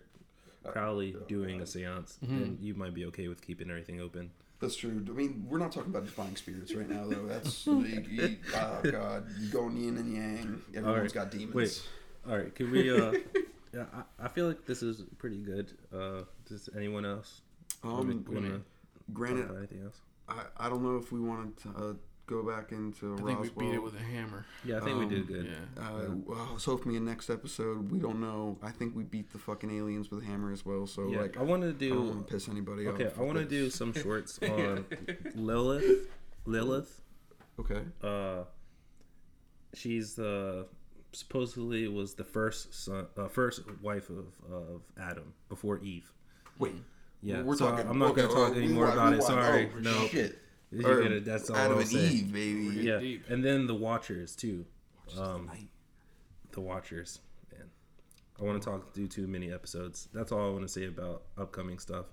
Crowley 0.65 1.09
yeah, 1.13 1.21
doing 1.29 1.57
yeah. 1.57 1.63
a 1.63 1.65
séance, 1.65 2.19
Mm-hmm. 2.21 2.39
then 2.41 2.59
you 2.61 2.75
might 2.75 2.95
be 2.95 3.05
okay 3.07 3.29
with 3.29 3.41
keeping 3.41 3.71
everything 3.71 4.01
open. 4.01 4.31
That's 4.61 4.77
true. 4.77 5.05
I 5.07 5.11
mean, 5.13 5.47
we're 5.49 5.59
not 5.59 5.71
talking 5.73 5.91
about 5.91 6.05
defying 6.07 6.35
spirits 6.37 6.73
right 6.75 6.89
now, 6.89 7.07
though. 7.07 7.27
That's 7.27 7.67
like, 7.67 8.09
you- 8.09 8.37
oh 8.55 8.81
god, 8.91 9.27
you 9.39 9.49
going 9.49 9.77
yin 9.77 9.97
and 9.99 10.13
yang. 10.15 10.63
Everyone's 10.75 10.87
Alright, 10.87 11.13
got 11.13 11.31
demons. 11.31 11.55
wait. 11.55 11.83
All 12.29 12.37
right, 12.39 12.55
can 12.55 12.71
we? 12.71 12.91
Uh, 12.91 13.13
yeah, 13.75 13.85
I, 13.95 14.25
I 14.25 14.29
feel 14.29 14.47
like 14.49 14.65
this 14.67 14.83
is 14.83 15.03
pretty 15.19 15.39
good. 15.39 15.73
Uh, 15.95 16.23
does 16.49 16.69
anyone 16.77 17.05
else 17.05 17.41
Um, 17.85 17.91
want 17.93 18.11
to 18.27 18.63
granted, 19.13 19.43
talk 19.43 19.51
about 19.51 19.59
anything 19.59 19.83
else? 19.85 20.01
I, 20.29 20.43
I 20.57 20.69
don't 20.69 20.83
know 20.83 20.97
if 20.97 21.13
we 21.13 21.21
want 21.21 21.57
to 21.59 21.69
uh, 21.71 21.93
go 22.27 22.43
back 22.43 22.73
into 22.73 23.15
I 23.15 23.17
think 23.19 23.29
Roswell. 23.39 23.51
we 23.57 23.65
beat 23.67 23.75
it 23.75 23.83
with 23.83 23.95
a 23.95 24.03
hammer. 24.03 24.45
Yeah, 24.65 24.79
I 24.79 24.81
think 24.81 24.99
we 24.99 25.05
Um, 25.05 25.09
did 25.11 25.27
good. 25.29 25.47
Yeah. 25.47 25.83
Uh, 25.83 26.11
well, 26.25 26.59
so 26.59 26.73
hopefully 26.73 26.97
in 26.97 27.05
next 27.05 27.31
episode 27.31 27.91
we 27.91 27.99
don't 27.99 28.21
know. 28.21 28.59
I 28.63 28.71
think 28.71 28.97
we 28.97 29.05
beat 29.05 29.31
the 29.33 29.39
fucking 29.39 29.71
aliens 29.71 30.11
with 30.11 30.23
a 30.23 30.27
hammer 30.27 30.53
as 30.53 30.65
well. 30.67 30.87
So 30.87 31.09
Yeah, 31.09 31.21
like 31.21 31.37
I 31.37 31.43
want 31.43 31.63
to 31.63 31.69
I 31.69 31.71
don't 31.73 31.79
do. 31.79 32.03
want 32.03 32.27
to 32.27 32.33
piss 32.35 32.49
anybody 32.49 32.87
Okay, 32.89 33.07
off. 33.07 33.19
I 33.19 33.23
want 33.23 33.39
to 33.39 33.45
do 33.45 33.71
some 33.81 33.93
shorts 33.95 34.39
on 34.43 34.85
Lilith. 35.35 36.09
Lilith. 36.47 37.01
Okay. 37.61 37.83
Uh, 38.03 38.45
she's 39.75 40.15
the 40.15 40.67
supposedly 41.13 41.89
was 41.89 42.15
the 42.15 42.25
first 42.25 42.75
son, 42.75 43.07
uh, 43.17 43.29
first 43.29 43.63
wife 43.83 44.11
of 44.11 44.27
of 44.53 44.83
Adam 45.01 45.33
before 45.49 45.79
Eve. 45.79 46.13
Wait. 46.59 46.75
Yeah, 47.23 47.43
We're 47.43 47.57
so 47.57 47.71
talking. 47.71 47.89
I'm 47.89 47.99
not 47.99 48.11
okay, 48.11 48.23
gonna 48.23 48.35
talk 48.35 48.57
anymore 48.57 48.85
rewind, 48.89 48.99
about 48.99 49.13
it. 49.15 49.23
Sorry, 49.23 49.71
Oh, 49.75 49.79
no. 49.81 50.07
Shit. 50.09 50.39
You 50.77 51.03
get 51.03 51.13
it, 51.13 51.25
That's 51.25 51.51
all 51.51 51.57
Adam 51.57 51.73
I'll 51.75 51.79
and 51.81 51.89
say. 51.89 52.09
Eve, 52.09 52.33
baby. 52.33 52.61
Yeah, 52.83 52.99
deep. 52.99 53.25
and 53.29 53.45
then 53.45 53.67
the 53.67 53.75
Watchers 53.75 54.35
too. 54.37 54.65
Um, 55.19 55.51
the 56.53 56.61
Watchers, 56.61 57.21
man. 57.53 57.69
I 58.41 58.45
want 58.45 58.63
to 58.63 58.69
talk 58.69 58.93
do 58.95 59.07
too 59.07 59.27
many 59.27 59.53
episodes. 59.53 60.09
That's 60.13 60.33
all 60.33 60.49
I 60.49 60.51
want 60.51 60.63
to 60.63 60.69
say 60.69 60.87
about 60.87 61.23
upcoming 61.39 61.79
stuff. 61.79 62.07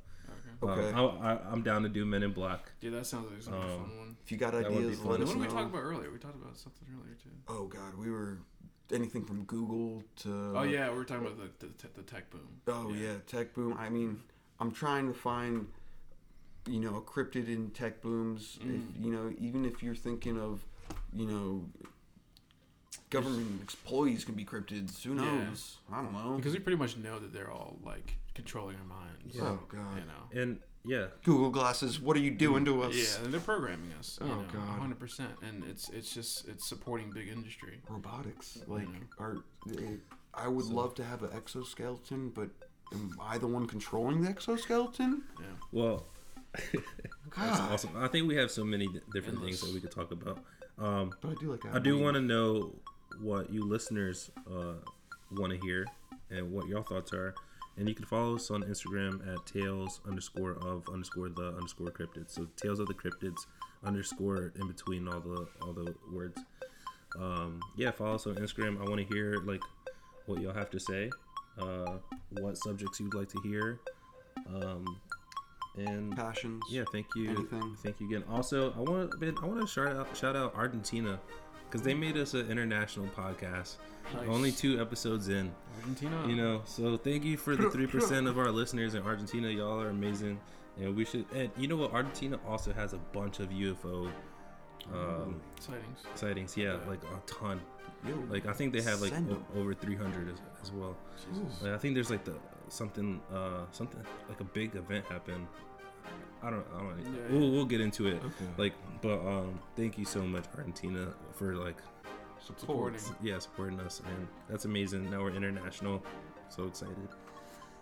Okay. 0.62 0.92
Um, 0.94 1.18
I, 1.22 1.34
I, 1.34 1.40
I'm 1.52 1.62
down 1.62 1.84
to 1.84 1.90
do 1.90 2.06
Men 2.06 2.24
in 2.24 2.32
Black. 2.32 2.72
Dude, 2.80 2.94
that 2.94 3.06
sounds 3.06 3.30
like 3.32 3.42
some 3.42 3.54
Um, 3.54 3.62
fun 3.62 3.98
one. 3.98 4.18
If 4.24 4.32
you 4.32 4.38
got 4.38 4.54
That 4.54 4.64
would 4.72 4.78
be 4.80 4.86
ideas, 4.86 5.00
What 5.00 5.20
did 5.20 5.36
we 5.36 5.48
talk 5.48 5.66
about 5.66 5.80
earlier? 5.82 6.10
We 6.12 6.20
talked 6.20 6.36
about 6.42 6.58
something 6.58 6.88
earlier 6.94 7.16
too. 7.16 7.30
Oh 7.48 7.66
god, 7.66 7.96
we 7.98 8.10
were 8.10 8.38
anything 8.92 9.26
from 9.26 9.44
Google 9.44 10.04
to. 10.18 10.54
Oh 10.56 10.64
yeah, 10.64 10.90
we 10.90 10.98
were 10.98 11.04
talking 11.06 11.26
about 11.26 11.38
the 11.60 11.68
the, 11.68 11.88
the 11.96 12.02
tech 12.04 12.30
boom. 12.30 12.48
Oh 12.68 12.94
yeah. 12.94 13.16
tech 13.28 13.54
boom. 13.54 13.76
I 13.78 13.90
mean, 13.90 14.22
I'm 14.60 14.72
trying 14.72 15.08
to 15.08 15.14
find, 15.14 15.68
you 16.68 16.80
know, 16.80 16.96
a 16.96 17.02
cryptid 17.02 17.48
in 17.48 17.70
tech 17.72 18.02
booms. 18.02 18.60
Mm. 18.64 18.76
If 18.98 19.04
you 19.06 19.12
know, 19.12 19.34
even 19.40 19.66
if 19.66 19.84
you're 19.84 19.96
thinking 19.96 20.40
of, 20.40 20.64
you 21.14 21.26
know, 21.28 21.66
government 23.10 23.62
employees 23.62 24.26
can 24.26 24.36
be 24.36 24.46
cryptids. 24.46 25.02
Who 25.04 25.16
Yeah. 25.16 25.22
knows? 25.46 25.78
I 25.92 26.02
don't 26.02 26.14
know. 26.14 26.36
Because 26.38 26.54
we 26.54 26.60
pretty 26.60 26.78
much 26.78 26.98
know 26.98 27.20
that 27.20 27.34
they're 27.34 27.52
all 27.52 27.80
like 27.84 28.18
controlling 28.34 28.78
our 28.78 28.84
minds. 28.86 29.38
oh 29.40 29.60
god. 29.68 29.98
You 29.98 30.06
know. 30.06 30.42
And 30.42 30.60
yeah, 30.86 31.08
Google 31.24 31.50
glasses. 31.50 32.00
What 32.02 32.18
are 32.18 32.20
you 32.20 32.32
doing 32.32 32.66
to 32.66 32.82
us? 32.84 32.96
Yeah, 32.96 33.24
and 33.24 33.34
they're 33.34 33.40
programming 33.40 33.94
us. 34.00 34.20
You 34.22 34.28
Oh, 34.32 34.42
know, 34.42 34.48
God. 34.52 34.80
100%. 34.80 35.42
And 35.42 35.64
it's 35.66 35.90
it's 35.90 36.14
just 36.14 36.48
it's 36.48 36.68
supporting 36.68 37.12
big 37.12 37.30
industry. 37.30 37.80
Robotics. 37.88 38.58
Like, 38.68 38.88
know. 38.90 39.00
are 39.20 39.38
I 40.34 40.48
would 40.48 40.66
love 40.66 40.96
to 40.96 41.04
have 41.04 41.22
an 41.24 41.30
exoskeleton, 41.34 42.30
but 42.32 42.50
am 42.92 43.16
I 43.22 43.38
the 43.38 43.48
one 43.48 43.68
controlling 43.68 44.22
the 44.24 44.30
exoskeleton? 44.30 45.24
Yeah. 45.40 45.46
well, 45.72 46.06
that's 47.38 47.60
awesome. 47.60 47.92
I 47.98 48.08
think 48.08 48.28
we 48.28 48.36
have 48.36 48.52
so 48.52 48.64
many 48.64 48.88
different 49.14 49.42
things 49.42 49.62
that 49.62 49.74
we 49.74 49.80
could 49.80 49.92
talk 49.92 50.12
about. 50.12 50.40
Um, 50.78 51.14
But 51.22 51.32
I 51.32 51.34
do 51.40 51.52
like. 51.52 51.66
I 51.74 51.80
do 51.80 51.98
want 52.00 52.16
to 52.16 52.22
know 52.22 52.76
what 53.22 53.52
you 53.52 53.64
listeners 53.64 54.32
uh, 54.50 54.76
want 55.32 55.52
to 55.54 55.60
hear 55.66 55.86
and 56.30 56.52
what 56.52 56.68
your 56.68 56.84
thoughts 56.84 57.14
are. 57.14 57.34
And 57.78 57.90
you 57.90 57.96
can 57.96 58.06
follow 58.06 58.36
us 58.36 58.52
on 58.52 58.64
Instagram 58.64 59.28
at 59.34 59.46
tales 59.48 60.00
underscore 60.08 60.52
of 60.62 60.88
underscore 60.94 61.30
the 61.30 61.50
underscore 61.56 61.88
cryptids. 61.88 62.32
So 62.32 62.48
tales 62.56 62.80
of 62.80 62.88
the 62.88 62.94
cryptids 62.94 63.46
underscore 63.84 64.54
in 64.60 64.68
between 64.68 65.08
all 65.08 65.20
the 65.20 65.48
all 65.62 65.74
the 65.74 65.94
words. 66.12 66.40
Um, 67.20 67.62
yeah, 67.76 67.92
follow 67.92 68.16
us 68.16 68.28
on 68.28 68.36
Instagram. 68.36 68.80
I 68.80 68.90
want 68.90 69.08
to 69.08 69.14
hear 69.16 69.38
like 69.44 69.62
what 70.28 70.40
y'all 70.42 70.54
have 70.54 70.70
to 70.72 70.80
say, 70.80 71.10
uh, 71.58 71.98
what 72.40 72.58
subjects 72.58 73.00
you'd 73.00 73.14
like 73.14 73.30
to 73.30 73.42
hear, 73.42 73.80
um, 74.48 75.00
and 75.78 76.16
Passions. 76.16 76.64
yeah, 76.70 76.84
thank 76.92 77.08
you, 77.16 77.30
Anything. 77.32 77.76
thank 77.84 78.00
you 78.00 78.08
again. 78.08 78.24
Also, 78.30 78.72
I 78.74 78.80
want 78.80 79.12
to 79.12 79.36
I 79.42 79.46
want 79.46 79.62
to 79.62 79.68
shout 79.68 79.96
out 79.96 80.16
shout 80.16 80.36
out 80.36 80.54
Argentina 80.56 81.20
because 81.70 81.82
they 81.82 81.94
made 81.94 82.18
us 82.18 82.34
an 82.34 82.50
international 82.52 83.08
podcast. 83.08 83.76
Nice. 84.14 84.28
Only 84.28 84.52
two 84.52 84.80
episodes 84.82 85.30
in, 85.30 85.52
Argentina. 85.80 86.26
you 86.28 86.36
know. 86.36 86.62
So 86.66 86.98
thank 86.98 87.24
you 87.24 87.38
for 87.38 87.56
the 87.56 87.70
three 87.70 87.88
percent 87.88 88.28
of 88.28 88.38
our 88.38 88.52
listeners 88.52 88.94
in 88.96 89.02
Argentina. 89.04 89.50
Y'all 89.50 89.80
are 89.82 89.90
amazing, 89.90 90.40
and 90.80 90.96
we 90.96 91.06
should. 91.06 91.26
And 91.34 91.50
you 91.58 91.68
know 91.68 91.78
what? 91.78 91.94
Argentina 91.94 92.40
also 92.48 92.74
has 92.74 92.94
a 92.94 92.98
bunch 92.98 93.40
of 93.40 93.50
UFO 93.50 94.12
um, 94.94 95.40
sightings. 95.60 96.00
sightings. 96.16 96.58
Yeah, 96.58 96.78
like 96.88 97.02
a 97.04 97.22
ton. 97.26 97.62
Yo, 98.08 98.16
Like 98.30 98.46
I 98.46 98.52
think 98.54 98.74
they 98.74 98.82
have 98.82 99.02
like 99.02 99.14
o- 99.14 99.60
over 99.60 99.74
300 99.74 100.28
as, 100.30 100.36
as 100.62 100.72
well. 100.74 100.98
Jesus. 101.32 101.62
Like, 101.62 101.72
I 101.72 101.78
think 101.78 101.94
there's 101.96 102.10
like 102.10 102.26
the 102.26 102.36
something 102.70 103.22
uh 103.34 103.66
something 103.72 104.02
like 104.30 104.40
a 104.40 104.44
big 104.46 104.76
event 104.76 105.06
happened. 105.08 105.48
I 106.42 106.50
don't 106.50 106.66
I 106.76 106.80
don't 106.80 107.00
Yeah, 107.00 107.22
we'll, 107.32 107.52
we'll 107.52 107.66
get 107.66 107.82
into 107.82 108.08
it. 108.08 108.22
Okay. 108.24 108.46
Like 108.58 108.74
but 109.02 109.20
um 109.26 109.60
thank 109.76 109.98
you 109.98 110.06
so 110.06 110.22
much 110.22 110.46
Argentina 110.58 111.14
for 111.34 111.56
like 111.56 111.78
Supporting. 112.46 113.00
yeah 113.22 113.40
supporting 113.40 113.80
us 113.80 114.02
and 114.06 114.28
that's 114.50 114.66
amazing. 114.66 115.10
Now 115.10 115.22
we're 115.24 115.36
international. 115.36 116.04
So 116.50 116.66
excited. 116.66 116.98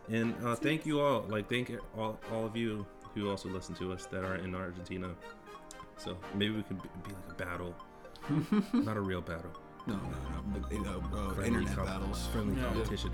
And 0.10 0.36
uh 0.46 0.56
thank 0.56 0.86
you 0.86 1.00
all 1.02 1.22
like 1.24 1.50
thank 1.50 1.72
all 1.98 2.20
all 2.32 2.46
of 2.46 2.56
you 2.56 2.86
who 3.16 3.30
also 3.30 3.50
listen 3.50 3.76
to 3.76 3.92
us 3.92 4.06
that 4.08 4.24
are 4.24 4.36
in 4.36 4.54
Argentina. 4.56 5.10
So 5.98 6.18
maybe 6.36 6.56
we 6.56 6.64
can 6.64 6.78
be, 6.78 6.90
be 7.04 7.14
like 7.14 7.32
a 7.32 7.34
battle. 7.34 7.76
Not 8.74 8.98
a 8.98 9.02
real 9.02 9.22
battle. 9.22 9.52
No, 9.88 9.94
no, 9.96 10.00
no. 10.00 10.60
But, 10.60 10.72
you 10.72 10.82
know, 10.84 11.04
uh, 11.14 11.42
internet 11.44 11.76
com- 11.76 11.86
battles. 11.86 12.28
Friendly 12.32 12.56
Yeah. 12.62 12.68
competition. 12.68 13.12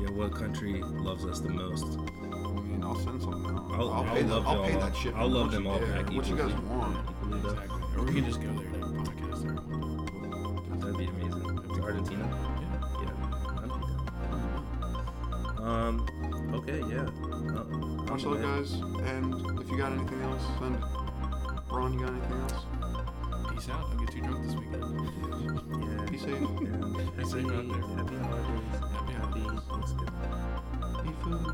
Yeah, 0.00 0.10
what 0.10 0.34
country 0.34 0.80
loves 0.82 1.24
us 1.26 1.40
the 1.40 1.50
most? 1.50 1.84
I 1.84 2.60
mean, 2.62 2.82
I'll 2.82 2.94
send 2.96 3.20
something. 3.22 3.54
out. 3.56 3.70
I'll, 3.72 3.90
I'll, 3.92 4.04
pay 4.04 4.22
love 4.22 4.44
that. 4.44 4.50
I'll 4.50 4.64
pay 4.64 4.76
that 4.76 4.96
shit. 4.96 5.14
I'll 5.14 5.28
love 5.28 5.50
them 5.52 5.66
all 5.66 5.78
back 5.78 6.10
What 6.12 6.26
you 6.26 6.36
guys 6.36 6.52
want? 6.54 6.96
Equally, 7.10 7.40
though. 7.40 7.50
Exactly. 7.50 7.82
Or 7.96 8.02
we 8.04 8.12
can 8.14 8.24
just 8.24 8.40
go 8.40 8.48
there 8.48 8.66
and 8.66 8.76
have 8.76 8.82
a 8.82 8.94
podcast 9.10 9.42
there. 9.42 10.78
That'd 10.78 10.96
be 10.96 11.04
amazing. 11.04 11.58
To 11.74 11.82
Argentina. 11.82 12.26
Yeah. 12.60 13.02
Yeah. 13.02 13.58
I'd 13.58 13.68
be 13.68 13.78
down. 15.58 15.68
Um. 15.68 16.06
Okay. 16.54 16.78
Yeah. 16.88 17.02
Uh, 17.02 17.64
Much 18.10 18.24
I'm 18.24 18.30
love, 18.32 18.42
guys. 18.42 18.72
And 18.72 19.60
if 19.60 19.68
you 19.70 19.76
got 19.76 19.92
anything 19.92 20.22
else, 20.22 20.42
send 20.58 20.74
it. 20.76 20.82
Ron, 21.70 21.92
you 21.92 22.00
got 22.00 22.10
anything 22.10 22.40
else? 22.40 22.64
Peace 23.60 23.68
out. 23.68 23.90
Don't 23.90 23.98
get 23.98 24.10
too 24.10 24.20
drunk 24.22 24.46
this 24.46 24.54
weekend. 24.56 24.84
Yeah. 25.82 26.06
Be 26.10 26.16
safe. 26.16 26.30
And 26.32 27.14
Be 27.14 27.24
happy, 27.24 27.24
safe 27.24 27.44
out 27.52 27.68
there. 27.68 27.82
happy 27.94 28.16
holidays. 28.16 28.64
Happy 28.90 29.12
Happy 29.12 29.40
holidays. 29.42 29.60
Thanksgiving. 29.68 30.14
Be 31.02 31.12
food. 31.22 31.46